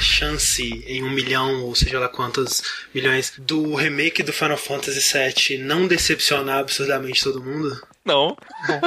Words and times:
chance 0.00 0.62
em 0.86 1.02
um 1.02 1.10
milhão, 1.10 1.64
ou 1.64 1.74
seja 1.74 1.98
lá 1.98 2.08
quantos 2.08 2.62
milhões, 2.94 3.32
do 3.38 3.74
remake 3.74 4.22
do 4.22 4.32
Final 4.32 4.56
Fantasy 4.56 5.00
VII 5.00 5.58
não 5.58 5.86
decepcionar 5.86 6.58
absurdamente 6.58 7.22
todo 7.22 7.42
mundo? 7.42 7.80
Não. 8.04 8.36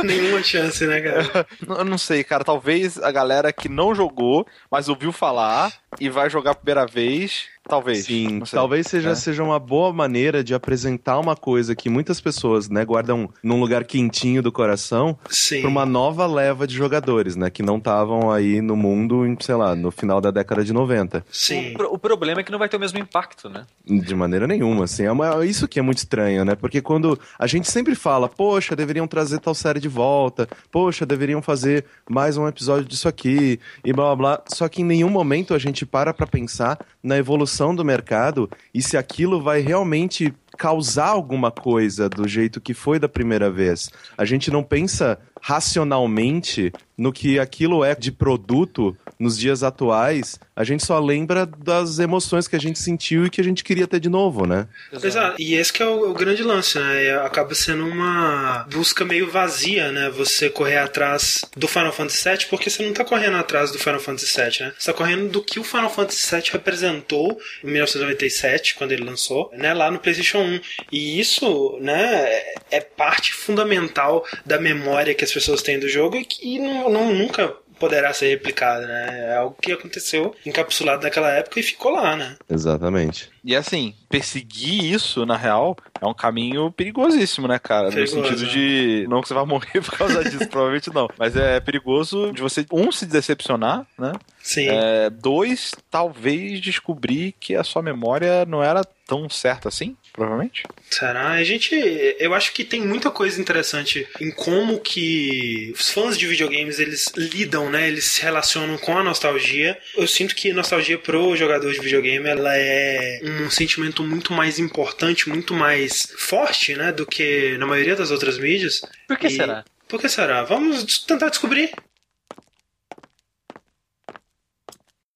Nenhuma 0.04 0.42
chance, 0.42 0.86
né, 0.88 1.00
cara? 1.00 1.48
Eu 1.80 1.86
não 1.86 1.98
sei, 1.98 2.24
cara. 2.24 2.44
Talvez 2.44 2.98
a 2.98 3.12
galera 3.12 3.54
que 3.54 3.70
não 3.70 3.94
jogou, 3.94 4.48
mas 4.70 4.90
ouviu 4.90 5.12
falar 5.12 5.72
e 6.00 6.10
vai 6.10 6.30
jogar 6.30 6.52
a 6.52 6.56
primeira 6.56 6.86
vez 6.86 7.50
Talvez. 7.68 8.06
Sim, 8.06 8.42
talvez 8.52 8.88
seja, 8.88 9.12
é. 9.12 9.16
seja 9.16 9.44
uma 9.44 9.60
boa 9.60 9.94
maneira 9.94 10.44
de 10.44 10.54
apresentar 10.54 11.20
uma 11.20 11.36
coisa 11.36 11.76
que 11.76 11.90
muitas 11.90 12.20
pessoas, 12.20 12.68
né, 12.68 12.84
guardam 12.84 13.30
num 13.44 13.60
lugar 13.60 13.86
quentinho 13.86 14.42
do 14.42 14.52
coração 14.52 15.18
para 15.62 15.70
uma 15.70 15.86
nova 15.86 16.26
leva 16.26 16.66
de 16.66 16.76
jogadores, 16.76 17.36
né, 17.36 17.50
que 17.50 17.62
não 17.62 17.78
estavam 17.78 18.32
aí 18.32 18.62
no 18.62 18.76
mundo, 18.76 19.24
sei 19.40 19.56
lá, 19.56 19.76
no 19.76 19.92
final 19.92 20.20
da 20.20 20.32
década 20.32 20.66
de 20.66 20.74
90. 20.74 21.24
Sim. 21.32 21.76
O, 21.78 21.96
o, 21.96 22.00
problema 22.00 22.42
é 22.42 22.44
que 22.44 22.52
não 22.52 22.60
vai 22.60 22.68
ter 22.68 22.78
o 22.78 22.80
mesmo 22.80 22.98
impacto, 22.98 23.48
né? 23.48 23.66
De 23.86 24.16
maneira 24.16 24.48
nenhuma, 24.48 24.86
assim. 24.86 25.04
É 25.04 25.12
uma, 25.12 25.46
isso 25.46 25.68
que 25.68 25.80
é 25.80 25.82
muito 25.82 26.00
estranho, 26.00 26.44
né? 26.44 26.56
Porque 26.56 26.82
quando 26.82 27.18
a 27.38 27.46
gente 27.46 27.70
sempre 27.70 27.96
fala, 27.96 28.28
poxa, 28.28 28.76
deveriam 28.76 29.08
trazer 29.08 29.40
tal 29.40 29.54
série 29.54 29.80
de 29.80 29.88
volta, 29.88 30.50
poxa, 30.72 31.06
deveriam 31.06 31.42
fazer 31.42 31.86
mais 32.10 32.38
um 32.38 32.48
episódio 32.48 32.86
disso 32.86 33.08
aqui, 33.08 33.60
e 33.86 33.94
blá 33.94 34.16
blá 34.16 34.16
blá. 34.16 34.44
Só 34.48 34.68
que 34.68 34.82
em 34.82 34.86
nenhum 34.86 35.10
momento 35.10 35.54
a 35.54 35.60
gente 35.60 35.81
para 35.86 36.14
pra 36.14 36.28
pensar 36.28 36.80
na 37.02 37.18
evolução 37.18 37.76
do 37.76 37.86
mercado 37.86 38.50
e 38.74 38.82
se 38.82 38.98
aquilo 38.98 39.42
vai 39.42 39.62
realmente 39.62 40.34
causar 40.58 41.08
alguma 41.08 41.52
coisa 41.52 42.10
do 42.10 42.28
jeito 42.28 42.62
que 42.62 42.74
foi 42.74 43.00
da 43.00 43.10
primeira 43.10 43.50
vez. 43.50 43.90
A 44.18 44.26
gente 44.26 44.52
não 44.52 44.64
pensa 44.64 45.18
racionalmente 45.42 46.72
no 47.02 47.12
que 47.12 47.40
aquilo 47.40 47.84
é 47.84 47.96
de 47.96 48.12
produto 48.12 48.96
nos 49.20 49.36
dias 49.36 49.64
atuais, 49.64 50.40
a 50.56 50.64
gente 50.64 50.86
só 50.86 51.00
lembra 51.00 51.48
das 51.48 51.98
emoções 51.98 52.48
que 52.48 52.56
a 52.56 52.60
gente 52.60 52.78
sentiu 52.78 53.26
e 53.26 53.30
que 53.30 53.42
a 53.42 53.44
gente 53.44 53.64
queria 53.64 53.88
ter 53.88 54.00
de 54.00 54.10
novo, 54.10 54.46
né? 54.46 54.68
Exato. 54.94 55.36
E 55.40 55.56
esse 55.56 55.74
que 55.74 55.82
é 55.82 55.88
o, 55.88 56.12
o 56.12 56.14
grande 56.14 56.44
lance, 56.44 56.78
né? 56.78 57.16
Acaba 57.24 57.56
sendo 57.56 57.88
uma 57.88 58.68
busca 58.72 59.04
meio 59.04 59.32
vazia, 59.32 59.92
né? 59.92 60.12
Você 60.12 60.48
correr 60.50 60.78
atrás 60.78 61.42
do 61.58 61.68
Final 61.68 61.92
Fantasy 61.92 62.30
VII, 62.30 62.46
porque 62.50 62.70
você 62.70 62.86
não 62.86 62.94
tá 62.94 63.04
correndo 63.04 63.38
atrás 63.38 63.72
do 63.72 63.80
Final 63.80 64.00
Fantasy 64.00 64.40
VII, 64.40 64.68
né? 64.68 64.74
Você 64.78 64.92
tá 64.92 64.98
correndo 64.98 65.28
do 65.28 65.44
que 65.44 65.60
o 65.60 65.64
Final 65.64 65.90
Fantasy 65.90 66.36
VII 66.36 66.52
representou 66.52 67.40
em 67.64 67.72
1997, 67.72 68.76
quando 68.76 68.92
ele 68.92 69.04
lançou, 69.04 69.52
né? 69.56 69.74
Lá 69.74 69.90
no 69.90 69.98
PlayStation 69.98 70.40
1. 70.40 70.60
E 70.92 71.20
isso, 71.20 71.80
né? 71.82 72.28
É 72.70 72.80
parte 72.80 73.34
fundamental 73.34 74.24
da 74.46 74.60
memória 74.60 75.16
que 75.16 75.24
as 75.24 75.31
pessoas 75.34 75.62
têm 75.62 75.80
do 75.80 75.90
jogo 75.90 76.18
e 76.18 76.26
que 76.26 76.60
não, 76.60 76.90
não 76.90 77.14
nunca 77.14 77.48
poderá 77.80 78.14
ser 78.14 78.28
replicada, 78.28 78.86
né? 78.86 79.30
É 79.32 79.38
algo 79.38 79.58
que 79.60 79.72
aconteceu 79.72 80.36
encapsulado 80.46 81.02
naquela 81.02 81.32
época 81.32 81.60
e 81.60 81.64
ficou 81.64 81.92
lá, 81.92 82.16
né? 82.16 82.36
Exatamente. 82.48 83.31
E 83.44 83.56
assim, 83.56 83.96
perseguir 84.10 84.84
isso, 84.84 85.26
na 85.26 85.36
real, 85.36 85.76
é 86.00 86.06
um 86.06 86.14
caminho 86.14 86.72
perigosíssimo, 86.72 87.48
né, 87.48 87.58
cara? 87.58 87.90
Perigoso, 87.90 88.18
no 88.18 88.28
sentido 88.28 88.48
de. 88.48 89.08
Não 89.10 89.22
que 89.22 89.28
você 89.28 89.34
vai 89.34 89.46
morrer 89.46 89.82
por 89.82 89.98
causa 89.98 90.24
disso, 90.24 90.48
provavelmente 90.48 90.94
não. 90.94 91.08
Mas 91.18 91.36
é 91.36 91.60
perigoso 91.60 92.32
de 92.32 92.42
você, 92.42 92.66
um, 92.72 92.92
se 92.92 93.06
decepcionar, 93.06 93.86
né? 93.98 94.14
Sim. 94.44 94.68
É, 94.70 95.10
dois, 95.10 95.72
talvez 95.90 96.60
descobrir 96.60 97.34
que 97.40 97.56
a 97.56 97.64
sua 97.64 97.82
memória 97.82 98.46
não 98.46 98.64
era 98.64 98.84
tão 99.06 99.30
certa 99.30 99.70
assim 99.70 99.96
provavelmente. 100.12 100.64
Será? 100.90 101.32
A 101.32 101.44
gente. 101.44 101.74
Eu 102.20 102.34
acho 102.34 102.54
que 102.54 102.64
tem 102.64 102.82
muita 102.82 103.10
coisa 103.10 103.40
interessante 103.40 104.08
em 104.20 104.32
como 104.32 104.80
que 104.80 105.74
os 105.74 105.90
fãs 105.90 106.18
de 106.18 106.28
videogames 106.28 106.80
eles 106.80 107.06
lidam, 107.16 107.70
né? 107.70 107.88
Eles 107.88 108.06
se 108.06 108.22
relacionam 108.22 108.78
com 108.78 108.98
a 108.98 109.04
nostalgia. 109.04 109.78
Eu 109.96 110.08
sinto 110.08 110.36
que 110.36 110.54
nostalgia 110.54 110.98
pro 110.98 111.36
jogador 111.36 111.72
de 111.72 111.80
videogame 111.80 112.28
ela 112.28 112.56
é 112.56 113.20
um 113.46 113.50
sentimento 113.50 114.04
muito 114.04 114.34
mais 114.34 114.60
importante, 114.60 115.30
muito 115.30 115.54
mais 115.54 116.12
forte, 116.18 116.76
né? 116.76 116.92
Do 116.92 117.06
que 117.06 117.58
na 117.58 117.66
maioria 117.66 117.96
das 117.96 118.12
outras 118.12 118.38
mídias. 118.38 118.82
Por 119.08 119.18
que 119.18 119.28
e... 119.28 119.32
será? 119.32 119.66
Por 119.88 120.00
que 120.00 120.10
será? 120.10 120.44
Vamos 120.44 121.00
tentar 121.00 121.30
descobrir. 121.30 121.72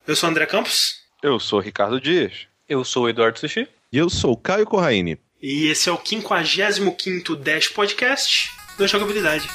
Eu 0.08 0.16
sou 0.16 0.30
André 0.30 0.46
Campos. 0.46 1.02
Eu 1.24 1.40
sou 1.40 1.59
Ricardo 1.59 2.00
Dias. 2.00 2.48
Eu 2.68 2.84
sou 2.84 3.06
o 3.06 3.09
Eduardo 3.09 3.40
Sushi. 3.40 3.68
E 3.92 3.98
eu 3.98 4.09
sou 4.09 4.34
o 4.34 4.38
Caio 4.38 4.66
Corraine. 4.66 5.18
E 5.42 5.68
esse 5.68 5.90
é 5.90 5.92
o 5.92 6.00
55 6.04 7.36
Dash 7.36 7.68
Podcast 7.68 8.52
da 8.78 8.88
Jogabilidade. 8.88 9.48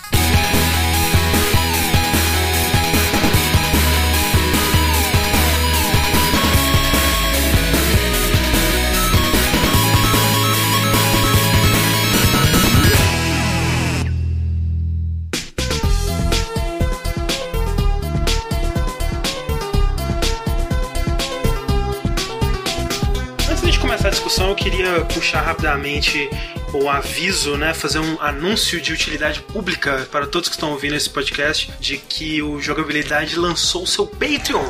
Discussão, 24.08 24.48
eu 24.48 24.54
queria 24.54 25.00
puxar 25.04 25.42
rapidamente 25.42 26.30
o 26.72 26.88
aviso, 26.88 27.56
né, 27.56 27.74
fazer 27.74 27.98
um 27.98 28.20
anúncio 28.20 28.80
de 28.80 28.92
utilidade 28.92 29.40
pública 29.42 30.08
para 30.10 30.26
todos 30.26 30.48
que 30.48 30.54
estão 30.54 30.70
ouvindo 30.70 30.94
esse 30.94 31.10
podcast 31.10 31.70
de 31.80 31.98
que 31.98 32.40
o 32.40 32.60
Jogabilidade 32.60 33.36
lançou 33.36 33.86
seu 33.86 34.06
Patreon. 34.06 34.64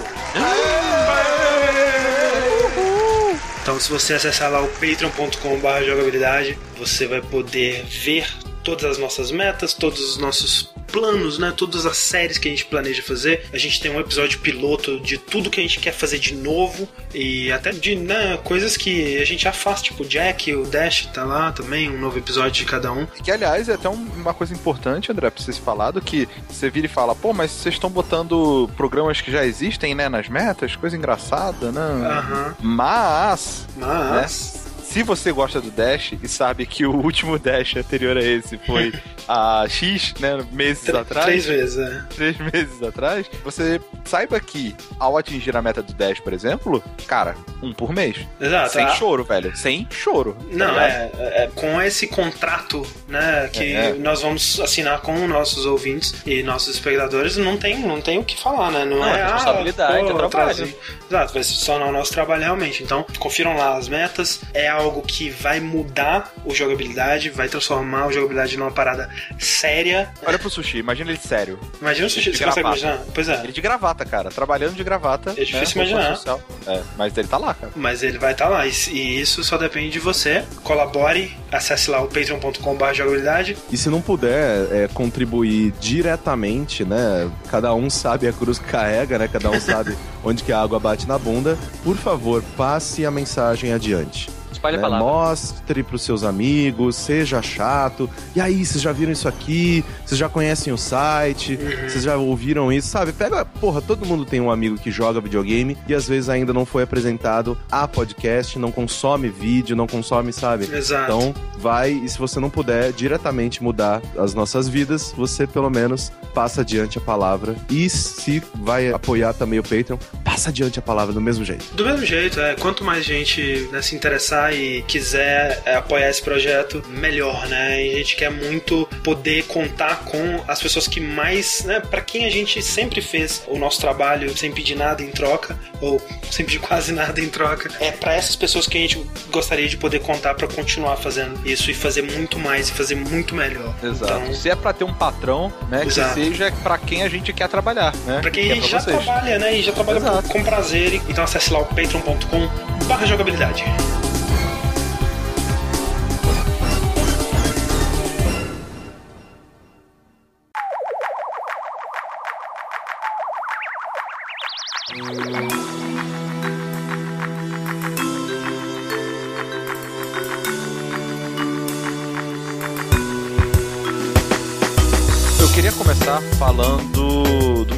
Então, 3.63 3.79
se 3.79 3.91
você 3.91 4.15
acessar 4.15 4.51
lá 4.51 4.63
o 4.63 4.69
patreon.com/jogabilidade, 4.69 6.59
você 6.77 7.07
vai 7.07 7.21
poder 7.21 7.85
ver 7.85 8.27
todas 8.63 8.85
as 8.85 8.99
nossas 8.99 9.31
metas, 9.31 9.73
todos 9.75 10.01
os 10.01 10.17
nossos 10.19 10.73
planos, 10.91 11.39
né? 11.39 11.53
Todas 11.57 11.87
as 11.87 11.97
séries 11.97 12.39
que 12.39 12.49
a 12.49 12.51
gente 12.51 12.65
planeja 12.65 13.03
fazer. 13.03 13.47
A 13.53 13.59
gente 13.59 13.81
tem 13.81 13.91
um 13.91 14.01
episódio 14.01 14.41
piloto 14.41 15.01
de 15.01 15.19
tudo 15.19 15.51
que 15.51 15.61
a 15.61 15.63
gente 15.63 15.79
quer 15.79 15.93
fazer 15.93 16.19
de 16.19 16.35
novo 16.35 16.89
e 17.15 17.51
até 17.53 17.71
de 17.71 17.95
né, 17.95 18.39
coisas 18.43 18.77
que 18.77 19.19
a 19.19 19.25
gente 19.25 19.45
já 19.45 19.53
faz, 19.53 19.83
tipo 19.83 20.03
o 20.03 20.07
Jack, 20.07 20.53
o 20.55 20.65
Dash 20.65 21.07
tá 21.13 21.25
lá 21.25 21.53
também, 21.53 21.91
um 21.91 21.99
novo 21.99 22.19
episódio 22.19 22.53
de 22.53 22.65
cada 22.65 22.93
um. 22.93 23.07
Que 23.07 23.31
aliás 23.31 23.69
é 23.69 23.75
até 23.75 23.89
uma 23.89 24.35
coisa 24.35 24.53
importante, 24.53 25.11
André, 25.11 25.31
pra 25.31 25.43
vocês 25.43 25.59
falar 25.59 25.91
do 25.93 26.01
que 26.01 26.29
você 26.49 26.71
vira 26.71 26.87
e 26.87 26.89
fala, 26.89 27.15
pô, 27.15 27.33
mas 27.33 27.51
vocês 27.51 27.75
estão 27.75 27.91
botando 27.91 28.69
programas 28.77 29.21
que 29.21 29.31
já 29.31 29.45
existem, 29.45 29.95
né, 29.95 30.09
nas 30.09 30.29
metas, 30.29 30.77
coisa 30.77 30.97
engraçada, 30.97 31.71
né? 31.73 31.81
Uhum. 31.81 32.55
Mas. 32.61 33.67
Mas. 33.77 34.55
Né? 34.55 34.70
Se 34.91 35.05
você 35.05 35.31
gosta 35.31 35.61
do 35.61 35.71
Dash 35.71 36.15
e 36.21 36.27
sabe 36.27 36.67
que 36.67 36.85
o 36.85 36.91
último 36.93 37.39
Dash 37.39 37.77
anterior 37.77 38.17
a 38.17 38.23
esse 38.23 38.59
foi 38.59 38.93
há 39.29 39.65
X, 39.69 40.15
né, 40.19 40.45
meses 40.51 40.93
atrás. 40.93 41.27
Três 41.27 41.47
meses, 41.47 41.79
é. 41.79 42.05
Três 42.13 42.39
meses 42.39 42.83
atrás, 42.83 43.31
você 43.45 43.81
saiba 44.05 44.41
que 44.41 44.75
ao 44.99 45.17
atingir 45.17 45.57
a 45.57 45.63
meta 45.63 45.81
do 45.81 45.93
Dash, 45.95 46.19
por 46.19 46.33
exemplo, 46.33 46.83
cara, 47.07 47.37
um 47.63 47.73
por 47.73 47.93
mês. 47.93 48.17
Exato. 48.41 48.73
Sem 48.73 48.89
choro, 48.97 49.23
velho. 49.23 49.57
Sem 49.57 49.87
choro. 49.91 50.37
Tá 50.41 50.57
Não, 50.57 50.75
tá 50.75 50.83
é, 50.83 51.11
é, 51.19 51.51
Com 51.55 51.81
esse 51.81 52.09
contrato, 52.09 52.85
né, 53.07 53.49
que 53.53 53.73
é, 53.73 53.91
é. 53.91 53.95
nós 53.95 54.23
vamos 54.23 54.59
assinar 54.59 55.01
com 55.03 55.29
nossos 55.29 55.67
ouvintes 55.67 56.17
e 56.27 56.43
nossos 56.43 56.75
espectadores, 56.75 57.37
não 57.37 57.57
tem, 57.57 57.79
não 57.79 58.01
tem 58.01 58.19
o 58.19 58.25
que 58.25 58.37
falar, 58.37 58.73
né? 58.73 58.85
Não, 58.85 58.99
não 58.99 59.07
é, 59.07 59.21
é 59.21 59.23
responsabilidade, 59.23 59.99
ah, 59.99 60.01
pô, 60.01 60.11
é 60.11 60.29
trabalho. 60.29 60.75
Exato, 61.09 61.33
vai 61.33 61.45
se 61.45 61.65
tornar 61.65 61.87
o 61.87 61.93
nosso 61.93 62.13
trabalho 62.13 62.43
realmente. 62.43 62.83
Então, 62.83 63.07
confiram 63.21 63.57
lá 63.57 63.77
as 63.77 63.89
metas. 63.89 64.41
É 64.53 64.80
algo 64.81 65.03
que 65.03 65.31
vai 65.31 65.61
mudar 65.61 66.33
o 66.45 66.55
jogabilidade, 66.55 67.31
vai 67.31 67.49
transformar 67.49 68.07
o 68.07 68.13
jogabilidade 68.13 68.57
numa 68.57 68.71
parada 68.71 69.11
séria. 69.39 70.11
Olha 70.25 70.39
pro 70.39 70.51
sushi, 70.51 70.79
imagina 70.79 71.11
ele 71.11 71.21
sério. 71.21 71.59
Imagina 71.81 72.07
o 72.07 72.11
sushi, 72.11 72.35
você 72.35 72.45
consegue 72.45 72.67
imaginar? 72.67 72.99
Pois 73.15 73.29
é. 73.29 73.41
Ele 73.43 73.53
de 73.53 73.61
gravata, 73.61 74.05
cara, 74.05 74.31
trabalhando 74.31 74.75
de 74.75 74.85
gravata. 74.85 75.31
É 75.37 75.45
difícil 75.45 75.83
né, 75.83 75.91
imaginar. 75.91 76.39
É, 76.67 76.83
mas 76.97 77.17
ele 77.17 77.29
tá 77.29 77.39
lá, 77.39 77.55
cara. 77.55 77.73
Mas 77.77 78.03
ele 78.03 78.19
vai 78.19 78.33
estar 78.33 78.47
tá 78.47 78.51
lá, 78.51 78.67
e 78.67 79.21
isso 79.21 79.43
só 79.45 79.57
depende 79.57 79.91
de 79.91 79.99
você. 79.99 80.45
Colabore, 80.63 81.37
acesse 81.51 81.91
lá 81.91 82.01
o 82.03 82.07
patreon.com.br 82.07 82.93
jogabilidade. 82.95 83.57
E 83.71 83.77
se 83.77 83.89
não 83.89 84.01
puder 84.01 84.69
é, 84.73 84.89
contribuir 84.89 85.73
diretamente, 85.81 86.85
né? 86.85 87.31
Cada 87.51 87.75
um 87.75 87.91
sabe 87.91 88.29
a 88.29 88.33
cruz 88.33 88.59
que 88.59 88.67
carrega, 88.67 89.19
né? 89.19 89.29
Cada 89.29 89.51
um 89.51 89.61
sabe 89.61 89.97
onde 90.25 90.43
que 90.43 90.53
a 90.53 90.61
água 90.61 90.79
bate 90.79 91.07
na 91.07 91.19
bunda. 91.19 91.59
Por 91.83 91.97
favor, 91.97 92.43
passe 92.57 93.05
a 93.05 93.11
mensagem 93.11 93.73
adiante. 93.73 94.31
Espalhe 94.61 94.77
a 94.77 94.79
né? 94.79 94.83
palavra. 94.83 95.07
Mostre 95.07 95.83
pros 95.83 96.03
seus 96.03 96.23
amigos, 96.23 96.95
seja 96.95 97.41
chato. 97.41 98.11
E 98.37 98.41
aí, 98.41 98.65
vocês 98.65 98.83
já 98.83 98.93
viram 98.93 99.11
isso 99.11 99.27
aqui? 99.27 99.83
Vocês 100.05 100.19
já 100.19 100.29
conhecem 100.29 100.71
o 100.71 100.77
site? 100.77 101.57
Vocês 101.57 102.05
já 102.05 102.17
ouviram 102.19 102.71
isso? 102.71 102.89
Sabe? 102.89 103.13
Pega, 103.13 103.43
porra, 103.43 103.81
todo 103.81 104.05
mundo 104.05 104.27
tem 104.27 104.39
um 104.39 104.51
amigo 104.51 104.77
que 104.77 104.91
joga 104.91 105.19
videogame 105.19 105.79
e 105.89 105.95
às 105.95 106.07
vezes 106.07 106.29
ainda 106.29 106.53
não 106.53 106.67
foi 106.67 106.83
apresentado 106.83 107.57
a 107.73 107.89
podcast, 107.89 108.59
não 108.59 108.71
consome 108.71 109.31
vídeo, 109.31 109.75
não 109.75 109.87
consome, 109.87 110.31
sabe? 110.31 110.65
Exato. 110.71 111.05
Então, 111.05 111.35
vai, 111.59 111.93
e 111.93 112.07
se 112.07 112.19
você 112.19 112.39
não 112.39 112.51
puder 112.51 112.93
diretamente 112.93 113.63
mudar 113.63 114.03
as 114.19 114.35
nossas 114.35 114.69
vidas, 114.69 115.15
você 115.17 115.47
pelo 115.47 115.71
menos 115.71 116.13
passa 116.35 116.61
adiante 116.61 116.99
a 116.99 117.01
palavra. 117.01 117.57
E 117.71 117.89
se 117.89 118.43
vai 118.55 118.93
apoiar 118.93 119.33
também 119.33 119.59
o 119.59 119.63
Patreon, 119.63 119.97
passa 120.23 120.51
adiante 120.51 120.79
a 120.79 120.83
palavra 120.83 121.15
do 121.15 121.21
mesmo 121.21 121.45
jeito. 121.47 121.65
Do 121.75 121.85
mesmo 121.85 122.05
jeito, 122.05 122.39
é, 122.39 122.55
quanto 122.57 122.85
mais 122.85 123.05
gente 123.05 123.69
né, 123.73 123.81
se 123.81 123.95
interessar 123.97 124.50
e 124.53 124.83
quiser 124.83 125.63
é, 125.65 125.75
apoiar 125.77 126.09
esse 126.11 126.23
projeto, 126.23 126.83
melhor, 126.89 127.47
né? 127.49 127.85
E 127.87 127.95
a 127.95 127.99
gente 127.99 128.17
quer 128.17 128.31
muito 128.31 128.89
poder 129.03 129.45
contar 129.45 130.01
com 130.05 130.43
as 130.49 130.61
pessoas 130.61 130.87
que 130.87 131.01
mais, 131.01 131.65
né, 131.65 131.81
para 131.81 132.01
quem 132.01 132.25
a 132.27 132.31
gente 132.31 132.61
sempre 132.63 133.01
fez 133.01 133.43
o 133.49 133.59
nosso 133.59 133.81
trabalho 133.81 134.37
sem 134.37 134.51
pedir 134.53 134.75
nada 134.77 135.03
em 135.03 135.11
troca, 135.11 135.59
ou 135.81 136.01
sem 136.31 136.45
pedir 136.45 136.59
quase 136.61 136.93
nada 136.93 137.21
em 137.21 137.29
troca. 137.29 137.71
É 137.81 137.91
para 137.91 138.15
essas 138.15 138.37
pessoas 138.37 138.67
que 138.67 138.77
a 138.79 138.81
gente 138.81 139.05
gostaria 139.31 139.69
de 139.69 139.77
poder 139.77 140.01
contar 140.01 140.35
para 140.35 140.47
continuar 140.49 140.97
fazendo 140.97 141.41
isso 141.47 141.71
e 141.71 141.75
fazer 141.75 142.03
muito 142.03 142.39
mais 142.39 142.69
e 142.69 142.73
fazer 142.73 142.95
muito 142.95 143.35
melhor. 143.35 143.75
Exato. 143.83 144.13
Então, 144.23 144.35
Se 144.35 144.49
é 144.51 144.55
pra 144.57 144.73
ter 144.73 144.85
um 144.85 144.93
patrão, 144.95 145.53
né, 145.69 145.85
Exato. 145.85 146.15
que 146.15 146.25
seja 146.27 146.53
pra 146.63 146.79
quem 146.79 147.03
a 147.03 147.09
gente 147.09 147.33
quer 147.33 147.49
trabalhar, 147.49 147.95
né? 148.07 148.21
Pra 148.21 148.31
quem 148.31 148.45
Que 148.45 148.51
a 148.51 148.53
é 148.53 148.55
gente 148.57 148.69
pra 148.71 148.79
já 148.79 148.85
vocês. 148.85 149.05
trabalha, 149.05 149.39
né? 149.39 149.55
E 149.57 149.63
já 149.63 149.73
trabalha 149.73 149.99
Exato. 149.99 150.29
com 150.29 150.43
prazer. 150.43 150.95
Então 151.09 151.25
acesse 151.25 151.53
lá 151.53 151.61
o 151.61 151.67
patreon.com 151.67 152.81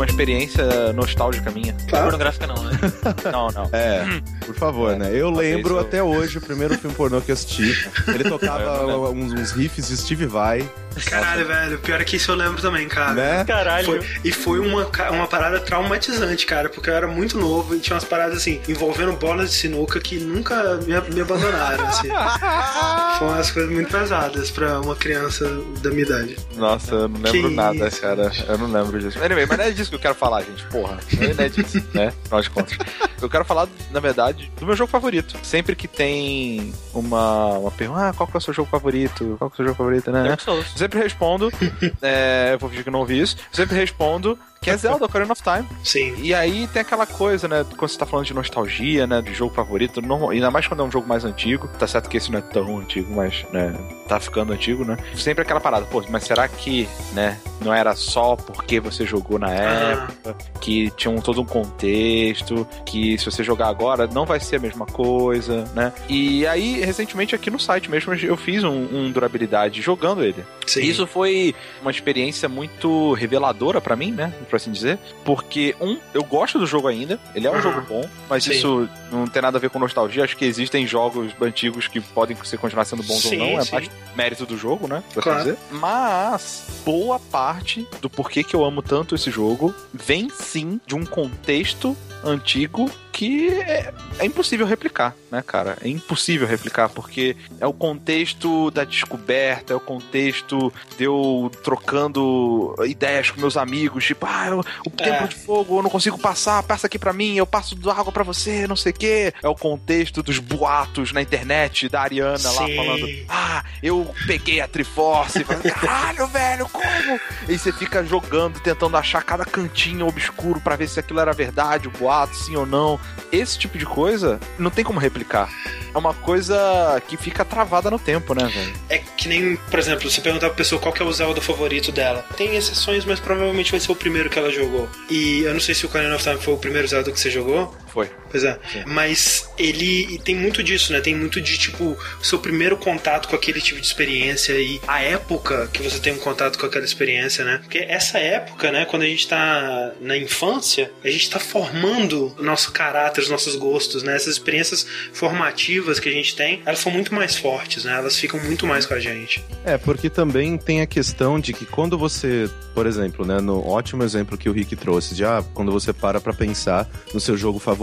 uma 0.03 0.07
experiência 0.11 0.93
nostálgica 0.93 1.51
minha. 1.51 1.75
Pornográfica 1.89 2.47
não, 2.47 2.63
né? 2.65 2.73
Não, 3.33 3.49
não. 3.49 3.71
É, 3.73 4.05
por 4.45 4.55
favor, 4.55 4.97
né? 4.97 5.11
Eu 5.13 5.31
lembro 5.31 5.75
isso- 5.77 5.85
até 5.87 6.03
hoje, 6.03 6.39
o 6.39 6.41
primeiro 6.41 6.77
filme 6.79 6.95
pornô 6.95 7.21
que 7.21 7.31
eu 7.31 7.35
assisti. 7.35 7.77
Ele 8.09 8.25
tocava 8.25 8.63
Eu 8.63 9.11
uns, 9.13 9.33
uns 9.33 9.53
riffs 9.53 9.89
de 9.89 9.97
Steve 9.97 10.27
Vai, 10.27 10.69
Caralho, 11.07 11.47
velho. 11.47 11.79
Pior 11.79 12.01
é 12.01 12.05
que 12.05 12.17
isso 12.17 12.31
eu 12.31 12.35
lembro 12.35 12.61
também, 12.61 12.87
cara. 12.87 13.13
né? 13.15 13.45
Caralho. 13.47 13.87
Foi- 13.87 14.01
e 14.25 14.31
foi 14.33 14.59
uma, 14.59 14.87
uma 15.11 15.27
parada 15.27 15.59
traumatizante, 15.61 16.45
cara, 16.45 16.69
porque 16.69 16.91
eu 16.91 16.95
era 16.95 17.07
muito 17.07 17.39
novo 17.39 17.75
e 17.75 17.79
tinha 17.81 17.95
umas 17.95 18.05
paradas 18.05 18.37
assim, 18.39 18.61
envolvendo 18.69 19.13
bolas 19.15 19.51
de 19.51 19.57
sinuca 19.57 19.99
que 20.01 20.19
nunca 20.19 20.77
me, 20.87 21.15
me 21.15 21.21
abandonaram, 21.21 21.87
assim. 21.87 22.09
Foram 23.19 23.33
umas 23.35 23.51
coisas 23.51 23.71
muito 23.73 23.91
pesadas 23.91 24.51
pra 24.51 24.81
uma 24.81 24.95
criança 24.97 25.49
da 25.81 25.91
minha 25.91 26.03
idade. 26.03 26.37
Nossa, 26.57 26.95
eu 26.95 27.09
não 27.09 27.21
lembro 27.21 27.49
Que 27.49 27.55
nada, 27.55 27.89
isso. 27.89 28.01
cara. 28.01 28.31
Eu 28.49 28.59
não 28.59 28.71
lembro 28.71 28.99
disso. 29.01 29.19
Anyway, 29.23 29.47
mas 29.47 29.59
não 29.59 29.65
é 29.65 29.71
disso 29.71 29.91
que 29.93 29.97
eu 29.97 30.01
quero 30.01 30.15
falar, 30.15 30.43
gente. 30.43 30.65
Porra. 30.67 30.99
Não 31.37 31.45
é 31.45 31.49
disso, 31.49 31.85
né? 31.93 32.13
Afinal 32.25 32.41
de 32.41 32.51
contas. 32.51 32.79
Eu 33.21 33.29
quero 33.29 33.45
falar, 33.45 33.69
na 33.91 34.01
verdade, 34.01 34.51
do 34.59 34.67
meu 34.67 34.75
jogo 34.75 34.91
favorito. 34.91 35.39
Sempre 35.43 35.77
que 35.77 35.87
tem 35.87 36.73
uma, 36.95 37.59
uma 37.59 37.71
pergunta, 37.71 38.09
ah, 38.09 38.13
qual 38.13 38.27
que 38.27 38.37
é 38.37 38.39
o 38.39 38.41
seu 38.41 38.55
jogo 38.55 38.71
favorito? 38.71 39.37
Qual 39.39 39.51
que 39.51 39.55
é 39.55 39.57
o 39.57 39.57
seu 39.59 39.67
jogo 39.67 39.77
favorito, 39.77 40.11
né? 40.11 40.37
Souls. 40.39 40.67
Eu 40.73 40.79
sempre 40.79 40.99
respondo, 40.99 41.53
é, 42.01 42.51
eu 42.55 42.59
vou 42.59 42.69
fingir 42.71 42.85
que 42.85 42.89
eu 42.89 42.93
não 42.93 43.01
ouvi 43.01 43.21
isso, 43.21 43.37
eu 43.51 43.57
sempre 43.57 43.77
respondo 43.77 44.39
que 44.63 44.71
é 44.71 44.77
Zelda 44.77 45.05
Ocarina 45.05 45.33
of 45.33 45.43
Time. 45.43 45.69
Sim. 45.83 46.15
E 46.19 46.33
aí 46.33 46.69
tem 46.69 46.81
aquela 46.81 47.05
coisa, 47.05 47.49
né, 47.49 47.67
quando 47.77 47.91
você 47.91 47.99
tá 47.99 48.07
falando 48.07 48.27
de 48.27 48.33
nostalgia, 48.33 49.07
né, 49.07 49.21
de 49.21 49.35
jogo 49.35 49.53
favorito, 49.53 50.01
normal, 50.01 50.31
ainda 50.31 50.51
mais 50.51 50.67
quando 50.69 50.81
é 50.81 50.87
um 50.87 50.91
jogo 50.91 51.07
mais 51.09 51.25
antigo, 51.25 51.69
tá 51.79 51.87
certo 51.87 52.09
que 52.09 52.17
esse 52.17 52.31
não 52.31 52.39
é 52.39 52.43
tão 52.43 52.79
antigo, 52.79 53.13
mas, 53.13 53.45
né, 53.53 53.75
tá 54.09 54.21
ficando 54.21 54.53
antigo, 54.53 54.85
né, 54.85 54.97
sempre 55.17 55.43
aquela 55.43 55.61
parada, 55.61 55.85
pô, 55.87 56.03
mas 56.09 56.25
será 56.25 56.47
que, 56.47 56.89
né, 57.13 57.39
não 57.61 57.75
era 57.75 57.95
só 57.97 58.37
porque 58.37 58.79
você 58.79 59.05
jogou 59.05 59.39
na 59.39 59.49
Ah, 59.49 59.53
época, 59.53 60.37
que 60.61 60.91
tinha 60.93 61.11
um, 61.11 61.21
todo 61.21 61.43
um 61.43 61.45
contexto, 61.45 62.67
que 62.87 63.19
se 63.19 63.25
você 63.25 63.43
jogar 63.43 63.69
agora 63.69 64.07
não 64.07 64.25
vai 64.25 64.39
ser 64.39 64.57
a 64.57 64.61
mesma 64.61 64.87
coisa, 64.87 65.65
né, 65.75 65.93
e 66.09 66.47
aí, 66.47 66.81
recentemente 66.85 67.35
aqui 67.35 67.51
no 67.51 67.59
site 67.59 67.91
mesmo, 67.91 68.15
eu 68.15 68.37
fiz 68.37 68.63
um, 68.63 68.71
um 68.71 69.11
durabilidade 69.11 69.83
jogando 69.83 70.23
ele, 70.23 70.45
sim. 70.67 70.83
isso 70.83 71.05
foi 71.05 71.53
uma 71.81 71.91
experiência 71.91 72.49
muito 72.49 73.13
reveladora 73.15 73.81
pra 73.81 73.97
mim, 73.97 74.13
né? 74.13 74.33
Por 74.53 74.57
assim 74.57 74.71
dizer. 74.71 74.99
Porque, 75.25 75.75
um, 75.81 75.97
eu 76.13 76.23
gosto 76.23 76.59
do 76.59 76.67
jogo 76.67 76.87
ainda, 76.87 77.19
ele 77.35 77.47
é 77.47 77.51
um 77.51 77.55
Aham. 77.55 77.63
jogo 77.63 77.81
bom, 77.89 78.05
mas 78.29 78.45
Sim. 78.45 78.51
isso 78.51 78.87
não 79.11 79.27
tem 79.27 79.41
nada 79.41 79.57
a 79.57 79.61
ver 79.61 79.71
com 79.71 79.79
nostalgia. 79.79 80.25
Acho 80.25 80.37
que 80.37 80.45
existem 80.45 80.87
jogos 80.87 81.33
antigos 81.41 81.89
que 81.89 82.03
podem 82.03 82.37
ser 82.45 82.59
continuar 82.59 82.85
sendo 82.85 83.03
bons 83.03 83.23
Sim, 83.23 83.41
ou 83.41 83.47
não, 83.53 83.59
é 83.61 83.65
sim. 83.65 83.73
mais 83.73 83.91
mérito 84.15 84.45
do 84.45 84.55
jogo, 84.59 84.87
né? 84.87 85.03
Claro. 85.15 85.41
assim 85.41 85.53
dizer. 85.53 85.59
Mas, 85.71 86.67
boa 86.85 87.19
parte 87.19 87.89
do 88.03 88.11
porquê 88.11 88.45
que 88.45 88.55
eu 88.55 88.63
amo 88.63 88.83
tanto 88.83 89.15
esse 89.15 89.31
jogo 89.31 89.75
vem 89.91 90.29
sim 90.29 90.79
de 90.87 90.95
um 90.95 91.07
contexto 91.07 91.97
antigo 92.23 92.91
que 93.13 93.49
é, 93.61 93.93
é 94.19 94.25
impossível 94.25 94.67
replicar, 94.67 95.15
né, 95.31 95.43
cara? 95.47 95.77
É 95.85 95.89
impossível 95.89 96.47
replicar, 96.49 96.89
porque 96.89 97.37
é 97.61 97.67
o 97.67 97.73
contexto 97.73 98.71
da 98.71 98.85
descoberta, 98.85 99.73
é 99.73 99.77
o 99.77 99.81
contexto 99.81 100.73
de 100.97 101.05
eu 101.05 101.51
trocando 101.63 102.75
ideias 102.87 103.31
com 103.31 103.41
meus 103.41 103.57
amigos, 103.57 104.05
tipo, 104.05 104.27
ah, 104.27 104.47
eu- 104.49 104.61
o 104.87 104.91
templo 104.91 105.25
É. 105.25 105.29
de 105.29 105.35
fogo, 105.37 105.79
eu 105.79 105.83
não 105.83 105.91
consigo 105.91 106.19
passar, 106.19 106.63
passa 106.63 106.87
aqui 106.87 106.99
pra 106.99 107.13
mim, 107.13 107.37
eu 107.37 107.47
passo 107.47 107.75
do 107.75 107.91
água 107.91 108.13
pra 108.13 108.25
você, 108.25 108.67
não 108.67 108.77
sei 108.77 108.93
o 108.93 108.95
quê. 108.95 109.35
É 109.43 109.49
o 109.49 109.55
contexto 109.55 110.23
dos 110.23 110.39
boatos 110.39 111.13
na 111.13 111.21
internet 111.23 111.89
da 111.89 112.03
Ariana 112.03 112.33
lá 112.51 112.67
Sim. 112.67 112.77
falando, 112.77 113.09
ah, 113.29 113.65
eu 113.83 114.15
peguei 114.27 114.61
a 114.61 114.69
Triforce, 114.69 115.45
falando, 115.45 115.63
caralho, 115.75 116.27
velho, 116.29 116.69
como? 116.69 117.21
E 117.49 117.59
você 117.59 117.73
fica 117.73 118.05
jogando, 118.05 118.61
tentando 118.61 118.97
achar 118.97 119.23
cada 119.23 119.45
cantinho 119.45 120.07
obscuro 120.07 120.61
pra 120.61 120.77
ver 120.77 120.89
se 120.89 120.99
aquilo 120.99 121.21
era 121.21 121.33
verdade, 121.33 121.89
o 121.89 121.91
boato, 121.91 122.35
sim 122.37 122.57
ou 122.57 122.65
não. 122.67 122.99
Esse 123.31 123.59
tipo 123.59 123.79
de 123.79 123.87
coisa 123.87 124.39
não 124.59 124.71
tem 124.71 124.85
como 124.85 125.01
replicar. 125.01 125.51
É 125.95 125.99
uma 125.99 126.15
coisa 126.15 127.03
que 127.07 127.17
fica 127.17 127.45
travada 127.45 127.91
no 127.91 127.99
tempo, 127.99 128.35
né, 128.35 128.47
velho? 128.47 128.73
É 128.89 128.99
que 128.99 129.29
nem, 129.29 129.57
por 129.57 129.79
exemplo, 129.79 130.11
você 130.11 130.21
perguntar 130.21 130.49
pra 130.49 130.57
pessoa 130.57 130.81
qual 130.81 130.93
que 130.93 131.03
é 131.03 131.05
o 131.05 131.13
Zelda 131.13 131.41
favorito 131.41 131.93
dela. 131.93 132.25
Tem 132.37 132.57
exceções, 132.57 133.05
mas 133.05 133.21
provavelmente 133.21 133.71
vai 133.71 133.81
ser 133.81 133.93
o 133.93 133.97
primeiro 133.97 134.31
que 134.31 134.39
ela 134.39 134.51
jogou. 134.51 134.89
E 135.11 135.41
eu 135.41 135.53
não 135.53 135.61
sei 135.61 135.75
se 135.75 135.85
o 135.85 135.89
Ocarina 135.89 136.15
of 136.15 136.23
Time 136.23 136.39
foi 136.41 136.55
o 136.55 136.59
primeiro 136.59 136.89
Zelda 136.89 137.11
que 137.13 137.21
você 137.21 137.31
jogou. 137.31 137.75
Foi. 137.93 138.09
Pois 138.31 138.43
é. 138.43 138.59
Sim. 138.73 138.85
Mas 138.87 139.51
ele 139.59 140.15
e 140.15 140.19
tem 140.19 140.35
muito 140.35 140.63
disso, 140.63 140.93
né? 140.95 141.01
Tem 141.03 141.15
muito 141.15 141.41
de, 141.43 141.59
tipo, 141.59 141.97
o 142.21 142.25
seu 142.25 142.39
primeiro 142.39 142.77
contato 142.77 143.29
com 143.29 143.37
aquele 143.37 143.61
tipo 143.61 143.79
de 143.79 143.87
experiência 143.87 144.55
e 144.55 144.81
a 144.89 145.03
época 145.03 145.69
que 145.71 145.83
você 145.83 145.99
tem 145.99 146.15
um 146.15 146.19
contato 146.19 146.59
com 146.59 146.65
aquela 146.65 146.85
experiência, 146.85 147.45
né? 147.45 147.59
Porque 147.59 147.79
essa 147.79 148.19
época, 148.19 148.73
né? 148.73 148.87
Quando 148.87 149.03
a 149.03 149.07
gente 149.07 149.29
tá 149.29 149.93
na 150.01 150.17
infância, 150.17 150.91
a 151.05 151.11
gente 151.11 151.29
tá 151.29 151.39
formando 151.39 152.35
o 152.39 152.43
nosso 152.43 152.73
caráter, 152.73 153.21
os 153.21 153.29
nossos 153.29 153.57
gostos, 153.57 154.03
né? 154.03 154.17
Essas 154.17 154.33
experiências 154.33 154.87
formativas 155.13 156.01
que 156.01 156.09
a 156.09 156.13
gente 156.13 156.35
tem, 156.35 156.63
elas 156.65 156.79
são 156.79 156.91
muito 156.91 157.15
mais 157.15 157.37
fortes, 157.37 157.85
né? 157.85 157.93
Elas 157.93 158.17
ficam 158.17 158.41
muito 158.41 158.67
mais 158.67 158.87
com 158.87 158.95
a 158.95 159.01
gente. 159.01 159.45
É, 159.67 159.77
porque 159.77 160.09
também 160.09 160.57
tem 160.57 160.81
a 160.81 160.87
questão 160.87 161.39
de 161.39 161.53
que 161.53 161.67
quando 161.67 161.99
você, 161.99 162.49
por 162.75 162.87
exemplo, 162.87 163.27
né, 163.27 163.39
no 163.39 163.67
ótimo 163.67 164.03
exemplo 164.03 164.39
que 164.39 164.49
o 164.49 164.53
Rick 164.53 164.77
trouxe, 164.77 165.15
de 165.15 165.27
ah, 165.27 165.45
quando 165.53 165.71
você 165.71 165.93
para 165.93 166.23
pra 166.23 166.33
pensar 166.33 166.89
no 167.13 167.21
seu 167.21 167.37
jogo 167.37 167.59
favorito 167.59 167.82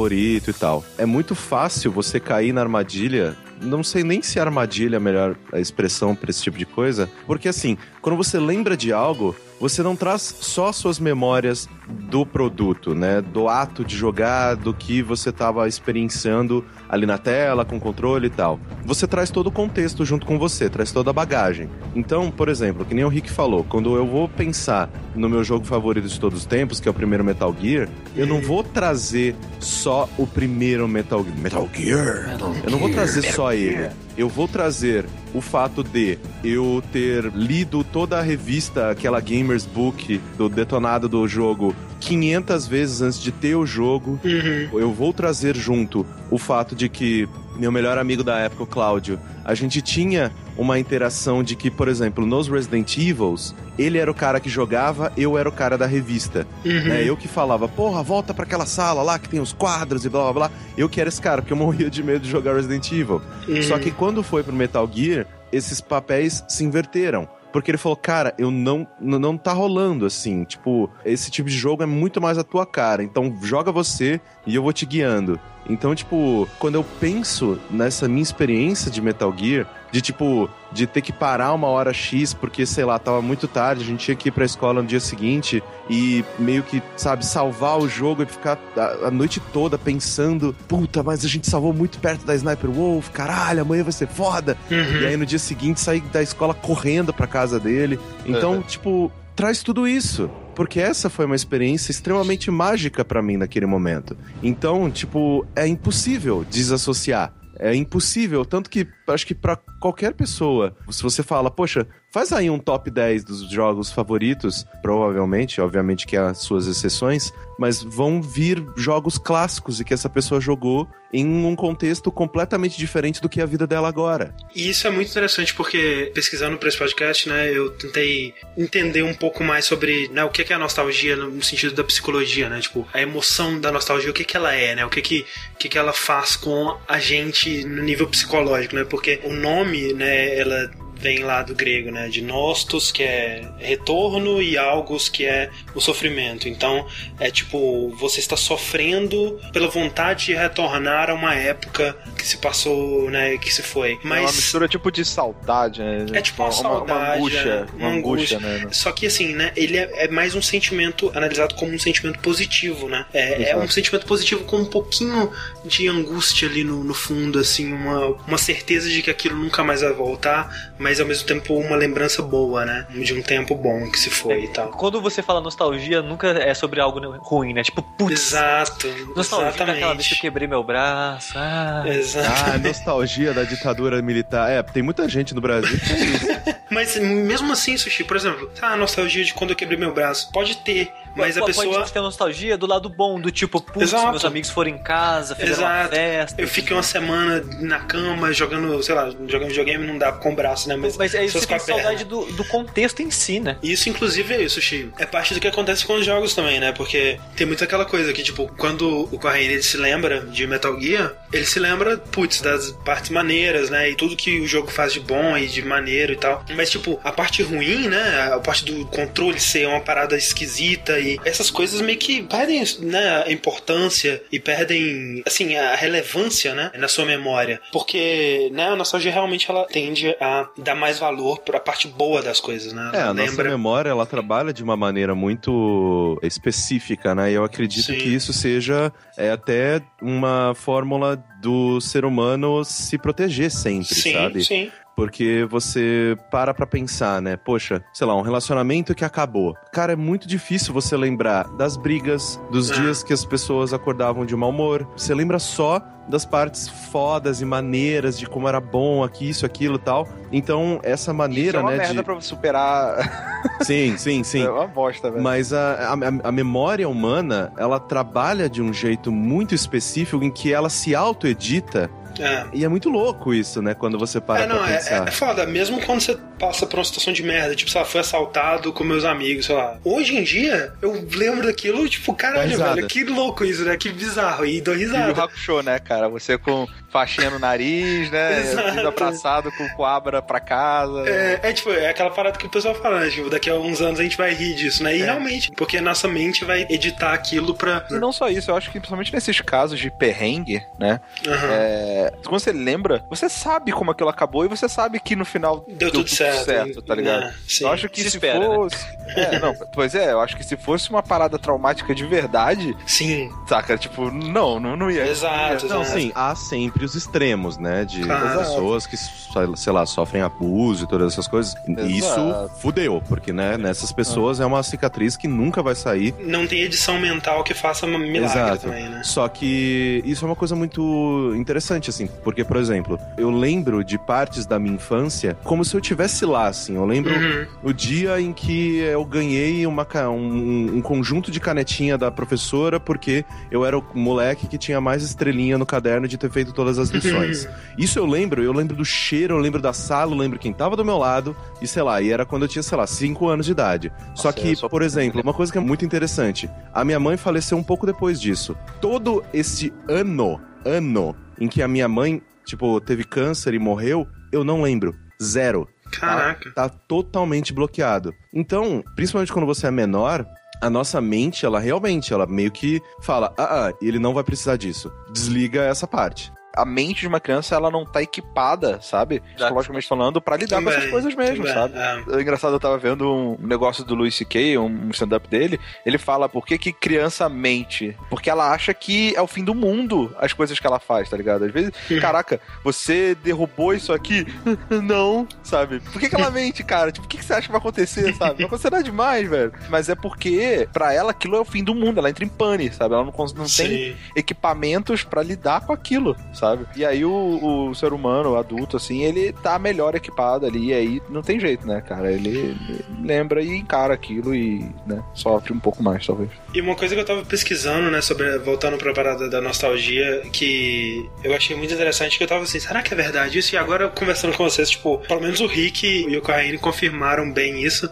e 0.49 0.53
tal, 0.53 0.83
é 0.97 1.05
muito 1.05 1.35
fácil 1.35 1.91
você 1.91 2.19
cair 2.19 2.53
na 2.53 2.61
armadilha. 2.61 3.35
Não 3.61 3.83
sei 3.83 4.03
nem 4.03 4.21
se 4.21 4.39
armadilha 4.39 4.95
é 4.95 4.97
a 4.97 5.01
melhor 5.01 5.35
expressão 5.55 6.15
pra 6.15 6.29
esse 6.29 6.41
tipo 6.41 6.57
de 6.57 6.65
coisa, 6.65 7.09
porque 7.27 7.49
assim, 7.49 7.77
quando 8.01 8.15
você 8.15 8.39
lembra 8.39 8.77
de 8.77 8.93
algo, 8.93 9.35
você 9.59 9.83
não 9.83 9.95
traz 9.95 10.21
só 10.39 10.71
suas 10.71 10.99
memórias 10.99 11.67
do 11.87 12.25
produto, 12.25 12.95
né? 12.95 13.21
Do 13.21 13.47
ato 13.47 13.83
de 13.83 13.95
jogar, 13.95 14.55
do 14.55 14.73
que 14.73 15.01
você 15.01 15.29
estava 15.29 15.67
experienciando 15.67 16.63
ali 16.87 17.05
na 17.05 17.17
tela, 17.17 17.65
com 17.65 17.79
controle 17.79 18.27
e 18.27 18.29
tal. 18.29 18.59
Você 18.85 19.05
traz 19.07 19.29
todo 19.29 19.47
o 19.47 19.51
contexto 19.51 20.05
junto 20.05 20.25
com 20.25 20.39
você, 20.39 20.69
traz 20.69 20.91
toda 20.91 21.09
a 21.09 21.13
bagagem. 21.13 21.69
Então, 21.95 22.31
por 22.31 22.47
exemplo, 22.47 22.85
que 22.85 22.93
nem 22.93 23.03
o 23.03 23.09
Rick 23.09 23.29
falou, 23.29 23.63
quando 23.63 23.95
eu 23.95 24.05
vou 24.05 24.29
pensar 24.29 24.89
no 25.15 25.29
meu 25.29 25.43
jogo 25.43 25.65
favorito 25.65 26.07
de 26.07 26.19
todos 26.19 26.39
os 26.39 26.45
tempos, 26.45 26.79
que 26.79 26.87
é 26.87 26.91
o 26.91 26.93
primeiro 26.93 27.23
Metal 27.23 27.53
Gear, 27.59 27.89
eu 28.15 28.25
não 28.25 28.41
vou 28.41 28.63
trazer 28.63 29.35
só 29.59 30.09
o 30.17 30.25
primeiro 30.25 30.87
Metal 30.87 31.23
Gear. 31.23 31.37
Metal 31.37 31.69
Gear! 31.73 32.37
eu 32.63 32.71
não 32.71 32.79
vou 32.79 32.89
trazer 32.89 33.21
só 33.23 33.53
ele. 33.53 33.89
Eu 34.19 34.27
vou 34.27 34.49
trazer 34.49 35.05
o 35.33 35.39
fato 35.39 35.81
de 35.81 36.19
eu 36.43 36.83
ter 36.91 37.31
lido 37.33 37.85
toda 37.85 38.19
a 38.19 38.21
revista, 38.21 38.89
aquela 38.89 39.21
Gamers 39.21 39.65
Book 39.65 40.19
do 40.37 40.49
detonado 40.49 41.07
do 41.07 41.25
jogo 41.25 41.73
500 42.01 42.67
vezes 42.67 43.01
antes 43.01 43.21
de 43.21 43.31
ter 43.31 43.55
o 43.55 43.65
jogo. 43.65 44.19
Uhum. 44.21 44.77
Eu 44.77 44.91
vou 44.91 45.13
trazer 45.13 45.55
junto 45.55 46.05
o 46.29 46.37
fato 46.37 46.75
de 46.75 46.89
que 46.89 47.29
meu 47.59 47.71
melhor 47.71 47.97
amigo 47.97 48.23
da 48.23 48.37
época, 48.39 48.63
o 48.63 48.67
Cláudio, 48.67 49.19
a 49.43 49.53
gente 49.53 49.81
tinha 49.81 50.31
uma 50.57 50.79
interação 50.79 51.43
de 51.43 51.55
que, 51.55 51.69
por 51.69 51.87
exemplo, 51.87 52.25
nos 52.25 52.47
Resident 52.47 52.97
Evils, 52.97 53.53
ele 53.77 53.97
era 53.97 54.09
o 54.09 54.13
cara 54.13 54.39
que 54.39 54.49
jogava, 54.49 55.11
eu 55.17 55.37
era 55.37 55.47
o 55.47 55.51
cara 55.51 55.77
da 55.77 55.85
revista. 55.85 56.47
Uhum. 56.65 56.83
Né? 56.85 57.03
Eu 57.03 57.17
que 57.17 57.27
falava, 57.27 57.67
porra, 57.67 58.01
volta 58.01 58.33
pra 58.33 58.45
aquela 58.45 58.65
sala 58.65 59.03
lá 59.03 59.19
que 59.19 59.29
tem 59.29 59.39
os 59.39 59.53
quadros 59.53 60.05
e 60.05 60.09
blá 60.09 60.23
blá 60.23 60.33
blá. 60.33 60.51
Eu 60.77 60.87
que 60.87 60.99
era 60.99 61.09
esse 61.09 61.21
cara, 61.21 61.41
porque 61.41 61.53
eu 61.53 61.57
morria 61.57 61.89
de 61.89 62.01
medo 62.01 62.21
de 62.21 62.29
jogar 62.29 62.55
Resident 62.55 62.91
Evil. 62.91 63.21
Uhum. 63.47 63.61
Só 63.63 63.77
que 63.77 63.91
quando 63.91 64.23
foi 64.23 64.41
pro 64.41 64.53
Metal 64.53 64.89
Gear, 64.91 65.25
esses 65.51 65.81
papéis 65.81 66.43
se 66.47 66.63
inverteram. 66.63 67.27
Porque 67.51 67.71
ele 67.71 67.77
falou, 67.77 67.95
cara, 67.95 68.33
eu 68.37 68.51
não, 68.51 68.87
não 68.99 69.37
tá 69.37 69.51
rolando 69.51 70.05
assim. 70.05 70.43
Tipo, 70.43 70.89
esse 71.03 71.31
tipo 71.31 71.49
de 71.49 71.57
jogo 71.57 71.83
é 71.83 71.85
muito 71.85 72.21
mais 72.21 72.37
a 72.37 72.43
tua 72.43 72.65
cara. 72.65 73.03
Então 73.03 73.35
joga 73.41 73.71
você 73.71 74.21
e 74.45 74.55
eu 74.55 74.63
vou 74.63 74.73
te 74.73 74.85
guiando. 74.85 75.39
Então, 75.69 75.93
tipo, 75.93 76.47
quando 76.57 76.75
eu 76.75 76.83
penso 76.99 77.59
nessa 77.69 78.07
minha 78.07 78.23
experiência 78.23 78.89
de 78.89 79.01
Metal 79.01 79.33
Gear, 79.37 79.67
de 79.91 80.01
tipo, 80.01 80.49
de 80.71 80.85
ter 80.85 81.01
que 81.01 81.11
parar 81.11 81.53
uma 81.53 81.67
hora 81.67 81.91
X 81.93 82.33
porque, 82.33 82.65
sei 82.65 82.85
lá, 82.85 82.99
tava 82.99 83.21
muito 83.21 83.47
tarde, 83.47 83.83
a 83.83 83.85
gente 83.85 84.05
tinha 84.05 84.15
que 84.15 84.29
ir 84.29 84.31
pra 84.31 84.45
escola 84.45 84.81
no 84.81 84.87
dia 84.87 84.99
seguinte 84.99 85.63
e 85.89 86.23
meio 86.37 86.61
que, 86.63 86.81
sabe, 86.95 87.25
salvar 87.25 87.79
o 87.79 87.89
jogo 87.89 88.23
e 88.23 88.25
ficar 88.25 88.57
a, 88.77 89.07
a 89.07 89.11
noite 89.11 89.39
toda 89.51 89.77
pensando, 89.77 90.55
puta, 90.67 91.01
mas 91.01 91.25
a 91.25 91.27
gente 91.27 91.49
salvou 91.49 91.73
muito 91.73 91.99
perto 91.99 92.25
da 92.25 92.35
Sniper 92.35 92.69
Wolf, 92.69 93.09
caralho, 93.09 93.61
amanhã 93.61 93.83
vai 93.83 93.91
ser 93.93 94.07
foda. 94.07 94.57
Uhum. 94.69 95.01
E 95.01 95.05
aí 95.07 95.17
no 95.17 95.25
dia 95.25 95.39
seguinte 95.39 95.79
sair 95.79 96.01
da 96.01 96.21
escola 96.21 96.53
correndo 96.53 97.13
pra 97.13 97.25
casa 97.27 97.59
dele. 97.59 97.99
Então, 98.25 98.53
Uhum. 98.53 98.61
tipo, 98.61 99.11
traz 99.35 99.63
tudo 99.63 99.87
isso. 99.87 100.29
Porque 100.55 100.79
essa 100.81 101.09
foi 101.09 101.25
uma 101.25 101.35
experiência 101.37 101.89
extremamente 101.91 102.51
mágica 102.51 103.05
pra 103.05 103.21
mim 103.21 103.37
naquele 103.37 103.65
momento. 103.65 104.17
Então, 104.43 104.91
tipo, 104.91 105.45
é 105.55 105.65
impossível 105.65 106.45
desassociar. 106.49 107.33
É 107.57 107.73
impossível, 107.75 108.43
tanto 108.45 108.69
que 108.69 108.85
acho 109.11 109.25
que 109.25 109.35
pra 109.35 109.55
qualquer 109.55 110.13
pessoa, 110.13 110.75
se 110.89 111.01
você 111.01 111.23
fala, 111.23 111.49
poxa, 111.49 111.87
faz 112.11 112.31
aí 112.31 112.49
um 112.49 112.59
top 112.59 112.89
10 112.89 113.23
dos 113.23 113.49
jogos 113.49 113.91
favoritos, 113.91 114.65
provavelmente, 114.81 115.61
obviamente 115.61 116.05
que 116.05 116.17
há 116.17 116.33
suas 116.33 116.67
exceções, 116.67 117.31
mas 117.57 117.83
vão 117.83 118.21
vir 118.21 118.65
jogos 118.75 119.17
clássicos 119.17 119.79
e 119.79 119.85
que 119.85 119.93
essa 119.93 120.09
pessoa 120.09 120.39
jogou 120.39 120.87
em 121.11 121.25
um 121.45 121.55
contexto 121.55 122.11
completamente 122.11 122.77
diferente 122.77 123.21
do 123.21 123.27
que 123.27 123.39
é 123.39 123.43
a 123.43 123.45
vida 123.45 123.65
dela 123.65 123.87
agora. 123.87 124.33
E 124.55 124.69
isso 124.69 124.87
é 124.87 124.91
muito 124.91 125.09
interessante 125.09 125.53
porque, 125.53 126.11
pesquisando 126.13 126.57
para 126.57 126.69
esse 126.69 126.77
podcast, 126.77 127.27
né, 127.27 127.51
eu 127.51 127.71
tentei 127.71 128.33
entender 128.57 129.03
um 129.03 129.13
pouco 129.13 129.43
mais 129.43 129.65
sobre 129.65 130.07
né, 130.09 130.23
o 130.23 130.29
que 130.29 130.51
é 130.51 130.55
a 130.55 130.59
nostalgia 130.59 131.15
no 131.15 131.43
sentido 131.43 131.73
da 131.73 131.83
psicologia, 131.83 132.49
né? 132.49 132.59
Tipo, 132.59 132.87
a 132.93 133.01
emoção 133.01 133.59
da 133.59 133.71
nostalgia, 133.71 134.09
o 134.09 134.13
que, 134.13 134.23
que 134.23 134.37
ela 134.37 134.53
é, 134.53 134.75
né? 134.75 134.85
O 134.85 134.89
que, 134.89 135.01
que, 135.01 135.25
o 135.53 135.57
que, 135.57 135.69
que 135.69 135.77
ela 135.77 135.93
faz 135.93 136.35
com 136.35 136.77
a 136.87 136.99
gente 136.99 137.65
no 137.65 137.81
nível 137.81 138.07
psicológico, 138.07 138.75
né? 138.75 138.83
Porque 138.83 138.98
o 139.23 139.33
nome, 139.33 139.93
né, 139.93 140.37
ela 140.37 140.69
vem 140.99 141.19
lá 141.19 141.41
do 141.41 141.55
grego, 141.55 141.91
né? 141.91 142.07
De 142.07 142.21
nostos, 142.21 142.91
que 142.91 143.03
é 143.03 143.47
retorno, 143.57 144.41
e 144.41 144.57
algos, 144.57 145.09
que 145.09 145.25
é 145.25 145.49
o 145.73 145.81
sofrimento. 145.81 146.47
Então, 146.47 146.85
é 147.19 147.31
tipo, 147.31 147.89
você 147.95 148.19
está 148.19 148.35
sofrendo 148.35 149.39
pela 149.53 149.67
vontade 149.67 150.27
de 150.27 150.33
retornar 150.35 151.09
a 151.09 151.13
uma 151.13 151.33
época 151.33 151.95
que 152.17 152.27
se 152.27 152.37
passou, 152.37 153.09
né? 153.09 153.37
Que 153.37 153.53
se 153.53 153.61
foi. 153.61 153.93
É 153.93 154.05
uma 154.05 154.21
Mas. 154.21 154.35
mistura 154.35 154.67
tipo 154.67 154.91
de 154.91 155.05
saudade, 155.05 155.81
né? 155.81 156.05
É 156.13 156.21
tipo 156.21 156.43
uma 156.43 156.49
uma, 156.49 156.61
saudade, 156.61 157.17
angústia. 157.19 157.49
é, 157.49 157.75
Uma 157.75 157.89
uma 157.89 157.97
angústia, 157.97 158.39
né? 158.39 158.67
Só 158.71 158.91
que 158.91 159.05
assim, 159.05 159.33
né? 159.33 159.51
Ele 159.55 159.77
é, 159.77 160.05
é 160.05 160.07
mais 160.07 160.35
um 160.35 160.41
sentimento 160.41 161.11
analisado 161.15 161.55
como 161.55 161.73
um 161.73 161.79
sentimento 161.79 162.19
positivo, 162.19 162.87
né? 162.87 163.05
É, 163.13 163.51
é 163.51 163.57
um 163.57 163.67
sentimento 163.69 164.05
positivo 164.05 164.43
com 164.43 164.57
um 164.57 164.65
pouquinho 164.65 165.31
de 165.63 165.87
angústia 165.87 166.47
ali 166.47 166.63
no, 166.63 166.83
no 166.83 166.93
fundo, 166.93 167.39
assim, 167.39 167.71
uma, 167.71 168.07
uma 168.27 168.37
certeza 168.37 168.89
de 168.89 169.01
que 169.01 169.09
aquilo 169.09 169.35
nunca 169.35 169.63
mais 169.63 169.81
vai 169.81 169.93
voltar, 169.93 170.73
mas 170.77 170.88
ao 170.97 171.05
mesmo 171.05 171.27
tempo 171.27 171.53
uma 171.55 171.75
lembrança 171.75 172.21
boa, 172.21 172.65
né? 172.65 172.87
De 172.89 173.13
um 173.13 173.21
tempo 173.21 173.53
bom 173.53 173.91
que 173.91 173.99
se 173.99 174.09
foi 174.09 174.45
e 174.45 174.47
tal. 174.47 174.69
Quando 174.69 175.01
você 175.01 175.21
fala 175.21 175.41
nostalgia, 175.41 176.01
nunca 176.01 176.27
é 176.29 176.53
sobre 176.53 176.79
algo 176.79 176.99
ruim, 177.19 177.53
né? 177.53 177.63
Tipo, 177.63 177.81
putz, 177.81 178.29
Exato, 178.29 178.87
nostalgia 179.15 179.65
daquela 179.65 179.93
vez 179.93 180.07
que 180.07 180.13
eu 180.13 180.15
exatamente. 180.15 180.21
quebrei 180.21 180.47
meu 180.47 180.63
braço. 180.63 181.33
Ah, 181.35 181.83
Exato. 181.85 182.29
Ah, 182.53 182.57
nostalgia 182.57 183.33
da 183.33 183.43
ditadura 183.43 184.01
militar. 184.01 184.49
É, 184.49 184.63
tem 184.63 184.81
muita 184.81 185.09
gente 185.09 185.33
no 185.35 185.41
Brasil 185.41 185.77
que 185.77 185.85
tem 185.87 186.15
isso. 186.15 186.27
Mas 186.71 186.95
mesmo 186.97 187.51
assim, 187.51 187.75
Sushi, 187.77 188.03
por 188.03 188.15
exemplo, 188.15 188.49
ah, 188.61 188.73
a 188.73 188.77
nostalgia 188.77 189.23
de 189.23 189.33
quando 189.33 189.49
eu 189.49 189.55
quebrei 189.55 189.77
meu 189.77 189.93
braço. 189.93 190.31
Pode 190.31 190.57
ter, 190.57 190.91
mas 191.15 191.37
a 191.37 191.41
pode 191.41 191.53
pessoa. 191.53 191.85
ter 191.85 191.99
nostalgia 191.99 192.57
do 192.57 192.65
lado 192.65 192.89
bom, 192.89 193.19
do 193.19 193.31
tipo, 193.31 193.61
putz, 193.61 193.91
meus 193.91 194.25
amigos 194.25 194.49
foram 194.49 194.71
em 194.71 194.77
casa, 194.77 195.35
fizeram 195.35 195.63
uma 195.63 195.79
Exato. 195.79 195.95
festa. 195.95 196.41
Eu 196.41 196.47
fiquei 196.47 196.75
uma 196.75 196.83
semana 196.83 197.43
na 197.59 197.79
cama 197.79 198.31
jogando, 198.33 198.81
sei 198.83 198.95
lá, 198.95 199.09
jogando 199.27 199.49
videogame 199.49 199.85
não 199.85 199.97
dá 199.97 200.11
com 200.11 200.31
o 200.31 200.35
braço, 200.35 200.67
né? 200.69 200.75
Mas, 200.75 200.97
Mas 200.97 201.11
você 201.11 201.45
com 201.45 201.55
a 201.55 201.59
tem 201.59 201.75
saudade 201.75 202.05
do, 202.05 202.25
do 202.33 202.43
contexto 202.45 203.01
em 203.01 203.11
si, 203.11 203.39
né? 203.39 203.57
Isso, 203.61 203.89
inclusive, 203.89 204.33
é 204.33 204.41
isso, 204.41 204.61
Chico. 204.61 204.93
É 204.99 205.05
parte 205.05 205.33
do 205.33 205.39
que 205.39 205.47
acontece 205.47 205.85
com 205.85 205.93
os 205.93 206.05
jogos 206.05 206.33
também, 206.33 206.59
né? 206.59 206.71
Porque 206.71 207.19
tem 207.35 207.45
muito 207.45 207.63
aquela 207.63 207.85
coisa 207.85 208.13
que, 208.13 208.23
tipo, 208.23 208.47
quando 208.57 209.07
o 209.11 209.19
Corraine 209.19 209.53
ele 209.53 209.63
se 209.63 209.77
lembra 209.77 210.21
de 210.21 210.45
Metal 210.47 210.79
Gear, 210.79 211.13
ele 211.31 211.45
se 211.45 211.59
lembra, 211.59 211.97
putz, 211.97 212.41
das 212.41 212.71
partes 212.71 213.09
maneiras, 213.09 213.69
né? 213.69 213.89
E 213.89 213.95
tudo 213.95 214.15
que 214.15 214.39
o 214.39 214.47
jogo 214.47 214.69
faz 214.69 214.93
de 214.93 214.99
bom 214.99 215.37
e 215.37 215.47
de 215.47 215.61
maneiro 215.61 216.13
e 216.13 216.15
tal. 216.15 216.43
Mas, 216.55 216.69
tipo, 216.69 216.99
a 217.03 217.11
parte 217.11 217.41
ruim, 217.43 217.87
né? 217.87 218.31
A 218.33 218.39
parte 218.39 218.65
do 218.65 218.85
controle 218.87 219.39
ser 219.39 219.67
uma 219.67 219.81
parada 219.81 220.15
esquisita 220.15 220.98
e 220.99 221.19
essas 221.25 221.49
coisas 221.49 221.81
meio 221.81 221.97
que 221.97 222.23
perdem, 222.23 222.63
né? 222.79 223.23
A 223.25 223.31
importância 223.31 224.21
e 224.31 224.39
perdem, 224.39 225.23
assim, 225.25 225.55
a 225.55 225.75
relevância, 225.75 226.53
né? 226.53 226.71
Na 226.77 226.87
sua 226.87 227.05
memória. 227.05 227.61
Porque, 227.71 228.49
né? 228.53 228.69
A 228.69 228.75
nostalgia 228.75 229.11
realmente 229.11 229.49
ela 229.49 229.65
tende 229.65 230.15
a 230.19 230.47
dar 230.57 230.75
mais 230.75 230.99
valor 230.99 231.39
pra 231.39 231.59
parte 231.59 231.87
boa 231.87 232.21
das 232.21 232.39
coisas, 232.39 232.73
né? 232.73 232.91
É, 232.93 233.01
a 233.01 233.13
nossa 233.13 233.29
lembra 233.29 233.49
memória, 233.49 233.89
ela 233.89 234.05
trabalha 234.05 234.53
de 234.53 234.63
uma 234.63 234.77
maneira 234.77 235.15
muito 235.15 236.19
específica, 236.23 237.15
né? 237.15 237.31
E 237.31 237.35
eu 237.35 237.43
acredito 237.43 237.87
Sim. 237.87 237.97
que 237.97 238.13
isso 238.13 238.33
seja 238.33 238.91
é, 239.17 239.31
até 239.31 239.81
uma 240.01 240.53
fórmula 240.55 241.23
do 241.41 241.79
ser 241.79 242.05
humano 242.05 242.63
se 242.65 242.97
proteger 242.97 243.49
sempre, 243.51 243.95
sim, 243.95 244.13
sabe? 244.13 244.43
Sim, 244.43 244.71
Porque 244.99 245.47
você 245.49 246.17
para 246.29 246.53
pra 246.53 246.67
pensar, 246.67 247.21
né? 247.21 247.37
Poxa, 247.37 247.81
sei 247.93 248.05
lá, 248.05 248.15
um 248.15 248.21
relacionamento 248.21 248.93
que 248.93 249.05
acabou. 249.05 249.55
Cara, 249.71 249.93
é 249.93 249.95
muito 249.95 250.27
difícil 250.27 250.73
você 250.73 250.97
lembrar 250.97 251.47
das 251.55 251.77
brigas, 251.77 252.39
dos 252.51 252.69
Ah. 252.69 252.75
dias 252.75 253.01
que 253.01 253.13
as 253.13 253.23
pessoas 253.23 253.73
acordavam 253.73 254.25
de 254.25 254.35
mau 254.35 254.49
humor. 254.49 254.87
Você 254.97 255.13
lembra 255.13 255.39
só 255.39 255.81
das 256.09 256.25
partes 256.25 256.67
fodas 256.67 257.39
e 257.39 257.45
maneiras 257.45 258.17
de 258.17 258.25
como 258.27 258.47
era 258.47 258.59
bom 258.59 259.03
aqui, 259.03 259.29
isso, 259.29 259.45
aquilo 259.45 259.75
e 259.75 259.79
tal. 259.79 260.07
Então, 260.31 260.79
essa 260.83 261.11
Isso 261.11 261.13
maneira, 261.13 261.59
é 261.59 261.61
uma 261.61 261.71
né, 261.71 261.77
merda 261.77 261.93
de... 261.93 262.03
pra 262.03 262.19
superar. 262.19 263.29
Sim, 263.61 263.95
sim, 263.97 264.23
sim. 264.23 264.43
É 264.49 264.49
uma 264.49 264.67
bosta, 264.67 265.09
velho. 265.09 265.23
Mas 265.23 265.53
a, 265.53 265.93
a, 265.93 266.27
a 266.27 266.31
memória 266.31 266.89
humana, 266.89 267.53
ela 267.57 267.79
trabalha 267.79 268.49
de 268.49 268.61
um 268.61 268.73
jeito 268.73 269.11
muito 269.11 269.53
específico 269.55 270.23
em 270.23 270.31
que 270.31 270.51
ela 270.51 270.69
se 270.69 270.93
auto-edita. 270.95 271.89
É. 272.21 272.45
E 272.53 272.63
é 272.65 272.67
muito 272.67 272.89
louco 272.89 273.33
isso, 273.33 273.61
né? 273.61 273.73
Quando 273.73 273.97
você 273.97 274.19
para 274.19 274.43
É, 274.43 274.47
não, 274.47 274.57
pra 274.59 274.69
é, 274.71 274.77
pensar. 274.77 275.07
é 275.07 275.11
foda. 275.11 275.45
Mesmo 275.45 275.81
quando 275.85 276.01
você 276.01 276.17
passa 276.39 276.65
por 276.65 276.77
uma 276.79 276.85
situação 276.85 277.11
de 277.13 277.23
merda, 277.23 277.55
tipo, 277.55 277.69
sei 277.69 277.79
lá, 277.81 277.85
foi 277.87 278.01
assaltado 278.01 278.71
com 278.71 278.83
meus 278.83 279.03
amigos, 279.05 279.45
sei 279.45 279.55
lá. 279.55 279.77
Hoje 279.83 280.17
em 280.17 280.23
dia, 280.23 280.73
eu 280.81 281.05
lembro 281.15 281.47
daquilo, 281.47 281.87
tipo, 281.89 282.13
caralho, 282.13 282.49
risada. 282.49 282.75
velho, 282.75 282.87
que 282.87 283.03
louco 283.03 283.43
isso, 283.43 283.63
né? 283.65 283.75
Que 283.77 283.89
bizarro. 283.91 284.45
E 284.45 284.61
dou 284.61 284.73
E 284.73 284.77
o 284.77 284.79
risada. 284.79 285.23
Hakusho, 285.23 285.61
né, 285.61 285.79
cara? 285.79 286.07
Você 286.09 286.37
com 286.37 286.67
faixinha 286.89 287.29
no 287.29 287.39
nariz, 287.39 288.09
né? 288.09 288.39
Exato. 288.41 288.71
Vindo 288.75 288.87
abraçado 288.87 289.51
com 289.51 289.63
o 289.65 289.69
Coabra 289.75 290.21
pra 290.21 290.39
casa. 290.39 291.07
É, 291.07 291.39
é, 291.43 291.53
tipo, 291.53 291.71
é 291.71 291.89
aquela 291.89 292.09
parada 292.09 292.37
que 292.37 292.45
o 292.45 292.49
pessoal 292.49 292.73
fala, 292.75 292.99
né? 293.01 293.09
Tipo, 293.09 293.29
daqui 293.29 293.49
a 293.49 293.55
uns 293.55 293.81
anos 293.81 293.99
a 293.99 294.03
gente 294.03 294.17
vai 294.17 294.33
rir 294.33 294.55
disso, 294.55 294.83
né? 294.83 294.95
E 294.95 295.01
É. 295.01 295.05
realmente, 295.05 295.51
porque 295.55 295.77
a 295.77 295.81
nossa 295.81 296.07
mente 296.07 296.45
vai 296.45 296.65
editar 296.69 297.13
aquilo 297.13 297.53
pra. 297.53 297.85
E 297.91 297.95
não 297.95 298.11
só 298.11 298.29
isso, 298.29 298.49
eu 298.51 298.55
acho 298.55 298.71
que 298.71 298.79
principalmente 298.79 299.13
nesses 299.13 299.39
casos 299.41 299.79
de 299.79 299.89
perrengue, 299.91 300.61
né? 300.79 300.99
Aham. 301.27 301.47
É, 301.51 302.08
quando 302.25 302.39
você 302.39 302.51
lembra, 302.51 303.03
você 303.09 303.27
sabe 303.29 303.71
como 303.71 303.91
aquilo 303.91 304.09
acabou 304.09 304.45
e 304.45 304.47
você 304.47 304.67
sabe 304.69 304.99
que 304.99 305.15
no 305.15 305.25
final 305.25 305.65
Deu 305.67 305.91
tudo 305.91 306.09
certo. 306.09 306.81
tá 306.81 306.95
ligado? 306.95 307.23
É. 307.25 307.33
Eu 307.61 307.69
acho 307.71 307.89
que 307.89 308.01
Se 308.03 308.11
se, 308.11 308.17
espera, 308.17 308.39
né? 308.39 308.55
fosse. 308.55 308.85
É, 309.15 309.39
não, 309.39 309.53
pois 309.73 309.95
é, 309.95 310.11
eu 310.11 310.19
acho 310.19 310.35
que 310.37 310.43
se 310.43 310.55
fosse 310.57 310.89
uma 310.89 311.01
parada 311.03 311.37
traumática 311.39 311.93
de 311.95 312.05
verdade, 312.05 312.75
Sim, 312.85 313.29
saca? 313.47 313.77
Tipo, 313.77 314.11
não, 314.11 314.59
não, 314.59 314.75
não 314.75 314.89
ia. 314.91 315.05
exato, 315.07 315.67
Não, 315.67 315.81
exato. 315.81 315.99
sim, 315.99 316.11
há 316.15 316.35
sempre 316.35 316.85
os 316.85 316.95
extremos, 316.95 317.57
né? 317.57 317.85
De 317.85 318.01
Claro. 318.01 318.39
pessoas 318.39 318.85
que, 318.87 318.97
sei 318.97 319.73
lá, 319.73 319.85
sofrem 319.85 320.21
abuso 320.21 320.85
e 320.85 320.87
todas 320.87 321.13
essas 321.13 321.27
coisas. 321.27 321.55
Exato. 321.67 321.85
Isso 321.87 322.49
fudeu, 322.59 323.01
porque, 323.07 323.31
né, 323.33 323.57
nessas 323.57 323.91
pessoas 323.91 324.39
é 324.39 324.45
uma 324.45 324.61
cicatriz 324.63 325.15
que 325.17 325.27
nunca 325.27 325.61
vai 325.61 325.75
sair. 325.75 326.13
Não 326.19 326.45
tem 326.47 326.61
edição 326.61 326.99
mental 326.99 327.43
que 327.43 327.53
faça 327.53 327.85
um 327.85 327.97
milagre 327.97 328.25
Exato. 328.39 328.61
também, 328.67 328.89
né? 328.89 329.01
Só 329.03 329.27
que 329.27 330.01
isso 330.05 330.23
é 330.25 330.27
uma 330.27 330.35
coisa 330.35 330.55
muito 330.55 331.33
interessante, 331.35 331.88
interessante, 331.89 331.89
assim, 331.89 332.07
porque, 332.23 332.43
por 332.43 332.57
exemplo, 332.57 332.97
eu 333.17 333.29
lembro 333.29 333.83
de 333.83 333.97
partes 333.97 334.45
da 334.45 334.59
minha 334.59 334.75
infância 334.75 335.37
como 335.43 335.65
se 335.65 335.75
eu 335.75 335.81
tivesse 335.81 336.25
lá, 336.25 336.47
assim. 336.47 336.75
Eu 336.75 336.85
lembro 336.85 337.15
Uhum. 337.15 337.45
o 337.63 337.73
dia 337.73 338.19
em 338.21 338.31
que 338.31 338.77
eu 338.77 339.03
ganhei 339.03 339.65
uma, 339.65 339.85
um, 340.09 340.77
um 340.77 340.81
conjunto 340.81 341.31
de 341.31 341.39
canetinha 341.39 341.97
da 341.97 342.11
professora 342.11 342.79
porque 342.79 343.25
eu 343.51 343.65
era 343.65 343.77
o 343.77 343.83
moleque 343.93 344.47
que 344.47 344.57
tinha 344.57 344.79
mais 344.79 345.03
estrelinha 345.03 345.57
no 345.57 345.65
caderno 345.65 346.07
de 346.07 346.17
ter 346.17 346.29
feito 346.29 346.53
todas 346.53 346.77
as 346.77 346.89
lições. 346.89 347.47
Isso 347.77 347.97
eu 347.99 348.05
lembro, 348.05 348.43
eu 348.43 348.53
lembro 348.53 348.75
do 348.75 348.85
cheiro, 348.85 349.35
eu 349.35 349.39
lembro 349.39 349.61
da 349.61 349.73
sala, 349.73 350.13
eu 350.13 350.17
lembro 350.17 350.37
quem 350.39 350.53
tava 350.53 350.75
do 350.75 350.85
meu 350.85 350.97
lado, 350.97 351.35
e 351.61 351.67
sei 351.67 351.81
lá, 351.83 352.01
e 352.01 352.11
era 352.11 352.25
quando 352.25 352.43
eu 352.43 352.47
tinha, 352.47 352.63
sei 352.63 352.77
lá, 352.77 352.85
5 352.87 353.27
anos 353.27 353.45
de 353.45 353.51
idade. 353.51 353.91
Só 354.13 354.29
Nossa, 354.29 354.33
que, 354.41 354.51
eu 354.51 354.55
só- 354.55 354.69
por 354.69 354.81
exemplo, 354.81 355.21
uma 355.21 355.33
coisa 355.33 355.51
que 355.51 355.57
é 355.57 355.61
muito 355.61 355.83
interessante, 355.85 356.49
a 356.73 356.85
minha 356.85 356.99
mãe 356.99 357.17
faleceu 357.17 357.57
um 357.57 357.63
pouco 357.63 357.85
depois 357.85 358.19
disso. 358.21 358.55
Todo 358.81 359.23
esse 359.33 359.73
ano, 359.87 360.39
ano, 360.65 361.15
em 361.39 361.47
que 361.47 361.61
a 361.61 361.67
minha 361.67 361.87
mãe, 361.87 362.21
tipo, 362.45 362.79
teve 362.81 363.03
câncer 363.03 363.53
e 363.53 363.59
morreu, 363.59 364.07
eu 364.31 364.43
não 364.43 364.61
lembro. 364.61 364.95
Zero 365.21 365.67
Caraca. 365.91 366.51
tá 366.53 366.69
totalmente 366.69 367.53
bloqueado. 367.53 368.13
Então, 368.33 368.83
principalmente 368.95 369.33
quando 369.33 369.45
você 369.45 369.67
é 369.67 369.71
menor, 369.71 370.25
a 370.61 370.69
nossa 370.69 370.99
mente, 371.01 371.45
ela 371.45 371.59
realmente, 371.59 372.13
ela 372.13 372.25
meio 372.25 372.51
que 372.51 372.81
fala, 373.01 373.33
ah, 373.37 373.67
ah, 373.67 373.73
ele 373.81 373.99
não 373.99 374.13
vai 374.13 374.23
precisar 374.23 374.57
disso. 374.57 374.91
Desliga 375.11 375.61
essa 375.63 375.87
parte. 375.87 376.31
A 376.55 376.65
mente 376.65 377.01
de 377.01 377.07
uma 377.07 377.19
criança, 377.19 377.55
ela 377.55 377.69
não 377.71 377.85
tá 377.85 378.01
equipada, 378.01 378.79
sabe? 378.81 379.21
Psicologicamente 379.35 379.87
falando, 379.87 380.21
pra 380.21 380.35
lidar 380.37 380.61
com 380.61 380.69
essas 380.69 380.75
Também, 380.83 380.91
coisas 380.91 381.15
mesmo, 381.15 381.45
também, 381.45 381.53
sabe? 381.53 381.77
é. 381.77 382.17
É 382.17 382.21
engraçado, 382.21 382.53
eu 382.53 382.59
tava 382.59 382.77
vendo 382.77 383.09
um 383.09 383.37
negócio 383.39 383.83
do 383.83 383.95
Louis 383.95 384.15
C.K., 384.15 384.57
um 384.57 384.89
stand-up 384.91 385.27
dele. 385.27 385.59
Ele 385.85 385.97
fala 385.97 386.27
por 386.27 386.45
que, 386.45 386.57
que 386.57 386.71
criança 386.73 387.29
mente. 387.29 387.95
Porque 388.09 388.29
ela 388.29 388.51
acha 388.51 388.73
que 388.73 389.15
é 389.15 389.21
o 389.21 389.27
fim 389.27 389.43
do 389.43 389.53
mundo 389.55 390.15
as 390.19 390.33
coisas 390.33 390.59
que 390.59 390.67
ela 390.67 390.79
faz, 390.79 391.09
tá 391.09 391.17
ligado? 391.17 391.45
Às 391.45 391.51
vezes, 391.51 391.71
caraca, 392.01 392.39
você 392.63 393.15
derrubou 393.15 393.73
isso 393.73 393.93
aqui? 393.93 394.25
Não, 394.83 395.27
sabe? 395.43 395.79
Por 395.79 395.99
que, 395.99 396.09
que 396.09 396.15
ela 396.15 396.29
mente, 396.31 396.63
cara? 396.63 396.91
Tipo, 396.91 397.05
o 397.05 397.09
que, 397.09 397.17
que 397.17 397.25
você 397.25 397.33
acha 397.33 397.43
que 397.43 397.51
vai 397.51 397.59
acontecer, 397.59 398.13
sabe? 398.15 398.31
Não 398.31 398.37
vai 398.37 398.45
acontecer 398.47 398.69
nada 398.71 398.83
demais, 398.83 399.29
velho. 399.29 399.53
Mas 399.69 399.89
é 399.89 399.95
porque, 399.95 400.67
pra 400.73 400.93
ela, 400.93 401.11
aquilo 401.11 401.35
é 401.35 401.39
o 401.39 401.45
fim 401.45 401.63
do 401.63 401.73
mundo. 401.75 401.99
Ela 401.99 402.09
entra 402.09 402.23
em 402.23 402.29
pane, 402.29 402.71
sabe? 402.71 402.93
Ela 402.93 403.03
não, 403.03 403.13
não 403.35 403.45
tem 403.45 403.95
equipamentos 404.15 405.03
pra 405.03 405.21
lidar 405.23 405.61
com 405.65 405.73
aquilo, 405.73 406.15
sabe? 406.39 406.65
E 406.75 406.85
aí 406.85 407.03
o, 407.03 407.69
o 407.69 407.75
ser 407.75 407.93
humano, 407.93 408.31
o 408.31 408.37
adulto, 408.37 408.77
assim, 408.77 409.03
ele 409.03 409.33
tá 409.33 409.59
melhor 409.59 409.95
equipado 409.95 410.45
ali, 410.45 410.67
e 410.67 410.73
aí 410.73 411.01
não 411.09 411.21
tem 411.21 411.39
jeito, 411.39 411.67
né, 411.67 411.81
cara? 411.81 412.11
Ele, 412.11 412.29
ele 412.29 412.85
lembra 413.01 413.41
e 413.41 413.55
encara 413.55 413.93
aquilo 413.93 414.33
e, 414.33 414.65
né, 414.85 415.03
sofre 415.13 415.53
um 415.53 415.59
pouco 415.59 415.83
mais, 415.83 416.05
talvez. 416.05 416.29
E 416.53 416.61
uma 416.61 416.75
coisa 416.75 416.95
que 416.95 417.01
eu 417.01 417.05
tava 417.05 417.23
pesquisando, 417.23 417.91
né, 417.91 418.01
sobre 418.01 418.37
voltando 418.39 418.77
pra 418.77 418.93
parada 418.93 419.29
da 419.29 419.41
nostalgia, 419.41 420.21
que 420.31 421.09
eu 421.23 421.35
achei 421.35 421.55
muito 421.55 421.73
interessante, 421.73 422.17
que 422.17 422.23
eu 422.23 422.27
tava 422.27 422.43
assim, 422.43 422.59
será 422.59 422.81
que 422.81 422.93
é 422.93 422.97
verdade 422.97 423.37
isso? 423.37 423.53
E 423.53 423.57
agora 423.57 423.89
conversando 423.89 424.35
com 424.35 424.43
vocês, 424.43 424.69
tipo, 424.69 424.99
pelo 424.99 425.21
menos 425.21 425.39
o 425.41 425.47
Rick 425.47 425.85
e 425.85 426.17
o 426.17 426.21
Corraine 426.21 426.57
confirmaram 426.57 427.31
bem 427.31 427.63
isso, 427.63 427.89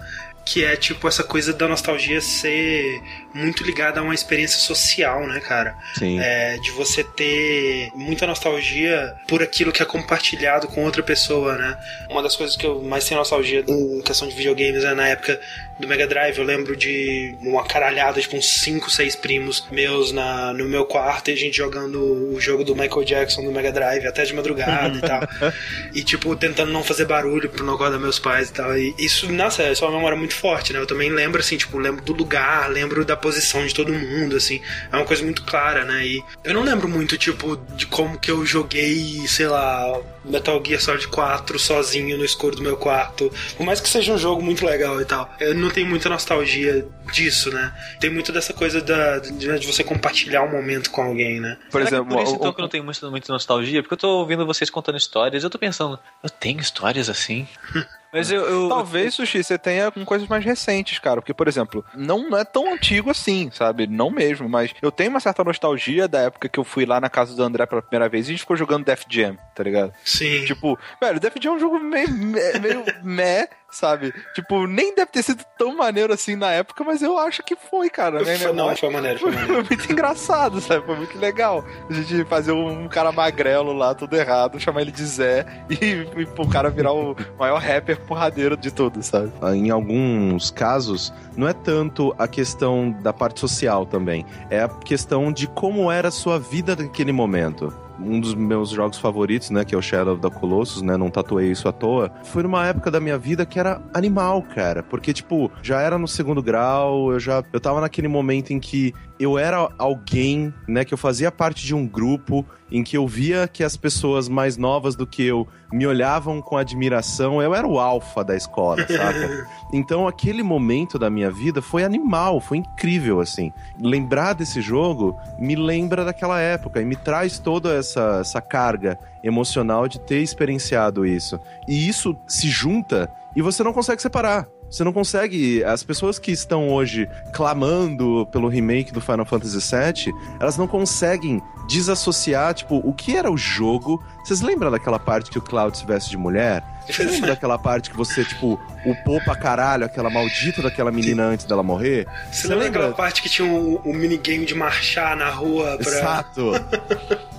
que 0.48 0.64
é 0.64 0.78
tipo 0.78 1.08
essa 1.08 1.26
coisa 1.26 1.52
da 1.52 1.68
nostalgia 1.68 2.22
ser 2.22 3.02
muito 3.34 3.66
ligada 3.66 4.00
a 4.00 4.04
uma 4.04 4.16
experiência 4.16 4.58
social, 4.58 5.28
né, 5.28 5.42
cara? 5.42 5.78
Sim. 5.94 6.18
É, 6.20 6.58
de 6.58 6.72
você 6.72 7.04
ter 7.04 7.92
muita 7.94 8.26
nostalgia 8.26 9.14
por 9.28 9.44
aquilo 9.44 9.74
que 9.74 9.84
é 9.84 9.86
compartilhado 9.86 10.68
com 10.70 10.86
outra 10.86 11.04
pessoa, 11.04 11.58
né? 11.58 11.78
Uma 12.10 12.24
das 12.24 12.36
coisas 12.36 12.56
que 12.56 12.66
eu 12.66 12.82
mais 12.82 13.06
tenho 13.06 13.20
nostalgia 13.20 13.64
em 13.68 14.02
questão 14.02 14.26
de 14.26 14.36
videogames 14.36 14.86
é 14.86 14.94
na 14.94 15.10
época 15.10 15.38
do 15.80 15.88
Mega 15.88 16.08
Drive. 16.08 16.38
Eu 16.38 16.44
lembro 16.44 16.76
de 16.76 17.36
uma 17.42 17.64
caralhada, 17.64 18.20
tipo 18.20 18.36
uns 18.36 18.48
5, 18.48 18.90
6 18.90 19.16
primos 19.16 19.66
meus 19.72 20.12
na, 20.12 20.54
no 20.54 20.66
meu 20.66 20.86
quarto 20.86 21.30
e 21.30 21.34
a 21.34 21.36
gente 21.36 21.58
jogando 21.58 22.34
o 22.34 22.40
jogo 22.40 22.64
do 22.64 22.76
Michael 22.76 23.04
Jackson 23.04 23.44
do 23.44 23.52
Mega 23.52 23.72
Drive 23.72 24.06
até 24.06 24.24
de 24.24 24.34
madrugada 24.34 24.98
e 24.98 25.02
tal. 25.02 25.28
E 25.94 26.04
tipo, 26.04 26.36
tentando 26.36 26.72
não 26.72 26.84
fazer 26.84 27.06
barulho 27.06 27.50
pra 27.50 27.64
não 27.64 27.74
acordar 27.74 27.98
meus 27.98 28.20
pais 28.20 28.50
e 28.50 28.54
tal. 28.54 28.78
E 28.78 28.94
isso, 29.00 29.32
nossa, 29.32 29.64
é 29.64 29.74
só 29.74 29.88
uma 29.88 29.98
memória 29.98 30.18
muito 30.18 30.36
forte, 30.36 30.74
né? 30.74 30.80
Eu 30.80 30.86
também 30.86 31.10
lembro, 31.10 31.40
assim, 31.40 31.58
tipo, 31.58 31.78
lembro 31.78 32.04
do 32.04 32.14
lugar, 32.14 32.70
lembro 32.70 33.04
da 33.04 33.16
posição 33.16 33.66
de 33.66 33.74
todo 33.74 33.94
mundo, 33.94 34.36
assim. 34.36 34.62
É 34.92 34.96
uma 34.96 35.06
coisa 35.06 35.24
muito 35.24 35.44
clara, 35.44 35.86
né? 35.86 36.06
E 36.06 36.24
eu 36.44 36.54
não 36.54 36.62
lembro 36.62 36.88
muito, 36.88 37.18
tipo, 37.18 37.56
de 37.76 37.86
como 37.88 38.20
que 38.20 38.30
eu 38.30 38.46
joguei, 38.46 39.28
sei 39.28 39.48
lá, 39.48 40.00
Metal 40.24 40.62
Gear 40.64 40.82
Solid 40.82 41.08
4 41.08 41.58
sozinho 41.58 42.18
no 42.18 42.26
escuro 42.26 42.56
do 42.56 42.62
meu 42.62 42.78
quarto. 42.78 43.32
Por 43.56 43.66
mais 43.66 43.80
que 43.80 43.90
seja 43.90 44.14
um 44.14 44.18
jogo 44.18 44.42
muito 44.42 44.66
legal 44.66 45.02
e 45.02 45.06
tal. 45.06 45.34
Eu 45.40 45.56
não 45.56 45.67
tenho 45.72 45.88
muita 45.88 46.10
nostalgia 46.10 46.86
disso, 47.12 47.52
né? 47.52 47.74
Tem 48.00 48.10
muito 48.10 48.32
dessa 48.32 48.54
coisa 48.54 48.82
da, 48.82 49.20
de, 49.20 49.60
de 49.60 49.68
você 49.68 49.84
compartilhar 49.84 50.44
um 50.44 50.52
momento 50.52 50.90
com 50.92 51.02
alguém, 51.02 51.40
né? 51.40 51.58
Por 51.72 51.80
Será 51.82 51.86
que 51.86 51.94
exemplo, 51.96 52.16
por 52.16 52.24
isso 52.24 52.36
então 52.36 52.50
o- 52.50 52.54
que 52.54 52.60
eu 52.60 52.64
não 52.64 52.70
tenho 52.70 52.84
muito, 52.84 53.12
muito 53.12 53.32
nostalgia? 53.32 53.82
Porque 53.82 53.94
eu 53.94 53.98
tô 53.98 54.10
ouvindo 54.20 54.46
vocês 54.46 54.70
contando 54.70 54.98
histórias, 54.98 55.44
eu 55.44 55.50
tô 55.50 55.58
pensando, 55.60 56.00
eu 56.24 56.30
tenho 56.30 56.60
histórias 56.60 57.10
assim? 57.10 57.48
Mas 58.14 58.32
eu. 58.32 58.42
eu 58.46 58.70
Talvez, 58.70 59.14
Sushi, 59.16 59.44
você 59.44 59.58
tenha 59.58 59.92
com 59.92 60.04
coisas 60.06 60.26
mais 60.30 60.44
recentes, 60.44 60.98
cara. 60.98 61.22
Porque, 61.22 61.34
por 61.34 61.46
exemplo, 61.46 61.84
não 61.94 62.36
é 62.38 62.46
tão 62.46 62.74
antigo 62.74 63.10
assim, 63.12 63.52
sabe? 63.54 63.86
Não 63.86 64.10
mesmo, 64.10 64.48
mas 64.48 64.74
eu 64.82 64.90
tenho 64.94 65.10
uma 65.10 65.20
certa 65.20 65.44
nostalgia 65.44 66.08
da 66.08 66.22
época 66.22 66.48
que 66.48 66.58
eu 66.58 66.64
fui 66.64 66.86
lá 66.86 67.02
na 67.02 67.10
casa 67.10 67.36
do 67.36 67.44
André 67.44 67.66
pela 67.66 67.82
primeira 67.82 68.08
vez 68.08 68.26
e 68.26 68.30
a 68.30 68.32
gente 68.32 68.40
ficou 68.40 68.56
jogando 68.56 68.86
Def 68.86 69.04
Jam, 69.10 69.38
tá 69.54 69.62
ligado? 69.62 69.92
Sim. 70.06 70.46
Tipo, 70.46 70.80
velho, 71.02 71.20
Def 71.20 71.36
Jam 71.40 71.54
é 71.54 71.56
um 71.58 71.60
jogo 71.60 71.80
meio, 71.82 72.10
meio, 72.10 72.62
meio 72.64 72.84
meh, 73.04 73.50
sabe? 73.70 74.14
Tipo, 74.34 74.66
nem 74.68 74.96
deve 74.96 75.12
ter 75.12 75.24
sido 75.24 75.44
tão 75.58 75.76
maneiro 75.76 76.14
assim 76.14 76.36
na 76.36 76.52
época, 76.52 76.84
mas 76.84 77.02
eu 77.02 77.18
acho 77.18 77.44
que 77.44 77.56
foi, 77.56 77.90
cara. 77.90 78.22
Né? 78.24 78.38
Foi- 78.38 78.54
não, 78.54 78.76
foi 78.76 78.90
maneiro, 78.90 79.20
foi 79.20 79.32
maneiro. 79.36 79.66
Foi 79.66 79.78
muito 79.78 79.92
engraçado, 79.92 80.62
sabe? 80.62 80.86
Foi 80.86 80.96
muito 80.96 81.18
legal. 81.18 81.64
A 81.90 81.94
gente 81.94 82.24
fazer 82.26 82.52
um 82.52 82.88
cara 82.88 83.12
magrelo 83.12 83.74
lá, 83.74 83.94
tudo 83.94 84.16
errado, 84.16 84.60
chamar 84.60 84.82
ele 84.82 84.92
de 84.92 85.06
Zé 85.06 85.46
e, 85.70 86.22
e 86.22 86.26
pro 86.26 86.48
cara 86.48 86.70
virar 86.70 86.94
o 86.94 87.16
maior 87.38 87.60
rapper 87.62 88.00
porradeiro 88.02 88.56
de 88.58 88.72
tudo, 88.72 89.02
sabe? 89.04 89.32
Em 89.56 89.70
alguns 89.70 90.50
casos, 90.52 91.14
não 91.36 91.48
é 91.48 91.54
tanto 91.54 92.14
a 92.18 92.28
questão 92.28 92.92
da 93.02 93.14
parte 93.14 93.40
social 93.40 93.86
também, 93.86 94.26
é 94.50 94.62
a 94.62 94.68
questão 94.70 95.32
de 95.32 95.48
como 95.48 95.92
era 95.92 96.08
a 96.08 96.12
sua 96.12 96.40
vida 96.40 96.76
naquele 96.76 97.12
momento. 97.12 97.74
Um 98.00 98.20
dos 98.20 98.36
meus 98.36 98.70
jogos 98.70 98.98
favoritos, 98.98 99.50
né, 99.50 99.66
que 99.66 99.74
é 99.74 99.78
o 99.78 99.82
Shadow 99.82 100.14
of 100.14 100.22
the 100.22 100.30
Colossus, 100.30 100.82
né, 100.82 100.96
não 100.98 101.10
tatuei 101.10 101.52
isso 101.52 101.68
à 101.68 101.72
toa, 101.72 102.12
foi 102.24 102.44
numa 102.44 102.66
época 102.66 102.92
da 102.92 103.00
minha 103.00 103.18
vida 103.18 103.46
que 103.46 103.60
era 103.60 103.82
animal, 103.94 104.44
cara, 104.44 104.84
porque 104.84 105.14
tipo, 105.14 105.52
já 105.62 105.82
era 105.82 105.98
no 105.98 106.08
segundo 106.08 106.42
grau, 106.42 107.12
eu 107.12 107.20
já 107.20 107.44
eu 107.52 107.60
tava 107.60 107.82
naquele 107.82 108.08
momento 108.08 108.52
em 108.52 108.60
que 108.60 108.94
eu 109.20 109.38
era 109.38 109.70
alguém, 109.78 110.54
né, 110.68 110.86
que 110.86 110.94
eu 110.94 110.98
fazia 110.98 111.32
parte 111.32 111.66
de 111.66 111.74
um 111.74 111.88
grupo 111.88 112.46
em 112.72 112.84
que 112.84 112.98
eu 112.98 113.08
via 113.08 113.48
que 113.48 113.64
as 113.64 113.78
pessoas 113.78 114.28
mais 114.28 114.58
novas 114.58 114.96
do 114.96 115.08
que 115.08 115.24
eu 115.24 115.48
me 115.72 115.88
olhavam 115.88 116.42
com 116.42 116.58
admiração, 116.58 117.42
eu 117.42 117.56
era 117.56 117.66
o 117.66 117.80
alfa 117.80 118.24
da 118.24 118.36
escola, 118.36 118.86
saca? 118.88 119.48
Então 119.74 120.08
aquele 120.08 120.44
momento 120.44 121.00
da 121.00 121.10
minha 121.10 121.32
vida 121.32 121.62
foi 121.62 121.84
animal, 121.84 122.40
foi 122.40 122.58
incrível 122.58 123.20
assim. 123.20 123.52
Lembrar 123.82 124.34
desse 124.34 124.62
jogo 124.62 125.18
me 125.40 125.56
lembra 125.56 126.04
daquela 126.04 126.40
época 126.40 126.82
e 126.82 126.86
me 126.86 126.96
traz 126.96 127.40
toda 127.40 127.74
essa, 127.74 128.20
essa 128.22 128.42
carga 128.42 129.00
emocional 129.24 129.88
de 129.88 130.00
ter 130.00 130.22
experienciado 130.22 131.06
isso. 131.06 131.40
E 131.68 131.88
isso 131.88 132.16
se 132.28 132.50
junta 132.50 133.10
e 133.36 133.42
você 133.42 133.64
não 133.64 133.74
consegue 133.74 134.02
separar. 134.02 134.48
Você 134.70 134.84
não 134.84 134.94
consegue. 134.94 135.64
As 135.64 135.84
pessoas 135.84 136.20
que 136.20 136.32
estão 136.32 136.70
hoje 136.70 137.10
clamando 137.34 138.28
pelo 138.32 138.48
remake 138.48 138.92
do 138.92 139.02
Final 139.02 139.26
Fantasy 139.26 139.58
VII, 139.58 140.14
elas 140.40 140.58
não 140.58 140.68
conseguem 140.68 141.42
desassociar, 141.68 142.54
tipo, 142.54 142.78
o 142.78 142.94
que 142.94 143.16
era 143.16 143.32
o 143.32 143.38
jogo. 143.38 144.04
Vocês 144.24 144.42
lembram 144.42 144.72
daquela 144.72 145.00
parte 145.00 145.30
que 145.30 145.38
o 145.38 145.42
Cloud 145.42 145.78
se 145.78 145.86
veste 145.86 146.10
de 146.10 146.18
mulher? 146.18 146.64
Vocês 146.88 147.12
lembram 147.12 147.30
daquela 147.30 147.58
parte 147.58 147.90
que 147.90 147.98
você, 147.98 148.24
tipo, 148.24 148.60
upou 148.86 149.22
pra 149.22 149.36
caralho 149.36 149.86
aquela 149.86 150.10
maldita 150.10 150.62
daquela 150.62 150.92
menina 150.92 151.24
antes 151.24 151.46
dela 151.46 151.62
morrer? 151.62 152.08
Você 152.32 152.48
lembra 152.48 152.66
daquela 152.66 152.94
parte 152.94 153.22
que 153.22 153.30
tinha 153.30 153.48
um, 153.48 153.80
um 153.86 153.94
minigame 153.94 154.46
de 154.46 154.56
marchar 154.56 155.16
na 155.16 155.30
rua 155.30 155.78
pra. 155.78 155.92
Exato. 155.92 156.52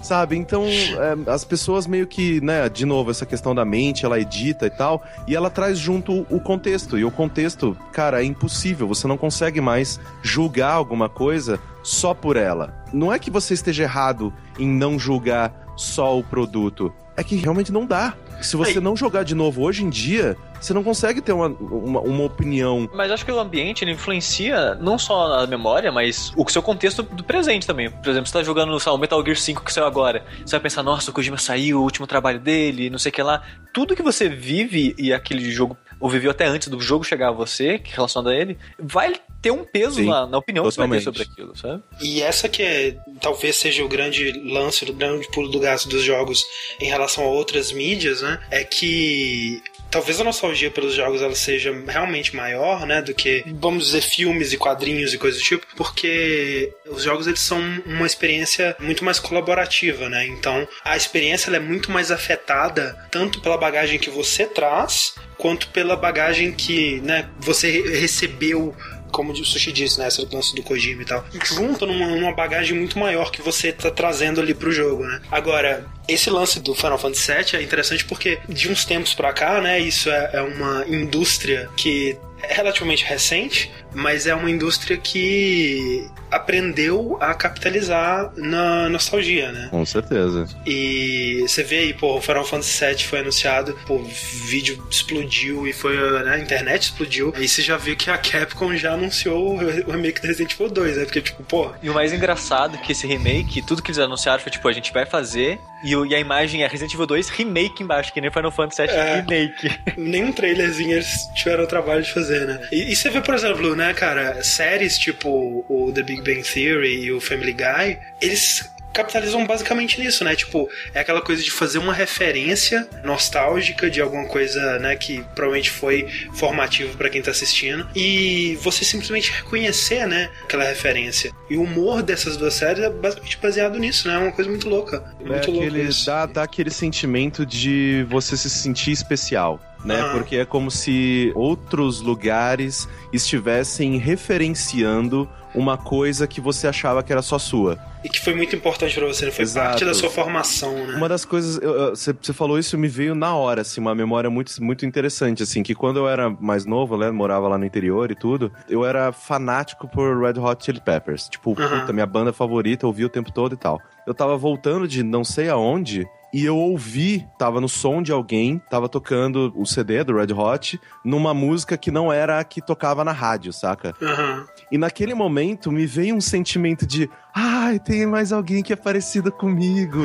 Sabe, 0.03 0.37
então 0.37 0.65
é, 0.65 1.31
as 1.31 1.45
pessoas 1.45 1.87
meio 1.87 2.07
que, 2.07 2.41
né, 2.41 2.69
de 2.69 2.87
novo, 2.87 3.11
essa 3.11 3.27
questão 3.27 3.55
da 3.55 3.65
mente, 3.65 4.05
ela 4.05 4.19
edita 4.19 4.67
e 4.67 4.71
tal, 4.71 5.03
e 5.27 5.35
ela 5.35 5.51
traz 5.51 5.79
junto 5.79 6.27
o 6.31 6.41
contexto. 6.41 6.99
E 6.99 7.05
o 7.05 7.11
contexto, 7.11 7.77
cara, 7.93 8.23
é 8.23 8.25
impossível. 8.25 8.87
Você 8.89 9.07
não 9.07 9.19
consegue 9.19 9.61
mais 9.61 10.01
julgar 10.23 10.73
alguma 10.73 11.09
coisa 11.09 11.59
só 11.83 12.15
por 12.15 12.37
ela. 12.37 12.85
Não 12.93 13.13
é 13.13 13.19
que 13.19 13.31
você 13.31 13.55
esteja 13.55 13.83
errado 13.83 14.33
em 14.59 14.69
não 14.69 14.99
julgar 14.99 15.53
só 15.77 16.19
o 16.19 16.23
produto. 16.23 16.93
É 17.17 17.25
que 17.25 17.37
realmente 17.37 17.73
não 17.73 17.85
dá. 17.85 18.15
Se 18.41 18.57
você 18.57 18.73
Aí. 18.73 18.81
não 18.81 18.97
jogar 18.97 19.25
de 19.25 19.35
novo 19.35 19.63
hoje 19.63 19.85
em 19.85 19.91
dia, 19.91 20.37
você 20.61 20.73
não 20.73 20.83
consegue 20.83 21.21
ter 21.21 21.33
uma, 21.33 21.49
uma, 21.49 22.01
uma 22.01 22.25
opinião. 22.25 22.89
Mas 22.95 23.11
acho 23.11 23.25
que 23.25 23.33
o 23.33 23.39
ambiente 23.39 23.85
ele 23.85 23.93
influencia 23.93 24.75
não 24.77 24.99
só 24.99 25.41
a 25.41 25.47
memória, 25.47 25.91
mas 25.91 26.33
o 26.37 26.49
seu 26.49 26.63
contexto 26.63 27.03
do 27.03 27.25
presente 27.25 27.67
também. 27.67 27.91
Por 27.91 28.11
exemplo, 28.11 28.27
você 28.27 28.33
tá 28.33 28.43
jogando 28.43 28.79
sei 28.79 28.91
lá, 28.91 28.97
o 28.97 29.01
Metal 29.01 29.23
Gear 29.25 29.37
5 29.37 29.65
que 29.65 29.73
saiu 29.73 29.87
agora. 29.87 30.25
Você 30.45 30.53
vai 30.53 30.61
pensar, 30.61 30.83
nossa, 30.83 31.11
o 31.11 31.15
Kojima 31.15 31.39
saiu, 31.39 31.81
o 31.81 31.83
último 31.83 32.07
trabalho 32.07 32.41
dele, 32.41 32.91
não 32.91 32.99
sei 32.99 33.11
o 33.11 33.13
que 33.13 33.23
lá. 33.23 33.43
Tudo 33.73 33.97
que 33.97 34.03
você 34.03 34.29
vive 34.29 34.95
e 34.99 35.13
aquele 35.13 35.51
jogo 35.51 35.77
ou 36.01 36.09
viveu 36.09 36.31
até 36.31 36.47
antes 36.47 36.69
do 36.69 36.81
jogo 36.81 37.05
chegar 37.05 37.29
a 37.29 37.33
você, 37.33 37.79
que 37.79 37.93
é 37.93 37.97
relacionado 37.97 38.29
a 38.29 38.35
ele, 38.35 38.59
vai 38.79 39.15
ter 39.41 39.51
um 39.51 39.65
peso 39.65 39.97
Sim, 39.97 40.07
na, 40.07 40.27
na 40.27 40.39
opinião 40.39 40.65
totalmente. 40.65 41.05
que 41.05 41.05
você 41.05 41.11
vai 41.11 41.19
ter 41.19 41.25
sobre 41.25 41.43
aquilo, 41.43 41.57
sabe? 41.57 41.83
E 42.01 42.23
essa 42.23 42.49
que 42.49 42.63
é, 42.63 42.97
talvez 43.21 43.57
seja 43.57 43.85
o 43.85 43.89
grande 43.89 44.33
lance, 44.51 44.85
o 44.85 44.93
grande 44.93 45.29
pulo 45.31 45.49
do 45.49 45.61
gato 45.61 45.89
dos 45.89 46.03
jogos 46.03 46.45
em 46.81 46.87
relação 46.87 47.25
a 47.25 47.29
outras 47.29 47.73
mídias, 47.73 48.23
né? 48.23 48.41
É 48.51 48.65
que 48.65 49.63
talvez 49.91 50.21
a 50.21 50.25
nostalgia 50.25 50.71
pelos 50.71 50.95
jogos 50.95 51.23
ela 51.23 51.35
seja 51.35 51.73
realmente 51.87 52.35
maior, 52.37 52.87
né, 52.87 53.01
do 53.03 53.15
que, 53.15 53.45
vamos 53.61 53.87
dizer, 53.87 54.01
filmes 54.03 54.53
e 54.53 54.57
quadrinhos 54.57 55.15
e 55.15 55.19
coisas 55.19 55.41
do 55.41 55.45
tipo, 55.45 55.67
porque 55.77 56.73
os 56.87 57.03
jogos 57.03 57.27
eles 57.27 57.41
são 57.41 57.61
uma 57.87 58.07
experiência 58.07 58.77
muito 58.81 59.05
mais 59.05 59.19
colaborativa, 59.19 60.09
né? 60.09 60.27
Então, 60.27 60.67
a 60.85 60.97
experiência 60.97 61.51
é 61.55 61.59
muito 61.61 61.91
mais 61.91 62.11
afetada 62.11 62.97
tanto 63.11 63.41
pela 63.41 63.57
bagagem 63.57 63.99
que 63.99 64.11
você 64.11 64.45
traz, 64.47 65.15
quanto 65.37 65.69
pela 65.69 65.97
bagagem 65.97 66.53
que, 66.53 67.01
né, 67.01 67.29
você 67.39 67.71
re- 67.71 67.99
recebeu 68.01 68.75
como 69.11 69.33
o 69.33 69.45
Sushi 69.45 69.73
disse, 69.73 69.99
né? 69.99 70.09
Esse 70.09 70.23
lance 70.31 70.55
do 70.55 70.63
Kojima 70.63 71.01
e 71.01 71.05
tal. 71.07 71.25
Junta 71.43 71.87
numa, 71.87 72.09
numa 72.09 72.33
bagagem 72.35 72.77
muito 72.77 72.99
maior 72.99 73.31
que 73.31 73.41
você 73.41 73.73
tá 73.73 73.91
trazendo 73.91 74.39
ali 74.39 74.53
pro 74.53 74.71
jogo, 74.71 75.03
né? 75.05 75.23
Agora, 75.31 75.87
esse 76.09 76.31
lance 76.31 76.59
do 76.59 76.75
Final 76.75 76.99
Fantasy 76.99 77.33
VII 77.33 77.61
é 77.61 77.63
interessante 77.63 78.05
porque 78.05 78.39
de 78.49 78.71
uns 78.71 78.85
tempos 78.85 79.15
pra 79.15 79.33
cá, 79.33 79.61
né? 79.61 79.79
Isso 79.79 80.11
é, 80.11 80.31
é 80.33 80.43
uma 80.43 80.85
indústria 80.89 81.69
que 81.77 82.19
é 82.43 82.55
relativamente 82.55 83.05
recente, 83.05 83.71
mas 83.93 84.27
é 84.27 84.35
uma 84.35 84.51
indústria 84.51 84.97
que 84.97 86.09
aprendeu 86.31 87.17
a 87.21 87.35
capitalizar 87.35 88.31
na 88.37 88.89
nostalgia, 88.89 89.51
né? 89.51 89.69
Com 89.71 89.85
certeza. 89.85 90.47
E 90.67 91.43
você 91.47 91.63
vê 91.63 91.79
aí, 91.79 91.95
pô, 91.95 92.17
o 92.17 92.21
Final 92.21 92.45
Fantasy 92.45 92.85
VII 92.85 93.05
foi 93.05 93.21
anunciado, 93.21 93.77
pô, 93.87 93.95
o 93.95 94.05
vídeo 94.05 94.87
explodiu 94.91 95.67
e 95.67 95.73
foi, 95.73 95.97
né, 96.23 96.35
a 96.35 96.39
internet 96.39 96.83
explodiu. 96.83 97.33
Aí 97.35 97.49
você 97.49 97.63
já 97.63 97.77
viu 97.77 97.97
que 97.97 98.11
a 98.11 98.19
Capcom 98.19 98.77
já 98.77 98.93
anunciou 98.93 99.55
o 99.55 99.91
remake 99.91 100.21
do 100.21 100.27
Resident 100.27 100.53
Evil 100.53 100.69
2, 100.69 100.97
né? 100.97 101.05
Porque, 101.05 101.21
tipo, 101.21 101.43
pô, 101.43 101.73
E 101.83 101.89
o 101.91 101.95
mais 101.95 102.13
engraçado 102.13 102.77
é 102.77 102.79
que 102.79 102.93
esse 102.93 103.07
remake, 103.07 103.63
tudo 103.63 103.83
que 103.83 103.91
eles 103.91 103.99
anunciaram 103.99 104.43
foi 104.43 104.53
tipo, 104.53 104.69
a 104.69 104.73
gente 104.73 104.93
vai 104.93 105.07
fazer, 105.07 105.59
e, 105.83 105.93
e 105.95 106.15
a 106.15 106.19
imagem 106.21 106.63
é 106.63 106.67
Resident 106.67 106.93
Evil 106.95 107.07
2 107.07 107.29
remake 107.31 107.83
embaixo, 107.83 108.13
que 108.13 108.21
nem 108.21 108.31
Final 108.31 108.51
Fantasy 108.51 108.83
VII 108.83 108.91
É. 108.97 109.15
remake. 109.21 109.71
nenhum 109.97 110.33
trailerzinho 110.33 110.93
eles 110.93 111.29
tiveram 111.35 111.65
o 111.65 111.67
trabalho 111.67 112.03
de 112.03 112.13
fazer, 112.13 112.47
né? 112.47 112.61
E, 112.73 112.93
e 112.93 112.97
você 112.97 113.11
vê, 113.11 113.21
por 113.21 113.35
exemplo, 113.35 113.75
né, 113.77 113.93
cara, 113.95 114.43
séries 114.43 114.99
tipo 114.99 115.65
o 115.69 115.93
The 115.93 116.03
Big 116.03 116.23
Bang 116.23 116.43
Theory 116.43 117.05
e 117.05 117.13
o 117.13 117.21
Family 117.21 117.53
Guy, 117.53 117.99
eles 118.21 118.71
capitalizam 118.99 119.47
basicamente 119.47 120.01
nisso, 120.01 120.25
né? 120.25 120.35
Tipo, 120.35 120.69
é 120.93 121.01
aquela 121.01 121.21
coisa 121.21 121.43
de 121.43 121.51
fazer 121.51 121.79
uma 121.79 121.93
referência 121.93 122.89
nostálgica 123.05 123.89
de 123.89 124.01
alguma 124.01 124.27
coisa, 124.27 124.79
né, 124.79 124.97
que 124.97 125.23
provavelmente 125.35 125.71
foi 125.71 126.09
formativo 126.35 126.97
pra 126.97 127.09
quem 127.09 127.23
tá 127.23 127.31
assistindo 127.31 127.89
e 127.95 128.59
você 128.61 128.85
simplesmente 128.85 129.31
reconhecer, 129.31 130.07
né, 130.07 130.31
aquela 130.43 130.65
referência. 130.65 131.31
E 131.49 131.57
o 131.57 131.63
humor 131.63 132.03
dessas 132.03 132.37
duas 132.37 132.55
séries 132.55 132.83
é 132.83 132.91
basicamente 132.91 133.39
baseado 133.41 133.79
nisso, 133.79 134.09
né? 134.09 134.15
É 134.15 134.19
uma 134.19 134.33
coisa 134.33 134.51
muito 134.51 134.69
louca. 134.69 135.05
É 135.21 135.25
Muito 135.25 135.51
louco 135.51 135.67
aquele, 135.67 135.89
isso. 135.89 136.07
dá, 136.07 136.27
dá 136.27 136.43
aquele 136.43 136.71
sentimento 136.71 137.47
de 137.47 138.05
você 138.09 138.37
se 138.37 138.51
sentir 138.51 138.91
especial, 138.91 139.61
né? 139.85 140.01
Ah. 140.01 140.11
Porque 140.11 140.37
é 140.37 140.45
como 140.45 140.71
se 140.71 141.33
outros 141.35 142.01
lugares 142.01 142.89
estivessem 143.13 143.97
referenciando 143.99 145.29
uma 145.55 145.77
coisa 145.77 146.27
que 146.27 146.41
você 146.41 146.67
achava 146.67 147.03
que 147.03 147.13
era 147.13 147.23
só 147.23 147.39
sua. 147.39 147.79
E 148.05 148.09
que 148.09 148.21
foi 148.21 148.35
muito 148.35 148.55
importante 148.55 148.95
pra 148.95 149.07
você, 149.07 149.25
né? 149.27 149.31
Foi 149.31 149.43
Exato. 149.43 149.69
parte 149.71 149.85
da 149.85 149.93
sua 149.95 150.09
formação, 150.09 150.73
né? 150.87 150.95
Uma 150.95 151.09
das 151.09 151.25
coisas, 151.25 151.59
você 151.91 152.33
falou 152.33 152.59
isso, 152.59 152.79
me 152.79 152.87
veio 152.89 153.15
na 153.15 153.35
hora, 153.35 153.63
assim, 153.63 153.81
uma 153.81 153.95
memória 153.95 154.31
muito, 154.31 154.53
muito 154.63 154.87
interessante, 154.87 155.43
assim, 155.43 155.63
que 155.63 155.75
quando 155.75 155.99
eu 155.99 156.09
era 156.09 156.31
mais 156.31 156.65
novo, 156.65 156.97
né, 156.97 157.11
morava 157.11 157.49
lá 157.49 157.59
no 157.59 157.65
interior 157.65 158.11
e 158.11 158.15
tudo, 158.15 158.53
eu 158.69 158.85
era 158.85 159.11
fanático 159.13 159.89
por 159.89 160.21
Red 160.21 160.39
Hot 160.41 160.65
Chili 160.65 160.81
Peppers. 160.81 161.29
Tipo, 161.29 161.61
Aham. 161.61 161.81
puta, 161.81 161.93
minha 161.93 162.07
banda 162.07 162.33
favorita, 162.33 162.85
eu 162.85 162.89
ouvia 162.89 163.07
o 163.07 163.11
tempo 163.11 163.33
todo 163.33 163.55
e 163.55 163.59
tal. 163.59 163.83
Eu 164.07 164.15
tava 164.15 164.37
voltando 164.37 164.87
de 164.87 165.03
não 165.03 165.25
sei 165.25 165.49
aonde, 165.49 166.07
e 166.33 166.45
eu 166.45 166.57
ouvi, 166.57 167.27
tava 167.39 167.61
no 167.61 167.69
som 167.69 168.03
de 168.03 168.13
alguém, 168.13 168.61
tava 168.71 168.89
tocando 168.89 169.53
o 169.57 169.65
CD 169.65 170.05
do 170.05 170.17
Red 170.17 170.33
Hot, 170.33 170.81
numa 171.05 171.33
música 171.33 171.77
que 171.77 171.91
não 171.91 172.13
era 172.13 172.39
a 172.39 172.45
que 172.45 172.61
tocava 172.61 173.03
na 173.03 173.13
rádio, 173.13 173.53
saca? 173.53 173.95
Aham. 174.03 174.47
E 174.71 174.77
naquele 174.77 175.15
momento 175.15 175.73
me 175.73 175.87
veio 175.87 176.15
um 176.15 176.21
sentimento 176.21 176.87
de 176.87 177.09
ai, 177.41 177.79
tem 177.79 178.05
mais 178.07 178.33
alguém 178.33 178.63
que 178.63 178.73
é 178.73 178.77
parecido 178.77 179.31
comigo, 179.31 180.03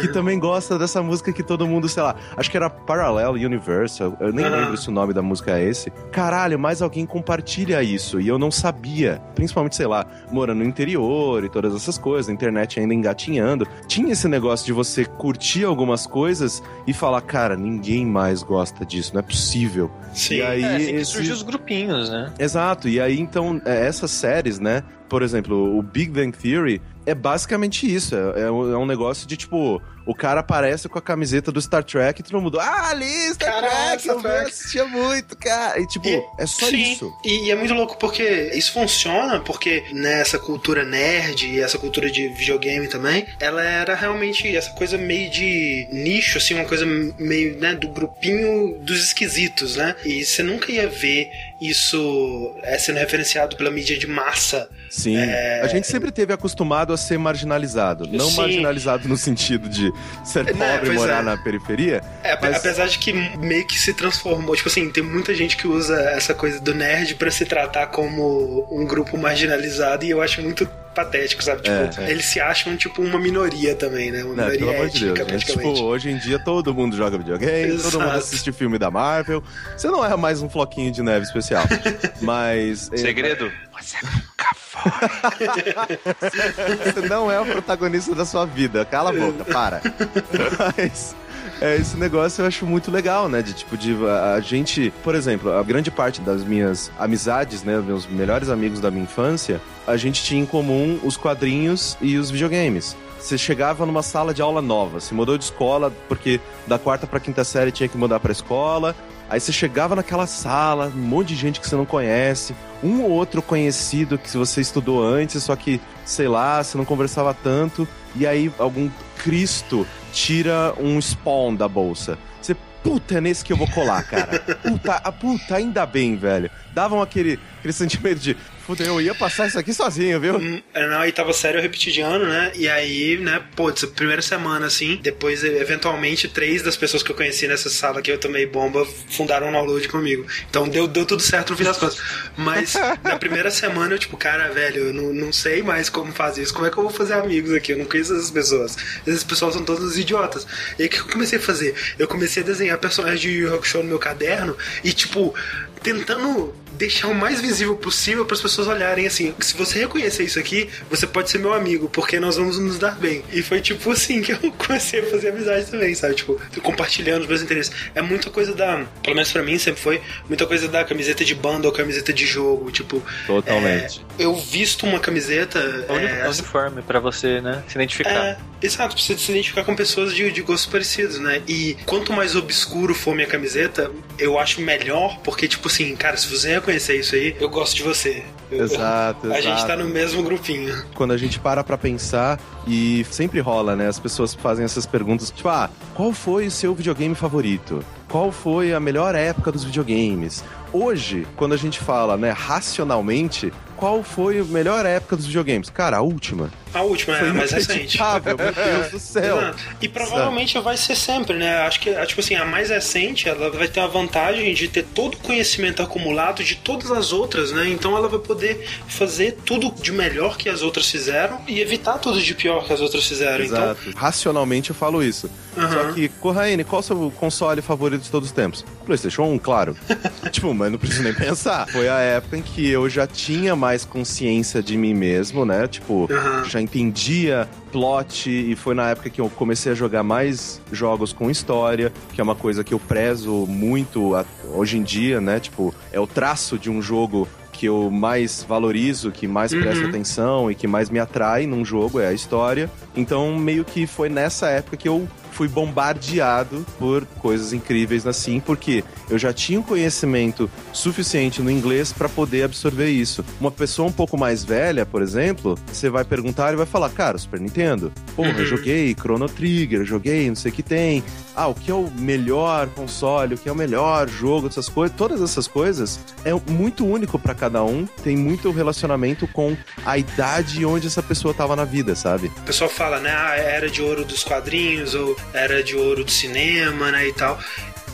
que 0.00 0.08
também 0.12 0.38
gosta 0.38 0.78
dessa 0.78 1.02
música 1.02 1.32
que 1.32 1.42
todo 1.42 1.66
mundo, 1.66 1.88
sei 1.88 2.02
lá, 2.02 2.14
acho 2.36 2.50
que 2.50 2.56
era 2.56 2.70
Parallel 2.70 3.32
Universal, 3.32 4.16
eu 4.20 4.32
nem 4.32 4.44
Aham. 4.44 4.56
lembro 4.56 4.76
se 4.76 4.88
o 4.88 4.92
nome 4.92 5.12
da 5.12 5.22
música 5.22 5.58
é 5.58 5.64
esse. 5.68 5.90
Caralho, 6.12 6.58
mais 6.58 6.80
alguém 6.82 7.04
compartilha 7.04 7.82
isso 7.82 8.20
e 8.20 8.28
eu 8.28 8.38
não 8.38 8.50
sabia, 8.50 9.20
principalmente, 9.34 9.74
sei 9.76 9.86
lá, 9.86 10.06
morando 10.30 10.58
no 10.58 10.64
interior 10.64 11.42
e 11.44 11.48
todas 11.48 11.74
essas 11.74 11.98
coisas, 11.98 12.28
a 12.28 12.32
internet 12.32 12.78
ainda 12.78 12.94
engatinhando. 12.94 13.66
Tinha 13.88 14.12
esse 14.12 14.28
negócio 14.28 14.64
de 14.66 14.72
você 14.72 15.04
curtir 15.04 15.64
algumas 15.64 16.06
coisas 16.06 16.62
e 16.86 16.92
falar, 16.92 17.20
cara, 17.22 17.56
ninguém 17.56 18.06
mais 18.06 18.42
gosta 18.42 18.84
disso, 18.86 19.12
não 19.14 19.20
é 19.20 19.22
possível. 19.22 19.90
Sim. 20.12 20.36
E 20.36 20.42
aí, 20.42 20.62
é, 20.62 20.76
assim 20.76 20.86
que 20.86 20.92
esse- 20.96 21.10
surgiu 21.12 21.34
os 21.34 21.42
grupinhos, 21.42 22.08
né? 22.10 22.32
Exato, 22.38 22.88
e 22.88 23.00
aí 23.00 23.18
então, 23.18 23.60
é, 23.64 23.86
essas 23.86 24.10
séries, 24.10 24.58
né? 24.58 24.82
Por 25.08 25.22
exemplo, 25.22 25.78
o 25.78 25.82
Big 25.82 26.10
Bang 26.10 26.36
Theory 26.36 26.80
é 27.04 27.14
basicamente 27.14 27.92
isso. 27.92 28.14
É, 28.16 28.42
é 28.42 28.50
um, 28.50 28.72
é 28.72 28.76
um 28.76 28.86
negócio 28.86 29.26
de 29.28 29.36
tipo, 29.36 29.80
o 30.04 30.14
cara 30.14 30.40
aparece 30.40 30.88
com 30.88 30.98
a 30.98 31.02
camiseta 31.02 31.52
do 31.52 31.60
Star 31.62 31.84
Trek 31.84 32.20
e 32.20 32.24
todo 32.24 32.40
mundo, 32.40 32.58
ah, 32.58 32.88
ali, 32.88 33.06
Star 33.34 33.52
Caraca, 33.52 33.96
Trek, 33.98 34.08
eu 34.08 34.20
Trek." 34.20 34.50
assistia 34.50 34.84
muito, 34.86 35.36
cara. 35.36 35.78
E 35.78 35.86
tipo, 35.86 36.08
E- 36.08 36.20
é 36.38 36.46
só 36.46 36.66
Sim, 36.66 36.92
isso. 36.92 37.12
E, 37.24 37.46
e 37.46 37.50
é 37.52 37.54
muito 37.54 37.72
louco 37.74 37.96
porque 37.98 38.50
isso 38.54 38.72
funciona 38.72 39.38
porque 39.38 39.84
nessa 39.92 40.38
cultura 40.40 40.84
nerd 40.84 41.46
e 41.46 41.60
essa 41.60 41.78
cultura 41.78 42.10
de 42.10 42.26
videogame 42.30 42.88
também, 42.88 43.24
ela 43.38 43.62
era 43.62 43.94
realmente 43.94 44.56
essa 44.56 44.70
coisa 44.70 44.98
meio 44.98 45.30
de 45.30 45.86
nicho, 45.92 46.38
assim, 46.38 46.54
uma 46.54 46.64
coisa 46.64 46.84
meio, 46.84 47.56
né, 47.60 47.74
do 47.76 47.86
grupinho 47.88 48.78
dos 48.80 49.04
esquisitos, 49.04 49.76
né? 49.76 49.94
E 50.04 50.24
você 50.24 50.42
nunca 50.42 50.72
ia 50.72 50.88
ver 50.88 51.30
isso 51.60 52.54
é, 52.62 52.76
sendo 52.78 52.98
referenciado 52.98 53.56
pela 53.56 53.70
mídia 53.70 53.98
de 53.98 54.06
massa. 54.06 54.68
Sim. 54.90 55.16
É. 55.16 55.60
A 55.62 55.66
gente 55.68 55.86
sempre 55.86 56.10
teve 56.10 56.32
acostumado 56.32 56.92
a 56.92 56.96
ser 56.96 57.18
marginalizado. 57.18 58.06
Não 58.06 58.28
Sim. 58.30 58.36
marginalizado 58.36 59.08
no 59.08 59.16
sentido 59.16 59.68
de 59.68 59.92
ser 60.24 60.44
Né, 60.54 60.76
pobre 60.76 60.90
e 60.90 60.94
morar 60.94 61.20
é. 61.20 61.22
na 61.22 61.36
periferia. 61.36 62.02
É, 62.22 62.38
Mas- 62.40 62.56
Apesar 62.56 62.86
de 62.88 62.98
que 62.98 63.12
meio 63.12 63.66
que 63.66 63.78
se 63.78 63.94
transformou, 63.94 64.54
tipo 64.56 64.68
assim, 64.68 64.90
tem 64.90 65.02
muita 65.02 65.34
gente 65.34 65.56
que 65.56 65.66
usa 65.66 65.98
essa 66.10 66.34
coisa 66.34 66.60
do 66.60 66.74
nerd 66.74 67.14
pra 67.14 67.30
se 67.30 67.44
tratar 67.44 67.86
como 67.88 68.66
um 68.70 68.84
grupo 68.86 69.16
marginalizado 69.16 70.04
e 70.04 70.10
eu 70.10 70.20
acho 70.22 70.42
muito 70.42 70.68
patético, 70.96 71.44
sabe? 71.44 71.62
Tipo, 71.62 72.00
É, 72.00 72.06
é. 72.06 72.10
eles 72.10 72.24
se 72.24 72.40
acham 72.40 72.74
tipo 72.76 73.02
uma 73.02 73.18
minoria 73.20 73.74
também, 73.76 74.10
né? 74.10 74.24
Uma 74.24 74.34
Não, 74.34 74.44
minoria 74.44 74.58
pelo 74.58 74.70
amor 74.72 74.88
de 74.88 74.98
Deus. 75.04 75.18
Né? 75.18 75.24
Tipo, 75.24 75.38
praticamente. 75.52 75.82
hoje 75.82 76.10
em 76.10 76.16
dia 76.18 76.38
todo 76.38 76.74
mundo 76.74 76.96
joga 76.96 77.18
videogame, 77.18 77.72
todo 77.76 77.80
Exato. 77.80 78.00
mundo 78.00 78.10
assiste 78.16 78.50
filme 78.52 78.78
da 78.78 78.90
Marvel. 78.90 79.42
Você 79.76 79.88
não 79.88 80.02
é 80.04 80.16
mais 80.16 80.40
um 80.42 80.48
floquinho 80.48 80.90
de 80.90 81.02
neve 81.02 81.26
especial. 81.26 81.64
Mas. 82.22 82.90
é, 82.92 82.96
Segredo? 82.96 83.52
Você 83.78 83.96
nunca 84.02 84.54
foi. 84.54 84.82
Você 86.92 87.00
não 87.08 87.30
é 87.30 87.38
o 87.40 87.44
protagonista 87.46 88.14
da 88.14 88.24
sua 88.24 88.46
vida. 88.46 88.84
Cala 88.86 89.10
a 89.10 89.12
boca, 89.12 89.44
para. 89.44 89.82
Mas. 90.76 91.14
É, 91.60 91.76
esse 91.76 91.96
negócio 91.96 92.42
eu 92.42 92.46
acho 92.46 92.66
muito 92.66 92.90
legal, 92.90 93.28
né? 93.28 93.40
De 93.40 93.54
tipo, 93.54 93.76
de 93.76 93.96
a, 94.06 94.40
gente, 94.40 94.92
por 95.02 95.14
exemplo, 95.14 95.52
a 95.52 95.62
grande 95.62 95.90
parte 95.90 96.20
das 96.20 96.44
minhas 96.44 96.90
amizades, 96.98 97.62
né? 97.62 97.78
Meus 97.80 98.06
melhores 98.06 98.50
amigos 98.50 98.80
da 98.80 98.90
minha 98.90 99.04
infância, 99.04 99.60
a 99.86 99.96
gente 99.96 100.22
tinha 100.22 100.42
em 100.42 100.46
comum 100.46 100.98
os 101.02 101.16
quadrinhos 101.16 101.96
e 102.00 102.18
os 102.18 102.30
videogames. 102.30 102.94
Você 103.26 103.36
chegava 103.36 103.84
numa 103.84 104.04
sala 104.04 104.32
de 104.32 104.40
aula 104.40 104.62
nova, 104.62 105.00
se 105.00 105.12
mudou 105.12 105.36
de 105.36 105.42
escola, 105.42 105.92
porque 106.06 106.40
da 106.64 106.78
quarta 106.78 107.08
pra 107.08 107.18
quinta 107.18 107.42
série 107.42 107.72
tinha 107.72 107.88
que 107.88 107.98
mudar 107.98 108.20
pra 108.20 108.30
escola. 108.30 108.94
Aí 109.28 109.40
você 109.40 109.50
chegava 109.50 109.96
naquela 109.96 110.28
sala, 110.28 110.92
um 110.94 111.00
monte 111.00 111.30
de 111.30 111.34
gente 111.34 111.58
que 111.58 111.68
você 111.68 111.74
não 111.74 111.84
conhece, 111.84 112.54
um 112.84 113.02
ou 113.02 113.10
outro 113.10 113.42
conhecido 113.42 114.16
que 114.16 114.30
você 114.36 114.60
estudou 114.60 115.04
antes, 115.04 115.42
só 115.42 115.56
que, 115.56 115.80
sei 116.04 116.28
lá, 116.28 116.62
você 116.62 116.78
não 116.78 116.84
conversava 116.84 117.34
tanto, 117.34 117.88
e 118.14 118.24
aí 118.24 118.48
algum 118.60 118.88
Cristo 119.18 119.84
tira 120.12 120.72
um 120.78 120.96
spawn 121.00 121.52
da 121.52 121.66
bolsa. 121.66 122.16
Você, 122.40 122.54
puta, 122.80 123.18
é 123.18 123.20
nesse 123.20 123.44
que 123.44 123.52
eu 123.52 123.56
vou 123.56 123.68
colar, 123.72 124.04
cara. 124.04 124.38
Puta, 124.62 125.00
ah, 125.02 125.10
puta, 125.10 125.56
ainda 125.56 125.84
bem, 125.84 126.14
velho. 126.14 126.48
Davam 126.76 127.00
aquele, 127.00 127.40
aquele 127.58 127.72
sentimento 127.72 128.18
de, 128.18 128.36
fudeu, 128.66 128.94
eu 128.94 129.00
ia 129.00 129.14
passar 129.14 129.46
isso 129.46 129.58
aqui 129.58 129.72
sozinho, 129.72 130.20
viu? 130.20 130.36
Hum, 130.36 130.60
oitava 131.00 131.32
série 131.32 131.56
eu 131.56 131.62
repeti 131.62 131.90
de 131.90 132.02
ano, 132.02 132.26
né? 132.26 132.52
E 132.54 132.68
aí, 132.68 133.16
né, 133.16 133.40
putz, 133.56 133.86
primeira 133.86 134.20
semana 134.20 134.66
assim, 134.66 134.98
depois, 135.00 135.42
eventualmente, 135.42 136.28
três 136.28 136.60
das 136.62 136.76
pessoas 136.76 137.02
que 137.02 137.10
eu 137.10 137.16
conheci 137.16 137.48
nessa 137.48 137.70
sala 137.70 138.02
que 138.02 138.10
eu 138.10 138.18
tomei 138.18 138.44
bomba 138.44 138.84
fundaram 139.08 139.48
um 139.48 139.52
download 139.52 139.88
comigo. 139.88 140.26
Então 140.50 140.68
deu, 140.68 140.86
deu 140.86 141.06
tudo 141.06 141.22
certo 141.22 141.50
no 141.50 141.56
fim 141.56 141.64
das 141.64 141.78
contas. 141.78 141.98
Mas 142.36 142.74
na 143.02 143.16
primeira 143.18 143.50
semana 143.50 143.94
eu, 143.94 143.98
tipo, 143.98 144.16
cara, 144.18 144.52
velho, 144.52 144.88
eu 144.88 144.92
não, 144.92 145.14
não 145.14 145.32
sei 145.32 145.62
mais 145.62 145.88
como 145.88 146.12
fazer 146.12 146.42
isso. 146.42 146.52
Como 146.52 146.66
é 146.66 146.70
que 146.70 146.76
eu 146.76 146.82
vou 146.82 146.92
fazer 146.92 147.14
amigos 147.14 147.54
aqui? 147.54 147.72
Eu 147.72 147.78
não 147.78 147.86
conheço 147.86 148.12
essas 148.12 148.30
pessoas. 148.30 148.76
Essas 149.06 149.24
pessoas 149.24 149.54
são 149.54 149.64
todas 149.64 149.96
idiotas. 149.96 150.46
E 150.78 150.82
aí 150.82 150.88
o 150.88 150.90
que 150.90 150.98
eu 150.98 151.06
comecei 151.06 151.38
a 151.38 151.42
fazer? 151.42 151.74
Eu 151.98 152.06
comecei 152.06 152.42
a 152.42 152.46
desenhar 152.46 152.76
personagens 152.76 153.20
de 153.20 153.30
Yu 153.30 153.54
Hakusho 153.54 153.78
no 153.78 153.84
meu 153.84 153.98
caderno 153.98 154.54
e, 154.84 154.92
tipo, 154.92 155.34
tentando 155.82 156.52
deixar 156.76 157.08
o 157.08 157.14
mais 157.14 157.40
visível 157.40 157.76
possível 157.76 158.24
para 158.24 158.34
as 158.34 158.40
pessoas 158.40 158.68
olharem 158.68 159.06
assim. 159.06 159.34
Se 159.40 159.56
você 159.56 159.80
reconhecer 159.80 160.24
isso 160.24 160.38
aqui, 160.38 160.68
você 160.90 161.06
pode 161.06 161.30
ser 161.30 161.38
meu 161.38 161.52
amigo, 161.52 161.88
porque 161.88 162.18
nós 162.20 162.36
vamos 162.36 162.58
nos 162.58 162.78
dar 162.78 162.96
bem. 162.96 163.22
E 163.32 163.42
foi 163.42 163.60
tipo 163.60 163.90
assim 163.90 164.22
que 164.22 164.32
eu 164.32 164.38
comecei 164.58 165.00
a 165.00 165.06
fazer 165.06 165.30
amizade 165.30 165.70
também, 165.70 165.94
sabe? 165.94 166.14
Tipo, 166.14 166.40
compartilhando 166.62 167.22
os 167.22 167.28
meus 167.28 167.42
interesses. 167.42 167.72
É 167.94 168.02
muita 168.02 168.30
coisa 168.30 168.54
da. 168.54 168.84
Pelo 169.02 169.16
menos 169.16 169.32
pra 169.32 169.42
mim 169.42 169.58
sempre 169.58 169.80
foi 169.80 170.00
muita 170.28 170.46
coisa 170.46 170.68
da 170.68 170.84
camiseta 170.84 171.24
de 171.24 171.34
banda 171.34 171.66
ou 171.66 171.72
camiseta 171.72 172.12
de 172.12 172.26
jogo. 172.26 172.70
Tipo. 172.70 173.02
Totalmente. 173.26 174.04
é, 174.18 174.24
eu 174.24 174.34
visto 174.34 174.86
uma 174.86 174.98
camiseta. 174.98 175.58
É 175.88 176.22
é, 176.22 176.28
uniforme 176.28 176.82
pra 176.82 177.00
você, 177.00 177.40
né? 177.40 177.62
Se 177.68 177.76
identificar. 177.76 178.10
é, 178.10 178.38
exato, 178.62 178.94
precisa 178.94 179.18
se 179.18 179.30
identificar 179.30 179.64
com 179.64 179.74
pessoas 179.74 180.14
de, 180.14 180.30
de 180.30 180.42
gostos 180.42 180.70
parecidos, 180.70 181.18
né? 181.18 181.42
E 181.46 181.76
quanto 181.84 182.12
mais 182.12 182.34
obscuro 182.34 182.94
for 182.94 183.14
minha 183.14 183.26
camiseta, 183.26 183.90
eu 184.18 184.38
acho 184.38 184.60
melhor, 184.60 185.18
porque, 185.22 185.48
tipo 185.48 185.68
assim, 185.68 185.94
cara, 185.96 186.16
se 186.16 186.28
você 186.28 186.54
reconhecer 186.66 186.96
isso 186.98 187.14
aí, 187.14 187.36
eu 187.40 187.48
gosto 187.48 187.76
de 187.76 187.82
você. 187.84 188.24
Eu- 188.50 188.64
Exato, 188.64 189.30
A 189.32 189.40
gente 189.40 189.48
exato. 189.54 189.66
tá 189.68 189.76
no 189.76 189.86
mesmo 189.88 190.22
grupinho. 190.22 190.84
Quando 190.94 191.12
a 191.12 191.16
gente 191.16 191.38
para 191.38 191.62
pra 191.64 191.78
pensar 191.78 192.38
e 192.66 193.04
sempre 193.10 193.40
rola, 193.40 193.74
né? 193.76 193.88
As 193.88 193.98
pessoas 193.98 194.34
fazem 194.34 194.64
essas 194.64 194.84
perguntas, 194.86 195.30
tipo, 195.30 195.48
ah, 195.48 195.70
qual 195.94 196.12
foi 196.12 196.46
o 196.46 196.50
seu 196.50 196.74
videogame 196.74 197.14
favorito? 197.14 197.84
Qual 198.08 198.30
foi 198.30 198.72
a 198.72 198.78
melhor 198.80 199.14
época 199.14 199.50
dos 199.50 199.64
videogames? 199.64 200.44
Hoje, 200.72 201.26
quando 201.36 201.54
a 201.54 201.56
gente 201.56 201.78
fala, 201.80 202.16
né, 202.16 202.30
racionalmente, 202.30 203.52
qual 203.76 204.02
foi 204.02 204.40
a 204.40 204.44
melhor 204.44 204.84
época 204.86 205.16
dos 205.16 205.26
videogames? 205.26 205.70
Cara, 205.70 205.98
a 205.98 206.00
última. 206.00 206.50
A 206.74 206.82
última 206.82 207.16
é 207.16 207.30
a 207.30 207.34
mais 207.34 207.50
recente. 207.50 207.70
inacreditável, 207.72 208.36
meu 208.36 208.52
Deus 208.52 208.90
do 208.90 208.98
céu. 209.00 209.38
Exato. 209.38 209.58
E 209.80 209.88
provavelmente 209.88 210.58
vai 210.58 210.76
ser 210.76 210.94
sempre, 210.96 211.36
né? 211.36 211.58
Acho 211.66 211.80
que, 211.80 212.06
tipo 212.06 212.20
assim, 212.20 212.34
a 212.34 212.44
mais 212.44 212.70
recente, 212.70 213.28
ela 213.28 213.50
vai 213.50 213.68
ter 213.68 213.80
a 213.80 213.86
vantagem 213.86 214.52
de 214.54 214.68
ter 214.68 214.84
todo 214.84 215.14
o 215.14 215.18
conhecimento 215.18 215.82
acumulado 215.82 216.42
de 216.44 216.56
todas 216.56 216.90
as 216.90 217.12
outras, 217.12 217.52
né? 217.52 217.68
Então 217.68 217.96
ela 217.96 218.08
vai 218.08 218.18
poder 218.18 218.66
fazer 218.88 219.38
tudo 219.44 219.70
de 219.80 219.92
melhor 219.92 220.36
que 220.36 220.48
as 220.48 220.62
outras 220.62 220.90
fizeram 220.90 221.40
e 221.46 221.60
evitar 221.60 221.98
tudo 221.98 222.20
de 222.20 222.34
pior 222.34 222.64
que 222.66 222.72
as 222.72 222.80
outras 222.80 223.06
fizeram. 223.06 223.44
Exato. 223.44 223.80
Racionalmente 223.94 224.70
eu 224.70 224.76
falo 224.76 225.02
isso. 225.02 225.30
Aham. 225.56 225.70
Só 225.70 225.92
que, 225.92 226.08
Corraine, 226.08 226.64
qual 226.64 226.80
é 226.80 226.84
o 226.84 226.86
seu 226.86 227.12
console 227.16 227.62
favorito 227.62 228.02
de 228.02 228.10
todos 228.10 228.28
os 228.28 228.34
tempos? 228.34 228.64
PlayStation 228.84 229.22
1, 229.24 229.38
claro. 229.38 229.76
tipo, 230.30 230.52
mas 230.52 230.70
não 230.70 230.78
preciso 230.78 231.02
nem 231.02 231.14
pensar. 231.14 231.66
Foi 231.68 231.88
a 231.88 231.98
época 231.98 232.36
em 232.36 232.42
que 232.42 232.68
eu 232.68 232.88
já 232.88 233.06
tinha 233.06 233.56
mais 233.56 233.65
consciência 233.84 234.62
de 234.62 234.76
mim 234.76 234.94
mesmo, 234.94 235.44
né? 235.44 235.66
Tipo, 235.66 236.08
Aham. 236.10 236.44
já 236.44 236.60
entendia 236.60 237.48
plot 237.72 238.30
e 238.30 238.54
foi 238.56 238.74
na 238.74 238.90
época 238.90 239.10
que 239.10 239.20
eu 239.20 239.28
comecei 239.30 239.72
a 239.72 239.74
jogar 239.74 240.02
mais 240.02 240.60
jogos 240.72 241.12
com 241.12 241.30
história, 241.30 241.92
que 242.12 242.20
é 242.20 242.24
uma 242.24 242.34
coisa 242.34 242.62
que 242.64 242.72
eu 242.72 242.78
prezo 242.78 243.46
muito 243.48 244.12
hoje 244.54 244.78
em 244.78 244.82
dia, 244.82 245.20
né? 245.20 245.40
Tipo, 245.40 245.74
é 245.92 245.98
o 246.00 246.06
traço 246.06 246.58
de 246.58 246.70
um 246.70 246.80
jogo 246.80 247.28
que 247.52 247.66
eu 247.66 247.90
mais 247.90 248.44
valorizo, 248.46 249.10
que 249.10 249.26
mais 249.26 249.52
Uhum. 249.52 249.60
presto 249.60 249.86
atenção 249.86 250.50
e 250.50 250.54
que 250.54 250.66
mais 250.66 250.90
me 250.90 250.98
atrai 250.98 251.46
num 251.46 251.64
jogo 251.64 251.98
é 251.98 252.08
a 252.08 252.12
história. 252.12 252.70
Então, 252.94 253.34
meio 253.38 253.64
que 253.64 253.86
foi 253.86 254.10
nessa 254.10 254.48
época 254.48 254.76
que 254.76 254.86
eu 254.88 255.08
fui 255.36 255.48
bombardeado 255.48 256.64
por 256.78 257.04
coisas 257.20 257.52
incríveis 257.52 258.06
assim, 258.06 258.40
porque 258.40 258.82
eu 259.10 259.18
já 259.18 259.32
tinha 259.34 259.60
um 259.60 259.62
conhecimento 259.62 260.50
suficiente 260.72 261.42
no 261.42 261.50
inglês 261.50 261.92
para 261.92 262.08
poder 262.08 262.44
absorver 262.44 262.88
isso. 262.88 263.22
Uma 263.38 263.50
pessoa 263.50 263.86
um 263.88 263.92
pouco 263.92 264.16
mais 264.16 264.42
velha, 264.42 264.86
por 264.86 265.02
exemplo, 265.02 265.58
você 265.70 265.90
vai 265.90 266.04
perguntar 266.04 266.52
e 266.52 266.56
vai 266.56 266.64
falar, 266.64 266.88
cara, 266.90 267.18
Super 267.18 267.38
Nintendo. 267.40 267.92
Porra, 268.14 268.30
eu 268.30 268.36
Uhum. 268.38 268.44
joguei 268.46 268.94
Chrono 268.98 269.28
Trigger, 269.28 269.84
joguei 269.84 270.28
não 270.28 270.34
sei 270.36 270.50
o 270.50 270.54
que 270.54 270.62
tem. 270.62 271.04
Ah, 271.34 271.48
o 271.48 271.54
que 271.54 271.70
é 271.70 271.74
o 271.74 271.90
melhor 271.98 272.66
console, 272.68 273.34
o 273.34 273.38
que 273.38 273.46
é 273.46 273.52
o 273.52 273.54
melhor 273.54 274.08
jogo, 274.08 274.46
essas 274.46 274.70
coisas, 274.70 274.96
todas 274.96 275.20
essas 275.20 275.46
coisas 275.46 276.00
é 276.24 276.32
muito 276.50 276.86
único 276.86 277.18
para 277.18 277.34
cada 277.34 277.62
um, 277.62 277.84
tem 278.02 278.16
muito 278.16 278.50
relacionamento 278.50 279.26
com 279.28 279.54
a 279.84 279.98
idade 279.98 280.64
onde 280.64 280.86
essa 280.86 281.02
pessoa 281.02 281.34
tava 281.34 281.54
na 281.54 281.64
vida, 281.64 281.94
sabe? 281.94 282.28
O 282.38 282.42
pessoal 282.42 282.70
fala, 282.70 283.00
né? 283.00 283.10
Ah, 283.14 283.36
era 283.36 283.68
de 283.68 283.82
ouro 283.82 284.02
dos 284.04 284.24
quadrinhos 284.24 284.94
ou 284.94 285.14
era 285.32 285.62
de 285.62 285.76
ouro 285.76 286.04
do 286.04 286.10
cinema, 286.10 286.90
né? 286.90 287.08
E 287.08 287.12
tal. 287.12 287.38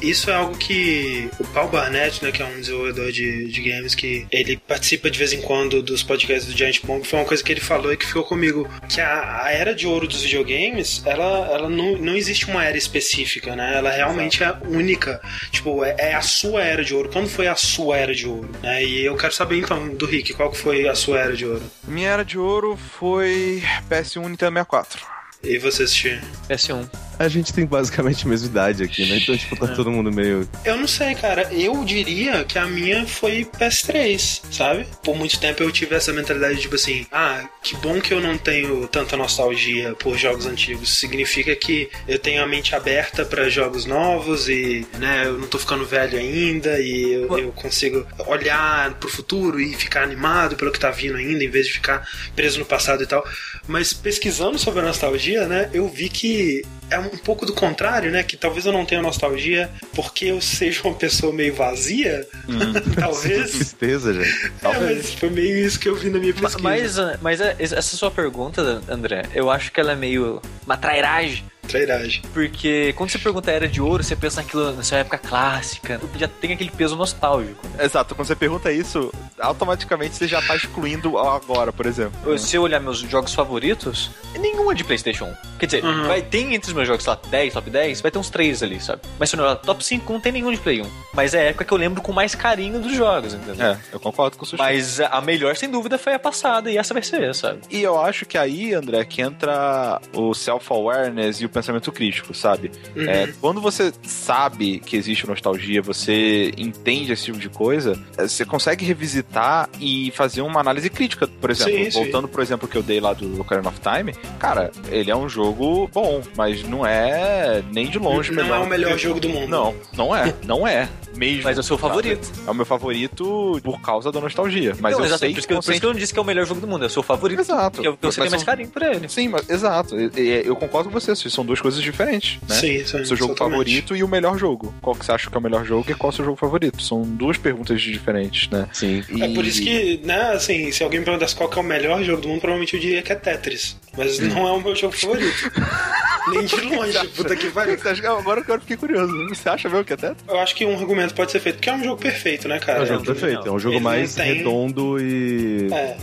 Isso 0.03 0.31
é 0.31 0.35
algo 0.35 0.59
que 0.59 1.31
o 1.38 1.45
Paul 1.45 1.68
Barnett, 1.68 2.25
né, 2.25 2.33
que 2.33 2.42
é 2.42 2.45
um 2.45 2.57
desenvolvedor 2.57 3.12
de, 3.12 3.47
de 3.47 3.62
games, 3.62 3.95
que 3.95 4.27
ele 4.33 4.57
participa 4.57 5.09
de 5.09 5.16
vez 5.16 5.33
em 5.33 5.40
quando 5.40 5.81
dos 5.81 6.03
podcasts 6.03 6.53
do 6.53 6.59
Giant 6.59 6.81
Bomb, 6.83 7.05
foi 7.05 7.21
uma 7.21 7.25
coisa 7.25 7.42
que 7.42 7.53
ele 7.53 7.61
falou 7.61 7.92
e 7.92 7.97
que 7.97 8.05
ficou 8.05 8.25
comigo. 8.25 8.68
Que 8.88 9.01
a, 9.01 9.45
a 9.45 9.53
era 9.53 9.73
de 9.73 9.87
ouro 9.87 10.09
dos 10.09 10.23
videogames, 10.23 11.03
ela, 11.07 11.47
ela 11.53 11.68
não, 11.68 11.97
não 11.99 12.16
existe 12.16 12.51
uma 12.51 12.64
era 12.64 12.77
específica, 12.77 13.55
né? 13.55 13.77
Ela 13.77 13.92
realmente 13.92 14.42
é 14.42 14.53
única. 14.66 15.21
Tipo, 15.53 15.85
é, 15.85 15.95
é 15.97 16.14
a 16.14 16.21
sua 16.21 16.64
era 16.64 16.85
de 16.85 16.92
ouro. 16.92 17.09
Quando 17.09 17.29
foi 17.29 17.47
a 17.47 17.55
sua 17.55 17.97
era 17.97 18.12
de 18.12 18.27
ouro? 18.27 18.51
Né? 18.61 18.85
E 18.85 19.05
eu 19.05 19.16
quero 19.16 19.33
saber 19.33 19.59
então, 19.59 19.88
do 19.95 20.05
Rick, 20.05 20.35
qual 20.35 20.51
que 20.51 20.59
foi 20.59 20.88
a 20.88 20.97
sua 20.97 21.21
era 21.21 21.37
de 21.37 21.47
ouro? 21.47 21.62
Minha 21.87 22.11
era 22.11 22.25
de 22.25 22.37
ouro 22.37 22.77
foi 22.77 23.62
PS1 23.88 24.23
Nintendo 24.23 24.55
64. 24.55 25.12
E 25.42 25.59
você 25.59 25.83
assistir? 25.83 26.22
PS1. 26.48 26.88
A 27.18 27.28
gente 27.28 27.52
tem 27.52 27.64
basicamente 27.64 28.26
a 28.26 28.28
mesma 28.28 28.48
idade 28.48 28.83
aqui, 28.83 29.09
né? 29.09 29.18
Então, 29.18 29.37
tipo, 29.37 29.55
tá 29.57 29.68
todo 29.68 29.90
mundo 29.92 30.11
meio. 30.11 30.48
Eu 30.64 30.76
não 30.76 30.88
sei, 30.88 31.14
cara. 31.14 31.48
Eu 31.52 31.85
diria 31.85 32.42
que 32.44 32.59
a 32.59 32.66
minha 32.66 33.07
foi 33.07 33.44
PS3, 33.44 34.42
sabe? 34.50 34.87
Por 35.05 35.14
muito 35.14 35.38
tempo 35.38 35.62
eu 35.62 35.70
tive 35.70 35.94
essa 35.94 36.12
mentalidade, 36.12 36.61
tipo 36.61 36.74
assim, 36.74 37.07
ah, 37.12 37.48
que 37.62 37.76
bom 37.76 38.00
que 38.00 38.12
eu 38.12 38.20
não 38.20 38.37
tenho 38.37 38.88
tanta 38.88 39.16
nostalgia 39.16 39.94
por 39.94 40.16
jogos 40.16 40.46
antigos. 40.46 40.98
Significa 40.98 41.55
que 41.55 41.88
eu 42.09 42.18
tenho 42.18 42.42
a 42.42 42.46
mente 42.46 42.74
aberta 42.74 43.24
pra 43.24 43.48
jogos 43.48 43.85
novos 43.85 44.48
e, 44.48 44.87
né, 44.98 45.26
eu 45.26 45.38
não 45.38 45.46
tô 45.46 45.59
ficando 45.59 45.85
velho 45.85 46.18
ainda 46.18 46.81
e 46.81 47.12
eu, 47.12 47.38
eu 47.38 47.52
consigo 47.52 48.05
olhar 48.26 48.94
pro 48.94 49.09
futuro 49.09 49.61
e 49.61 49.74
ficar 49.74 50.02
animado 50.02 50.57
pelo 50.57 50.72
que 50.72 50.81
tá 50.81 50.90
vindo 50.90 51.16
ainda, 51.16 51.44
em 51.44 51.50
vez 51.50 51.66
de 51.66 51.74
ficar 51.74 52.05
preso 52.35 52.59
no 52.59 52.64
passado 52.64 53.02
e 53.02 53.07
tal. 53.07 53.24
Mas 53.68 53.92
pesquisando 53.92 54.59
sobre 54.59 54.81
a 54.81 54.85
nostalgia, 54.85 55.32
né, 55.40 55.71
eu 55.73 55.88
vi 55.88 56.09
que 56.09 56.62
é 56.92 56.99
um 56.99 57.09
pouco 57.09 57.47
do 57.47 57.55
contrário, 57.55 58.11
né? 58.11 58.23
Que 58.23 58.37
talvez 58.37 58.66
eu 58.66 58.73
não 58.73 58.85
tenha 58.85 59.01
nostalgia 59.01 59.71
porque 59.95 60.27
eu 60.27 60.40
seja 60.40 60.83
uma 60.85 60.95
pessoa 60.95 61.33
meio 61.33 61.55
vazia. 61.55 62.27
talvez. 63.01 63.53
Tristeza, 63.53 64.12
gente. 64.12 64.53
É, 64.62 64.79
mas 64.79 65.14
foi 65.14 65.31
meio 65.31 65.57
isso 65.66 65.81
que 65.81 65.88
eu 65.88 65.97
vi 65.97 66.11
na 66.11 66.18
minha 66.18 66.35
pesquisa. 66.35 67.18
Mas, 67.23 67.23
mas 67.23 67.40
é- 67.40 67.57
essa 67.59 67.97
sua 67.97 68.11
pergunta, 68.11 68.83
André, 68.88 69.23
eu 69.35 69.51
acho 69.51 69.73
que 69.73 69.81
ela 69.81 69.92
é 69.92 69.97
meio 69.97 70.40
uma 70.66 70.77
trairagem. 70.77 71.45
Trairagem. 71.68 72.22
Porque 72.33 72.92
quando 72.96 73.11
você 73.11 73.18
pergunta 73.18 73.51
a 73.51 73.55
era 73.55 73.68
de 73.68 73.81
ouro, 73.81 74.03
você 74.03 74.14
pensa 74.16 74.42
naquilo 74.42 74.72
na 74.72 74.83
sua 74.83 74.98
época 74.98 75.18
clássica. 75.18 76.01
Já 76.18 76.29
tem 76.29 76.53
aquele 76.53 76.70
peso 76.70 76.96
nostálgico. 76.96 77.66
né? 77.68 77.85
Exato, 77.85 78.14
quando 78.14 78.27
você 78.27 78.37
pergunta 78.37 78.70
isso, 78.72 79.12
automaticamente 79.38 80.16
você 80.16 80.27
já 80.29 80.42
tá 80.42 80.55
excluindo 80.57 81.16
agora, 81.18 81.72
por 81.72 81.87
exemplo. 81.87 82.38
Se 82.38 82.57
eu 82.57 82.62
olhar 82.62 82.81
meus 82.81 82.98
jogos 82.98 83.33
favoritos, 83.35 84.11
nenhum 84.38 84.70
é 84.70 84.75
de 84.75 84.85
PlayStation 84.85 85.25
1. 85.27 85.35
Quer 85.59 85.66
dizer, 85.66 85.85
Uhum. 85.85 86.07
vai, 86.09 86.20
tem 86.22 86.55
entre 86.55 86.68
os 86.68 86.75
meus 86.75 86.87
jogos, 86.88 87.05
sei 87.05 87.12
lá, 87.12 87.20
10, 87.31 87.53
top 87.55 87.70
10, 87.70 88.01
vai 88.01 88.11
ter 88.11 88.18
uns 88.18 88.31
3 88.31 88.62
ali, 88.62 88.81
sabe? 88.81 89.03
Mas 89.18 89.31
se 89.31 89.37
eu 89.37 89.42
olhar 89.42 89.57
top 89.57 89.85
5, 89.85 90.12
não 90.12 90.20
tem 90.20 90.33
nenhum 90.33 90.51
de 90.53 90.59
Play 90.59 90.83
1. 90.83 90.90
Mas 91.14 91.35
é 91.35 91.40
a 91.40 91.42
época 91.44 91.64
que 91.64 91.72
eu 91.72 91.79
lembro 91.79 92.03
com 92.03 92.12
mais 92.12 92.35
carinho 92.35 92.81
dos 92.81 92.94
jogos, 92.94 93.35
entendeu? 93.35 93.64
É, 93.66 93.79
eu 93.92 94.01
concordo 94.01 94.37
com 94.37 94.44
o 94.44 94.46
Sushi. 94.46 94.61
Mas 94.62 95.01
a 95.01 95.20
melhor, 95.20 95.57
sem 95.57 95.70
dúvida, 95.70 95.96
foi 95.98 96.14
a 96.14 96.18
passada, 96.18 96.70
e 96.70 96.77
essa 96.77 96.92
vai 96.92 97.03
ser, 97.03 97.35
sabe? 97.35 97.61
E 97.70 97.83
eu 97.83 98.01
acho 98.01 98.27
que 98.27 98.37
aí, 98.37 98.75
André, 98.75 99.05
que 99.05 99.22
entra 99.22 100.01
o 100.12 100.35
self-awareness 100.35 101.40
e 101.40 101.46
o 101.46 101.48
pensamento 101.53 101.91
crítico, 101.93 102.35
sabe? 102.35 102.71
Uhum. 102.97 103.09
É, 103.09 103.33
quando 103.41 103.61
você 103.61 103.93
sabe 104.03 104.79
que 104.81 104.97
existe 104.97 105.27
nostalgia, 105.27 105.83
você 105.83 106.53
entende 106.57 107.12
esse 107.12 107.25
tipo 107.25 107.38
de 107.38 107.49
coisa, 107.49 107.99
é, 108.17 108.27
você 108.27 108.45
consegue 108.45 108.85
revisitar 108.85 109.69
e 109.81 110.11
fazer 110.12 110.43
uma 110.43 110.61
análise 110.61 110.88
crítica. 110.91 111.27
Por 111.27 111.51
exemplo, 111.51 111.73
Sim, 111.73 111.91
sim. 111.91 112.03
voltando 112.03 112.29
pro 112.29 112.43
exemplo 112.43 112.67
que 112.69 112.77
eu 112.77 112.83
dei 112.83 113.01
lá 113.01 113.12
do 113.12 113.41
Ocarina 113.41 113.69
of 113.69 113.79
Time, 113.81 114.15
cara, 114.38 114.71
ele 114.91 115.11
é 115.11 115.17
um 115.17 115.29
jogo 115.29 115.88
bom, 115.93 116.23
mas 116.37 116.62
não 116.65 116.87
é 116.87 117.62
nem 117.73 117.87
de 117.88 117.99
longe 117.99 118.33
Não 118.33 118.55
é 118.55 118.59
o 118.59 118.67
melhor 118.67 118.97
jogo 118.99 119.21
do 119.21 119.29
mundo. 119.29 119.49
Não, 119.49 119.75
não 119.97 120.15
é. 120.17 120.35
Não 120.47 120.67
é. 120.67 120.88
Mesmo. 121.17 121.43
Mas 121.45 121.59
é 121.59 121.61
o 121.61 121.62
seu 121.62 121.77
favorito. 121.77 122.27
É 122.47 122.51
o 122.51 122.55
meu 122.55 122.65
favorito 122.65 123.61
por 123.62 123.81
causa 123.83 124.11
da 124.11 124.19
nostalgia. 124.21 124.75
Mas 124.81 124.93
Não, 124.93 125.01
eu 125.01 125.07
exatamente, 125.07 125.19
sei 125.19 125.29
por 125.35 125.38
isso, 125.38 125.47
que 125.49 125.53
eu, 125.53 125.61
por 125.62 125.71
isso 125.73 125.81
que 125.81 125.87
eu 125.87 125.93
não 125.93 125.99
disse 125.99 126.12
que 126.12 126.19
é 126.19 126.23
o 126.23 126.25
melhor 126.25 126.47
jogo 126.47 126.61
do 126.61 126.67
mundo, 126.67 126.85
é 126.85 126.87
o 126.87 126.91
seu 126.91 127.03
favorito. 127.03 127.41
Exato. 127.41 127.83
Que 127.83 127.88
eu, 127.88 127.97
que 127.97 128.07
você 128.07 128.21
Mas 128.21 128.31
tem 128.31 128.38
mais 128.38 128.43
carinho 128.45 128.69
por 128.71 128.83
ele. 128.83 129.09
Sim, 129.09 129.29
mas, 129.29 129.49
exato. 129.49 129.95
E- 130.01 130.11
e- 130.17 130.43
Eu 130.47 130.57
concordo 130.57 130.88
com 130.88 130.99
você. 130.99 131.15
São 131.15 131.41
são 131.42 131.46
duas 131.46 131.61
coisas 131.61 131.83
diferentes, 131.83 132.38
né? 132.48 132.55
Sim, 132.55 132.85
sim. 132.85 133.00
O 133.00 133.07
seu 133.07 133.16
jogo 133.16 133.33
exatamente. 133.33 133.38
favorito 133.50 133.96
e 133.96 134.02
o 134.05 134.09
melhor 134.09 134.38
jogo. 134.38 134.72
Qual 134.81 134.94
que 134.96 135.05
você 135.05 135.12
acha 135.12 135.28
que 135.28 135.37
é 135.37 135.38
o 135.38 135.42
melhor 135.42 135.64
jogo 135.64 135.85
e 135.90 135.94
qual 135.94 136.11
é 136.11 136.12
o 136.12 136.16
seu 136.16 136.24
jogo 136.24 136.37
favorito? 136.37 136.81
São 136.83 137.02
duas 137.02 137.37
perguntas 137.37 137.81
diferentes, 137.83 138.48
né? 138.48 138.68
Sim. 138.72 139.02
É 139.20 139.28
por 139.35 139.44
isso 139.44 139.61
que, 139.62 140.00
né, 140.05 140.33
assim, 140.33 140.70
se 140.72 140.83
alguém 140.83 141.00
me 141.00 141.05
perguntasse 141.05 141.35
qual 141.35 141.48
que 141.48 141.59
é 141.59 141.62
o 141.62 141.64
melhor 141.64 142.02
jogo 142.02 142.22
do 142.22 142.28
mundo, 142.28 142.40
provavelmente 142.40 142.74
eu 142.74 142.81
diria 142.81 143.02
que 143.02 143.12
é 143.12 143.16
Tetris. 143.16 143.76
Mas 143.96 144.18
não 144.20 144.46
é 144.48 144.52
o 144.52 144.61
meu 144.61 144.74
jogo 144.74 144.94
favorito. 144.96 145.52
Nem 146.28 146.44
de 146.44 146.61
longe, 146.61 147.09
puta 147.16 147.35
que 147.35 147.50
pariu. 147.50 147.76
Você 147.76 147.88
acha- 147.88 148.11
Agora 148.12 148.44
eu 148.46 148.61
fiquei 148.61 148.76
curioso. 148.76 149.12
Você 149.28 149.48
acha 149.48 149.68
mesmo 149.68 149.85
que 149.85 149.92
é 149.92 149.96
Tetris? 149.96 150.24
Eu 150.28 150.38
acho 150.38 150.55
que 150.55 150.64
um 150.64 150.78
argumento 150.78 151.14
pode 151.14 151.33
ser 151.33 151.40
feito, 151.40 151.57
porque 151.57 151.68
é 151.68 151.74
um 151.74 151.83
jogo 151.83 152.00
perfeito, 152.00 152.46
né, 152.46 152.61
cara? 152.61 152.78
É 152.78 152.83
um 152.83 152.87
jogo 152.87 153.05
perfeito, 153.05 153.48
é 153.48 153.50
um 153.50 153.59
jogo 153.59 153.74
Ele 153.76 153.83
mais 153.85 154.14
tem- 154.14 154.35
redondo 154.35 155.00
e 155.00 155.68
É. 155.72 155.96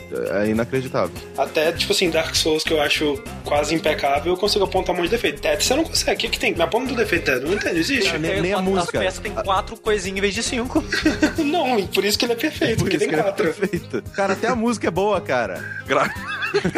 é 0.44 0.50
inacreditável. 0.50 1.16
Até, 1.38 1.72
tipo 1.72 1.94
assim, 1.94 2.10
Dark 2.10 2.36
Souls, 2.36 2.64
que 2.64 2.74
eu 2.74 2.82
acho 2.82 3.18
quase 3.46 3.74
impecável, 3.74 4.34
eu 4.34 4.38
consigo 4.38 4.66
apontar 4.66 4.94
um 4.94 4.98
monte 4.98 5.06
de 5.08 5.12
defeito. 5.12 5.29
Tetris 5.34 5.68
você 5.68 5.76
não 5.76 5.84
consegue. 5.84 6.16
O 6.16 6.18
que, 6.20 6.30
que 6.30 6.40
tem? 6.40 6.54
Me 6.56 6.62
aponta 6.62 6.88
do 6.90 6.96
defeito. 6.96 7.32
Não 7.42 7.54
entendo, 7.54 7.78
existe. 7.78 8.18
Nem- 8.18 8.42
nem 8.42 8.54
a 8.54 8.62
música. 8.62 8.98
As 9.00 9.06
peças 9.06 9.20
tem 9.20 9.32
quatro 9.32 9.76
coisinhas 9.78 10.18
em 10.18 10.22
vez 10.22 10.34
de 10.34 10.44
cinco. 10.44 10.84
não, 11.46 11.86
por 11.88 12.04
isso 12.06 12.18
que 12.18 12.26
ele 12.26 12.34
é 12.34 12.36
perfeito, 12.36 12.80
porque 12.80 12.98
isso 12.98 13.06
tem 13.08 13.16
é 13.18 13.22
quatro. 13.24 13.54
perfeito. 13.54 14.02
Cara, 14.14 14.34
até 14.34 14.48
a 14.48 14.56
música 14.56 14.88
é 14.88 14.92
boa, 14.92 15.20
cara. 15.22 15.64
Gra- 15.88 16.14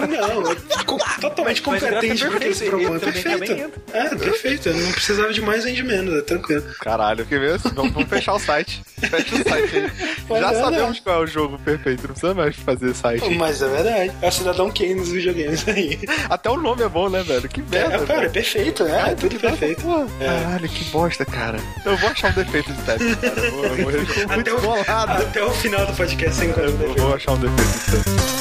Não, 0.09 0.51
é 0.51 0.55
co- 0.85 0.97
totalmente 1.19 1.63
Mas 1.65 1.83
é 1.83 1.89
competente 1.91 2.25
porque 2.25 2.45
perfeito, 2.45 2.51
esse 2.51 2.65
propõe. 2.69 2.95
É 2.95 2.99
perfeito. 2.99 3.81
É, 3.93 4.15
perfeito. 4.15 4.69
Eu 4.69 4.75
não 4.75 4.91
precisava 4.91 5.33
de 5.33 5.41
mais 5.41 5.65
nem 5.65 5.73
de 5.73 5.83
menos, 5.83 6.13
é 6.17 6.21
tranquilo. 6.21 6.63
Caralho, 6.79 7.25
que 7.25 7.37
mesmo? 7.39 7.71
Vamos, 7.73 7.93
vamos 7.93 8.09
fechar 8.09 8.33
o 8.33 8.39
site. 8.39 8.81
Fecha 8.99 9.35
o 9.35 9.49
site 9.49 9.75
aí. 9.77 9.91
Mas 10.29 10.39
Já 10.41 10.51
é, 10.51 10.61
sabemos 10.61 10.95
né? 10.97 11.01
qual 11.03 11.21
é 11.21 11.23
o 11.23 11.27
jogo 11.27 11.59
perfeito, 11.59 12.01
não 12.03 12.09
precisa 12.11 12.33
mais 12.33 12.55
fazer 12.55 12.93
site. 12.93 13.29
Mas 13.35 13.61
é 13.61 13.67
verdade. 13.67 14.11
É 14.21 14.27
o 14.27 14.31
Cidadão 14.31 14.71
Kane 14.71 14.95
nos 14.95 15.09
videogames 15.09 15.67
aí. 15.67 15.99
Até 16.29 16.49
o 16.49 16.57
nome 16.57 16.83
é 16.83 16.89
bom, 16.89 17.09
né, 17.09 17.23
velho? 17.23 17.47
Que 17.49 17.61
merda. 17.61 17.95
É, 17.95 18.05
cara, 18.05 18.25
é 18.25 18.29
perfeito, 18.29 18.83
é, 18.83 19.15
tudo 19.15 19.39
perfeito. 19.39 19.81
É. 20.19 20.25
Caralho, 20.43 20.69
que 20.69 20.83
bosta, 20.85 21.25
cara. 21.25 21.59
Eu 21.85 21.97
vou 21.97 22.09
achar 22.09 22.31
um 22.31 22.33
defeito 22.35 22.71
de 22.73 22.81
Tetris, 22.83 23.15
cara. 23.15 23.41
Eu 23.41 23.51
vou, 23.51 23.65
eu 23.65 24.59
vou, 24.61 24.73
Até 24.79 24.91
o, 24.91 25.21
até 25.21 25.43
o 25.43 25.51
final 25.51 25.85
do 25.85 25.93
podcast 25.93 26.35
sem 26.35 26.49
encontrar 26.49 26.67
o 26.67 26.71
eu 26.71 26.77
defeito. 26.77 27.01
vou 27.01 27.13
achar 27.15 27.31
um 27.33 27.37
defeito 27.39 27.71
de 27.71 27.91
Tetris. 27.91 28.40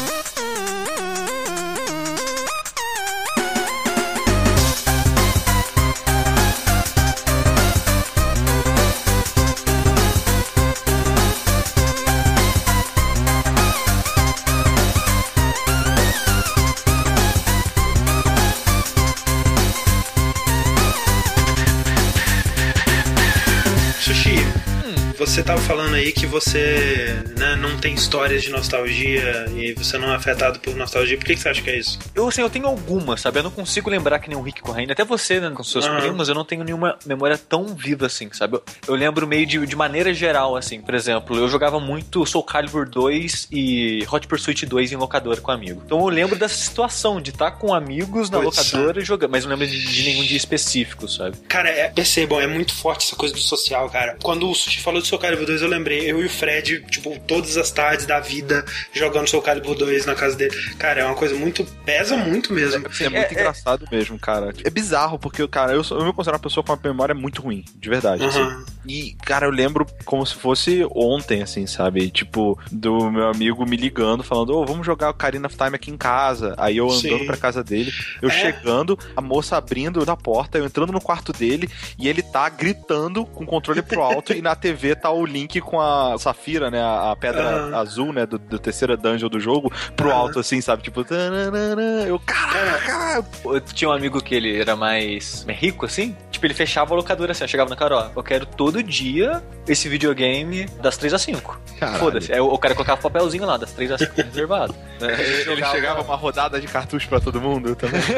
Você 25.40 25.44
tava 25.44 25.61
falando 25.62 25.94
aí 25.94 26.12
que 26.12 26.26
você 26.26 27.16
né, 27.38 27.57
não 27.57 27.79
tem 27.79 27.94
histórias 27.94 28.42
de 28.42 28.50
nostalgia 28.50 29.46
e 29.57 29.72
você 29.72 29.96
não 29.96 30.12
é 30.12 30.14
afetado 30.14 30.61
por 30.61 30.76
nostalgia. 30.76 31.16
Por 31.16 31.24
que, 31.24 31.35
que 31.35 31.40
você 31.40 31.48
acha 31.48 31.62
que 31.62 31.70
é 31.70 31.79
isso? 31.79 31.98
Eu, 32.14 32.29
assim, 32.29 32.42
eu 32.42 32.50
tenho 32.50 32.66
algumas, 32.66 33.22
sabe? 33.22 33.38
Eu 33.38 33.44
não 33.44 33.50
consigo 33.50 33.88
lembrar 33.88 34.18
que 34.18 34.29
nem 34.29 34.37
o 34.37 34.42
Rick 34.42 34.61
correndo. 34.61 34.90
Até 34.90 35.03
você, 35.03 35.40
né, 35.40 35.50
com 35.50 35.62
seus 35.64 35.87
Aham. 35.87 36.00
primos, 36.00 36.29
eu 36.29 36.35
não 36.35 36.44
tenho 36.44 36.62
nenhuma 36.62 36.98
memória 37.07 37.38
tão 37.38 37.74
viva 37.74 38.05
assim, 38.05 38.29
sabe? 38.33 38.57
Eu, 38.57 38.62
eu 38.88 38.94
lembro 38.94 39.26
meio 39.26 39.46
de, 39.46 39.64
de 39.64 39.74
maneira 39.74 40.12
geral, 40.12 40.57
assim. 40.57 40.83
Por 40.83 40.94
exemplo, 40.94 41.35
eu 41.35 41.48
jogava 41.48 41.81
muito 41.81 42.26
Soul 42.26 42.44
Calibur 42.44 42.87
2 42.87 43.48
e 43.50 44.07
Hot 44.12 44.26
Pursuit 44.26 44.66
2 44.66 44.92
em 44.92 44.96
locadora 44.96 45.40
com 45.40 45.50
amigo. 45.50 45.83
Então 45.87 46.00
eu 46.00 46.09
lembro 46.09 46.38
dessa 46.38 46.57
situação 46.57 47.18
de 47.18 47.31
estar 47.31 47.53
com 47.53 47.72
amigos 47.72 48.29
na 48.29 48.40
locadora 48.40 49.00
jogando, 49.00 49.31
mas 49.31 49.44
não 49.44 49.53
lembro 49.53 49.66
de, 49.66 49.87
de 49.87 50.03
nenhum 50.03 50.22
dia 50.22 50.37
específico, 50.37 51.09
sabe? 51.09 51.38
Cara, 51.48 51.70
é, 51.70 51.88
percebam, 51.88 52.38
é 52.38 52.46
muito 52.46 52.74
forte 52.74 53.07
essa 53.07 53.16
coisa 53.16 53.35
do 53.35 53.40
social, 53.40 53.88
cara. 53.88 54.18
Quando 54.22 54.46
o 54.46 54.55
Sushi 54.55 54.83
falou 54.83 55.00
do 55.00 55.07
Soul 55.07 55.18
Calibur 55.18 55.30
2, 55.47 55.62
eu 55.62 55.69
lembrei, 55.69 56.11
eu 56.11 56.21
e 56.23 56.27
o 56.27 56.31
Fred, 56.31 56.85
tipo, 56.90 57.19
todas 57.27 57.57
as 57.57 57.71
tardes 57.71 58.07
da 58.07 58.21
vida 58.21 58.64
jogando 58.93 59.29
Soul 59.29 59.43
Calibur 59.43 59.75
2 59.77 60.07
na 60.07 60.14
casa 60.14 60.37
dele. 60.37 60.55
Cara, 60.79 61.01
é 61.01 61.05
uma 61.05 61.14
coisa 61.14 61.35
muito. 61.35 61.64
pesa 61.85 62.16
muito 62.16 62.53
mesmo. 62.53 62.87
É, 63.01 63.09
muito 63.09 63.33
engraçado 63.33 63.87
mesmo, 63.90 64.19
cara. 64.19 64.53
É 64.64 64.71
bizarro, 64.71 65.19
porque, 65.19 65.47
cara, 65.49 65.73
eu, 65.73 65.83
eu 65.90 66.05
me 66.05 66.12
considero 66.12 66.37
uma 66.37 66.43
pessoa 66.43 66.64
com 66.64 66.73
uma 66.73 66.81
memória 66.83 67.14
muito 67.14 67.43
ruim, 67.43 67.64
de 67.77 67.88
verdade. 67.88 68.25
assim. 68.25 68.38
Aham. 68.40 68.64
E, 68.87 69.14
cara, 69.25 69.47
eu 69.47 69.51
lembro 69.51 69.87
como 70.05 70.25
se 70.25 70.35
fosse 70.35 70.87
ontem, 70.95 71.43
assim, 71.43 71.66
sabe? 71.66 72.11
Tipo, 72.11 72.59
do 72.73 73.11
meu 73.11 73.29
amigo 73.29 73.66
me 73.66 73.77
ligando, 73.77 74.23
falando, 74.23 74.57
ô, 74.57 74.64
vamos 74.64 74.87
jogar 74.87 75.11
Ocarina 75.11 75.47
of 75.47 75.57
Time 75.57 75.75
aqui 75.75 75.90
em 75.90 75.97
casa. 75.99 76.55
Aí 76.57 76.79
eu 76.79 76.87
andando 76.88 77.19
Sim. 77.19 77.27
pra 77.27 77.37
casa 77.37 77.62
dele, 77.62 77.93
eu 78.23 78.29
É. 78.31 78.33
chegando, 78.33 78.99
a 79.14 79.21
moça 79.21 79.57
abrindo 79.57 80.05
da 80.07 80.16
porta, 80.16 80.57
eu 80.59 80.64
entrando 80.64 80.93
no 80.93 81.01
quarto 81.01 81.31
dele, 81.33 81.69
e 81.99 82.09
ele 82.09 82.23
tá 82.23 82.49
gritando 82.49 83.27
com 83.27 83.45
o 83.45 83.47
controle 83.47 83.83
pro 83.83 84.01
alto, 84.03 84.33
e 84.33 84.40
na 84.40 84.55
TV 84.57 84.95
tá 84.97 85.10
o 85.12 85.25
link 85.25 85.61
com 85.61 85.81
a 85.81 86.16
Safira, 86.18 86.70
né? 86.70 86.81
A, 86.83 87.12
a 87.12 87.16
pedra 87.16 87.77
azul, 87.79 88.12
né? 88.12 88.27
Do, 88.27 88.38
do 88.38 88.59
terceira 88.59 88.96
dungeon 88.96 89.29
do 89.29 89.40
jogo, 89.40 89.73
pro 89.96 90.11
Aham. 90.11 90.18
alto, 90.18 90.38
assim, 90.40 90.61
sabe? 90.61 90.83
Tipo, 90.83 91.05
tananana, 91.05 92.05
eu, 92.07 92.18
caraca, 92.20 93.25
Eu 93.44 93.61
tinha 93.61 93.88
um 93.88 93.92
amigo 93.92 94.20
que 94.23 94.35
ele 94.35 94.61
era 94.61 94.77
mais 94.77 95.44
rico, 95.49 95.87
assim. 95.87 96.16
Tipo, 96.31 96.46
ele 96.46 96.55
fechava 96.55 96.94
a 96.94 96.96
locadora 96.96 97.33
assim. 97.33 97.44
Eu 97.44 97.49
chegava 97.49 97.68
na 97.70 97.77
cara, 97.77 97.96
ó, 97.96 98.11
eu 98.16 98.23
quero 98.23 98.46
todo 98.46 98.83
dia 98.83 99.42
esse 99.68 99.88
videogame 99.88 100.66
das 100.81 100.96
3 100.96 101.14
às 101.14 101.23
5. 101.23 101.61
Caralho. 101.79 101.99
Foda-se. 101.99 102.33
Aí 102.33 102.40
o 102.40 102.57
cara 102.59 102.75
colocava 102.75 102.99
o 102.99 103.03
papelzinho 103.03 103.44
lá, 103.46 103.57
das 103.57 103.73
3 103.73 103.92
às 103.92 104.01
5 104.01 104.12
reservado. 104.16 104.75
ele 105.01 105.64
chegava 105.66 106.03
uma 106.03 106.16
rodada 106.16 106.61
de 106.61 106.66
cartucho 106.66 107.09
pra 107.09 107.20
todo 107.20 107.40
mundo 107.40 107.75
também. 107.77 108.01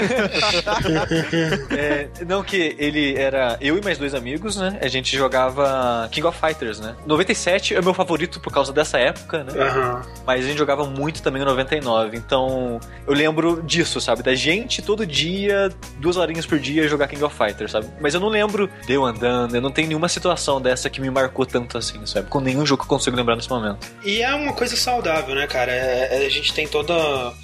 É, 1.70 2.08
não, 2.26 2.42
que 2.42 2.76
ele 2.78 3.16
era 3.16 3.56
eu 3.60 3.76
e 3.76 3.82
mais 3.82 3.98
dois 3.98 4.14
amigos, 4.14 4.56
né? 4.56 4.78
A 4.80 4.88
gente 4.88 5.16
jogava 5.16 6.08
King 6.10 6.26
of 6.26 6.38
Fighters, 6.38 6.80
né? 6.82 6.96
97 7.06 7.74
é 7.74 7.80
o 7.80 7.84
meu 7.84 7.94
favorito 7.94 8.40
por 8.40 8.52
causa 8.52 8.72
dessa 8.72 8.98
época, 8.98 9.44
né? 9.44 9.52
Aham. 9.62 10.02
Mas 10.26 10.44
a 10.44 10.48
gente 10.48 10.58
jogava 10.58 10.84
muito 10.84 11.22
também 11.22 11.40
no 11.40 11.48
99. 11.48 12.16
Então 12.16 12.80
eu 13.06 13.14
lembro 13.14 13.62
disso, 13.62 14.00
sabe? 14.00 14.22
Da 14.22 14.34
gente 14.34 14.82
todo 14.82 15.06
dia, 15.06 15.70
duas 15.98 16.16
horinhas 16.16 16.44
por 16.46 16.58
dia, 16.58 16.86
jogar 16.88 17.08
King 17.08 17.22
of 17.24 17.36
Fighters, 17.36 17.70
sabe? 17.72 17.86
Mas 18.00 18.14
eu 18.14 18.20
não 18.20 18.28
lembro 18.28 18.68
de 18.86 18.92
eu 18.92 19.04
andando, 19.04 19.54
eu 19.54 19.60
não 19.60 19.70
tenho 19.70 19.88
nenhuma 19.88 20.08
situação 20.08 20.60
dessa 20.60 20.90
que 20.90 21.00
me 21.00 21.10
marcou 21.10 21.46
tanto 21.46 21.78
assim, 21.78 22.04
sabe? 22.06 22.28
Com 22.28 22.40
nenhum 22.40 22.66
jogo 22.66 22.82
que 22.82 22.86
eu 22.86 22.96
consigo 22.96 23.16
lembrar 23.16 23.36
nesse 23.36 23.48
momento. 23.50 23.86
E 24.04 24.22
é 24.22 24.34
uma 24.34 24.52
coisa 24.52 24.76
saudável, 24.76 25.34
né, 25.34 25.46
cara? 25.46 25.72
É- 25.72 26.22
é- 26.22 26.26
a 26.26 26.30
gente 26.30 26.52
tem 26.52 26.66
toda 26.66 26.92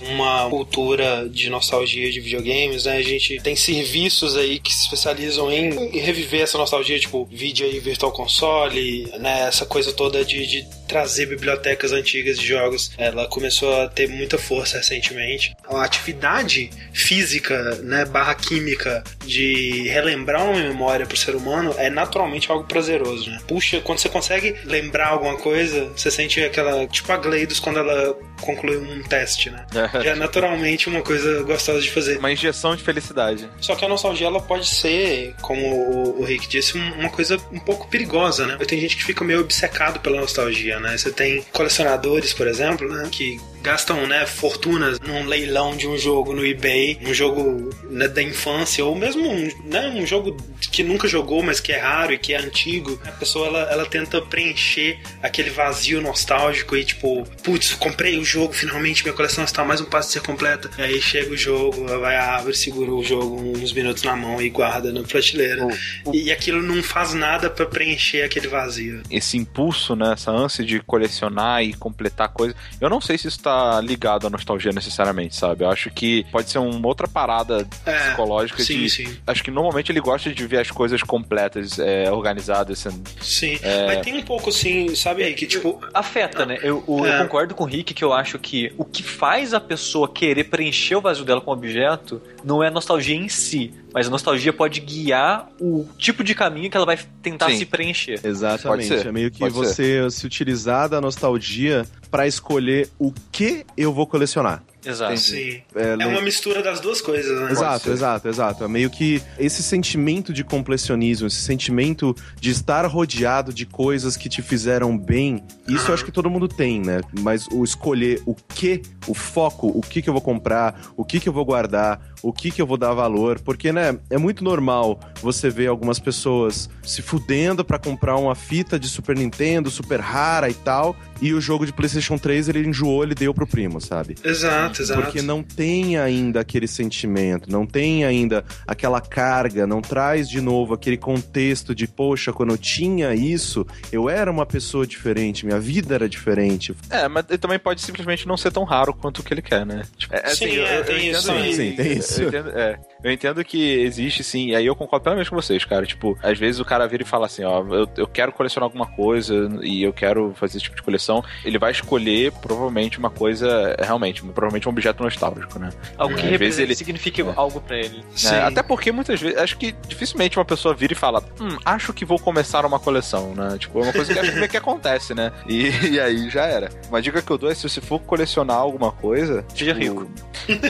uma 0.00 0.48
cultura 0.48 1.28
de 1.28 1.48
nostalgia 1.50 2.10
de 2.10 2.20
videogames, 2.20 2.84
né? 2.84 2.96
A 2.96 3.02
gente 3.02 3.40
tem 3.40 3.54
serviços 3.56 4.36
aí 4.36 4.58
que 4.58 4.72
se 4.74 4.82
especializam 4.82 5.50
em 5.52 5.98
reviver 5.98 6.42
essa 6.42 6.56
nostalgia, 6.58 6.98
tipo 6.98 7.24
vídeo 7.30 7.66
aí, 7.66 7.78
Virtual 7.78 8.10
Console, 8.12 9.12
né? 9.20 9.27
Essa 9.48 9.66
coisa 9.66 9.92
toda 9.92 10.24
de, 10.24 10.46
de 10.46 10.66
trazer 10.86 11.26
bibliotecas 11.26 11.92
antigas 11.92 12.38
de 12.38 12.46
jogos. 12.46 12.92
Ela 12.96 13.26
começou 13.28 13.82
a 13.82 13.88
ter 13.88 14.08
muita 14.08 14.38
força 14.38 14.78
recentemente. 14.78 15.54
A 15.68 15.84
atividade 15.84 16.70
física, 16.92 17.76
né, 17.82 18.04
barra 18.04 18.34
química 18.34 19.04
de 19.24 19.88
relembrar 19.88 20.44
uma 20.44 20.58
memória 20.58 21.06
pro 21.06 21.16
ser 21.16 21.36
humano 21.36 21.74
é 21.78 21.90
naturalmente 21.90 22.50
algo 22.50 22.66
prazeroso, 22.66 23.30
né? 23.30 23.38
Puxa, 23.46 23.80
quando 23.80 23.98
você 23.98 24.08
consegue 24.08 24.56
lembrar 24.64 25.08
alguma 25.08 25.36
coisa, 25.36 25.84
você 25.96 26.10
sente 26.10 26.42
aquela, 26.42 26.86
tipo 26.86 27.12
a 27.12 27.16
Gleidos 27.16 27.60
quando 27.60 27.78
ela 27.78 28.16
concluiu 28.40 28.80
um 28.82 29.02
teste, 29.02 29.50
né? 29.50 29.64
Já 29.72 30.10
é 30.10 30.14
naturalmente 30.14 30.88
uma 30.88 31.02
coisa 31.02 31.42
gostosa 31.42 31.80
de 31.80 31.90
fazer. 31.90 32.18
Uma 32.18 32.32
injeção 32.32 32.74
de 32.76 32.82
felicidade. 32.82 33.48
Só 33.60 33.74
que 33.74 33.84
a 33.84 33.88
nostalgia 33.88 34.26
ela 34.26 34.40
pode 34.40 34.66
ser, 34.66 35.34
como 35.40 36.18
o, 36.18 36.24
Rick 36.24 36.48
disse, 36.48 36.76
um- 36.78 36.92
uma 36.94 37.08
coisa 37.10 37.36
um 37.52 37.58
pouco 37.58 37.88
perigosa, 37.88 38.46
né? 38.46 38.56
Tem 38.66 38.80
gente 38.80 38.96
que 38.96 39.04
fica 39.04 39.24
meio 39.24 39.40
obcecado 39.40 40.00
pela 40.00 40.20
nostalgia, 40.20 40.78
né? 40.80 40.96
Você 40.96 41.10
tem 41.10 41.44
colecionadores, 41.52 42.32
por 42.32 42.46
exemplo, 42.46 42.88
né? 42.88 43.08
Que 43.10 43.38
gastam, 43.62 44.06
né, 44.06 44.26
fortunas 44.26 44.98
num 45.00 45.24
leilão 45.26 45.76
de 45.76 45.86
um 45.86 45.96
jogo 45.96 46.32
no 46.32 46.44
eBay, 46.44 46.98
um 47.02 47.14
jogo 47.14 47.70
né, 47.90 48.08
da 48.08 48.22
infância, 48.22 48.84
ou 48.84 48.94
mesmo 48.94 49.28
um, 49.28 49.50
né, 49.64 49.88
um 49.94 50.06
jogo 50.06 50.36
que 50.72 50.82
nunca 50.82 51.08
jogou, 51.08 51.42
mas 51.42 51.60
que 51.60 51.72
é 51.72 51.78
raro 51.78 52.12
e 52.12 52.18
que 52.18 52.32
é 52.32 52.38
antigo. 52.38 53.00
A 53.04 53.12
pessoa 53.12 53.46
ela, 53.46 53.60
ela 53.70 53.86
tenta 53.86 54.20
preencher 54.20 54.98
aquele 55.22 55.50
vazio 55.50 56.00
nostálgico 56.00 56.76
e 56.76 56.84
tipo, 56.84 57.24
putz, 57.42 57.74
comprei 57.74 58.18
o 58.18 58.24
jogo, 58.24 58.52
finalmente 58.52 59.02
minha 59.02 59.14
coleção 59.14 59.44
está 59.44 59.64
mais 59.64 59.80
um 59.80 59.84
passo 59.84 60.08
de 60.08 60.14
ser 60.14 60.22
completa. 60.22 60.70
E 60.78 60.82
aí 60.82 61.00
chega 61.00 61.32
o 61.32 61.36
jogo, 61.36 61.86
vai, 62.00 62.16
abre, 62.16 62.54
segura 62.54 62.90
o 62.90 63.02
jogo 63.02 63.40
uns 63.58 63.72
minutos 63.72 64.02
na 64.02 64.16
mão 64.16 64.40
e 64.40 64.50
guarda 64.50 64.92
na 64.92 65.02
prateleira. 65.02 65.66
E 66.12 66.30
aquilo 66.30 66.62
não 66.62 66.82
faz 66.82 67.14
nada 67.14 67.50
pra 67.50 67.66
preencher 67.66 68.22
aquele 68.22 68.48
vazio. 68.48 69.02
esse 69.10 69.36
impulso, 69.36 69.94
né, 69.94 70.12
essa 70.12 70.30
ânsia 70.30 70.64
de 70.64 70.80
colecionar 70.80 71.62
e 71.62 71.74
completar 71.74 72.28
coisas. 72.28 72.56
Eu 72.80 72.88
não 72.88 73.00
sei 73.00 73.18
se 73.18 73.28
isso 73.28 73.40
tá 73.40 73.47
ligado 73.82 74.26
à 74.26 74.30
nostalgia 74.30 74.72
necessariamente, 74.72 75.34
sabe? 75.36 75.64
Eu 75.64 75.70
acho 75.70 75.90
que 75.90 76.24
pode 76.30 76.50
ser 76.50 76.58
uma 76.58 76.86
outra 76.86 77.06
parada 77.08 77.66
É, 77.86 78.08
psicológica 78.08 78.62
sim, 78.62 78.78
de. 78.80 78.90
sim. 78.90 79.16
Acho 79.26 79.42
que 79.44 79.50
normalmente 79.50 79.90
ele 79.92 80.00
gosta 80.00 80.32
de 80.32 80.46
ver 80.46 80.58
as 80.60 80.70
coisas 80.70 81.02
completas, 81.02 81.78
é, 81.78 82.10
organizadas. 82.10 82.78
Sendo... 82.80 83.02
Sim, 83.20 83.58
mas 83.86 84.00
tem 84.04 84.16
um 84.18 84.22
pouco 84.22 84.50
assim, 84.50 84.94
sabe 84.94 85.22
aí, 85.22 85.34
que 85.34 85.46
tipo. 85.46 85.80
Afeta, 85.94 86.44
né? 86.46 86.58
Eu, 86.62 86.82
É. 87.04 87.18
eu 87.18 87.22
concordo 87.22 87.54
com 87.54 87.64
o 87.64 87.66
Rick 87.66 87.94
que 87.94 88.04
eu 88.04 88.12
acho 88.12 88.38
que 88.38 88.72
o 88.76 88.84
que 88.84 89.02
faz 89.02 89.52
a 89.54 89.60
pessoa 89.60 90.08
querer 90.12 90.44
preencher 90.44 90.96
o 90.96 91.00
vazio 91.00 91.24
dela 91.24 91.40
com 91.40 91.50
o 91.50 91.54
objeto 91.54 92.20
não 92.44 92.62
é 92.62 92.68
a 92.68 92.70
nostalgia 92.70 93.14
em 93.16 93.28
si, 93.28 93.72
mas 93.92 94.06
a 94.06 94.10
nostalgia 94.10 94.52
pode 94.52 94.80
guiar 94.80 95.48
o 95.60 95.86
tipo 95.96 96.22
de 96.22 96.34
caminho 96.34 96.70
que 96.70 96.76
ela 96.76 96.86
vai 96.86 96.98
tentar 97.22 97.50
Sim. 97.50 97.58
se 97.58 97.66
preencher. 97.66 98.20
Exatamente. 98.24 98.88
Pode 98.88 99.02
ser, 99.02 99.06
É 99.06 99.12
meio 99.12 99.30
que 99.30 99.38
pode 99.40 99.54
você 99.54 100.08
se 100.10 100.26
utilizar 100.26 100.88
da 100.88 101.00
nostalgia 101.00 101.86
pra 102.10 102.26
escolher 102.26 102.88
o 102.98 103.12
que 103.30 103.64
eu 103.76 103.92
vou 103.92 104.06
colecionar. 104.06 104.62
Exato. 104.86 105.16
Sim. 105.18 105.60
É, 105.74 105.96
É 106.00 106.06
uma 106.06 106.22
mistura 106.22 106.62
das 106.62 106.80
duas 106.80 107.00
coisas, 107.02 107.38
né? 107.38 107.50
Exato, 107.50 107.84
ser. 107.84 107.90
exato, 107.90 108.28
exato. 108.28 108.64
É 108.64 108.68
meio 108.68 108.88
que 108.88 109.20
esse 109.38 109.62
sentimento 109.62 110.32
de 110.32 110.42
completionismo, 110.44 111.26
esse 111.26 111.42
sentimento 111.42 112.14
de 112.40 112.50
estar 112.50 112.86
rodeado 112.86 113.52
de 113.52 113.66
coisas 113.66 114.16
que 114.16 114.28
te 114.28 114.40
fizeram 114.40 114.96
bem, 114.96 115.42
isso 115.66 115.78
eu 115.78 115.84
Aham. 115.86 115.94
acho 115.94 116.04
que 116.04 116.12
todo 116.12 116.30
mundo 116.30 116.46
tem, 116.48 116.80
né? 116.80 117.00
Mas 117.20 117.46
o 117.50 117.64
escolher 117.64 118.22
o 118.24 118.34
que, 118.34 118.80
o 119.06 119.12
foco, 119.14 119.66
o 119.66 119.82
que 119.82 120.00
que 120.00 120.08
eu 120.08 120.12
vou 120.14 120.22
comprar, 120.22 120.80
o 120.96 121.04
que 121.04 121.18
que 121.20 121.28
eu 121.28 121.32
vou 121.32 121.44
guardar, 121.44 122.00
o 122.22 122.32
que 122.32 122.50
que 122.50 122.60
eu 122.60 122.66
vou 122.66 122.76
dar 122.76 122.92
valor, 122.94 123.40
porque, 123.40 123.72
né, 123.72 123.98
é 124.10 124.18
muito 124.18 124.42
normal 124.42 124.98
você 125.20 125.50
ver 125.50 125.66
algumas 125.68 125.98
pessoas 125.98 126.68
se 126.82 127.02
fudendo 127.02 127.64
pra 127.64 127.78
comprar 127.78 128.16
uma 128.16 128.34
fita 128.34 128.78
de 128.78 128.88
Super 128.88 129.16
Nintendo, 129.16 129.70
super 129.70 130.00
rara 130.00 130.48
e 130.48 130.54
tal, 130.54 130.96
e 131.20 131.32
o 131.32 131.40
jogo 131.40 131.66
de 131.66 131.72
PlayStation 131.72 132.16
3 132.16 132.48
ele 132.48 132.66
enjoou, 132.66 133.02
ele 133.02 133.14
deu 133.14 133.34
pro 133.34 133.46
primo, 133.46 133.80
sabe? 133.80 134.16
Exato, 134.24 134.82
exato. 134.82 135.02
Porque 135.02 135.20
não 135.20 135.42
tem 135.42 135.96
ainda 135.98 136.40
aquele 136.40 136.66
sentimento, 136.66 137.50
não 137.50 137.66
tem 137.66 138.04
ainda 138.04 138.44
aquela 138.66 139.00
carga, 139.00 139.66
não 139.66 139.80
traz 139.80 140.28
de 140.28 140.40
novo 140.40 140.74
aquele 140.74 140.96
contexto 140.96 141.74
de, 141.74 141.86
poxa, 141.86 142.32
quando 142.32 142.50
eu 142.50 142.58
tinha 142.58 143.14
isso, 143.14 143.66
eu 143.92 144.08
era 144.08 144.30
uma 144.30 144.46
pessoa 144.46 144.86
diferente, 144.86 145.44
minha 145.44 145.60
vida 145.60 145.94
era 145.94 146.08
diferente. 146.08 146.74
É, 146.90 147.08
mas 147.08 147.24
ele 147.28 147.38
também 147.38 147.58
pode 147.58 147.80
simplesmente 147.80 148.26
não 148.26 148.36
ser 148.36 148.52
tão 148.52 148.64
raro 148.64 148.92
quanto 148.92 149.18
o 149.18 149.22
que 149.22 149.34
ele 149.34 149.42
quer, 149.42 149.66
né? 149.66 149.82
Tipo, 149.96 150.14
é, 150.14 150.28
Sim, 150.34 150.58
é, 150.58 150.82
tem 150.82 151.10
isso 151.10 151.26
também. 151.26 151.52
Sim, 151.52 151.72
tem 151.72 151.92
isso. 151.98 152.07
Eu 152.16 152.28
entendo, 152.28 152.50
é, 152.50 152.78
eu 153.02 153.12
entendo 153.12 153.44
que 153.44 153.80
existe 153.80 154.22
sim, 154.24 154.48
e 154.48 154.56
aí 154.56 154.66
eu 154.66 154.74
concordo 154.76 155.02
plenamente 155.04 155.30
com 155.30 155.36
vocês, 155.36 155.64
cara. 155.64 155.86
Tipo, 155.86 156.18
às 156.22 156.38
vezes 156.38 156.60
o 156.60 156.64
cara 156.64 156.86
vira 156.86 157.02
e 157.02 157.06
fala 157.06 157.26
assim, 157.26 157.44
ó, 157.44 157.62
eu, 157.74 157.88
eu 157.96 158.06
quero 158.06 158.32
colecionar 158.32 158.64
alguma 158.66 158.86
coisa 158.86 159.48
e 159.62 159.82
eu 159.82 159.92
quero 159.92 160.32
fazer 160.34 160.56
esse 160.56 160.64
tipo 160.64 160.76
de 160.76 160.82
coleção. 160.82 161.22
Ele 161.44 161.58
vai 161.58 161.70
escolher 161.72 162.32
provavelmente 162.32 162.98
uma 162.98 163.10
coisa, 163.10 163.76
realmente, 163.78 164.22
provavelmente 164.22 164.68
um 164.68 164.72
objeto 164.72 165.02
nostálgico, 165.02 165.58
né? 165.58 165.70
Algo 165.96 166.14
que 166.16 166.26
Às 166.26 166.38
vezes 166.38 166.58
ele- 166.58 166.74
signifique 166.74 167.22
É. 167.22 167.32
algo 167.36 167.60
pra 167.60 167.76
ele. 167.78 168.02
Sim. 168.14 168.30
né? 168.30 168.42
Até 168.42 168.62
porque 168.62 168.90
muitas 168.92 169.20
vezes, 169.20 169.38
acho 169.38 169.56
que 169.58 169.72
dificilmente 169.86 170.38
uma 170.38 170.44
pessoa 170.44 170.74
vira 170.74 170.92
e 170.92 170.96
fala, 170.96 171.22
hum, 171.40 171.56
acho 171.64 171.92
que 171.92 172.04
vou 172.04 172.18
começar 172.18 172.64
uma 172.66 172.78
coleção, 172.78 173.34
né? 173.34 173.56
Tipo, 173.58 173.80
é 173.80 173.82
uma 173.84 173.92
coisa 173.92 174.12
que 174.12 174.18
acho 174.18 174.30
que 174.32 174.36
meio 174.38 174.48
que 174.48 174.56
acontece, 174.56 175.14
né? 175.14 175.32
E, 175.48 175.68
e 175.94 176.00
aí 176.00 176.28
já 176.30 176.44
era. 176.46 176.68
Uma 176.88 177.00
dica 177.02 177.20
que 177.22 177.30
eu 177.30 177.38
dou 177.38 177.50
é 177.50 177.54
se 177.54 177.68
você 177.68 177.80
for 177.80 178.00
colecionar 178.00 178.56
alguma 178.56 178.90
coisa. 178.92 179.44
Seja 179.54 179.74
tipo, 179.74 180.00
rico. 180.00 180.10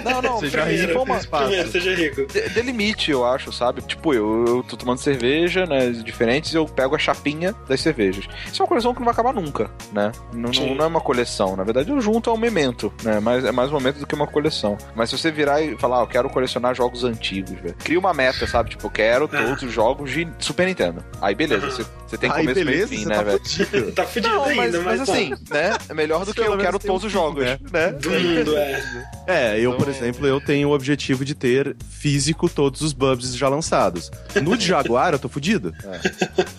Não, 0.05 0.23
não, 0.23 0.41
Seja 0.41 0.65
se 0.65 0.77
rico, 0.77 0.93
for 0.93 1.03
uma-. 1.03 1.19
Primeiro, 1.19 1.69
seja 1.71 1.95
rico. 1.95 2.18
De- 2.27 2.49
delimite, 2.51 3.11
eu 3.11 3.25
acho, 3.25 3.53
sabe? 3.53 3.83
Tipo, 3.83 4.13
eu, 4.15 4.45
eu 4.47 4.63
tô 4.63 4.77
tomando 4.77 4.99
cerveja, 4.99 5.65
né? 5.67 5.91
Diferentes, 5.91 6.55
eu 6.55 6.65
pego 6.67 6.95
a 6.95 6.99
chapinha 6.99 7.55
das 7.69 7.81
cervejas. 7.81 8.25
Isso 8.51 8.61
é 8.61 8.65
uma 8.65 8.69
coleção 8.69 8.93
que 8.93 9.01
não 9.01 9.05
vai 9.07 9.13
acabar 9.13 9.33
nunca, 9.33 9.71
né? 9.93 10.13
Não, 10.33 10.51
não, 10.51 10.75
não 10.77 10.85
é 10.85 10.89
uma 10.89 11.01
coleção. 11.01 11.57
Na 11.57 11.65
verdade, 11.65 11.91
eu 11.91 12.01
junto 12.01 12.31
a 12.31 12.33
um 12.35 12.39
memento, 12.39 12.93
né? 13.03 13.21
Mas 13.21 13.45
é 13.45 13.53
mais 13.53 13.71
um 13.71 13.75
momento 13.75 13.99
do 13.99 14.07
que 14.07 14.15
uma 14.15 14.27
coleção. 14.27 14.77
Mas 14.95 15.11
se 15.11 15.19
você 15.19 15.31
virar 15.31 15.61
e 15.63 15.77
falar, 15.79 15.99
ah, 16.01 16.03
eu 16.03 16.07
quero 16.07 16.29
colecionar 16.31 16.75
jogos 16.75 17.05
antigos, 17.05 17.53
velho. 17.61 17.75
Cria 17.79 17.99
uma 17.99 18.13
meta, 18.15 18.47
sabe? 18.47 18.71
Tipo, 18.71 18.87
eu 18.87 18.91
quero 18.91 19.25
Ah. 19.33 19.43
todos 19.47 19.63
os 19.63 19.73
jogos 19.73 20.11
de 20.11 20.29
Super 20.39 20.67
Nintendo. 20.67 21.05
Aí 21.21 21.35
beleza, 21.35 21.71
você, 21.71 21.85
você 22.07 22.17
tem 22.19 22.31
Aí 22.31 22.47
começo, 22.47 22.65
meio 22.65 22.69
e 22.69 22.87
beleza, 22.87 22.89
fim, 22.89 23.03
você 23.03 23.09
né, 23.09 23.15
tá 23.17 23.23
velho? 23.23 23.39
fudido. 23.39 23.93
Tá 23.93 24.05
fudido 24.05 24.29
Não, 24.35 24.41
mas, 24.47 24.59
ainda, 24.59 24.81
mas 24.83 24.99
mas, 25.01 25.09
assim, 25.11 25.31
né? 25.51 25.77
É 25.89 25.95
melhor 25.95 26.25
do 26.25 26.33
que 26.35 26.41
eu 26.41 26.57
quero 26.59 26.77
um 26.77 26.81
todos 26.81 27.05
os 27.05 27.13
fim, 27.13 27.19
jogos, 27.19 27.45
né? 27.45 27.59
né? 27.73 27.93
do 27.93 28.11
mundo, 28.11 28.57
é. 28.57 28.83
É, 29.27 29.61
eu, 29.61 29.73
por 29.75 29.89
Então- 29.89 29.95
exemplo, 29.95 30.27
eu 30.27 30.41
tenho 30.41 30.69
o 30.69 30.73
objetivo 30.73 31.25
de 31.25 31.35
ter 31.35 31.77
físico 32.09 32.49
todos 32.49 32.81
os 32.81 32.95
Bubs 32.95 33.37
já 33.37 33.51
lançados. 33.51 34.11
No 34.43 34.57
de 34.57 34.65
Jaguar, 34.67 35.13
eu 35.13 35.19
tô 35.19 35.29
fudido. 35.29 35.75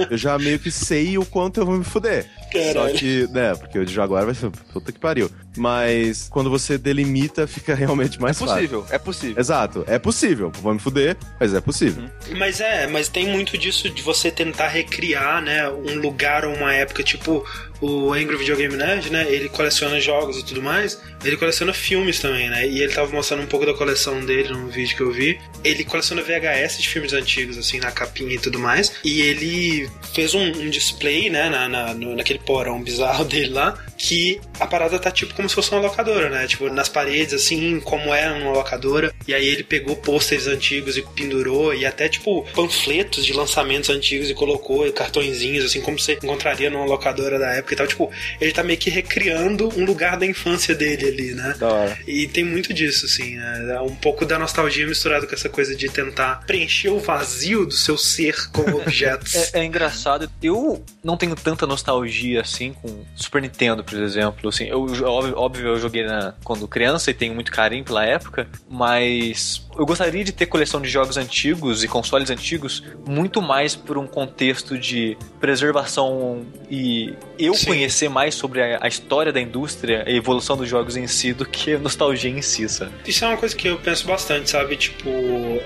Eu 0.08 0.16
já 0.16 0.38
meio 0.38 0.60
que 0.60 0.70
sei 0.70 1.18
o 1.18 1.26
quanto 1.26 1.60
eu 1.60 1.66
vou 1.66 1.76
me 1.76 1.84
fuder. 1.84 2.28
Só 2.52 2.74
Caralho. 2.74 2.94
que, 2.94 3.28
né, 3.32 3.56
porque 3.56 3.80
o 3.80 3.86
de 3.86 3.92
Jaguar 3.92 4.26
vai 4.26 4.36
ser 4.36 4.52
puta 4.72 4.92
que 4.92 5.00
pariu. 5.00 5.30
Mas 5.58 6.28
quando 6.30 6.50
você 6.50 6.78
delimita, 6.78 7.48
fica 7.48 7.74
realmente 7.76 8.18
É 8.18 8.22
mais 8.22 8.38
fácil. 8.38 8.56
possível, 8.56 8.86
é 8.90 8.98
possível. 8.98 9.40
Exato, 9.40 9.84
é 9.88 9.98
possível. 10.00 10.52
Vou 10.62 10.74
me 10.74 10.80
fuder, 10.80 11.18
mas 11.40 11.54
é 11.54 11.62
possível. 11.62 12.04
Mas 12.38 12.60
é, 12.62 12.88
mas 12.88 13.08
tem 13.10 13.28
muito 13.28 13.58
disso 13.58 13.90
de 13.90 14.02
você 14.02 14.30
tentar 14.32 14.68
recriar, 14.68 15.42
né, 15.42 15.70
um 15.70 15.96
lugar 16.00 16.46
ou 16.46 16.54
uma 16.56 16.74
época, 16.74 17.04
tipo 17.04 17.44
o 17.82 18.12
Angry 18.12 18.36
Video 18.36 18.58
Game 18.58 18.76
Nerd, 18.76 19.10
né, 19.10 19.26
ele 19.30 19.48
coleciona 19.48 20.02
jogos 20.02 20.38
e 20.38 20.44
tudo 20.44 20.62
mais, 20.62 21.00
ele 21.24 21.38
coleciona 21.38 21.72
filmes 21.72 22.20
também, 22.20 22.50
né, 22.50 22.68
e 22.68 22.82
ele 22.82 22.92
tava 22.92 23.10
mostrando 23.10 23.44
um 23.44 23.46
pouco 23.48 23.66
da 23.66 23.74
coleção 23.74 24.20
dele 24.26 24.50
num 24.50 24.68
vídeo 24.68 24.98
que 24.98 25.02
eu 25.02 25.14
vi, 25.14 25.40
ele 25.64 25.86
coleciona 25.86 26.22
VHS 26.22 26.78
de 26.82 26.90
filmes 26.90 27.14
antigos, 27.14 27.58
assim, 27.58 27.80
na 27.80 27.90
capinha 27.90 28.36
e 28.36 28.38
tudo 28.38 28.60
mais, 28.60 28.92
e 29.02 29.22
ele 29.22 29.90
fez 30.14 30.34
um, 30.34 30.44
um 30.44 30.70
display, 30.70 31.30
né, 31.30 31.50
na, 31.50 31.70
na- 31.70 31.94
naquele 31.94 32.40
porão 32.40 32.84
bizarro 32.84 33.24
dele 33.24 33.54
lá, 33.54 33.78
que 33.98 34.42
a 34.60 34.68
parada 34.68 35.00
tá 35.00 35.10
tipo 35.10 35.34
como 35.40 35.48
se 35.48 35.56
fosse 35.56 35.72
uma 35.72 35.80
locadora, 35.80 36.30
né, 36.30 36.46
tipo, 36.46 36.70
nas 36.70 36.90
paredes, 36.90 37.34
assim, 37.34 37.80
como 37.80 38.14
é 38.14 38.30
uma 38.30 38.52
locadora, 38.52 39.14
e 39.26 39.34
aí 39.34 39.48
ele 39.48 39.64
pegou 39.64 39.96
pôsteres 39.96 40.48
antigos 40.48 40.98
e 40.98 41.02
pendurou, 41.02 41.74
e 41.74 41.86
até, 41.86 42.10
tipo, 42.10 42.46
panfletos 42.54 43.26
de 43.26 43.32
lançamentos 43.32 43.90
antigos 43.90 44.30
e 44.30 44.34
colocou, 44.34 44.86
e 44.86 44.92
cartõezinhos, 44.92 45.64
assim, 45.64 45.80
como 45.80 45.98
você 45.98 46.14
encontraria 46.14 46.70
numa 46.70 46.84
locadora 46.84 47.40
da 47.40 47.54
época 47.54 47.74
e 47.74 47.78
tal, 47.78 47.88
tipo, 47.88 48.12
ele 48.42 48.52
tá 48.52 48.64
meio 48.64 48.78
que 48.78 48.90
recriando 48.90 49.70
um 49.80 49.86
lugar 49.86 50.18
da 50.18 50.26
infância 50.26 50.76
dele 50.76 51.08
ali, 51.08 51.34
né. 51.34 51.56
Da 51.58 51.68
hora. 51.68 51.98
E 52.06 52.28
tem 52.28 52.44
muito 52.44 52.74
disso, 52.74 53.06
assim, 53.06 53.36
né? 53.36 53.76
É 53.76 53.82
um 53.82 53.96
pouco 53.96 54.26
da 54.26 54.38
nostalgia 54.38 54.86
misturado 54.86 55.26
com 55.26 55.34
essa 55.34 55.48
coisa 55.48 55.74
de 55.74 55.88
tentar 55.88 56.44
preencher 56.46 56.90
o 56.90 57.00
vazio 57.00 57.66
do 57.66 57.74
seu 57.74 57.98
ser 57.98 58.50
com 58.52 58.62
objetos. 58.76 59.54
É, 59.54 59.62
é 59.62 59.64
engraçado. 59.64 60.30
Eu 60.44 60.84
não 61.02 61.16
tenho 61.16 61.36
tanta 61.36 61.66
nostalgia 61.66 62.42
assim 62.42 62.74
com 62.74 63.06
Super 63.16 63.42
Nintendo, 63.42 63.84
por 63.84 63.98
exemplo. 64.00 64.50
Assim, 64.50 64.66
eu, 64.66 64.82
óbvio, 65.04 65.29
óbvio, 65.36 65.68
eu 65.68 65.80
joguei 65.80 66.04
na, 66.06 66.34
quando 66.44 66.68
criança 66.68 67.12
e 67.12 67.14
tenho 67.14 67.34
muito 67.34 67.52
carinho 67.52 67.84
pela 67.84 68.06
época, 68.06 68.48
mas 68.70 69.68
eu 69.78 69.86
gostaria 69.86 70.24
de 70.24 70.32
ter 70.32 70.46
coleção 70.46 70.82
de 70.82 70.90
jogos 70.90 71.18
antigos 71.18 71.84
e 71.84 71.88
consoles 71.88 72.30
antigos 72.30 72.84
muito 73.08 73.42
mais 73.42 73.76
por 73.76 73.98
um 73.98 74.06
contexto 74.06 74.78
de 74.78 75.18
preservação 75.40 76.46
e 76.70 77.14
eu 77.38 77.54
Sim. 77.54 77.68
conhecer 77.68 78.10
mais 78.10 78.36
sobre 78.36 78.62
a, 78.62 78.80
a 78.82 78.88
história 78.88 79.32
da 79.32 79.40
indústria, 79.40 80.04
a 80.06 80.12
evolução 80.12 80.58
dos 80.58 80.68
jogos 80.68 80.98
em 80.98 81.08
si, 81.08 81.34
do 81.34 81.46
que 81.46 81.78
nostalgia 81.78 82.30
em 82.30 82.42
si, 82.42 82.68
sabe? 82.68 82.92
Isso 83.06 83.24
é 83.24 83.28
uma 83.28 83.38
coisa 83.38 83.56
que 83.56 83.68
eu 83.68 83.78
penso 83.78 84.06
bastante, 84.06 84.50
sabe? 84.50 84.76
Tipo, 84.76 85.10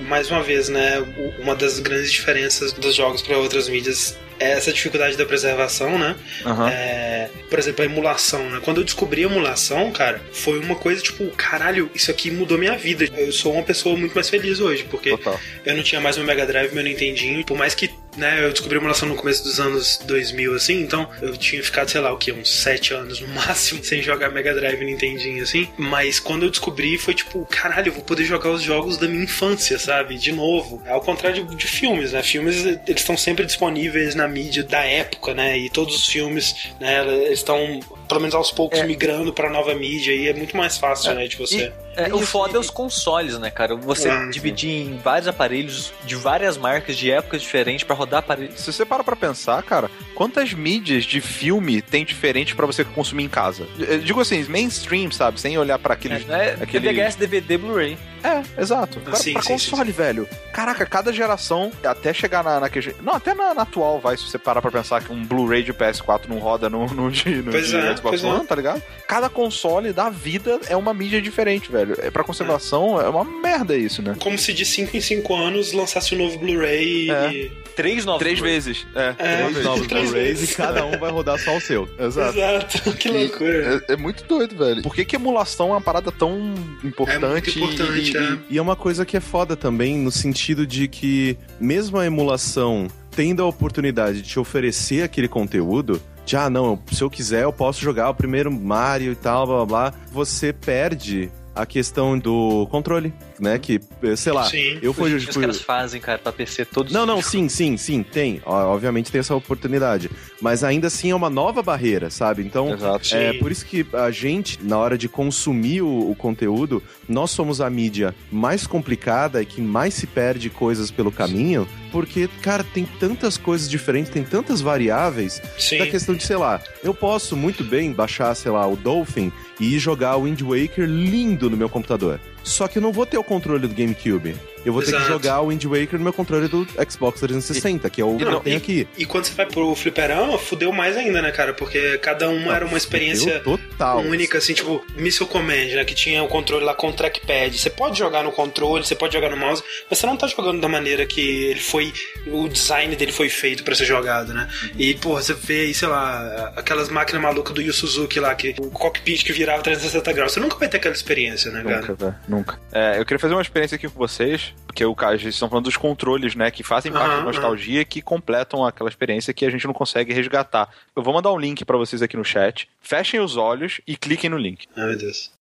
mais 0.02 0.30
uma 0.30 0.42
vez, 0.42 0.70
né? 0.70 1.00
Uma 1.40 1.56
das 1.56 1.80
grandes 1.80 2.12
diferenças 2.12 2.72
dos 2.74 2.96
jogos 2.96 3.22
para 3.22 3.38
outras 3.38 3.68
mídias 3.68 4.18
essa 4.52 4.72
dificuldade 4.72 5.18
da 5.18 5.26
preservação, 5.26 5.98
né? 5.98 6.16
Aham. 6.46 6.70
É, 6.70 7.30
por 7.50 7.60
exemplo, 7.60 7.84
a 7.84 7.86
emulação, 7.86 8.50
né? 8.50 8.60
Quando 8.64 8.78
eu 8.78 8.84
descobri 8.84 9.24
a 9.24 9.28
emulação, 9.28 9.92
cara, 9.92 10.22
foi 10.32 10.60
uma 10.60 10.76
coisa 10.76 11.02
tipo, 11.02 11.26
caralho, 11.32 11.90
isso 11.94 12.12
aqui 12.12 12.30
mudou 12.32 12.58
minha 12.58 12.78
vida. 12.78 13.06
Eu 13.18 13.32
sou 13.32 13.54
uma 13.54 13.64
pessoa 13.64 13.98
muito 13.98 14.14
mais 14.14 14.30
feliz 14.30 14.60
hoje, 14.60 14.86
porque 14.90 15.12
Total. 15.12 15.40
eu 15.66 15.76
não 15.76 15.84
tinha 15.84 16.02
mais 16.02 16.18
meu 16.18 16.26
Mega 16.26 16.46
Drive, 16.46 16.74
meu 16.74 16.84
Nintendinho, 16.84 17.44
por 17.46 17.58
mais 17.58 17.74
que, 17.76 17.90
né, 18.18 18.44
eu 18.44 18.52
descobri 18.52 18.78
a 18.78 18.80
emulação 18.80 19.08
no 19.08 19.16
começo 19.16 19.44
dos 19.44 19.60
anos 19.60 20.00
2000, 20.06 20.56
assim, 20.56 20.82
então 20.82 21.10
eu 21.22 21.36
tinha 21.36 21.64
ficado, 21.64 21.90
sei 21.90 22.02
lá, 22.02 22.12
o 22.12 22.18
que, 22.18 22.32
uns 22.32 22.50
7 22.50 22.94
anos 22.94 23.20
no 23.20 23.28
máximo, 23.34 23.84
sem 23.84 24.02
jogar 24.02 24.30
Mega 24.30 24.54
Drive 24.54 24.82
e 24.82 24.86
Nintendinho, 24.86 25.44
assim, 25.44 25.68
mas 25.78 26.20
quando 26.20 26.44
eu 26.44 26.50
descobri, 26.50 26.98
foi 26.98 27.14
tipo, 27.14 27.46
caralho, 27.46 27.90
eu 27.90 27.94
vou 27.94 28.04
poder 28.04 28.24
jogar 28.26 28.52
os 28.52 28.62
jogos 28.62 28.98
da 28.98 29.08
minha 29.08 29.24
infância, 29.24 29.78
sabe, 29.80 30.18
de 30.18 30.32
novo. 30.32 30.82
Ao 30.88 31.02
contrário 31.02 31.46
de, 31.46 31.56
de 31.56 31.68
filmes, 31.68 32.12
né, 32.12 32.22
filmes, 32.22 32.66
eles 32.66 32.82
estão 32.88 33.18
sempre 33.18 33.46
disponíveis 33.46 34.16
na 34.16 34.28
mídia 34.28 34.64
da 34.64 34.84
época, 34.84 35.34
né, 35.34 35.58
e 35.58 35.70
todos 35.70 35.96
os 35.96 36.08
filmes, 36.08 36.56
né, 36.80 37.06
eles 37.26 37.40
estão, 37.40 37.80
pelo 38.08 38.20
menos 38.20 38.36
aos 38.36 38.52
poucos, 38.52 38.82
migrando 38.84 39.32
pra 39.34 39.50
nova 39.50 39.74
mídia, 39.76 40.12
e 40.14 40.28
é 40.28 40.34
muito 40.34 40.56
mais 40.58 40.78
fácil, 40.78 41.14
né, 41.14 41.28
de 41.28 41.36
você... 41.38 41.72
É, 41.96 42.12
o 42.12 42.22
foda 42.22 42.58
é 42.58 42.60
os 42.60 42.72
consoles, 42.72 43.38
né, 43.38 43.52
cara? 43.52 43.76
Você 43.76 44.10
dividir 44.32 44.70
em 44.88 44.98
vários 44.98 45.28
aparelhos 45.28 45.94
de 46.06 46.16
várias 46.16 46.58
marcas, 46.58 46.98
de 46.98 47.12
épocas 47.12 47.42
diferentes, 47.42 47.84
pra 47.84 47.96
rodar 47.96 48.20
aparelhos. 48.22 48.60
Se 48.60 48.74
você 48.74 48.84
para 48.84 49.04
pra 49.04 49.16
pensar, 49.16 49.62
cara, 49.62 49.92
quantas 50.16 50.54
mídias 50.54 51.04
de 51.04 51.22
filme 51.22 51.84
tem 51.84 52.04
diferente 52.04 52.56
pra 52.56 52.66
você 52.66 52.84
consumir 52.84 53.26
em 53.26 53.30
casa? 53.30 53.68
Eu 53.78 54.00
digo 54.00 54.20
assim, 54.20 54.44
mainstream, 54.46 55.12
sabe? 55.12 55.40
Sem 55.40 55.56
olhar 55.56 55.78
pra 55.78 55.94
aqueles. 55.94 56.28
É, 56.28 56.58
aquele- 56.60 56.92
VHS, 56.92 57.16
DVD, 57.16 57.58
Blu-ray. 57.60 57.96
É, 58.24 58.42
exato. 58.62 59.00
Pra, 59.02 59.16
Sim, 59.16 59.34
pra 59.34 59.42
sim, 59.42 59.50
console, 59.54 59.92
velho. 59.92 60.28
Caraca, 60.54 60.86
cada 60.86 61.12
geração, 61.12 61.72
até 61.84 62.14
chegar 62.14 62.42
na, 62.44 62.60
na 62.60 62.70
que- 62.70 62.96
Não, 63.02 63.14
até 63.16 63.34
na, 63.34 63.54
na 63.54 63.64
atual, 63.64 64.00
vai, 64.00 64.16
se 64.18 64.24
você 64.24 64.40
parar 64.40 64.62
pra 64.62 64.72
pensar 64.72 65.04
que 65.04 65.12
um 65.12 65.24
Blu-ray 65.26 65.62
de 65.62 65.74
PS4 65.74 66.22
não 66.30 66.40
roda 66.40 66.70
no, 66.70 66.88
no, 66.88 67.12
de, 67.12 67.30
no 67.36 67.52
Pois 67.52 67.68
de 67.68 67.74
é, 67.94 67.98
Xbox 67.98 68.24
é. 68.24 68.28
One, 68.28 68.46
tá 68.46 68.56
ligado? 68.56 68.82
Cada 69.08 69.30
console 69.30 69.94
da 69.94 70.10
vida 70.10 70.60
é 70.68 70.76
uma 70.76 70.94
mídia 70.94 71.22
diferente, 71.22 71.72
velho. 71.72 71.96
É, 72.00 72.10
pra 72.12 72.24
conservação 72.24 73.00
é 73.00 73.08
uma 73.08 73.24
merda 73.24 73.76
isso, 73.76 74.02
né? 74.02 74.16
Como 74.20 74.38
se 74.38 74.54
de 74.54 74.66
5 74.66 74.96
em 74.98 75.02
5 75.02 75.36
anos 75.36 75.72
lançasse 75.74 76.16
um 76.16 76.18
novo 76.18 76.38
Blu-ray 76.40 77.10
É. 77.12 77.32
e 77.34 77.52
três 77.76 78.06
novos 78.06 78.20
Três 78.20 78.40
vezes. 78.40 78.86
É, 78.96 79.16
É, 79.18 79.48
três 79.50 79.64
novos 79.64 79.88
Três 79.88 80.10
Blu-rays 80.10 80.52
e 80.52 80.56
cada 80.56 80.86
um 80.86 80.98
vai 80.98 81.12
rodar 81.12 81.40
só 81.40 81.58
o 81.58 81.62
seu. 81.62 81.88
Exato. 82.00 82.38
Exato, 82.38 82.94
que 82.98 83.10
loucura. 83.10 83.84
É, 83.88 83.94
é 83.94 83.98
muito 83.98 84.24
doido, 84.26 84.56
velho. 84.56 84.82
Por 84.82 84.94
que, 84.96 85.06
que 85.06 85.16
emulação 85.16 85.70
é 85.70 85.72
uma 85.72 85.82
parada 85.82 86.12
tão 86.12 86.54
importante? 86.84 87.58
importante, 87.60 88.14
e, 88.14 88.18
é. 88.18 88.38
E 88.52 88.58
é 88.58 88.62
uma 88.62 88.76
coisa 88.76 89.06
que 89.06 89.18
é 89.18 89.20
foda 89.20 89.56
também, 89.56 89.98
no 89.98 90.12
sentido 90.12 90.66
de 90.66 90.88
que, 90.88 91.38
mesmo 91.60 91.98
a 91.98 92.06
emulação 92.06 92.88
tendo 93.16 93.44
a 93.44 93.46
oportunidade 93.46 94.22
de 94.22 94.30
te 94.30 94.40
oferecer 94.40 95.04
aquele 95.04 95.28
conteúdo, 95.28 96.02
de 96.26 96.38
ah, 96.38 96.50
não, 96.50 96.80
se 96.92 97.02
eu 97.02 97.10
quiser 97.10 97.44
eu 97.44 97.54
posso 97.54 97.82
jogar 97.82 98.10
o 98.10 98.16
primeiro 98.16 98.52
Mario 98.52 99.12
e 99.12 99.16
tal, 99.16 99.46
blá 99.46 99.56
blá 99.58 99.66
blá, 99.66 99.94
você 100.12 100.54
perde 100.54 101.32
a 101.56 101.66
questão 101.66 102.18
do 102.18 102.68
controle, 102.68 103.14
né? 103.44 103.60
Que, 103.60 103.80
eh, 104.02 104.16
sei 104.16 104.32
lá, 104.34 104.46
Sim. 104.46 104.80
eu 104.82 104.94
fui. 104.94 105.14
Os 105.14 105.26
fui- 105.26 105.42
caras 105.42 105.62
fazem, 105.62 106.00
cara, 106.02 106.18
pra 106.18 106.32
PC 106.32 106.66
todos. 106.66 106.92
Não, 106.92 107.06
não, 107.06 107.22
sim, 107.22 107.48
sim, 107.50 107.78
sim, 107.78 108.02
tem. 108.02 108.42
Obviamente 108.46 109.12
tem 109.12 109.20
essa 109.20 109.36
oportunidade. 109.36 110.10
Mas 110.42 110.64
ainda 110.64 110.88
assim 110.88 111.12
é 111.12 111.16
uma 111.16 111.30
nova 111.30 111.62
barreira, 111.62 112.10
sabe? 112.10 112.42
Então, 112.44 112.74
Exato. 112.74 113.16
é 113.16 113.34
Sim. 113.34 113.40
por 113.40 113.52
isso 113.52 113.66
que 113.66 113.86
a 113.94 114.10
gente, 114.10 114.60
na 114.64 114.78
hora 114.78 114.98
de 114.98 115.08
consumir 115.08 115.82
o, 115.82 116.10
o 116.12 116.16
conteúdo, 116.16 116.82
nós 117.08 117.32
somos 117.32 117.60
a 117.62 117.70
mídia 117.70 118.16
mais 118.32 118.66
complicada 118.66 119.42
e 119.42 119.46
que 119.46 119.62
mais 119.62 119.94
se 119.94 120.08
perde 120.08 120.50
coisas 120.50 120.90
pelo 120.90 121.12
caminho, 121.12 121.68
porque, 121.92 122.30
cara, 122.42 122.64
tem 122.64 122.86
tantas 123.00 123.38
coisas 123.38 123.70
diferentes, 123.70 124.12
tem 124.12 124.24
tantas 124.24 124.62
variáveis, 124.62 125.42
Sim. 125.60 125.78
da 125.80 125.88
questão 125.88 126.16
de, 126.16 126.24
sei 126.24 126.38
lá, 126.38 126.62
eu 126.84 126.94
posso 126.94 127.36
muito 127.36 127.64
bem 127.64 127.92
baixar, 127.92 128.34
sei 128.36 128.52
lá, 128.52 128.66
o 128.68 128.76
Dolphin 128.76 129.32
e 129.60 129.76
ir 129.76 129.80
jogar 129.80 130.16
o 130.18 130.24
Wind 130.24 130.42
Waker 130.42 130.86
lindo 130.88 131.50
no 131.50 131.58
meu 131.58 131.70
computador. 131.70 132.20
Só 132.44 132.68
que 132.68 132.78
eu 132.78 132.82
não 132.82 132.92
vou 132.92 133.06
ter 133.06 133.18
o 133.18 133.24
controle 133.24 133.68
do 133.68 133.74
GameCube. 133.74 134.36
Eu 134.66 134.74
vou 134.74 134.82
ter 134.82 134.92
que 134.92 134.98
Exato. 134.98 135.12
jogar 135.12 135.42
o 135.42 135.50
Wind 135.50 135.64
Waker 135.64 135.98
no 135.98 136.04
meu 136.04 136.14
controle 136.14 136.48
do 136.48 136.66
Xbox 136.90 137.20
360, 137.20 137.90
que 137.90 138.02
é 138.02 138.06
o 138.06 138.18
que 138.18 138.26
Não, 138.26 138.34
eu 138.34 138.40
tenho 138.40 138.58
aqui. 138.58 138.88
E 138.98 139.06
quando 139.06 139.26
você 139.26 139.34
vai 139.34 139.46
pro 139.46 139.76
fliperama, 139.76 140.38
fudeu 140.38 140.72
mais 140.72 140.96
ainda, 140.98 141.22
né, 141.22 141.32
cara? 141.32 141.54
Porque 141.54 141.98
cada 141.98 142.30
uma 142.30 142.56
era 142.56 142.66
uma 142.66 142.78
experiência 142.78 143.40
total. 143.42 144.00
única, 144.00 144.38
assim, 144.38 144.54
tipo, 144.54 144.84
Missile 144.96 145.30
Command, 145.30 145.76
né? 145.76 145.84
Que 145.86 145.94
tinha 145.94 146.24
o 146.24 146.28
controle 146.28 146.64
lá 146.64 146.74
com 146.74 146.90
o 146.90 146.94
trackpad. 146.94 147.58
Você 147.58 147.70
pode 147.70 147.98
jogar 147.98 148.24
no 148.24 148.32
controle, 148.32 148.86
você 148.86 148.96
pode 148.96 149.14
jogar 149.14 149.30
no 149.30 149.38
mouse, 149.38 149.64
mas 149.90 150.00
você 150.00 150.06
não 150.06 150.16
tá 150.16 150.28
jogando 150.28 150.62
da 150.62 150.68
maneira 150.70 151.06
que 151.06 151.22
ele 151.22 151.60
foi. 151.60 151.94
O 152.28 152.48
design 152.48 152.96
dele 152.96 153.12
foi 153.12 153.30
feito 153.30 153.64
pra 153.64 153.76
ser 153.76 153.86
jogado, 153.86 154.34
né? 154.34 154.48
E, 154.78 154.94
pô, 154.96 155.14
você 155.16 155.34
vê 155.34 155.62
aí, 155.62 155.74
sei 155.74 155.88
lá, 155.88 156.54
aquelas 156.56 156.90
máquinas 156.90 157.22
malucas 157.22 157.54
do 157.54 157.62
Yu 157.62 157.74
Suzuki 157.74 158.20
lá, 158.20 158.34
que 158.36 158.56
o 158.60 158.70
cockpit 158.70 159.24
que 159.24 159.34
virava 159.34 159.62
360 159.62 160.14
graus. 160.14 160.32
Você 160.32 160.40
nunca 160.40 160.58
vai 160.58 160.68
ter 160.68 160.78
aquela 160.78 160.96
experiência, 160.96 161.52
né, 161.52 161.64
cara? 161.64 161.82
Nunca, 161.82 161.94
velho. 161.94 162.16
Nunca. 162.28 162.60
É, 162.72 163.00
eu 163.00 163.06
queria 163.06 163.20
fazer 163.20 163.34
uma 163.34 163.42
experiência 163.42 163.76
aqui 163.76 163.88
com 163.88 163.98
vocês, 163.98 164.53
porque 164.66 164.84
o 164.84 164.96
cara, 164.96 165.16
estão 165.16 165.48
falando 165.50 165.66
dos 165.66 165.78
controles, 165.78 166.36
né? 166.36 166.50
Que 166.50 166.64
fazem 166.64 166.92
parte 166.92 167.08
Aham, 167.08 167.18
da 167.18 167.24
nostalgia 167.24 167.82
e 167.82 167.86
que 167.86 168.02
completam 168.02 168.66
aquela 168.66 168.90
experiência 168.90 169.34
que 169.34 169.46
a 169.46 169.50
gente 169.50 169.68
não 169.68 169.74
consegue 169.74 170.14
resgatar. 170.14 170.70
Eu 170.96 171.04
vou 171.04 171.14
mandar 171.14 171.32
um 171.32 171.38
link 171.38 171.64
pra 171.64 171.78
vocês 171.78 172.02
aqui 172.02 172.18
no 172.18 172.26
chat. 172.26 172.68
Fechem 172.82 173.20
os 173.20 173.38
olhos 173.38 173.82
e 173.86 173.96
cliquem 173.96 174.30
no 174.30 174.38
link. 174.38 174.68
Ai, 174.76 174.88
meu 174.88 174.98
Deus. 174.98 175.32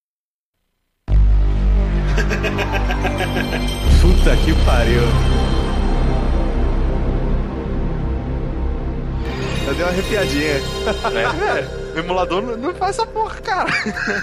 Puta 4.02 4.36
que 4.44 4.52
pariu. 4.66 5.02
Eu 9.66 9.74
dei 9.74 9.84
uma 9.84 9.90
arrepiadinha. 9.90 10.50
É, 10.50 11.78
o 11.94 11.98
emulador 11.98 12.42
não, 12.56 12.74
faz 12.74 12.96
essa 12.98 13.06
porra, 13.06 13.40
cara. 13.40 13.70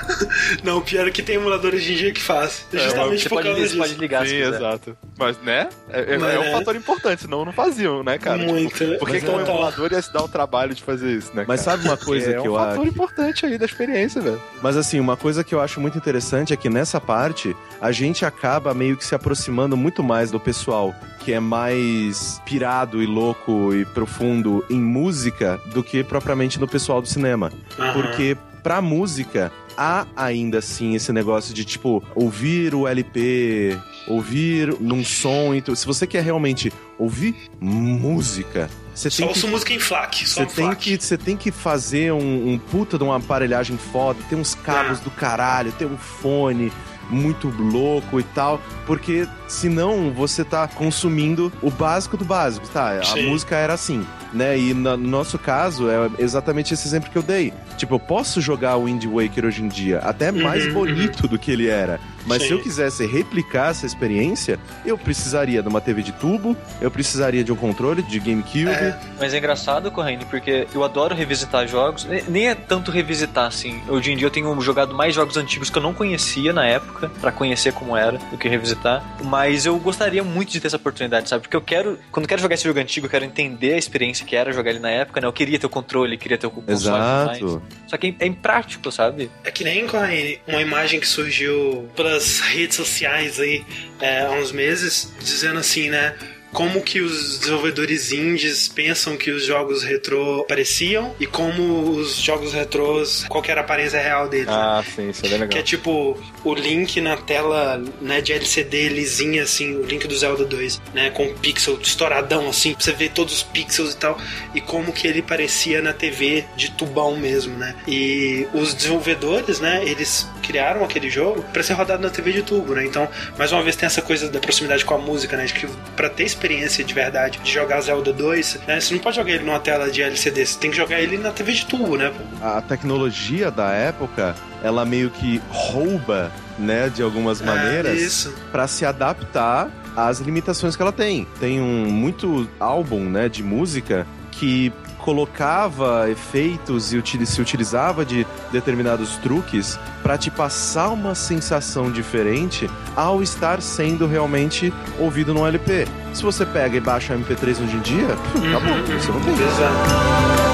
Não, 0.63 0.77
o 0.77 0.81
pior 0.81 1.07
é 1.07 1.11
que 1.11 1.21
tem 1.21 1.35
emulador 1.35 1.73
hoje 1.73 1.93
em 1.93 1.95
dia 1.95 2.11
que 2.13 2.21
faz. 2.21 2.65
Justamente 2.71 3.23
Você 3.23 3.29
por 3.29 3.35
pode, 3.35 3.47
causa 3.47 3.61
você 3.61 3.67
disso. 3.67 3.77
pode 3.77 3.93
ligar 3.95 4.27
Sim, 4.27 4.35
exato. 4.37 4.97
Mas, 5.17 5.37
né? 5.41 5.69
É, 5.89 6.15
é- 6.15 6.17
Mas, 6.17 6.33
é 6.35 6.39
um 6.39 6.43
né? 6.43 6.51
fator 6.51 6.75
importante, 6.75 7.21
senão 7.23 7.45
não 7.45 7.51
faziam, 7.53 8.03
né, 8.03 8.17
cara? 8.17 8.37
Muito. 8.37 8.73
Tipo, 8.79 8.97
por 8.99 9.07
que, 9.07 9.13
Mas 9.15 9.23
que 9.23 9.29
um 9.29 9.39
é- 9.39 9.43
emulador 9.43 9.91
ia 9.91 10.01
se 10.01 10.11
dar 10.13 10.23
o 10.23 10.27
trabalho 10.27 10.73
de 10.73 10.81
fazer 10.83 11.11
isso, 11.11 11.31
né? 11.33 11.45
Mas 11.47 11.63
cara? 11.63 11.77
sabe 11.77 11.87
uma 11.89 11.97
coisa 11.97 12.31
é 12.31 12.33
que 12.33 12.39
um 12.41 12.45
eu 12.45 12.55
fator 12.55 12.79
acho. 12.79 12.87
importante 12.87 13.45
aí 13.45 13.57
da 13.57 13.65
experiência, 13.65 14.21
velho. 14.21 14.41
Mas 14.61 14.75
assim, 14.77 14.99
uma 14.99 15.17
coisa 15.17 15.43
que 15.43 15.53
eu 15.53 15.61
acho 15.61 15.79
muito 15.79 15.97
interessante 15.97 16.53
é 16.53 16.57
que 16.57 16.69
nessa 16.69 16.99
parte 16.99 17.55
a 17.81 17.91
gente 17.91 18.25
acaba 18.25 18.73
meio 18.73 18.97
que 18.97 19.05
se 19.05 19.13
aproximando 19.15 19.75
muito 19.77 20.03
mais 20.03 20.31
do 20.31 20.39
pessoal 20.39 20.93
que 21.19 21.33
é 21.33 21.39
mais 21.39 22.41
pirado 22.45 23.03
e 23.03 23.05
louco 23.05 23.73
e 23.75 23.85
profundo 23.85 24.65
em 24.69 24.79
música 24.79 25.59
do 25.73 25.83
que 25.83 26.03
propriamente 26.03 26.59
no 26.59 26.67
pessoal 26.67 27.01
do 27.01 27.07
cinema. 27.07 27.51
Aham. 27.77 27.93
Porque 27.93 28.37
pra 28.63 28.81
música 28.81 29.51
há 29.77 30.05
ainda 30.15 30.57
assim 30.59 30.95
esse 30.95 31.11
negócio 31.13 31.53
de 31.53 31.63
tipo 31.63 32.03
ouvir 32.15 32.73
o 32.75 32.87
LP, 32.87 33.77
ouvir 34.07 34.75
num 34.79 35.03
som, 35.05 35.53
então 35.53 35.73
se 35.75 35.85
você 35.85 36.05
quer 36.07 36.23
realmente 36.23 36.71
ouvir 36.97 37.35
música, 37.61 38.69
você 38.93 39.09
Só 39.09 39.17
tem 39.17 39.27
que 39.27 39.33
ouço 39.33 39.47
música 39.47 39.73
em 39.73 39.79
FLAC. 39.79 40.27
Só 40.27 40.41
você 40.41 40.43
em 40.43 40.45
tem, 40.47 40.65
FLAC. 40.65 40.97
que, 40.97 41.03
você 41.03 41.17
tem 41.17 41.37
que 41.37 41.51
fazer 41.51 42.11
um, 42.11 42.53
um 42.53 42.57
puta 42.57 42.97
de 42.97 43.03
uma 43.03 43.15
aparelhagem 43.17 43.77
foda, 43.77 44.19
ter 44.29 44.35
uns 44.35 44.53
cabos 44.55 44.99
É. 44.99 45.03
do 45.03 45.11
caralho, 45.11 45.71
ter 45.71 45.85
um 45.85 45.97
fone 45.97 46.71
muito 47.09 47.47
louco 47.49 48.19
e 48.19 48.23
tal, 48.23 48.61
porque 48.85 49.25
senão 49.49 50.11
você 50.13 50.45
tá 50.45 50.67
consumindo 50.67 51.51
o 51.61 51.69
básico 51.69 52.15
do 52.15 52.23
básico, 52.23 52.67
tá? 52.69 52.91
A 52.99 53.03
Sim. 53.03 53.23
música 53.23 53.55
era 53.55 53.73
assim, 53.73 54.05
né? 54.31 54.57
E 54.57 54.73
no 54.73 54.95
nosso 54.95 55.37
caso 55.37 55.89
é 55.89 56.09
exatamente 56.19 56.73
esse 56.73 56.87
exemplo 56.87 57.09
que 57.09 57.17
eu 57.17 57.23
dei. 57.23 57.51
Tipo, 57.75 57.95
eu 57.95 57.99
posso 57.99 58.39
jogar 58.39 58.77
o 58.77 58.85
Wind 58.85 59.03
Waker 59.05 59.45
hoje 59.45 59.63
em 59.63 59.67
dia 59.67 59.99
até 59.99 60.31
mais 60.31 60.67
Uhum, 60.67 60.73
bonito 60.73 61.27
do 61.27 61.39
que 61.39 61.49
ele 61.51 61.67
era, 61.67 61.99
mas 62.25 62.43
se 62.43 62.49
Sim. 62.49 62.53
eu 62.55 62.59
quisesse 62.61 63.05
replicar 63.05 63.71
essa 63.71 63.85
experiência, 63.85 64.59
eu 64.85 64.97
precisaria 64.97 65.61
de 65.63 65.67
uma 65.67 65.81
TV 65.81 66.03
de 66.03 66.11
tubo, 66.11 66.55
eu 66.79 66.91
precisaria 66.91 67.43
de 67.43 67.51
um 67.51 67.55
controle 67.55 68.03
de 68.03 68.19
GameCube, 68.19 68.69
É. 68.69 68.95
Mas 69.19 69.33
é 69.33 69.37
engraçado, 69.39 69.89
Corrêne, 69.91 70.25
porque 70.25 70.67
eu 70.73 70.83
adoro 70.83 71.15
revisitar 71.15 71.67
jogos. 71.67 72.05
Ne- 72.05 72.23
Nem 72.27 72.49
é 72.49 72.55
tanto 72.55 72.91
revisitar, 72.91 73.47
assim. 73.47 73.81
Hoje 73.87 74.11
em 74.11 74.17
dia 74.17 74.27
eu 74.27 74.31
tenho 74.31 74.59
jogado 74.61 74.93
mais 74.93 75.15
jogos 75.15 75.35
antigos 75.37 75.69
que 75.69 75.77
eu 75.77 75.81
não 75.81 75.93
conhecia 75.93 76.53
na 76.53 76.65
época, 76.65 77.09
pra 77.19 77.31
conhecer 77.31 77.73
como 77.73 77.95
era, 77.97 78.17
do 78.31 78.37
que 78.37 78.47
revisitar. 78.47 79.03
Mas 79.23 79.38
eu 79.65 79.77
gostaria 79.79 80.23
muito 80.23 80.51
de 80.51 80.59
ter 80.59 80.67
essa 80.67 80.77
oportunidade, 80.77 81.29
sabe? 81.29 81.43
Porque 81.43 81.55
eu 81.55 81.61
quero, 81.61 81.99
quando 82.11 82.25
eu 82.25 82.29
quero 82.29 82.41
jogar 82.41 82.55
esse 82.55 82.63
jogo 82.63 82.79
antigo, 82.79 83.05
eu 83.05 83.09
quero 83.09 83.25
entender 83.25 83.73
a 83.73 83.77
experiência 83.77 84.25
que 84.25 84.35
era 84.35 84.51
jogar 84.51 84.71
ele 84.71 84.79
na 84.79 84.89
época, 84.89 85.21
né? 85.21 85.27
Eu 85.27 85.33
queria 85.33 85.59
ter 85.59 85.65
o 85.65 85.69
controle, 85.69 86.17
queria 86.17 86.37
ter 86.37 86.47
o 86.47 86.51
console. 86.51 86.73
Exato. 86.73 87.61
Só 87.87 87.97
que 87.97 88.15
é 88.19 88.25
imprático, 88.25 88.91
sabe? 88.91 89.29
É 89.43 89.51
que 89.51 89.63
nem 89.63 89.87
Corrine, 89.87 90.39
uma 90.47 90.61
imagem 90.61 90.99
que 90.99 91.07
surgiu 91.07 91.89
pelas 91.95 92.39
redes 92.39 92.75
sociais 92.75 93.39
aí 93.39 93.65
é, 93.99 94.21
há 94.21 94.31
uns 94.31 94.51
meses, 94.51 95.13
dizendo 95.19 95.59
assim, 95.59 95.89
né? 95.89 96.15
Como 96.51 96.81
que 96.81 96.99
os 97.01 97.39
desenvolvedores 97.39 98.11
indies 98.11 98.67
pensam 98.67 99.15
que 99.15 99.31
os 99.31 99.45
jogos 99.45 99.83
retrô 99.83 100.43
pareciam 100.47 101.15
e 101.19 101.25
como 101.27 101.91
os 101.91 102.15
jogos 102.17 102.53
retrôs, 102.53 103.25
qual 103.29 103.43
era 103.47 103.61
a 103.61 103.63
aparência 103.63 104.01
real 104.01 104.27
deles. 104.27 104.47
né? 104.47 104.53
Ah, 104.53 104.83
sim, 104.95 105.09
isso 105.09 105.25
é 105.25 105.29
bem 105.29 105.37
legal. 105.39 105.49
Que 105.49 105.57
é 105.59 105.63
tipo 105.63 106.19
o 106.43 106.53
link 106.53 106.99
na 107.01 107.17
tela 107.17 107.81
né, 108.01 108.21
de 108.21 108.33
LCD 108.33 108.89
lisinha, 108.89 109.43
assim, 109.43 109.75
o 109.75 109.83
link 109.85 110.07
do 110.07 110.15
Zelda 110.17 110.45
2, 110.45 110.81
né? 110.93 111.09
Com 111.11 111.27
o 111.27 111.33
pixel 111.35 111.77
estouradão, 111.81 112.49
assim, 112.49 112.73
pra 112.73 112.83
você 112.83 112.91
ver 112.93 113.09
todos 113.11 113.33
os 113.35 113.43
pixels 113.43 113.93
e 113.93 113.97
tal, 113.97 114.19
e 114.55 114.61
como 114.61 114.91
que 114.91 115.07
ele 115.07 115.21
parecia 115.21 115.81
na 115.81 115.93
TV 115.93 116.45
de 116.55 116.71
tubão 116.71 117.15
mesmo, 117.17 117.55
né? 117.57 117.75
E 117.87 118.47
os 118.53 118.73
desenvolvedores, 118.73 119.59
né, 119.59 119.81
eles 119.85 120.27
criaram 120.41 120.83
aquele 120.83 121.09
jogo 121.09 121.43
pra 121.53 121.61
ser 121.61 121.73
rodado 121.73 122.01
na 122.01 122.09
TV 122.09 122.31
de 122.31 122.41
tubo, 122.43 122.73
né? 122.73 122.85
Então, 122.85 123.07
mais 123.37 123.51
uma 123.51 123.61
vez 123.61 123.75
tem 123.75 123.85
essa 123.85 124.01
coisa 124.01 124.29
da 124.29 124.39
proximidade 124.39 124.83
com 124.83 124.95
a 124.95 124.97
música, 124.97 125.37
né? 125.37 125.45
De 125.45 125.53
que 125.53 125.67
pra 125.95 126.09
ter 126.09 126.23
experiência 126.39 126.83
de 126.83 126.93
verdade 126.93 127.39
de 127.43 127.51
jogar 127.51 127.81
Zelda 127.81 128.13
2, 128.13 128.59
né, 128.65 128.79
você 128.79 128.93
não 128.93 129.01
pode 129.01 129.17
jogar 129.17 129.31
ele 129.31 129.43
numa 129.43 129.59
tela 129.59 129.91
de 129.91 130.01
LCD, 130.01 130.45
você 130.45 130.57
tem 130.57 130.71
que 130.71 130.77
jogar 130.77 130.99
ele 131.01 131.17
na 131.17 131.31
TV 131.31 131.51
de 131.51 131.65
tubo, 131.65 131.97
né? 131.97 132.11
a 132.41 132.61
tecnologia 132.61 133.51
da 133.51 133.71
época, 133.71 134.33
ela 134.63 134.85
meio 134.85 135.09
que 135.09 135.41
rouba, 135.49 136.31
né, 136.57 136.89
de 136.89 137.01
algumas 137.03 137.41
maneiras, 137.41 138.27
É, 138.27 138.51
pra 138.51 138.67
se 138.67 138.85
adaptar 138.85 139.69
às 139.95 140.19
limitações 140.19 140.75
que 140.75 140.81
ela 140.81 140.91
tem. 140.91 141.27
Tem 141.39 141.59
um 141.59 141.89
muito 141.89 142.49
álbum, 142.59 143.09
né, 143.09 143.27
de 143.27 143.43
música 143.43 144.07
que 144.31 144.71
colocava 145.09 146.07
efeitos 146.07 146.93
e 146.93 147.25
se 147.25 147.41
utilizava 147.41 148.05
de 148.05 148.27
determinados 148.51 149.17
truques 149.17 149.79
pra 150.03 150.19
te 150.19 150.29
passar 150.29 150.89
uma 150.89 151.15
sensação 151.15 151.91
diferente 151.91 152.69
ao 152.95 153.23
estar 153.23 153.59
sendo 153.59 154.05
realmente 154.05 154.71
ouvido 154.99 155.33
no 155.33 155.47
LP. 155.47 155.87
Se 156.13 156.21
você 156.21 156.45
pega 156.45 156.77
e 156.77 156.79
baixa 156.79 157.17
MP3 157.17 157.63
hoje 157.63 157.75
em 157.75 157.79
dia, 157.79 158.13
acabou, 158.13 158.71
Uhum, 158.71 158.99
você 158.99 159.11
não 159.11 159.19
tem. 159.21 159.33
Exato. 159.33 160.48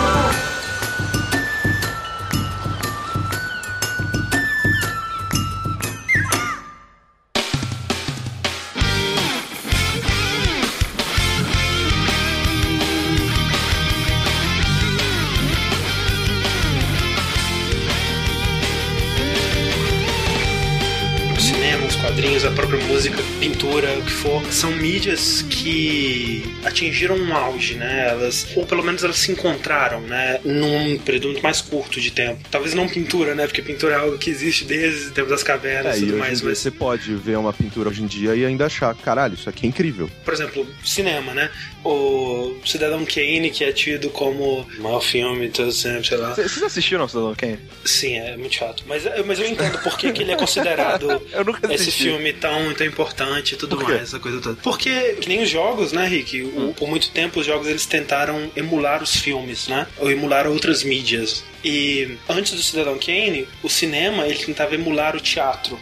São 24.52 24.72
mídias 24.72 25.46
que 25.66 26.44
atingiram 26.64 27.16
um 27.16 27.36
auge, 27.36 27.74
né? 27.74 28.10
Elas, 28.12 28.48
ou 28.56 28.68
pelo 28.68 28.84
menos 28.84 29.04
elas 29.04 29.18
se 29.18 29.32
encontraram, 29.32 30.00
né? 30.02 30.40
Num 30.46 30.96
período 31.00 31.30
muito 31.30 31.42
mais 31.42 31.60
curto 31.60 32.00
de 32.00 32.12
tempo. 32.12 32.40
Talvez 32.52 32.76
não 32.76 32.88
pintura, 32.88 33.34
né? 33.34 33.48
Porque 33.48 33.64
pintura 33.64 33.96
é 33.96 33.98
algo 33.98 34.16
que 34.20 34.30
existe 34.30 34.64
desde 34.64 35.08
o 35.08 35.12
tempo 35.12 35.28
das 35.28 35.42
cavernas 35.42 35.96
É, 35.96 35.98
e 35.98 36.06
tudo 36.06 36.18
mais, 36.18 36.42
mas 36.44 36.60
você 36.60 36.70
pode 36.70 37.16
ver 37.16 37.38
uma 37.40 37.52
pintura 37.52 37.90
hoje 37.90 38.04
em 38.04 38.06
dia 38.06 38.36
e 38.36 38.46
ainda 38.46 38.68
achar, 38.68 38.94
caralho, 38.94 39.34
isso 39.34 39.50
aqui 39.50 39.66
é 39.66 39.70
incrível. 39.70 40.08
por 40.24 40.34
exemplo, 40.36 40.68
cinema, 40.84 41.34
né? 41.34 41.50
O 41.84 42.58
Cidadão 42.64 43.04
Kane, 43.04 43.50
que 43.50 43.64
é 43.64 43.72
tido 43.72 44.10
como 44.12 44.62
o 44.62 44.82
maior 44.82 45.02
filme 45.02 45.48
os 45.48 45.82
tempos, 45.82 46.08
sei 46.08 46.18
lá. 46.18 46.36
Vocês 46.36 46.62
assistiram 46.62 47.08
Cidadão 47.08 47.34
Kane? 47.34 47.60
Sim, 47.84 48.18
é 48.18 48.38
muito 48.38 48.56
chato. 48.56 48.84
Mas, 48.88 49.04
mas 49.26 49.40
eu 49.40 49.48
entendo 49.48 49.80
por 49.80 49.98
que, 49.98 50.12
que 50.12 50.22
ele 50.22 50.32
é 50.32 50.36
considerado 50.36 51.22
esse 51.72 51.92
filme 51.92 52.34
tão, 52.34 52.72
tão 52.76 52.86
importante 52.86 53.54
e 53.54 53.58
tudo 53.58 53.78
mais, 53.82 54.02
essa 54.02 54.20
coisa 54.20 54.40
toda. 54.40 54.58
Porque, 54.62 55.16
que 55.22 55.28
nem 55.28 55.42
os 55.42 55.55
jogos, 55.56 55.92
né, 55.94 56.06
Rick? 56.08 56.44
O- 56.44 56.74
por 56.78 56.88
muito 56.90 57.10
tempo 57.12 57.40
os 57.40 57.46
jogos 57.46 57.68
eles 57.68 57.86
tentaram 57.86 58.52
emular 58.56 59.02
os 59.02 59.16
filmes, 59.16 59.68
né? 59.70 59.88
Ou 59.98 60.12
emular 60.12 60.46
outras 60.48 60.84
mídias. 60.84 61.44
E 61.64 62.18
antes 62.30 62.52
do 62.54 62.62
Cidadão 62.62 62.98
Kane, 63.00 63.48
o 63.64 63.70
cinema 63.70 64.28
ele 64.28 64.38
tentava 64.38 64.76
emular 64.76 65.16
o 65.16 65.20
teatro. 65.20 65.80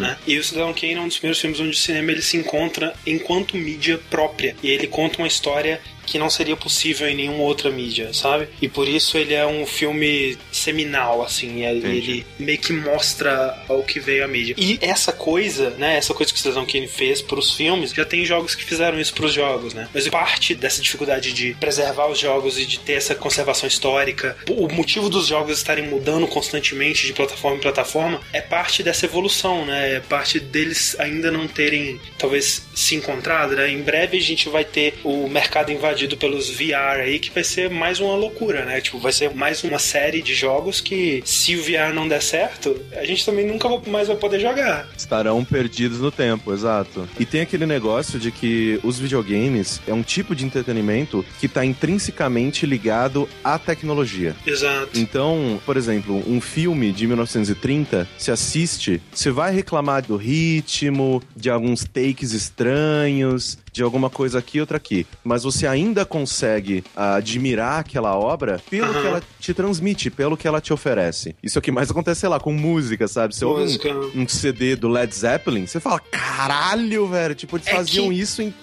Né? 0.00 0.16
E 0.26 0.36
o 0.36 0.44
Cidadão 0.44 0.74
Kane 0.74 0.94
é 0.94 1.00
um 1.00 1.06
dos 1.08 1.16
primeiros 1.18 1.40
filmes 1.40 1.60
onde 1.60 1.70
o 1.70 1.74
cinema 1.74 2.10
ele 2.10 2.20
se 2.20 2.36
encontra 2.36 2.92
enquanto 3.06 3.56
mídia 3.56 3.98
própria. 4.10 4.54
E 4.62 4.68
ele 4.70 4.86
conta 4.88 5.18
uma 5.18 5.28
história 5.28 5.80
que 6.06 6.18
não 6.18 6.30
seria 6.30 6.56
possível 6.56 7.08
em 7.08 7.14
nenhuma 7.14 7.42
outra 7.42 7.70
mídia, 7.70 8.12
sabe? 8.12 8.48
E 8.60 8.68
por 8.68 8.88
isso 8.88 9.16
ele 9.16 9.34
é 9.34 9.46
um 9.46 9.66
filme 9.66 10.36
seminal, 10.52 11.22
assim. 11.22 11.60
e 11.60 11.64
Ele 11.64 12.26
meio 12.38 12.58
que 12.58 12.72
mostra 12.72 13.62
o 13.68 13.82
que 13.82 13.98
veio 14.00 14.24
a 14.24 14.28
mídia. 14.28 14.54
E 14.58 14.78
essa 14.80 15.12
coisa, 15.12 15.70
né? 15.70 15.96
Essa 15.96 16.14
coisa 16.14 16.32
que 16.32 16.38
o 16.38 16.42
Cidadão 16.42 16.66
Kane 16.66 16.86
fez 16.86 17.22
pros 17.22 17.52
filmes, 17.52 17.92
já 17.92 18.04
tem 18.04 18.24
jogos 18.24 18.54
que 18.54 18.64
fizeram 18.64 19.00
isso 19.00 19.14
pros 19.14 19.32
jogos, 19.32 19.74
né? 19.74 19.88
Mas 19.92 20.08
parte 20.08 20.54
dessa 20.54 20.80
dificuldade 20.80 21.32
de 21.32 21.54
preservar 21.54 22.08
os 22.08 22.18
jogos 22.18 22.58
e 22.58 22.66
de 22.66 22.78
ter 22.78 22.94
essa 22.94 23.14
conservação 23.14 23.66
histórica, 23.66 24.36
o 24.48 24.68
motivo 24.68 25.08
dos 25.08 25.26
jogos 25.26 25.58
estarem 25.58 25.86
mudando 25.86 26.26
constantemente 26.26 27.06
de 27.06 27.12
plataforma 27.12 27.56
em 27.56 27.60
plataforma 27.60 28.20
é 28.32 28.40
parte 28.40 28.82
dessa 28.82 29.06
evolução, 29.06 29.64
né? 29.64 29.94
É 29.96 30.00
parte 30.00 30.38
deles 30.38 30.96
ainda 30.98 31.30
não 31.30 31.46
terem, 31.48 32.00
talvez, 32.18 32.66
se 32.74 32.94
encontrado, 32.94 33.56
né? 33.56 33.70
Em 33.70 33.82
breve 33.82 34.18
a 34.18 34.20
gente 34.20 34.48
vai 34.48 34.64
ter 34.64 34.94
o 35.04 35.28
mercado 35.28 35.72
invadido 35.72 35.93
pelos 36.16 36.50
VR 36.50 37.00
aí, 37.00 37.18
que 37.18 37.30
vai 37.30 37.44
ser 37.44 37.70
mais 37.70 38.00
uma 38.00 38.14
loucura, 38.16 38.64
né? 38.64 38.80
Tipo, 38.80 38.98
vai 38.98 39.12
ser 39.12 39.34
mais 39.34 39.62
uma 39.64 39.78
série 39.78 40.22
de 40.22 40.34
jogos 40.34 40.80
que, 40.80 41.22
se 41.24 41.56
o 41.56 41.62
VR 41.62 41.94
não 41.94 42.08
der 42.08 42.22
certo, 42.22 42.76
a 42.96 43.04
gente 43.04 43.24
também 43.24 43.46
nunca 43.46 43.68
mais 43.88 44.08
vai 44.08 44.16
poder 44.16 44.40
jogar. 44.40 44.88
Estarão 44.96 45.44
perdidos 45.44 46.00
no 46.00 46.10
tempo, 46.10 46.52
exato. 46.52 47.08
E 47.18 47.24
tem 47.24 47.40
aquele 47.40 47.66
negócio 47.66 48.18
de 48.18 48.30
que 48.30 48.78
os 48.82 48.98
videogames 48.98 49.80
é 49.86 49.92
um 49.92 50.02
tipo 50.02 50.34
de 50.34 50.44
entretenimento 50.44 51.24
que 51.38 51.46
está 51.46 51.64
intrinsecamente 51.64 52.66
ligado 52.66 53.28
à 53.42 53.58
tecnologia. 53.58 54.34
Exato. 54.46 54.98
Então, 54.98 55.60
por 55.64 55.76
exemplo, 55.76 56.22
um 56.26 56.40
filme 56.40 56.92
de 56.92 57.06
1930, 57.06 58.08
se 58.18 58.30
assiste, 58.30 59.00
você 59.12 59.30
vai 59.30 59.54
reclamar 59.54 60.02
do 60.02 60.16
ritmo, 60.16 61.22
de 61.36 61.50
alguns 61.50 61.84
takes 61.84 62.32
estranhos, 62.32 63.58
de 63.74 63.82
alguma 63.82 64.08
coisa 64.08 64.38
aqui, 64.38 64.60
outra 64.60 64.76
aqui. 64.76 65.04
Mas 65.24 65.42
você 65.42 65.66
ainda 65.66 66.04
consegue 66.06 66.84
admirar 66.94 67.80
aquela 67.80 68.16
obra 68.16 68.62
pelo 68.70 68.86
Aham. 68.86 69.00
que 69.02 69.06
ela 69.08 69.22
te 69.40 69.52
transmite, 69.52 70.10
pelo 70.10 70.36
que 70.36 70.46
ela 70.46 70.60
te 70.60 70.72
oferece. 70.72 71.34
Isso 71.42 71.58
é 71.58 71.60
o 71.60 71.62
que 71.62 71.72
mais 71.72 71.90
acontece, 71.90 72.20
sei 72.20 72.28
lá, 72.28 72.38
com 72.38 72.52
música, 72.52 73.08
sabe? 73.08 73.34
Você 73.34 73.44
ouve 73.44 73.62
Música. 73.62 73.92
um, 73.92 74.22
um 74.22 74.28
CD 74.28 74.76
do 74.76 74.88
Led 74.88 75.12
Zeppelin, 75.12 75.66
você 75.66 75.80
fala, 75.80 75.98
caralho, 75.98 77.08
velho, 77.08 77.34
tipo, 77.34 77.56
eles 77.56 77.66
É 77.66 77.72
faziam 77.74 78.08
que- 78.10 78.14
isso 78.14 78.40
em 78.42 78.54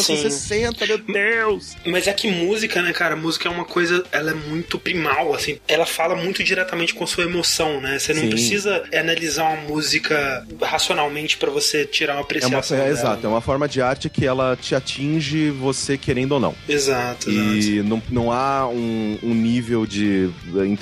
1960, 0.00 0.84
meu 0.86 0.98
Deus! 0.98 1.76
Mas 1.86 2.06
é 2.08 2.12
que 2.12 2.28
música, 2.28 2.82
né, 2.82 2.92
cara? 2.92 3.14
Música 3.14 3.48
é 3.48 3.52
uma 3.52 3.64
coisa, 3.64 4.04
ela 4.10 4.32
é 4.32 4.34
muito 4.34 4.78
primal, 4.78 5.32
assim. 5.32 5.58
Ela 5.68 5.86
fala 5.86 6.16
muito 6.16 6.42
diretamente 6.42 6.92
com 6.92 7.04
a 7.04 7.06
sua 7.06 7.24
emoção, 7.24 7.80
né? 7.80 7.98
Você 7.98 8.12
não 8.12 8.22
Sim. 8.22 8.30
precisa 8.30 8.82
analisar 8.92 9.44
uma 9.44 9.62
música 9.68 10.44
racionalmente 10.60 11.36
pra 11.36 11.50
você 11.50 11.84
tirar 11.84 12.14
uma 12.14 12.16
É 12.16 12.18
uma, 12.18 12.24
apreciação. 12.24 12.76
é, 12.76 12.80
dela. 12.80 12.90
exato, 12.90 13.26
é 13.26 13.28
uma 13.28 13.40
forma 13.40 13.68
de 13.68 13.80
arte 13.80 14.10
que 14.10 14.26
ela 14.26 14.55
te 14.56 14.74
atinge 14.74 15.50
você 15.50 15.96
querendo 15.98 16.32
ou 16.32 16.40
não. 16.40 16.54
Exato, 16.68 17.30
exato. 17.30 17.30
E 17.30 17.82
não, 17.82 18.02
não 18.10 18.32
há 18.32 18.68
um, 18.68 19.18
um 19.22 19.34
nível 19.34 19.86
de 19.86 20.28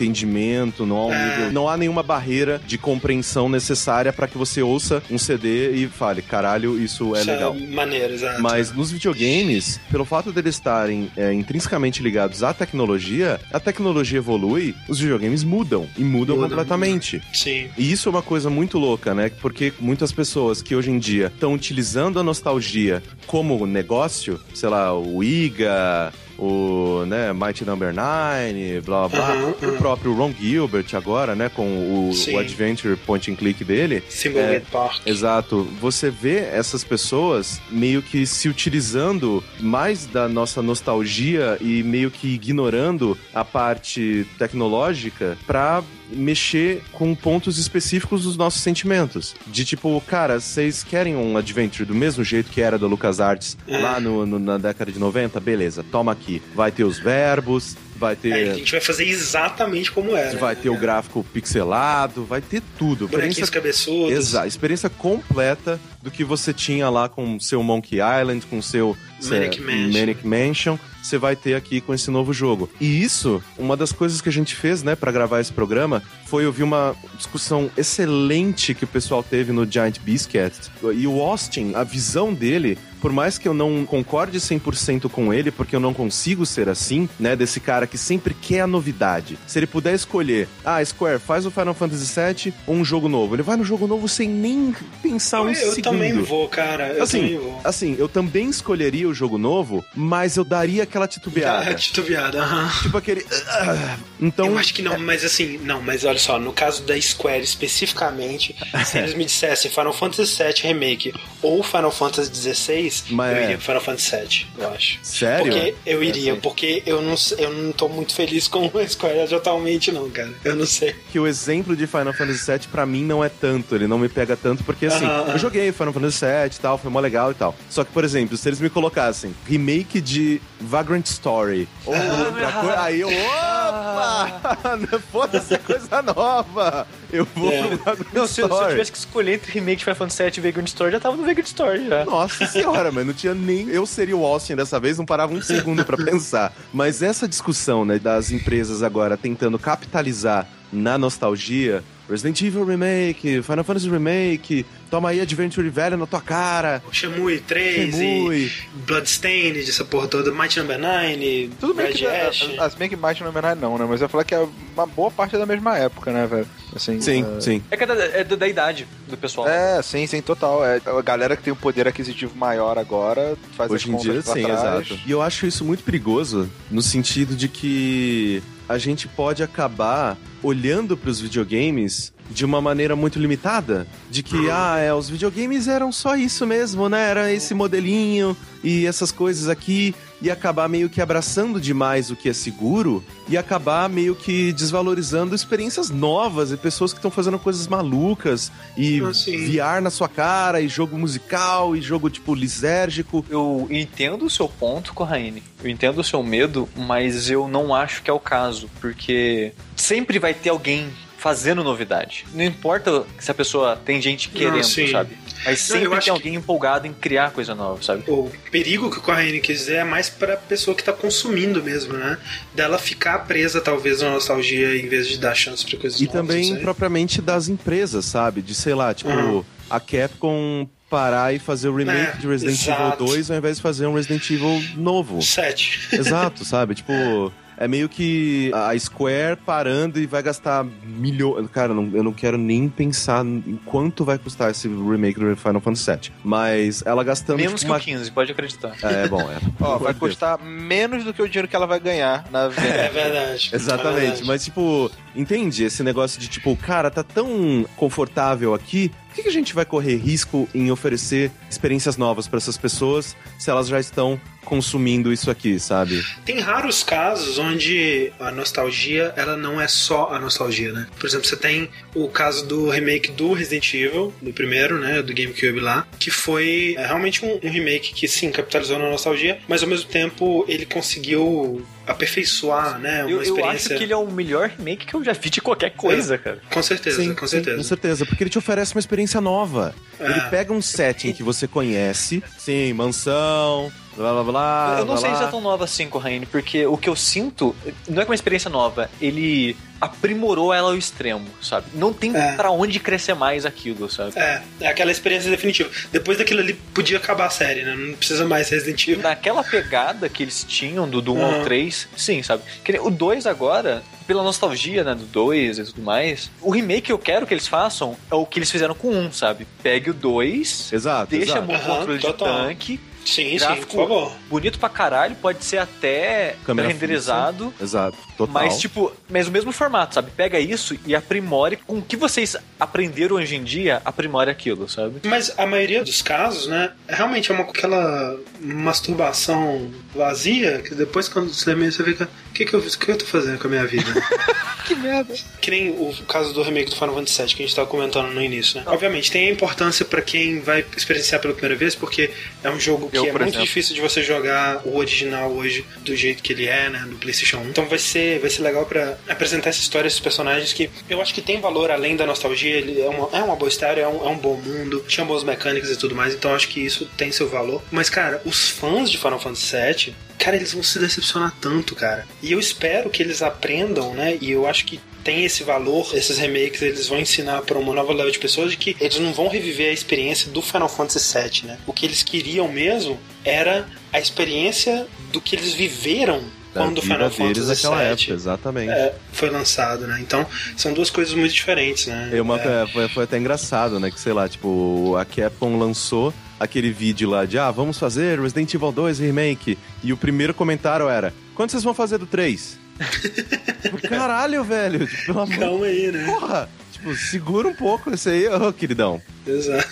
entendimento, 0.04 0.84
não 0.86 0.96
há, 0.98 1.06
um 1.06 1.12
É. 1.12 1.36
nível- 1.36 1.52
não 1.52 1.68
há 1.68 1.76
nenhuma 1.76 2.02
barreira 2.02 2.60
de 2.66 2.76
compreensão 2.76 3.48
necessária 3.48 4.12
para 4.12 4.26
que 4.26 4.36
você 4.36 4.62
ouça 4.62 5.02
um 5.10 5.18
CD 5.18 5.72
e 5.72 5.86
fale, 5.88 6.20
caralho, 6.22 6.78
isso 6.82 7.14
é 7.16 7.20
Isso 7.20 7.30
legal. 7.30 7.54
maneiro, 7.72 8.12
exato. 8.14 8.42
Mas 8.42 8.72
nos 8.72 8.90
videogames, 8.90 9.80
pelo 9.90 10.04
fato 10.04 10.32
deles 10.32 10.54
estarem 10.54 11.10
é, 11.16 11.32
intrinsecamente 11.32 12.02
ligados 12.02 12.42
à 12.42 12.52
tecnologia, 12.52 13.40
a 13.52 13.60
tecnologia 13.60 14.18
evolui, 14.18 14.74
os 14.88 14.98
videogames 15.00 15.42
mudam 15.44 15.86
e 15.96 16.02
mudam 16.04 16.36
Mudam. 16.36 16.48
completamente. 16.50 17.20
Sim. 17.32 17.68
E 17.78 17.90
isso 17.92 18.08
é 18.08 18.10
uma 18.10 18.22
coisa 18.22 18.50
muito 18.50 18.78
louca, 18.78 19.14
né? 19.14 19.30
Porque 19.40 19.72
muitas 19.80 20.12
pessoas 20.12 20.60
que 20.62 20.74
hoje 20.74 20.90
em 20.90 20.98
dia 20.98 21.26
estão 21.32 21.52
utilizando 21.54 22.18
a 22.18 22.22
nostalgia 22.22 23.02
como 23.26 23.63
negócio, 23.66 24.40
sei 24.54 24.68
lá, 24.68 24.96
o 24.98 25.22
IGA, 25.22 26.12
o 26.38 27.04
né, 27.06 27.32
Mighty 27.32 27.64
Number 27.64 27.94
9, 27.94 28.80
blá 28.84 29.08
blá 29.08 29.08
blá, 29.08 29.28
Aham, 29.34 29.54
o 29.60 29.64
aham. 29.66 29.76
próprio 29.78 30.12
Ron 30.14 30.32
Gilbert 30.38 30.86
agora, 30.94 31.34
né, 31.36 31.48
com 31.48 32.08
o, 32.08 32.12
Sim. 32.12 32.34
o 32.34 32.38
Adventure 32.40 32.96
Point 32.96 33.30
and 33.30 33.36
Click 33.36 33.64
dele. 33.64 34.00
Thimbleweed 34.00 34.66
Park. 34.70 35.02
Exato. 35.06 35.62
Você 35.80 36.10
vê 36.10 36.38
essas 36.38 36.82
pessoas 36.82 37.60
meio 37.70 38.02
que 38.02 38.26
se 38.26 38.48
utilizando 38.48 39.42
mais 39.60 40.06
da 40.06 40.28
nossa 40.28 40.60
nostalgia 40.60 41.56
e 41.60 41.82
meio 41.82 42.10
que 42.10 42.28
ignorando 42.34 43.16
a 43.32 43.44
parte 43.44 44.26
tecnológica 44.38 45.38
pra 45.46 45.82
mexer 46.10 46.82
com 46.92 47.14
pontos 47.14 47.58
específicos 47.58 48.24
dos 48.24 48.36
nossos 48.36 48.62
sentimentos. 48.62 49.34
De 49.46 49.64
tipo, 49.64 50.00
cara, 50.06 50.38
vocês 50.40 50.82
querem 50.82 51.16
um 51.16 51.36
adventure 51.36 51.84
do 51.86 51.94
mesmo 51.94 52.22
jeito 52.24 52.50
que 52.50 52.60
era 52.60 52.78
do 52.78 52.86
LucasArts 52.86 53.56
É. 53.66 53.78
lá 53.78 53.98
no, 54.00 54.24
no- 54.26 54.38
na 54.38 54.58
década 54.58 54.90
de 54.92 54.98
90? 54.98 55.40
Beleza, 55.40 55.84
toma 55.90 56.12
aqui. 56.12 56.42
Vai 56.54 56.70
ter 56.70 56.84
os 56.84 56.98
verbos, 56.98 57.76
vai 57.96 58.14
ter... 58.16 58.30
É, 58.30 58.50
a 58.50 58.54
gente 58.54 58.72
vai 58.72 58.80
fazer 58.80 59.08
exatamente 59.08 59.90
como 59.90 60.14
era. 60.16 60.36
Vai 60.38 60.54
ter 60.56 60.68
o 60.70 60.76
gráfico 60.76 61.24
pixelado, 61.32 62.24
vai 62.24 62.40
ter 62.40 62.62
tudo. 62.78 63.08
Bonequinhos 63.08 63.38
Experiência 63.38 63.52
cabeçudos. 63.52 64.12
Exato, 64.12 64.46
experiência 64.48 64.90
completa 64.90 65.80
do 66.04 66.10
que 66.10 66.22
você 66.22 66.52
tinha 66.52 66.88
lá 66.90 67.08
com 67.08 67.40
seu 67.40 67.62
Monkey 67.62 67.96
Island, 67.96 68.44
com 68.46 68.60
seu 68.60 68.94
Manic 69.22 69.56
se- 69.56 69.62
Mansion. 69.62 69.98
Manic 70.00 70.26
Mansion, 70.26 70.78
você 71.02 71.16
vai 71.18 71.34
ter 71.34 71.54
aqui 71.54 71.80
com 71.80 71.92
esse 71.94 72.10
novo 72.10 72.32
jogo. 72.32 72.68
E 72.80 73.02
isso, 73.02 73.42
uma 73.58 73.74
das 73.76 73.90
coisas 73.90 74.20
que 74.20 74.28
a 74.28 74.32
gente 74.32 74.54
fez, 74.54 74.82
né, 74.82 74.94
para 74.94 75.10
gravar 75.10 75.40
esse 75.40 75.52
programa, 75.52 76.02
foi 76.26 76.46
ouvir 76.46 76.62
uma 76.62 76.94
discussão 77.16 77.70
excelente 77.76 78.74
que 78.74 78.84
o 78.84 78.88
pessoal 78.88 79.22
teve 79.22 79.50
no 79.52 79.70
Giant 79.70 79.98
Biscuit. 80.00 80.52
E 80.94 81.06
o 81.06 81.20
Austin, 81.20 81.72
a 81.74 81.84
visão 81.84 82.32
dele, 82.34 82.76
por 83.00 83.12
mais 83.12 83.36
que 83.38 83.46
eu 83.46 83.52
não 83.54 83.84
concorde 83.84 84.38
100% 84.40 85.08
com 85.10 85.32
ele, 85.32 85.50
porque 85.50 85.76
eu 85.76 85.80
não 85.80 85.92
consigo 85.94 86.44
ser 86.46 86.68
assim, 86.68 87.08
né, 87.20 87.36
desse 87.36 87.60
cara 87.60 87.86
que 87.86 87.96
sempre 87.98 88.34
quer 88.34 88.60
a 88.60 88.66
novidade. 88.66 89.38
Se 89.46 89.58
ele 89.58 89.66
puder 89.66 89.94
escolher, 89.94 90.48
ah, 90.64 90.82
Square, 90.84 91.18
faz 91.18 91.44
o 91.46 91.50
Final 91.50 91.74
Fantasy 91.74 92.06
VII 92.14 92.54
ou 92.66 92.74
um 92.76 92.84
jogo 92.84 93.08
novo. 93.08 93.34
Ele 93.34 93.42
vai 93.42 93.56
no 93.56 93.64
jogo 93.64 93.86
novo 93.86 94.08
sem 94.08 94.28
nem 94.28 94.74
pensar 95.02 95.42
um 95.42 95.50
eu, 95.50 95.54
eu 95.54 95.72
segundo. 95.72 95.93
Também 95.94 96.12
vou, 96.22 96.48
cara. 96.48 96.88
Eu 96.88 97.02
assim, 97.02 97.20
também 97.20 97.38
vou. 97.38 97.60
assim, 97.64 97.96
eu 97.98 98.08
também 98.08 98.48
escolheria 98.48 99.08
o 99.08 99.14
jogo 99.14 99.38
novo, 99.38 99.84
mas 99.94 100.36
eu 100.36 100.44
daria 100.44 100.82
aquela 100.82 101.06
titubeada. 101.08 101.64
Ah, 101.70 101.74
titubeada, 101.74 102.42
aham. 102.42 102.70
tipo 102.82 102.96
aquele. 102.98 103.24
ah, 103.48 103.96
então. 104.20 104.46
eu 104.46 104.58
acho 104.58 104.74
que 104.74 104.82
não, 104.82 104.98
mas 104.98 105.24
assim, 105.24 105.58
não, 105.58 105.80
mas 105.82 106.04
olha 106.04 106.18
só, 106.18 106.38
no 106.38 106.52
caso 106.52 106.82
da 106.82 107.00
Square 107.00 107.42
especificamente, 107.44 108.54
se 108.86 108.98
eles 108.98 109.14
me 109.14 109.24
dissessem 109.24 109.70
Final 109.70 109.92
Fantasy 109.92 110.42
VII 110.42 110.54
Remake 110.62 111.12
ou 111.42 111.62
Final 111.62 111.90
Fantasy 111.90 112.30
XVI, 112.34 112.92
Mas 113.10 113.32
eu 113.32 113.36
é. 113.38 113.44
iria 113.44 113.56
pro 113.56 113.66
Final 113.66 113.80
Fantasy 113.80 114.16
VII, 114.16 114.46
eu 114.58 114.70
acho. 114.70 114.98
Sério? 115.02 115.52
Porque 115.52 115.74
eu 115.86 116.02
É, 116.02 116.04
iria, 116.04 116.34
sim. 116.34 116.40
porque 116.40 116.82
eu 116.86 117.02
não, 117.02 117.14
eu 117.38 117.52
não 117.52 117.72
tô 117.72 117.88
muito 117.88 118.14
feliz 118.14 118.48
com 118.48 118.70
a 118.78 118.86
Square 118.88 119.28
totalmente, 119.28 119.92
não, 119.92 120.08
cara. 120.10 120.32
Eu 120.44 120.56
não 120.56 120.66
sei. 120.66 120.94
que 121.12 121.18
o 121.18 121.26
exemplo 121.26 121.76
de 121.76 121.86
Final 121.86 122.12
Fantasy 122.14 122.50
VII 122.50 122.68
pra 122.70 122.86
mim 122.86 123.04
não 123.04 123.22
é 123.22 123.28
tanto, 123.28 123.74
ele 123.74 123.86
não 123.86 123.98
me 123.98 124.08
pega 124.08 124.36
tanto, 124.36 124.64
porque 124.64 124.86
assim, 124.86 125.04
Aham. 125.04 125.32
eu 125.32 125.38
joguei 125.38 125.70
Final 125.72 125.83
Fantasy 125.92 126.24
VII 126.24 126.56
e 126.56 126.60
tal, 126.60 126.78
foi 126.78 126.90
mó 126.90 127.00
legal 127.00 127.30
e 127.30 127.34
tal. 127.34 127.54
Só 127.68 127.84
que, 127.84 127.92
por 127.92 128.04
exemplo, 128.04 128.36
se 128.36 128.48
eles 128.48 128.60
me 128.60 128.70
colocassem 128.70 129.34
remake 129.46 130.00
de 130.00 130.40
Vagrant 130.60 131.06
Story 131.06 131.68
ou 131.84 131.94
outra 131.94 132.52
coisa, 132.52 132.80
aí 132.80 133.00
eu, 133.00 133.08
opa! 133.08 134.98
Foda-se, 135.12 135.58
coisa 135.58 136.02
nova! 136.02 136.86
Eu 137.12 137.26
vou 137.34 137.52
É. 137.52 137.66
pro 137.68 137.76
Vagrant 137.78 138.12
Não, 138.12 138.26
se, 138.26 138.40
eu- 138.40 138.48
se 138.48 138.54
eu 138.62 138.68
tivesse 138.68 138.92
que 138.92 138.98
escolher 138.98 139.34
entre 139.34 139.52
remake 139.52 139.78
de 139.78 139.84
Final 139.84 139.96
Fantasy 139.96 140.22
VII 140.22 140.32
e 140.38 140.40
Vagrant 140.40 140.66
Story, 140.68 140.92
já 140.92 141.00
tava 141.00 141.16
no 141.16 141.24
Vagrant 141.24 141.46
Story 141.46 141.88
já. 141.88 142.04
Nossa 142.04 142.46
senhora, 142.46 142.90
mas 142.90 143.06
não 143.06 143.12
tinha 143.14 143.34
nem. 143.34 143.68
Eu 143.68 143.86
seria 143.86 144.16
o 144.16 144.24
Austin 144.24 144.56
dessa 144.56 144.78
vez, 144.80 144.98
não 144.98 145.06
parava 145.06 145.32
um 145.32 145.42
segundo 145.42 145.84
pra 145.84 145.96
pensar. 145.96 146.52
Mas 146.72 147.02
essa 147.02 147.28
discussão, 147.28 147.84
né, 147.84 147.98
das 147.98 148.30
empresas 148.30 148.82
agora 148.82 149.16
tentando 149.16 149.58
capitalizar 149.58 150.46
na 150.72 150.98
nostalgia, 150.98 151.82
Resident 152.08 152.40
Evil 152.42 152.64
Remake, 152.64 153.40
Final 153.42 153.64
Fantasy 153.64 153.88
Remake, 153.88 154.66
toma 154.90 155.08
aí 155.08 155.20
Adventure 155.20 155.68
velho 155.70 155.96
na 155.96 156.06
tua 156.06 156.20
cara. 156.20 156.82
Shenmue 156.92 157.40
3 157.40 157.94
Shenmue. 157.94 158.36
e 158.46 158.52
Bloodstained, 158.86 159.58
essa 159.68 159.84
porra 159.84 160.06
toda, 160.08 160.30
Might 160.30 160.58
Number 160.58 160.78
9, 160.78 161.50
Tudo 161.58 161.74
bem 161.74 161.86
Red 161.86 161.92
que 161.94 162.06
Ash. 162.06 162.48
a- 162.58 162.64
as 162.66 162.74
bem 162.74 162.88
que 162.88 162.96
Might 162.96 163.22
Number 163.24 163.42
9 163.42 163.60
não, 163.60 163.78
né? 163.78 163.86
Mas 163.88 164.00
eu 164.00 164.04
ia 164.04 164.08
falar 164.08 164.24
que 164.24 164.34
é 164.34 164.46
uma 164.74 164.86
boa 164.86 165.10
parte 165.10 165.36
da 165.38 165.46
mesma 165.46 165.78
época, 165.78 166.12
né, 166.12 166.26
velho? 166.26 166.46
Assim, 166.76 167.00
Sim, 167.00 167.24
é... 167.36 167.40
sim. 167.40 167.62
É, 167.70 167.76
que 167.76 167.84
é 167.84 167.86
da, 167.86 167.94
é 168.04 168.24
da- 168.24 168.36
da 168.36 168.48
idade 168.48 168.86
do 169.08 169.16
pessoal. 169.16 169.48
É, 169.48 169.80
sim, 169.82 170.06
sim, 170.06 170.20
total. 170.20 170.64
É, 170.64 170.80
a 170.84 171.00
galera 171.02 171.36
que 171.36 171.42
tem 171.42 171.52
um 171.52 171.56
poder 171.56 171.88
aquisitivo 171.88 172.36
maior 172.36 172.76
agora 172.78 173.36
faz 173.56 173.70
Hoje 173.70 173.88
as 173.94 173.94
em 173.94 174.02
dia, 174.12 174.22
pra 174.22 174.32
sim, 174.34 174.42
trás. 174.42 174.60
exato. 174.60 175.00
E 175.06 175.10
eu 175.10 175.22
acho 175.22 175.46
isso 175.46 175.64
muito 175.64 175.82
perigoso, 175.82 176.50
no 176.70 176.82
sentido 176.82 177.34
de 177.34 177.48
que 177.48 178.42
a 178.68 178.78
gente 178.78 179.06
pode 179.08 179.42
acabar 179.42 180.16
olhando 180.42 180.96
para 180.96 181.10
os 181.10 181.20
videogames 181.20 182.12
de 182.30 182.44
uma 182.44 182.60
maneira 182.60 182.96
muito 182.96 183.18
limitada. 183.18 183.86
De 184.10 184.22
que, 184.22 184.50
ah, 184.50 184.78
é, 184.78 184.92
os 184.92 185.08
videogames 185.08 185.68
eram 185.68 185.92
só 185.92 186.16
isso 186.16 186.46
mesmo, 186.46 186.88
né? 186.88 187.08
Era 187.10 187.32
esse 187.32 187.54
modelinho 187.54 188.36
e 188.62 188.86
essas 188.86 189.12
coisas 189.12 189.48
aqui. 189.48 189.94
E 190.24 190.30
acabar 190.30 190.70
meio 190.70 190.88
que 190.88 191.02
abraçando 191.02 191.60
demais 191.60 192.10
o 192.10 192.16
que 192.16 192.30
é 192.30 192.32
seguro 192.32 193.04
e 193.28 193.36
acabar 193.36 193.90
meio 193.90 194.14
que 194.14 194.54
desvalorizando 194.54 195.34
experiências 195.34 195.90
novas 195.90 196.50
e 196.50 196.56
pessoas 196.56 196.94
que 196.94 196.98
estão 196.98 197.10
fazendo 197.10 197.38
coisas 197.38 197.66
malucas 197.66 198.50
e 198.74 199.02
Ah. 199.02 199.76
VR 199.76 199.82
na 199.82 199.90
sua 199.90 200.08
cara 200.08 200.62
e 200.62 200.66
jogo 200.66 200.96
musical 200.96 201.76
e 201.76 201.82
jogo 201.82 202.08
tipo 202.08 202.34
lisérgico. 202.34 203.22
Eu 203.28 203.66
entendo 203.70 204.24
o 204.24 204.30
seu 204.30 204.48
ponto, 204.48 204.94
Corraine. 204.94 205.42
Eu 205.62 205.68
entendo 205.68 205.98
o 205.98 206.04
seu 206.04 206.22
medo, 206.22 206.66
mas 206.74 207.28
eu 207.28 207.46
não 207.46 207.74
acho 207.74 208.02
que 208.02 208.08
é 208.08 208.12
o 208.14 208.18
caso. 208.18 208.70
Porque 208.80 209.52
sempre 209.76 210.18
vai 210.18 210.32
ter 210.32 210.48
alguém 210.48 210.88
fazendo 211.18 211.64
novidade. 211.64 212.26
Não 212.34 212.44
importa 212.44 213.04
se 213.18 213.30
a 213.30 213.34
pessoa 213.34 213.76
tem 213.76 214.00
gente 214.00 214.28
querendo, 214.28 214.62
sim. 214.62 214.88
sabe? 214.90 215.16
Mas 215.44 215.68
Não, 215.68 215.76
eu 215.76 215.82
sempre 215.82 215.84
acho 215.84 215.90
tem 215.90 216.00
que- 216.00 216.10
alguém 216.10 216.34
empolgado 216.34 216.86
em 216.86 216.92
criar 216.92 217.30
coisa 217.30 217.54
nova, 217.54 217.82
sabe? 217.82 218.04
O 218.08 218.30
perigo 218.50 218.90
que 218.90 218.98
o 218.98 219.02
Corraine 219.02 219.40
quis 219.40 219.58
dizer 219.60 219.76
é 219.76 219.84
mais 219.84 220.08
pra 220.08 220.36
pessoa 220.36 220.74
que 220.76 220.82
tá 220.82 220.92
consumindo 220.92 221.62
mesmo, 221.62 221.92
né? 221.94 222.18
Dela 222.54 222.78
ficar 222.78 223.18
presa, 223.20 223.60
talvez, 223.60 224.00
na 224.00 224.10
nostalgia 224.10 224.76
em 224.76 224.88
vez 224.88 225.08
de 225.08 225.18
dar 225.18 225.34
chance 225.34 225.64
pra 225.66 225.78
coisas 225.78 226.00
E 226.00 226.06
novas. 226.06 226.20
também 226.20 226.46
não 226.48 226.54
sei. 226.54 226.62
propriamente 226.62 227.20
das 227.20 227.48
empresas, 227.48 228.04
sabe? 228.06 228.40
De, 228.42 228.54
sei 228.54 228.74
lá, 228.74 228.94
tipo, 228.94 229.10
Uhum. 229.10 229.44
a 229.68 229.78
Capcom 229.80 230.66
parar 230.88 231.34
e 231.34 231.38
fazer 231.38 231.68
o 231.68 231.74
remake 231.76 232.16
É, 232.16 232.20
de 232.20 232.26
Resident 232.26 232.60
exato. 232.62 232.82
Evil 233.02 233.06
2 233.14 233.30
ao 233.30 233.36
invés 233.36 233.56
de 233.56 233.62
fazer 233.62 233.86
um 233.86 233.94
Resident 233.94 234.30
Evil 234.30 234.62
novo. 234.76 235.20
Sete. 235.22 235.80
Exato, 235.92 236.44
sabe? 236.44 236.74
Tipo, 236.74 237.32
é 237.56 237.68
meio 237.68 237.88
que 237.88 238.50
a 238.54 238.76
Square 238.78 239.36
parando 239.44 239.98
e 240.00 240.06
vai 240.06 240.22
gastar 240.22 240.64
milhões. 240.84 241.48
Cara, 241.50 241.72
não- 241.74 241.90
eu 241.92 242.02
não 242.02 242.12
quero 242.12 242.36
nem 242.38 242.68
pensar 242.68 243.24
em 243.24 243.58
quanto 243.64 244.04
vai 244.04 244.18
custar 244.18 244.50
esse 244.50 244.68
remake 244.68 245.18
do 245.20 245.36
Final 245.36 245.60
Fantasy 245.60 245.90
VII. 245.90 246.12
Mas 246.24 246.82
ela 246.86 247.02
gastando. 247.04 247.36
Menos 247.38 247.60
tipo, 247.60 247.66
que 247.66 247.70
uma... 247.72 247.78
o 247.78 247.98
15, 247.98 248.10
pode 248.12 248.32
acreditar. 248.32 248.74
É, 248.82 249.08
bom, 249.08 249.20
é. 249.22 249.38
Ó, 249.60 249.78
vai 249.78 249.94
custar 249.94 250.38
menos 250.42 251.04
do 251.04 251.12
que 251.14 251.22
o 251.22 251.28
dinheiro 251.28 251.48
que 251.48 251.56
ela 251.56 251.66
vai 251.66 251.80
ganhar 251.80 252.24
na 252.30 252.48
venda. 252.48 252.68
É 252.68 252.88
verdade. 252.88 253.50
É 253.52 253.56
Exatamente, 253.56 254.00
verdade. 254.00 254.24
mas 254.26 254.44
tipo, 254.44 254.90
entende 255.14 255.64
esse 255.64 255.82
negócio 255.82 256.20
de 256.20 256.28
tipo, 256.28 256.56
cara, 256.56 256.90
tá 256.90 257.02
tão 257.02 257.64
confortável 257.76 258.54
aqui, 258.54 258.90
por 259.14 259.18
que, 259.18 259.22
que 259.22 259.28
a 259.28 259.32
gente 259.32 259.54
vai 259.54 259.64
correr 259.64 259.94
risco 259.94 260.48
em 260.52 260.72
oferecer 260.72 261.30
experiências 261.48 261.96
novas 261.96 262.26
pra 262.26 262.36
essas 262.36 262.56
pessoas 262.56 263.14
se 263.38 263.48
elas 263.48 263.68
já 263.68 263.78
estão 263.78 264.20
consumindo 264.44 265.12
isso 265.12 265.30
aqui, 265.30 265.60
sabe? 265.60 266.04
Tem 266.24 266.40
raros 266.40 266.82
casos 266.82 267.38
onde 267.38 268.12
a 268.18 268.32
nostalgia, 268.32 269.14
ela 269.16 269.36
não 269.36 269.60
é 269.60 269.68
só 269.68 270.12
a 270.12 270.18
nostalgia, 270.18 270.72
né? 270.72 270.88
Por 270.98 271.06
exemplo, 271.06 271.26
você 271.26 271.36
tem 271.36 271.70
o 271.94 272.08
caso 272.08 272.44
do 272.44 272.68
remake 272.68 273.12
do 273.12 273.32
Resident 273.32 273.72
Evil, 273.72 274.12
do 274.20 274.32
primeiro, 274.32 274.80
né, 274.80 275.00
do 275.00 275.14
GameCube 275.14 275.60
lá, 275.60 275.86
que 275.98 276.10
foi 276.10 276.74
é, 276.76 276.84
realmente 276.84 277.24
um, 277.24 277.38
um 277.40 277.50
remake 277.50 277.94
que 277.94 278.08
sim, 278.08 278.32
capitalizou 278.32 278.80
na 278.80 278.90
nostalgia, 278.90 279.38
mas 279.46 279.62
ao 279.62 279.68
mesmo 279.68 279.88
tempo 279.88 280.44
ele 280.48 280.66
conseguiu 280.66 281.64
aperfeiçoar, 281.86 282.78
né, 282.78 283.02
uma 283.02 283.10
Eu, 283.10 283.16
eu 283.16 283.22
experiência... 283.22 283.54
acho 283.54 283.78
que 283.78 283.84
ele 283.84 283.92
é 283.92 283.96
o 283.96 284.10
melhor 284.10 284.48
remake 284.48 284.86
que 284.86 284.94
eu 284.94 285.04
já 285.04 285.12
vi 285.12 285.30
de 285.30 285.40
qualquer 285.40 285.70
coisa, 285.70 286.16
cara. 286.18 286.40
Com 286.50 286.62
certeza, 286.62 287.14
com 287.14 287.26
certeza. 287.26 287.56
com 287.56 287.62
certeza, 287.62 288.06
porque 288.06 288.22
ele 288.22 288.30
te 288.30 288.38
oferece 288.38 288.74
uma 288.74 288.80
experiência 288.80 289.20
nova. 289.20 289.74
É. 289.98 290.10
Ele 290.10 290.20
pega 290.30 290.52
um 290.52 290.62
setting 290.62 291.12
que 291.12 291.22
você 291.22 291.46
conhece, 291.46 292.22
sim, 292.38 292.72
mansão, 292.72 293.72
blá 293.96 294.12
blá 294.12 294.24
blá. 294.24 294.74
eu 294.78 294.84
não 294.84 294.86
blá, 294.94 294.96
sei 294.98 295.10
blá. 295.10 295.18
se 295.18 295.24
é 295.24 295.28
tão 295.28 295.40
nova 295.40 295.64
assim, 295.64 295.88
Corraine, 295.88 296.26
porque 296.26 296.66
o 296.66 296.76
que 296.76 296.88
eu 296.88 296.96
sinto 296.96 297.54
não 297.88 298.00
é 298.00 298.04
que 298.04 298.08
é 298.08 298.10
uma 298.10 298.14
experiência 298.14 298.50
nova, 298.50 298.90
ele 299.00 299.56
aprimorou 299.80 300.52
ela 300.54 300.70
ao 300.70 300.76
extremo, 300.76 301.26
sabe? 301.42 301.66
Não 301.74 301.92
tem 301.92 302.16
É. 302.16 302.32
pra 302.36 302.50
onde 302.50 302.80
crescer 302.80 303.12
mais 303.14 303.44
aquilo, 303.44 303.90
sabe? 303.90 304.12
É, 304.18 304.40
é 304.60 304.66
aquela 304.68 304.90
experiência 304.90 305.30
definitiva. 305.30 305.68
Depois 305.92 306.16
daquilo 306.18 306.40
ali, 306.40 306.54
podia 306.54 306.96
acabar 306.96 307.26
a 307.26 307.30
série, 307.30 307.62
né? 307.64 307.74
Não 307.76 307.94
precisa 307.94 308.24
mais 308.24 308.48
Resident 308.48 308.82
Evil. 308.88 309.02
Naquela 309.02 309.44
pegada 309.44 310.08
que 310.08 310.22
eles 310.22 310.42
tinham 310.48 310.88
do, 310.88 311.02
do 311.02 311.12
1 311.12 311.18
Uhum. 311.18 311.34
ao 311.36 311.42
3, 311.44 311.88
sim, 311.96 312.22
sabe? 312.22 312.42
O 312.82 312.90
2 312.90 313.26
agora, 313.26 313.82
pela 314.06 314.22
nostalgia, 314.22 314.82
né, 314.84 314.94
do 314.94 315.04
2 315.04 315.58
e 315.58 315.64
tudo 315.64 315.82
mais, 315.82 316.30
o 316.40 316.50
remake 316.50 316.82
que 316.82 316.92
eu 316.92 316.98
quero 316.98 317.26
que 317.26 317.34
eles 317.34 317.46
façam 317.48 317.94
é 318.10 318.14
o 318.14 318.24
que 318.24 318.38
eles 318.38 318.50
fizeram 318.50 318.74
com 318.74 318.88
o 318.88 318.96
1, 318.96 319.12
sabe? 319.12 319.46
Pegue 319.62 319.90
o 319.90 319.94
2, 319.94 320.72
Exato, 320.72 321.10
deixa 321.10 321.38
exato. 321.38 321.52
o 321.52 321.58
controle 321.60 321.98
de 321.98 322.06
total. 322.06 322.46
tanque, 322.46 322.80
Sim, 323.04 323.30
sim, 323.30 323.36
gráfico 323.38 323.76
por 323.76 323.88
favor. 323.88 324.12
bonito 324.28 324.58
pra 324.58 324.68
caralho, 324.68 325.14
pode 325.16 325.44
ser 325.44 325.58
até 325.58 326.36
Câmera 326.44 326.68
renderizado. 326.68 327.52
Exato, 327.60 327.96
total. 328.16 328.32
Mas, 328.32 328.58
tipo, 328.58 328.92
mas 329.08 329.28
o 329.28 329.30
mesmo 329.30 329.52
formato, 329.52 329.94
sabe? 329.94 330.10
Pega 330.10 330.38
isso 330.40 330.76
e 330.86 330.94
aprimore 330.94 331.56
com 331.56 331.78
o 331.78 331.82
que 331.82 331.96
vocês 331.96 332.36
aprenderam 332.64 333.16
hoje 333.16 333.36
em 333.36 333.44
dia, 333.44 333.80
aprimore 333.84 334.30
aquilo, 334.30 334.68
sabe? 334.68 335.00
Mas 335.04 335.32
a 335.38 335.46
maioria 335.46 335.84
dos 335.84 336.02
casos, 336.02 336.46
né, 336.46 336.72
realmente 336.88 337.30
é 337.30 337.34
uma 337.34 337.44
aquela 337.44 338.16
masturbação 338.40 339.70
vazia 339.94 340.58
que 340.58 340.74
depois 340.74 341.08
quando 341.08 341.32
você 341.32 341.44
termina 341.44 341.70
você 341.70 341.84
fica, 341.84 342.04
o 342.30 342.32
que 342.34 342.44
que 342.44 342.54
eu, 342.54 342.60
o 342.60 342.62
que 342.78 342.90
eu 342.90 342.98
tô 342.98 343.06
fazendo 343.06 343.38
com 343.38 343.46
a 343.46 343.50
minha 343.50 343.66
vida? 343.66 343.92
que 344.66 344.74
merda. 344.74 345.14
que 345.40 345.50
nem 345.50 345.70
o 345.70 345.94
caso 346.08 346.32
do 346.32 346.42
remake 346.42 346.70
do 346.70 346.76
Final 346.76 346.94
Fantasy 346.94 347.22
VII 347.22 347.34
que 347.34 347.42
a 347.42 347.46
gente 347.46 347.54
tava 347.56 347.68
comentando 347.68 348.12
no 348.12 348.22
início, 348.22 348.58
né? 348.58 348.64
Obviamente 348.66 349.10
tem 349.10 349.28
a 349.28 349.30
importância 349.30 349.84
pra 349.84 350.02
quem 350.02 350.40
vai 350.40 350.64
experienciar 350.76 351.20
pela 351.20 351.34
primeira 351.34 351.54
vez, 351.56 351.74
porque 351.74 352.10
é 352.42 352.50
um 352.50 352.58
jogo 352.58 352.90
que 352.90 352.96
Eu, 352.96 353.06
é 353.06 353.12
muito 353.12 353.22
exemplo. 353.24 353.44
difícil 353.44 353.74
de 353.74 353.80
você 353.80 354.02
jogar 354.02 354.62
o 354.64 354.76
original 354.76 355.30
hoje 355.30 355.64
do 355.82 355.94
jeito 355.94 356.22
que 356.22 356.32
ele 356.32 356.46
é, 356.46 356.68
né, 356.70 356.84
do 356.88 356.96
PlayStation 356.96 357.38
1. 357.38 357.48
Então 357.50 357.66
vai 357.66 357.78
ser, 357.78 358.18
vai 358.20 358.30
ser 358.30 358.42
legal 358.42 358.66
pra 358.66 358.96
apresentar 359.08 359.50
essa 359.50 359.60
história, 359.60 359.86
esses 359.86 360.00
personagens 360.00 360.52
que 360.52 360.70
eu 360.88 361.00
acho 361.00 361.14
que 361.14 361.22
tem 361.22 361.40
valor 361.40 361.70
além 361.70 361.96
da 361.96 362.06
nostalgia, 362.06 362.53
ele 362.54 362.80
é 362.80 362.88
uma, 362.88 363.08
é 363.12 363.22
uma 363.22 363.36
boa 363.36 363.48
história, 363.48 363.82
é 363.82 363.88
um, 363.88 364.06
é 364.06 364.08
um 364.08 364.18
bom 364.18 364.36
mundo, 364.36 364.84
tinha 364.86 365.04
boas 365.04 365.24
mecânicas 365.24 365.70
e 365.70 365.76
tudo 365.76 365.94
mais, 365.94 366.14
então 366.14 366.34
acho 366.34 366.48
que 366.48 366.60
isso 366.60 366.88
tem 366.96 367.12
seu 367.12 367.28
valor. 367.28 367.62
Mas, 367.70 367.90
cara, 367.90 368.20
os 368.24 368.48
fãs 368.48 368.90
de 368.90 368.98
Final 368.98 369.20
Fantasy 369.20 369.56
VII, 369.56 369.96
cara, 370.18 370.36
eles 370.36 370.52
vão 370.52 370.62
se 370.62 370.78
decepcionar 370.78 371.34
tanto, 371.40 371.74
cara. 371.74 372.06
E 372.22 372.32
eu 372.32 372.38
espero 372.38 372.90
que 372.90 373.02
eles 373.02 373.22
aprendam, 373.22 373.94
né, 373.94 374.18
e 374.20 374.30
eu 374.30 374.46
acho 374.46 374.64
que 374.64 374.80
tem 375.02 375.24
esse 375.24 375.44
valor, 375.44 375.94
esses 375.94 376.16
remakes 376.16 376.62
eles 376.62 376.88
vão 376.88 376.98
ensinar 376.98 377.42
para 377.42 377.58
uma 377.58 377.74
nova 377.74 377.92
leva 377.92 378.10
de 378.10 378.18
pessoas 378.18 378.50
de 378.50 378.56
que 378.56 378.74
eles 378.80 378.98
não 378.98 379.12
vão 379.12 379.28
reviver 379.28 379.68
a 379.68 379.72
experiência 379.72 380.30
do 380.30 380.40
Final 380.40 380.68
Fantasy 380.68 381.18
VII, 381.18 381.48
né? 381.48 381.58
O 381.66 381.74
que 381.74 381.84
eles 381.84 382.02
queriam 382.02 382.48
mesmo 382.50 382.98
era 383.22 383.68
a 383.92 384.00
experiência 384.00 384.86
do 385.12 385.20
que 385.20 385.36
eles 385.36 385.52
viveram 385.52 386.22
quando 386.54 386.78
o 386.78 386.82
Final 386.82 387.10
Fantasy 387.10 387.66
VII 387.66 388.14
exatamente. 388.14 388.70
é, 388.70 388.94
foi 389.12 389.30
lançado, 389.30 389.86
né? 389.86 389.98
Então 390.00 390.26
são 390.56 390.72
duas 390.72 390.90
coisas 390.90 391.14
muito 391.14 391.32
diferentes, 391.32 391.86
né? 391.86 392.10
Uma, 392.20 392.40
É, 392.40 392.62
é, 392.62 392.66
foi, 392.66 392.88
foi 392.88 393.04
até 393.04 393.18
engraçado, 393.18 393.78
né? 393.80 393.90
Que 393.90 394.00
sei 394.00 394.12
lá, 394.12 394.28
tipo, 394.28 394.96
a 394.96 395.04
Capcom 395.04 395.58
lançou 395.58 396.12
aquele 396.38 396.70
vídeo 396.70 397.08
lá 397.08 397.24
de 397.24 397.38
ah, 397.38 397.50
vamos 397.50 397.78
fazer 397.78 398.20
Resident 398.20 398.52
Evil 398.54 398.72
2 398.72 398.98
Remake. 399.00 399.58
E 399.82 399.92
o 399.92 399.96
primeiro 399.96 400.32
comentário 400.32 400.88
era: 400.88 401.12
quando 401.34 401.50
vocês 401.50 401.64
vão 401.64 401.74
fazer 401.74 401.98
do 401.98 402.06
3? 402.06 402.58
Tipo, 403.64 403.80
Caralho, 403.88 404.44
velho, 404.44 404.86
pelo 405.06 405.20
amor 405.20 405.38
Calma 405.38 405.66
aí, 405.66 405.90
né? 405.90 406.04
Porra! 406.04 406.48
Tipo, 406.84 406.94
segura 406.96 407.48
um 407.48 407.54
pouco 407.54 407.90
esse 407.90 408.10
aí, 408.10 408.28
ô 408.28 408.52
queridão. 408.52 409.00
Exato. 409.26 409.66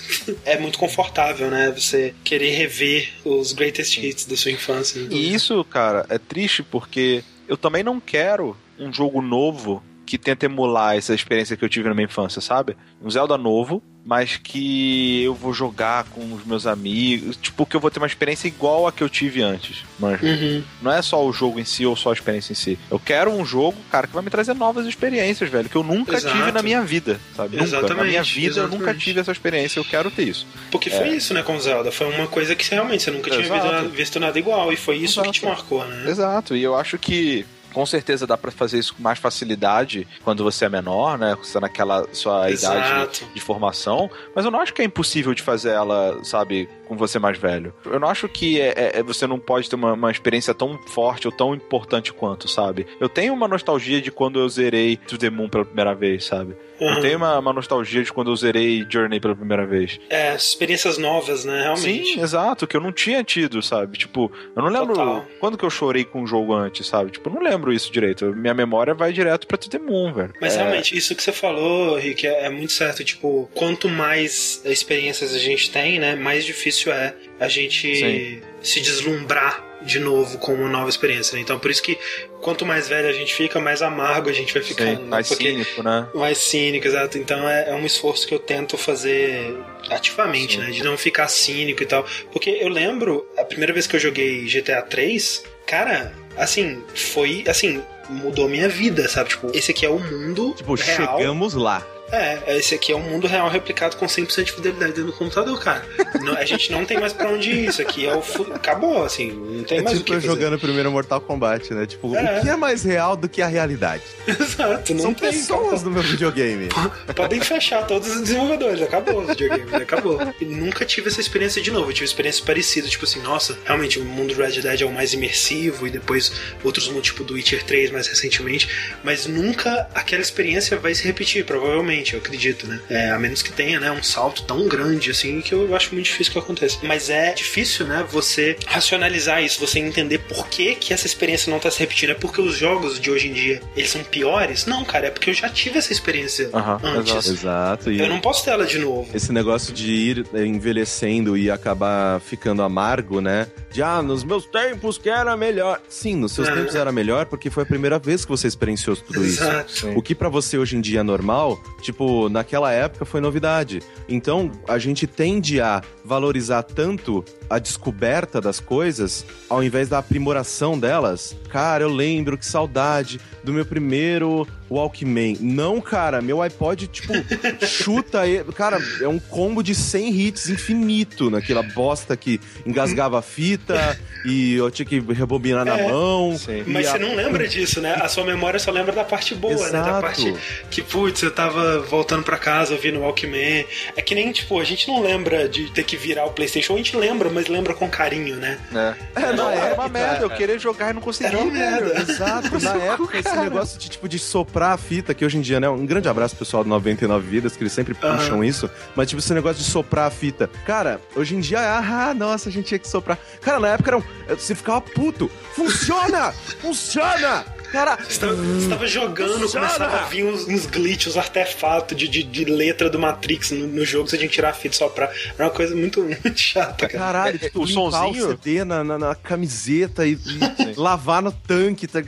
É 0.47 0.59
muito 0.59 0.79
confortável, 0.79 1.51
né? 1.51 1.71
Você 1.71 2.15
querer 2.25 2.51
rever 2.53 3.13
os 3.23 3.53
greatest 3.53 3.99
hits 3.99 4.25
da 4.25 4.35
sua 4.35 4.51
infância. 4.51 5.03
né? 5.03 5.09
E 5.11 5.35
isso, 5.35 5.63
cara, 5.65 6.07
é 6.09 6.17
triste 6.17 6.63
porque 6.63 7.23
eu 7.47 7.57
também 7.57 7.83
não 7.83 8.01
quero 8.01 8.57
um 8.79 8.91
jogo 8.91 9.21
novo 9.21 9.83
que 10.07 10.17
tenta 10.17 10.47
emular 10.47 10.97
essa 10.97 11.15
experiência 11.15 11.57
que 11.57 11.65
eu 11.65 11.69
tive 11.69 11.89
na 11.89 11.95
minha 11.95 12.07
infância, 12.07 12.41
sabe? 12.41 12.77
Um 13.03 13.11
Zelda 13.11 13.37
novo, 13.37 13.83
mas 14.05 14.37
que 14.37 15.23
eu 15.23 15.35
vou 15.35 15.53
jogar 15.55 16.05
com 16.05 16.33
os 16.35 16.45
meus 16.45 16.67
amigos, 16.67 17.37
tipo, 17.37 17.65
que 17.65 17.77
eu 17.77 17.81
vou 17.81 17.91
ter 17.91 18.01
uma 18.01 18.07
experiência 18.07 18.49
igual 18.49 18.87
a 18.87 18.93
que 18.93 19.03
eu 19.03 19.09
tive 19.09 19.43
antes. 19.43 19.85
Mas 19.99 20.21
Uhum. 20.21 20.63
não 20.83 20.93
é 20.93 21.01
só 21.03 21.25
o 21.25 21.33
jogo 21.33 21.61
em 21.61 21.65
si 21.65 21.87
ou 21.87 21.95
só 21.95 22.11
a 22.11 22.13
experiência 22.13 22.53
em 22.53 22.57
si. 22.57 22.79
Eu 22.91 22.99
quero 22.99 23.31
um 23.31 23.45
jogo, 23.45 23.77
cara, 23.91 24.07
que 24.09 24.13
vai 24.15 24.23
me 24.25 24.31
trazer 24.31 24.55
novas 24.55 24.87
experiências, 24.87 25.49
velho, 25.49 25.69
que 25.69 25.77
eu 25.77 25.83
nunca 25.85 26.17
Exato. 26.17 26.37
tive 26.37 26.51
na 26.51 26.63
minha 26.63 26.83
vida, 26.83 27.21
sabe? 27.37 27.57
Nunca. 27.57 27.71
Na 27.71 27.79
Exatamente, 27.79 28.09
minha 28.09 28.23
vida 28.23 28.57
eu 28.61 28.63
nunca 28.65 28.75
exatamente. 28.77 29.05
tive 29.05 29.21
essa 29.21 29.33
experiência, 29.33 29.79
eu 29.79 29.85
quero 29.85 30.11
ter 30.11 30.25
isso. 30.29 30.47
Porque 30.71 30.91
foi 30.91 31.11
isso, 31.11 31.33
né, 31.33 31.43
com 31.43 31.59
Zelda. 31.61 31.93
Foi 31.93 32.09
uma 32.13 32.27
coisa 32.27 32.55
que 32.57 32.69
realmente 32.71 33.05
você 33.05 33.11
nunca 33.13 33.31
tinha 33.31 33.43
visto 33.43 33.55
nada, 33.55 33.89
visto 33.89 34.21
nada 34.21 34.39
igual. 34.39 34.73
E 34.73 34.77
foi 34.77 34.97
isso 34.97 35.21
Exato. 35.21 35.33
que 35.33 35.39
te 35.41 35.45
marcou, 35.47 35.85
né? 35.87 36.11
Exato, 36.11 36.57
e 36.57 36.63
eu 36.63 36.75
acho 36.75 36.99
que 36.99 37.47
Com 37.73 37.85
certeza 37.87 38.27
dá 38.27 38.37
pra 38.37 38.51
fazer 38.51 38.79
isso 38.79 38.95
com 38.95 39.03
mais 39.03 39.19
facilidade 39.19 40.07
quando 40.25 40.45
você 40.45 40.65
é 40.65 40.69
menor, 40.69 41.19
né? 41.19 41.37
Você 41.43 41.55
tá 41.55 41.61
naquela 41.61 42.07
sua 42.13 42.51
Exato. 42.51 42.77
idade 42.77 43.27
de 43.35 43.41
formação. 43.41 44.11
Mas 44.35 44.45
eu 44.45 44.51
não 44.51 44.61
acho 44.61 44.73
que 44.75 44.83
é 44.83 44.85
impossível 44.85 45.35
de 45.35 45.43
fazer 45.43 45.71
ela, 45.71 46.19
sabe, 46.25 46.69
com 46.87 46.97
você 46.97 47.19
mais 47.19 47.39
velho. 47.39 47.75
Eu 47.85 47.99
não 47.99 48.09
acho 48.09 48.29
que 48.29 48.61
é, 48.61 48.69
é- 48.77 48.99
é- 48.99 49.03
você 49.03 49.27
não 49.27 49.39
pode 49.39 49.69
ter 49.69 49.77
uma, 49.77 49.93
uma 49.95 50.11
experiência 50.11 50.55
tão 50.55 50.79
forte 50.89 51.27
ou 51.27 51.33
tão 51.33 51.55
importante 51.55 52.13
quanto, 52.13 52.49
sabe? 52.49 52.87
Eu 53.01 53.09
tenho 53.09 53.33
uma 53.33 53.49
nostalgia 53.49 54.01
de 54.01 54.11
quando 54.11 54.39
eu 54.39 54.49
zerei 54.49 54.97
To 54.97 55.17
The 55.19 55.31
Moon 55.31 55.49
pela 55.49 55.65
primeira 55.65 55.95
vez, 55.95 56.25
sabe? 56.25 56.55
Eu 56.83 56.95
Uhum. 56.97 57.01
tenho 57.01 57.17
uma, 57.17 57.39
uma 57.39 57.53
nostalgia 57.53 58.03
de 58.03 58.13
quando 58.13 58.31
eu 58.31 58.37
zerei 58.37 58.85
Journey 58.89 59.21
pela 59.21 59.35
primeira 59.37 59.65
vez. 59.67 60.01
É, 60.11 60.35
experiências 60.35 60.99
novas, 60.99 61.45
né? 61.45 61.63
Realmente. 61.63 62.15
Sim, 62.15 62.21
exato, 62.21 62.67
que 62.67 62.77
eu 62.77 62.81
não 62.81 62.93
tinha 62.93 63.23
tido, 63.23 63.63
sabe? 63.63 63.97
Tipo, 63.99 64.31
eu 64.57 64.63
não 64.63 64.69
lembro 64.71 64.95
Total. 64.95 65.25
quando 65.41 65.57
que 65.59 65.65
eu 65.65 65.71
chorei 65.71 66.05
com 66.05 66.23
um 66.23 66.27
jogo 66.27 66.53
antes, 66.55 66.87
sabe? 66.87 67.11
Tipo, 67.11 67.29
eu 67.29 67.35
não 67.35 67.43
lembro 67.43 67.73
isso 67.73 67.93
direito. 67.93 68.27
Minha 68.35 68.55
memória 68.55 68.95
vai 68.95 69.13
direto 69.13 69.47
pra 69.47 69.57
To 69.57 69.69
The 69.71 69.79
Moon, 69.79 70.13
velho. 70.13 70.33
Mas 70.41 70.55
É, 70.55 70.59
realmente, 70.63 70.97
isso 70.97 71.15
que 71.15 71.23
você 71.23 71.33
falou, 71.33 71.97
Rick, 71.97 72.27
é, 72.27 72.47
é 72.47 72.51
muito 72.51 72.73
certo. 72.73 73.05
Tipo, 73.05 73.49
quanto 73.55 73.89
mais 73.89 74.61
experiências 74.65 75.35
a 75.35 75.39
gente 75.39 75.71
tem, 75.71 75.99
né? 75.99 76.15
Mais 76.17 76.45
difícil 76.45 76.93
é 76.93 77.15
a 77.39 77.49
gente 77.49 77.95
Sim. 77.97 78.41
se 78.61 78.81
deslumbrar 78.81 79.65
de 79.85 79.99
novo 79.99 80.39
com 80.39 80.55
uma 80.55 80.69
nova 80.69 80.89
experiência. 80.89 81.35
Né? 81.37 81.43
Então, 81.43 81.59
por 81.59 81.71
isso 81.71 81.83
que 81.83 81.99
quanto 82.41 82.65
mais 82.67 82.89
velho 82.89 83.09
a 83.09 83.13
gente 83.13 83.35
fica, 83.35 83.61
mais 83.61 83.83
amargo 83.83 84.29
a 84.29 84.33
gente 84.33 84.53
vai 84.55 84.63
ficando. 84.63 84.97
Sim, 84.97 85.03
né? 85.03 85.09
mais 85.09 85.29
Porque- 85.29 85.51
cínico, 85.51 85.83
né? 85.83 86.09
mais 86.15 86.39
cínico, 86.39 86.87
exato. 86.87 87.19
Então 87.19 87.49
é, 87.49 87.71
é 87.71 87.75
um 87.75 87.85
esforço 87.87 88.27
que 88.27 88.35
eu 88.35 88.39
tento 88.39 88.77
fazer 88.77 89.57
ativamente, 89.91 90.55
Sim. 90.55 90.61
né? 90.61 90.71
De 90.71 90.83
não 90.83 90.97
ficar 90.97 91.29
cínico 91.29 91.83
e 91.83 91.87
tal. 91.87 92.05
Porque 92.33 92.51
eu 92.51 92.69
lembro, 92.69 93.27
a 93.37 93.45
primeira 93.45 93.73
vez 93.73 93.87
que 93.87 93.97
eu 93.97 94.01
joguei 94.01 94.45
GTA 94.47 94.83
3, 94.83 95.45
cara, 95.67 96.13
assim, 96.37 96.83
foi 96.95 97.45
assim, 97.47 97.83
mudou 98.09 98.49
minha 98.49 98.69
vida, 98.69 99.09
sabe? 99.09 99.31
Tipo, 99.31 99.51
esse 99.57 99.71
aqui 99.71 99.87
é 99.87 99.89
o 99.89 99.99
mundo 99.99 100.55
Tipo, 100.57 100.75
real. 100.75 101.19
chegamos 101.19 101.55
lá. 101.55 101.87
É, 102.13 102.59
esse 102.59 102.75
aqui 102.75 102.93
é 102.93 102.97
um 102.97 103.01
mundo 103.01 103.27
real 103.27 103.49
replicado 103.49 103.97
com 103.97 104.05
100% 104.07 104.45
de 104.45 104.53
fidelidade 104.53 104.93
dentro 104.93 105.07
do 105.07 105.13
computador, 105.15 105.59
cara. 105.59 105.83
Não- 106.21 106.37
a 106.37 106.45
gente 106.45 106.71
não 106.71 106.85
tem 106.85 107.01
mais 107.01 107.13
pra 107.15 107.29
onde 107.31 107.51
ir. 107.51 107.69
Isso 107.71 107.81
aqui 107.81 108.07
é 108.07 108.15
o. 108.15 108.21
fu- 108.21 108.53
Acabou, 108.53 109.03
assim. 109.05 109.31
Não 109.33 109.65
tem 109.65 109.79
É 109.79 109.83
mais 109.83 109.97
o 109.97 109.99
tipo 110.01 110.11
que 110.11 110.17
eu 110.17 110.21
fazer. 110.21 110.27
jogando 110.35 110.55
o 110.57 110.59
primeiro 110.59 110.91
Mortal 110.93 111.21
Kombat, 111.23 111.73
né? 111.73 111.87
Tipo, 111.87 112.15
É. 112.15 112.39
o 112.39 112.43
que 112.43 112.49
é 112.51 112.57
mais 112.57 112.83
real 112.85 113.17
do 113.17 113.29
que 113.29 113.41
a 113.41 113.47
realidade? 113.47 114.03
Exato, 114.29 114.93
não 114.95 115.01
São 115.05 115.15
tem. 115.15 115.31
pessoas 115.31 115.83
no 115.83 115.91
meu 115.91 116.03
videogame. 116.03 116.69
Podem 117.17 117.41
fechar 117.41 117.87
todos 117.87 118.09
os 118.11 118.21
desenvolvedores, 118.21 118.83
acabou 118.83 119.23
o 119.23 119.27
videogame, 119.27 119.75
acabou. 119.77 120.19
E 120.41 120.45
nunca 120.45 120.85
tive 120.85 121.09
essa 121.09 121.21
experiência 121.21 121.63
de 121.63 121.71
novo, 121.71 121.89
eu 121.91 121.95
tive 121.95 122.05
experiência 122.05 122.45
parecida, 122.45 122.89
tipo 122.89 123.05
assim, 123.07 123.21
nossa, 123.23 123.57
realmente 123.65 123.99
o 123.99 124.05
mundo 124.05 124.35
Red 124.35 124.61
Dead 124.61 124.83
é 124.83 124.85
o 124.85 124.93
mais 124.93 125.13
imersivo, 125.15 125.87
e 125.87 125.91
depois 125.91 126.31
outros 126.63 126.89
mundos, 126.89 127.05
tipo 127.09 127.25
do 127.25 127.35
Witcher 127.35 127.63
3 127.65 127.91
mais 127.91 128.07
recentemente, 128.07 128.69
mas 129.03 129.27
nunca 129.27 129.89
aquela 129.95 130.21
experiência 130.23 130.77
vai 130.77 130.95
se 130.95 131.05
repetir, 131.05 131.45
provavelmente, 131.45 132.02
eu 132.13 132.19
acredito, 132.19 132.67
né? 132.67 132.81
É, 132.91 133.11
a 133.11 133.19
menos 133.19 133.43
que 133.43 133.53
tenha, 133.53 133.79
né, 133.79 133.91
um 133.91 134.03
salto 134.03 134.43
tão 134.45 134.67
grande, 134.69 135.11
assim, 135.11 135.41
que 135.41 135.53
eu 135.55 135.75
acho 135.77 135.93
muito 135.95 136.07
difícil 136.07 136.33
que 136.33 136.39
aconteça. 136.39 136.79
Mas 136.83 137.09
é 137.11 137.33
difícil, 137.33 137.87
né, 137.87 138.05
você 138.11 138.57
racionalizar 138.67 139.43
isso, 139.43 139.61
você 139.61 139.79
entender 139.79 140.19
por 140.19 140.49
que 140.49 140.75
que 140.75 140.93
essa 140.93 141.07
experiência 141.07 141.51
não 141.51 141.59
tá 141.59 141.71
se 141.71 141.79
repetindo. 141.79 142.11
É 142.11 142.15
porque 142.15 142.41
os 142.41 142.57
jogos 142.57 142.99
de 143.01 143.11
hoje 143.11 143.29
em 143.29 143.33
dia, 143.33 143.61
eles 143.77 143.91
são 143.91 144.03
piores? 144.03 144.67
Não, 144.67 144.85
cara, 144.85 145.07
é 145.07 145.11
porque 145.11 145.31
eu 145.31 145.35
já 145.35 145.49
tive 145.49 145.79
essa 145.79 145.93
experiência 145.93 146.51
antes. 146.83 147.27
Exato. 147.31 147.91
E 147.91 148.01
Eu 148.01 148.09
não 148.09 148.21
posso 148.21 148.45
ter 148.45 148.51
ela 148.51 148.67
de 148.67 148.79
novo. 148.79 149.09
esse 149.15 149.33
negócio 149.33 149.73
de 149.73 149.91
ir 149.93 150.27
eh, 150.35 150.45
envelhecendo 150.45 151.37
e 151.37 151.51
acabar 151.51 152.21
ficando 152.21 152.63
amargo, 152.63 153.21
né? 153.21 153.47
De, 153.71 153.83
ah, 153.83 154.03
nos 154.03 154.25
meus 154.25 154.47
tempos 154.47 154.99
que 154.99 155.09
era 155.09 155.37
melhor. 155.37 155.81
Sim, 155.89 156.17
nos 156.17 156.33
seus 156.33 156.49
Ah. 156.49 156.53
tempos 156.55 156.75
era 156.75 156.91
melhor 156.93 157.27
porque 157.27 157.51
foi 157.51 157.63
a 157.63 157.67
primeira 157.67 157.99
vez 157.99 158.25
que 158.25 158.31
você 158.31 158.47
experienciou 158.47 158.97
tudo 158.97 159.25
isso. 159.25 159.43
Exato. 159.43 159.91
O 159.99 160.03
que 160.03 160.15
pra 160.15 160.29
você 160.29 160.59
hoje 160.59 160.77
em 160.77 160.81
dia 160.81 161.01
é 161.01 161.03
normal, 161.03 161.63
tipo, 161.83 162.29
naquela 162.29 162.73
época 162.73 163.05
foi 163.05 163.21
novidade. 163.21 163.83
Então, 164.09 164.51
a 164.67 164.79
gente 164.79 165.07
tende 165.07 165.61
a 165.61 165.83
valorizar 166.05 166.63
tanto 166.63 167.25
a 167.53 167.59
descoberta 167.59 168.41
das 168.41 168.59
coisas 168.61 169.25
ao 169.49 169.63
invés 169.63 169.89
da 169.89 169.99
aprimoração 169.99 170.79
delas. 170.79 171.37
Cara, 171.51 171.85
eu 171.85 171.91
lembro 171.91 172.39
que 172.39 172.47
saudade 172.47 173.21
do 173.45 173.53
meu 173.53 173.65
primeiro 173.67 174.47
Walkman. 174.71 175.37
Não, 175.41 175.81
cara, 175.81 176.23
meu 176.23 176.41
iPod, 176.41 176.87
tipo, 176.87 177.13
chuta 177.67 178.27
ele. 178.27 178.45
Cara, 178.53 178.79
é 179.01 179.09
um 179.09 179.19
combo 179.19 179.63
de 179.63 179.75
100 179.75 180.09
hits 180.21 180.49
infinito 180.49 181.29
naquela 181.31 181.63
bosta 181.63 182.17
que 182.17 182.41
engasgava 182.65 183.19
a 183.19 183.23
fita 183.23 183.99
e 184.25 184.55
eu 184.55 184.71
tinha 184.71 184.87
que 184.87 184.99
rebobinar 185.01 185.65
na 185.65 185.79
É. 185.79 185.89
mão. 185.89 186.37
Sim. 186.39 186.63
Mas 186.67 186.87
E 186.87 186.91
você 186.91 186.97
a- 186.97 187.01
não 187.01 187.15
lembra 187.15 187.47
disso, 187.47 187.81
né? 187.81 187.97
A 188.01 188.09
sua 188.09 188.25
memória 188.25 188.59
só 188.59 188.71
lembra 188.71 188.93
da 188.93 189.05
parte 189.05 189.35
boa, 189.35 189.53
né? 189.55 189.71
Da 189.73 189.81
Exato. 189.81 190.01
parte 190.01 190.35
que, 190.71 190.81
putz, 190.81 191.23
eu 191.23 191.31
tava 191.31 191.81
voltando 191.81 192.23
pra 192.23 192.39
casa 192.39 192.73
ouvindo 192.75 192.99
o 192.99 193.03
Walkman. 193.03 193.67
É 193.97 194.01
que 194.01 194.15
nem, 194.15 194.33
tipo, 194.33 194.59
a 194.59 194.65
gente 194.65 194.89
não 194.89 195.03
lembra 195.03 195.49
de 195.49 195.71
ter 195.73 195.85
que 195.85 195.97
virar 195.99 196.25
o 196.25 196.31
PlayStation. 196.31 196.75
A 196.75 196.77
gente 196.79 196.97
lembra, 196.97 197.29
mas 197.29 197.42
lembra 197.49 197.75
com 197.75 197.89
carinho, 197.89 198.37
né? 198.37 198.59
né? 198.71 198.97
É, 199.15 199.33
não, 199.33 199.51
era 199.51 199.75
uma 199.75 199.89
merda. 199.89 200.25
Eu 200.25 200.31
queria 200.31 200.59
jogar 200.59 200.91
e 200.91 200.93
não 200.95 201.01
conseguia. 201.01 201.39
Era 201.39 201.39
uma 201.39 201.53
merda. 201.53 202.01
Exato, 202.01 202.61
na 202.61 202.77
época 202.93 203.19
esse 203.19 203.37
negócio 203.37 203.79
de 203.79 203.89
tipo 203.89 204.09
de 204.09 204.19
soprar 204.19 204.73
a 204.73 204.77
fita, 204.77 205.15
que 205.15 205.25
hoje 205.25 205.39
em 205.39 205.41
dia, 205.41 205.61
né? 205.61 205.69
Um 205.69 205.87
grande 205.87 206.09
abraço 206.09 206.37
pro 206.37 206.45
pessoal 206.45 206.65
do 206.65 206.71
99 206.71 207.27
Vidas, 207.27 207.57
que 207.57 207.63
eles 207.63 207.73
sempre 207.73 207.95
puxam 207.95 208.37
Aham. 208.37 208.45
isso, 208.45 208.71
mas 208.95 209.09
tipo 209.09 209.21
esse 209.21 209.33
negócio 209.35 209.63
de 209.63 209.71
soprar 209.71 210.07
a 210.07 210.11
fita. 210.11 210.51
Cara, 210.67 211.01
hoje 211.15 211.35
em 211.35 211.41
dia, 211.41 211.61
ah, 211.61 212.15
nossa, 212.15 212.49
a 212.49 212.53
gente 212.53 212.67
tinha 212.67 212.79
que 212.79 212.89
soprar. 212.89 213.19
Cara, 213.41 213.61
na 213.61 213.69
época 213.69 213.91
era 213.91 213.99
um, 213.99 214.03
você 214.29 214.55
ficava 214.55 214.81
puto. 214.81 215.31
Funciona! 215.55 216.33
Funciona! 216.61 217.45
Cara, 217.73 217.97
Você 217.97 218.21
tava, 218.21 218.35
você 218.35 218.69
tava 218.69 218.87
jogando, 218.87 219.41
Funciona! 219.41 219.67
começava 219.67 220.01
a 220.01 220.05
vir 220.05 220.25
uns, 220.25 220.47
uns 220.47 220.67
glitches, 220.67 221.09
uns 221.09 221.17
artefatos 221.17 221.97
de, 221.97 222.07
de, 222.07 222.23
de 222.23 222.45
letra 222.45 222.91
do 222.91 222.99
Matrix 222.99 223.51
no, 223.51 223.67
no 223.67 223.85
jogo, 223.85 224.09
você 224.09 224.17
tinha 224.19 224.29
que 224.29 224.35
tirar 224.35 224.51
a 224.51 224.53
fita 224.53 224.77
só 224.77 224.89
pra. 224.89 225.11
Era 225.35 225.45
uma 225.45 225.51
coisa 225.51 225.75
muito, 225.75 226.03
muito 226.03 226.39
chata, 226.39 226.87
cara. 226.89 227.05
Caralho, 227.05 227.37
É, 227.37 227.39
tipo, 227.39 227.63
o 227.63 227.67
sonzinho- 227.67 228.27
o 228.27 228.31
CD 228.31 228.65
na, 228.65 228.85
na, 228.85 228.99
na 228.99 229.15
camiseta 229.15 230.07
e, 230.07 230.13
e 230.13 230.75
lavar 230.77 231.23
no 231.23 231.33
tanque. 231.33 231.87
Tá... 231.87 232.01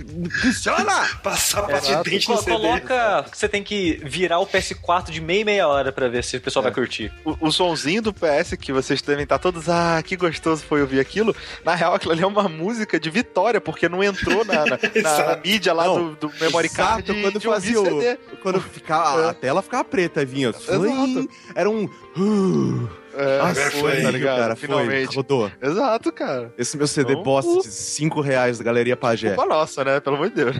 Funciona! 0.42 1.08
Passar 1.22 1.62
pasta 1.62 1.96
de 2.02 2.10
dente 2.10 2.28
no 2.28 2.36
CD. 2.36 2.50
Coloca 2.50 3.26
que 3.30 3.38
você 3.38 3.48
tem 3.48 3.62
que 3.62 4.00
virar 4.04 4.38
o 4.40 4.46
PS4 4.46 5.10
de 5.10 5.20
meia 5.20 5.40
e 5.40 5.44
meia 5.44 5.68
hora 5.68 5.90
pra 5.92 6.08
ver 6.08 6.22
se 6.22 6.36
o 6.36 6.40
pessoal 6.40 6.62
vai 6.62 6.72
curtir. 6.72 7.10
O, 7.24 7.48
o 7.48 7.50
sonzinho 7.52 8.02
do 8.02 8.12
PS 8.12 8.54
que 8.60 8.72
vocês 8.72 9.00
devem 9.00 9.22
estar 9.24 9.38
todos, 9.38 9.68
ah, 9.68 10.02
que 10.04 10.16
gostoso 10.16 10.62
foi 10.64 10.80
ouvir 10.82 11.00
aquilo. 11.00 11.34
Na 11.64 11.74
real, 11.74 11.94
aquilo 11.94 12.12
ali 12.12 12.22
é 12.22 12.26
uma 12.26 12.48
música 12.48 13.00
de 13.00 13.08
vitória, 13.10 13.60
porque 13.60 13.88
não 13.88 14.02
entrou 14.04 14.44
na, 14.44 14.54
na- 14.54 14.64
na- 14.66 14.78
na 14.82 14.90
Exato. 14.94 15.40
Mídia 15.54 15.72
lá 15.72 15.84
Não, 15.86 16.12
do, 16.14 16.28
do 16.28 16.32
memory 16.40 16.68
card. 16.68 17.10
Exato, 17.10 17.20
quando 17.22 17.40
fazia 17.40 17.80
o. 17.80 17.84
CD. 17.84 18.16
Quando 18.42 18.60
ficava, 18.60 19.30
a 19.30 19.34
tela 19.34 19.62
ficava 19.62 19.84
preta 19.84 20.24
vinha. 20.24 20.48
Exato. 20.50 21.28
Era 21.54 21.70
um. 21.70 21.88
É, 23.16 23.40
Agora 23.40 23.70
foi, 23.70 24.02
tá 24.02 24.10
ligado? 24.10 24.38
Cara, 24.38 24.56
foi, 24.56 24.68
Finalmente. 24.68 25.16
rodou. 25.16 25.50
Exato, 25.62 26.12
cara. 26.12 26.52
Esse 26.58 26.76
meu 26.76 26.86
CD 26.86 27.12
Então, 27.12 27.22
bosta 27.22 27.50
uh. 27.50 27.62
de 27.62 27.68
5 27.68 28.20
reais 28.20 28.58
da 28.58 28.64
Galeria 28.64 28.96
Pajé. 28.96 29.34
Culpa 29.34 29.46
nossa, 29.54 29.84
né? 29.84 30.00
Pelo 30.00 30.16
amor 30.16 30.28
de 30.30 30.34
Deus. 30.36 30.56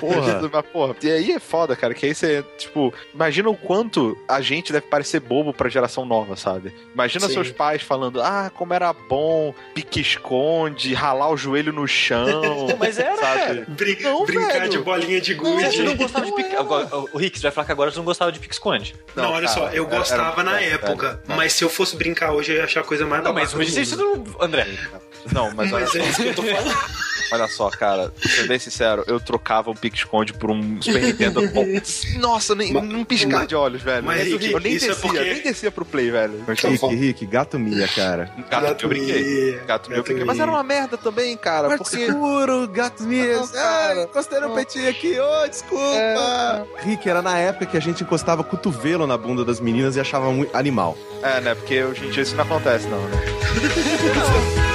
Porra. 0.00 0.40
Mas, 0.52 0.66
porra. 0.72 0.96
E 1.02 1.10
aí 1.10 1.32
é 1.32 1.38
foda, 1.38 1.74
cara, 1.76 1.94
que 1.94 2.06
aí 2.06 2.14
você, 2.14 2.44
tipo, 2.58 2.92
imagina 3.14 3.48
o 3.48 3.56
quanto 3.56 4.16
a 4.28 4.40
gente 4.40 4.72
deve 4.72 4.86
parecer 4.86 5.20
bobo 5.20 5.52
pra 5.52 5.68
geração 5.68 6.04
nova, 6.04 6.36
sabe? 6.36 6.74
Imagina 6.92 7.26
Sim. 7.28 7.34
seus 7.34 7.50
pais 7.50 7.82
falando, 7.82 8.20
ah, 8.22 8.50
como 8.54 8.72
era 8.74 8.92
bom, 8.92 9.54
pique-esconde, 9.74 10.94
ralar 10.94 11.30
o 11.30 11.36
joelho 11.36 11.72
no 11.72 11.86
chão. 11.86 12.66
Mas 12.78 12.98
era, 12.98 13.16
sabe? 13.16 13.64
Brin- 13.68 13.98
Não, 14.02 14.24
brincar 14.24 14.52
velho. 14.52 14.68
de 14.70 14.78
bolinha 14.78 15.20
de 15.20 15.34
Você 15.34 15.40
gude. 15.66 15.82
não 15.82 15.96
gostava 15.96 16.26
de 16.26 16.34
pique... 16.34 16.54
Agora, 16.56 16.88
O 17.12 17.18
Rick, 17.18 17.38
você 17.38 17.42
vai 17.44 17.52
falar 17.52 17.64
que 17.66 17.72
agora 17.72 17.90
você 17.90 17.98
não 17.98 18.04
gostava 18.04 18.30
de 18.32 18.38
pique-esconde. 18.38 18.94
Não, 19.16 19.32
olha 19.32 19.46
cara, 19.46 19.48
só, 19.48 19.68
eu 19.70 19.86
era- 19.86 19.96
gostava 19.98 20.40
era- 20.40 20.50
na 20.50 20.60
era- 20.60 20.74
época, 20.74 21.20
era- 21.26 21.36
mas 21.36 21.52
se 21.52 21.64
eu 21.64 21.68
fosse 21.68 21.83
brincar 21.92 22.32
hoje, 22.32 22.52
eu 22.52 22.56
ia 22.56 22.64
achar 22.64 22.80
a 22.80 22.84
coisa 22.84 23.06
mais 23.06 23.22
Não, 23.22 23.32
mas 23.32 23.54
hoje 23.54 23.84
você 23.84 23.96
não... 23.96 24.24
André, 24.40 24.66
Não, 25.32 25.52
mas 25.54 25.72
olha 25.72 25.84
Mas 25.84 25.92
só, 25.92 25.98
é 25.98 26.08
isso 26.08 26.22
que 26.22 26.28
eu 26.28 26.34
tô 26.34 26.42
falando. 26.42 26.74
olha 27.32 27.48
só, 27.48 27.70
cara, 27.70 28.10
pra 28.20 28.30
ser 28.30 28.46
bem 28.48 28.58
sincero, 28.58 29.04
eu 29.06 29.18
trocava 29.20 29.70
um 29.70 29.74
pique-esconde 29.74 30.32
por 30.32 30.50
um 30.50 30.80
Super 30.80 31.02
Nintendo. 31.02 31.46
Bom, 31.48 31.64
Nossa, 32.18 32.54
nem, 32.54 32.72
Mas- 32.72 32.84
num 32.84 33.04
piscar 33.04 33.46
de 33.46 33.54
olhos, 33.54 33.82
velho. 33.82 34.04
mas, 34.04 34.26
eu 34.28 34.38
Rick, 34.38 34.54
nem 34.62 34.72
isso 34.74 34.86
é 34.86 34.88
descia, 34.88 35.02
porque- 35.08 35.20
nem 35.24 35.42
descia 35.42 35.70
pro 35.70 35.84
play, 35.84 36.10
velho. 36.10 36.44
Mas, 36.46 36.60
Rick, 36.60 36.86
Rick, 36.94 37.26
gato 37.26 37.58
milha, 37.58 37.88
cara. 37.88 38.30
gato, 38.50 38.84
eu 38.84 38.88
brinquei. 38.88 39.22
Mia, 39.24 39.60
Gato 39.66 39.88
meu 39.90 39.98
eu 39.98 40.02
brinquei. 40.02 40.24
Mia. 40.24 40.26
Mas 40.26 40.40
era 40.40 40.50
uma 40.50 40.62
merda 40.62 40.96
também, 40.96 41.36
cara, 41.36 41.68
Quarto 41.68 41.82
porque... 41.84 42.04
escuro, 42.04 42.68
gato 42.68 43.04
cara. 43.52 43.88
Ai, 43.98 44.02
encostei 44.04 44.40
no 44.40 44.50
peitinho 44.54 44.88
aqui, 44.88 45.18
ô, 45.18 45.46
desculpa. 45.48 46.66
Rick, 46.82 47.08
era 47.08 47.22
na 47.22 47.38
época 47.38 47.66
que 47.66 47.76
a 47.76 47.80
gente 47.80 48.02
encostava 48.02 48.42
cotovelo 48.44 49.06
na 49.06 49.16
bunda 49.16 49.44
das 49.44 49.60
meninas 49.60 49.96
e 49.96 50.00
achava 50.00 50.30
muito 50.30 50.54
animal. 50.56 50.96
É, 51.22 51.40
né? 51.40 51.54
Porque 51.54 51.82
hoje 51.82 52.06
em 52.06 52.10
dia 52.10 52.22
isso 52.22 52.36
não 52.36 52.44
acontece, 52.44 52.86
não, 52.88 53.00
né? 53.08 53.16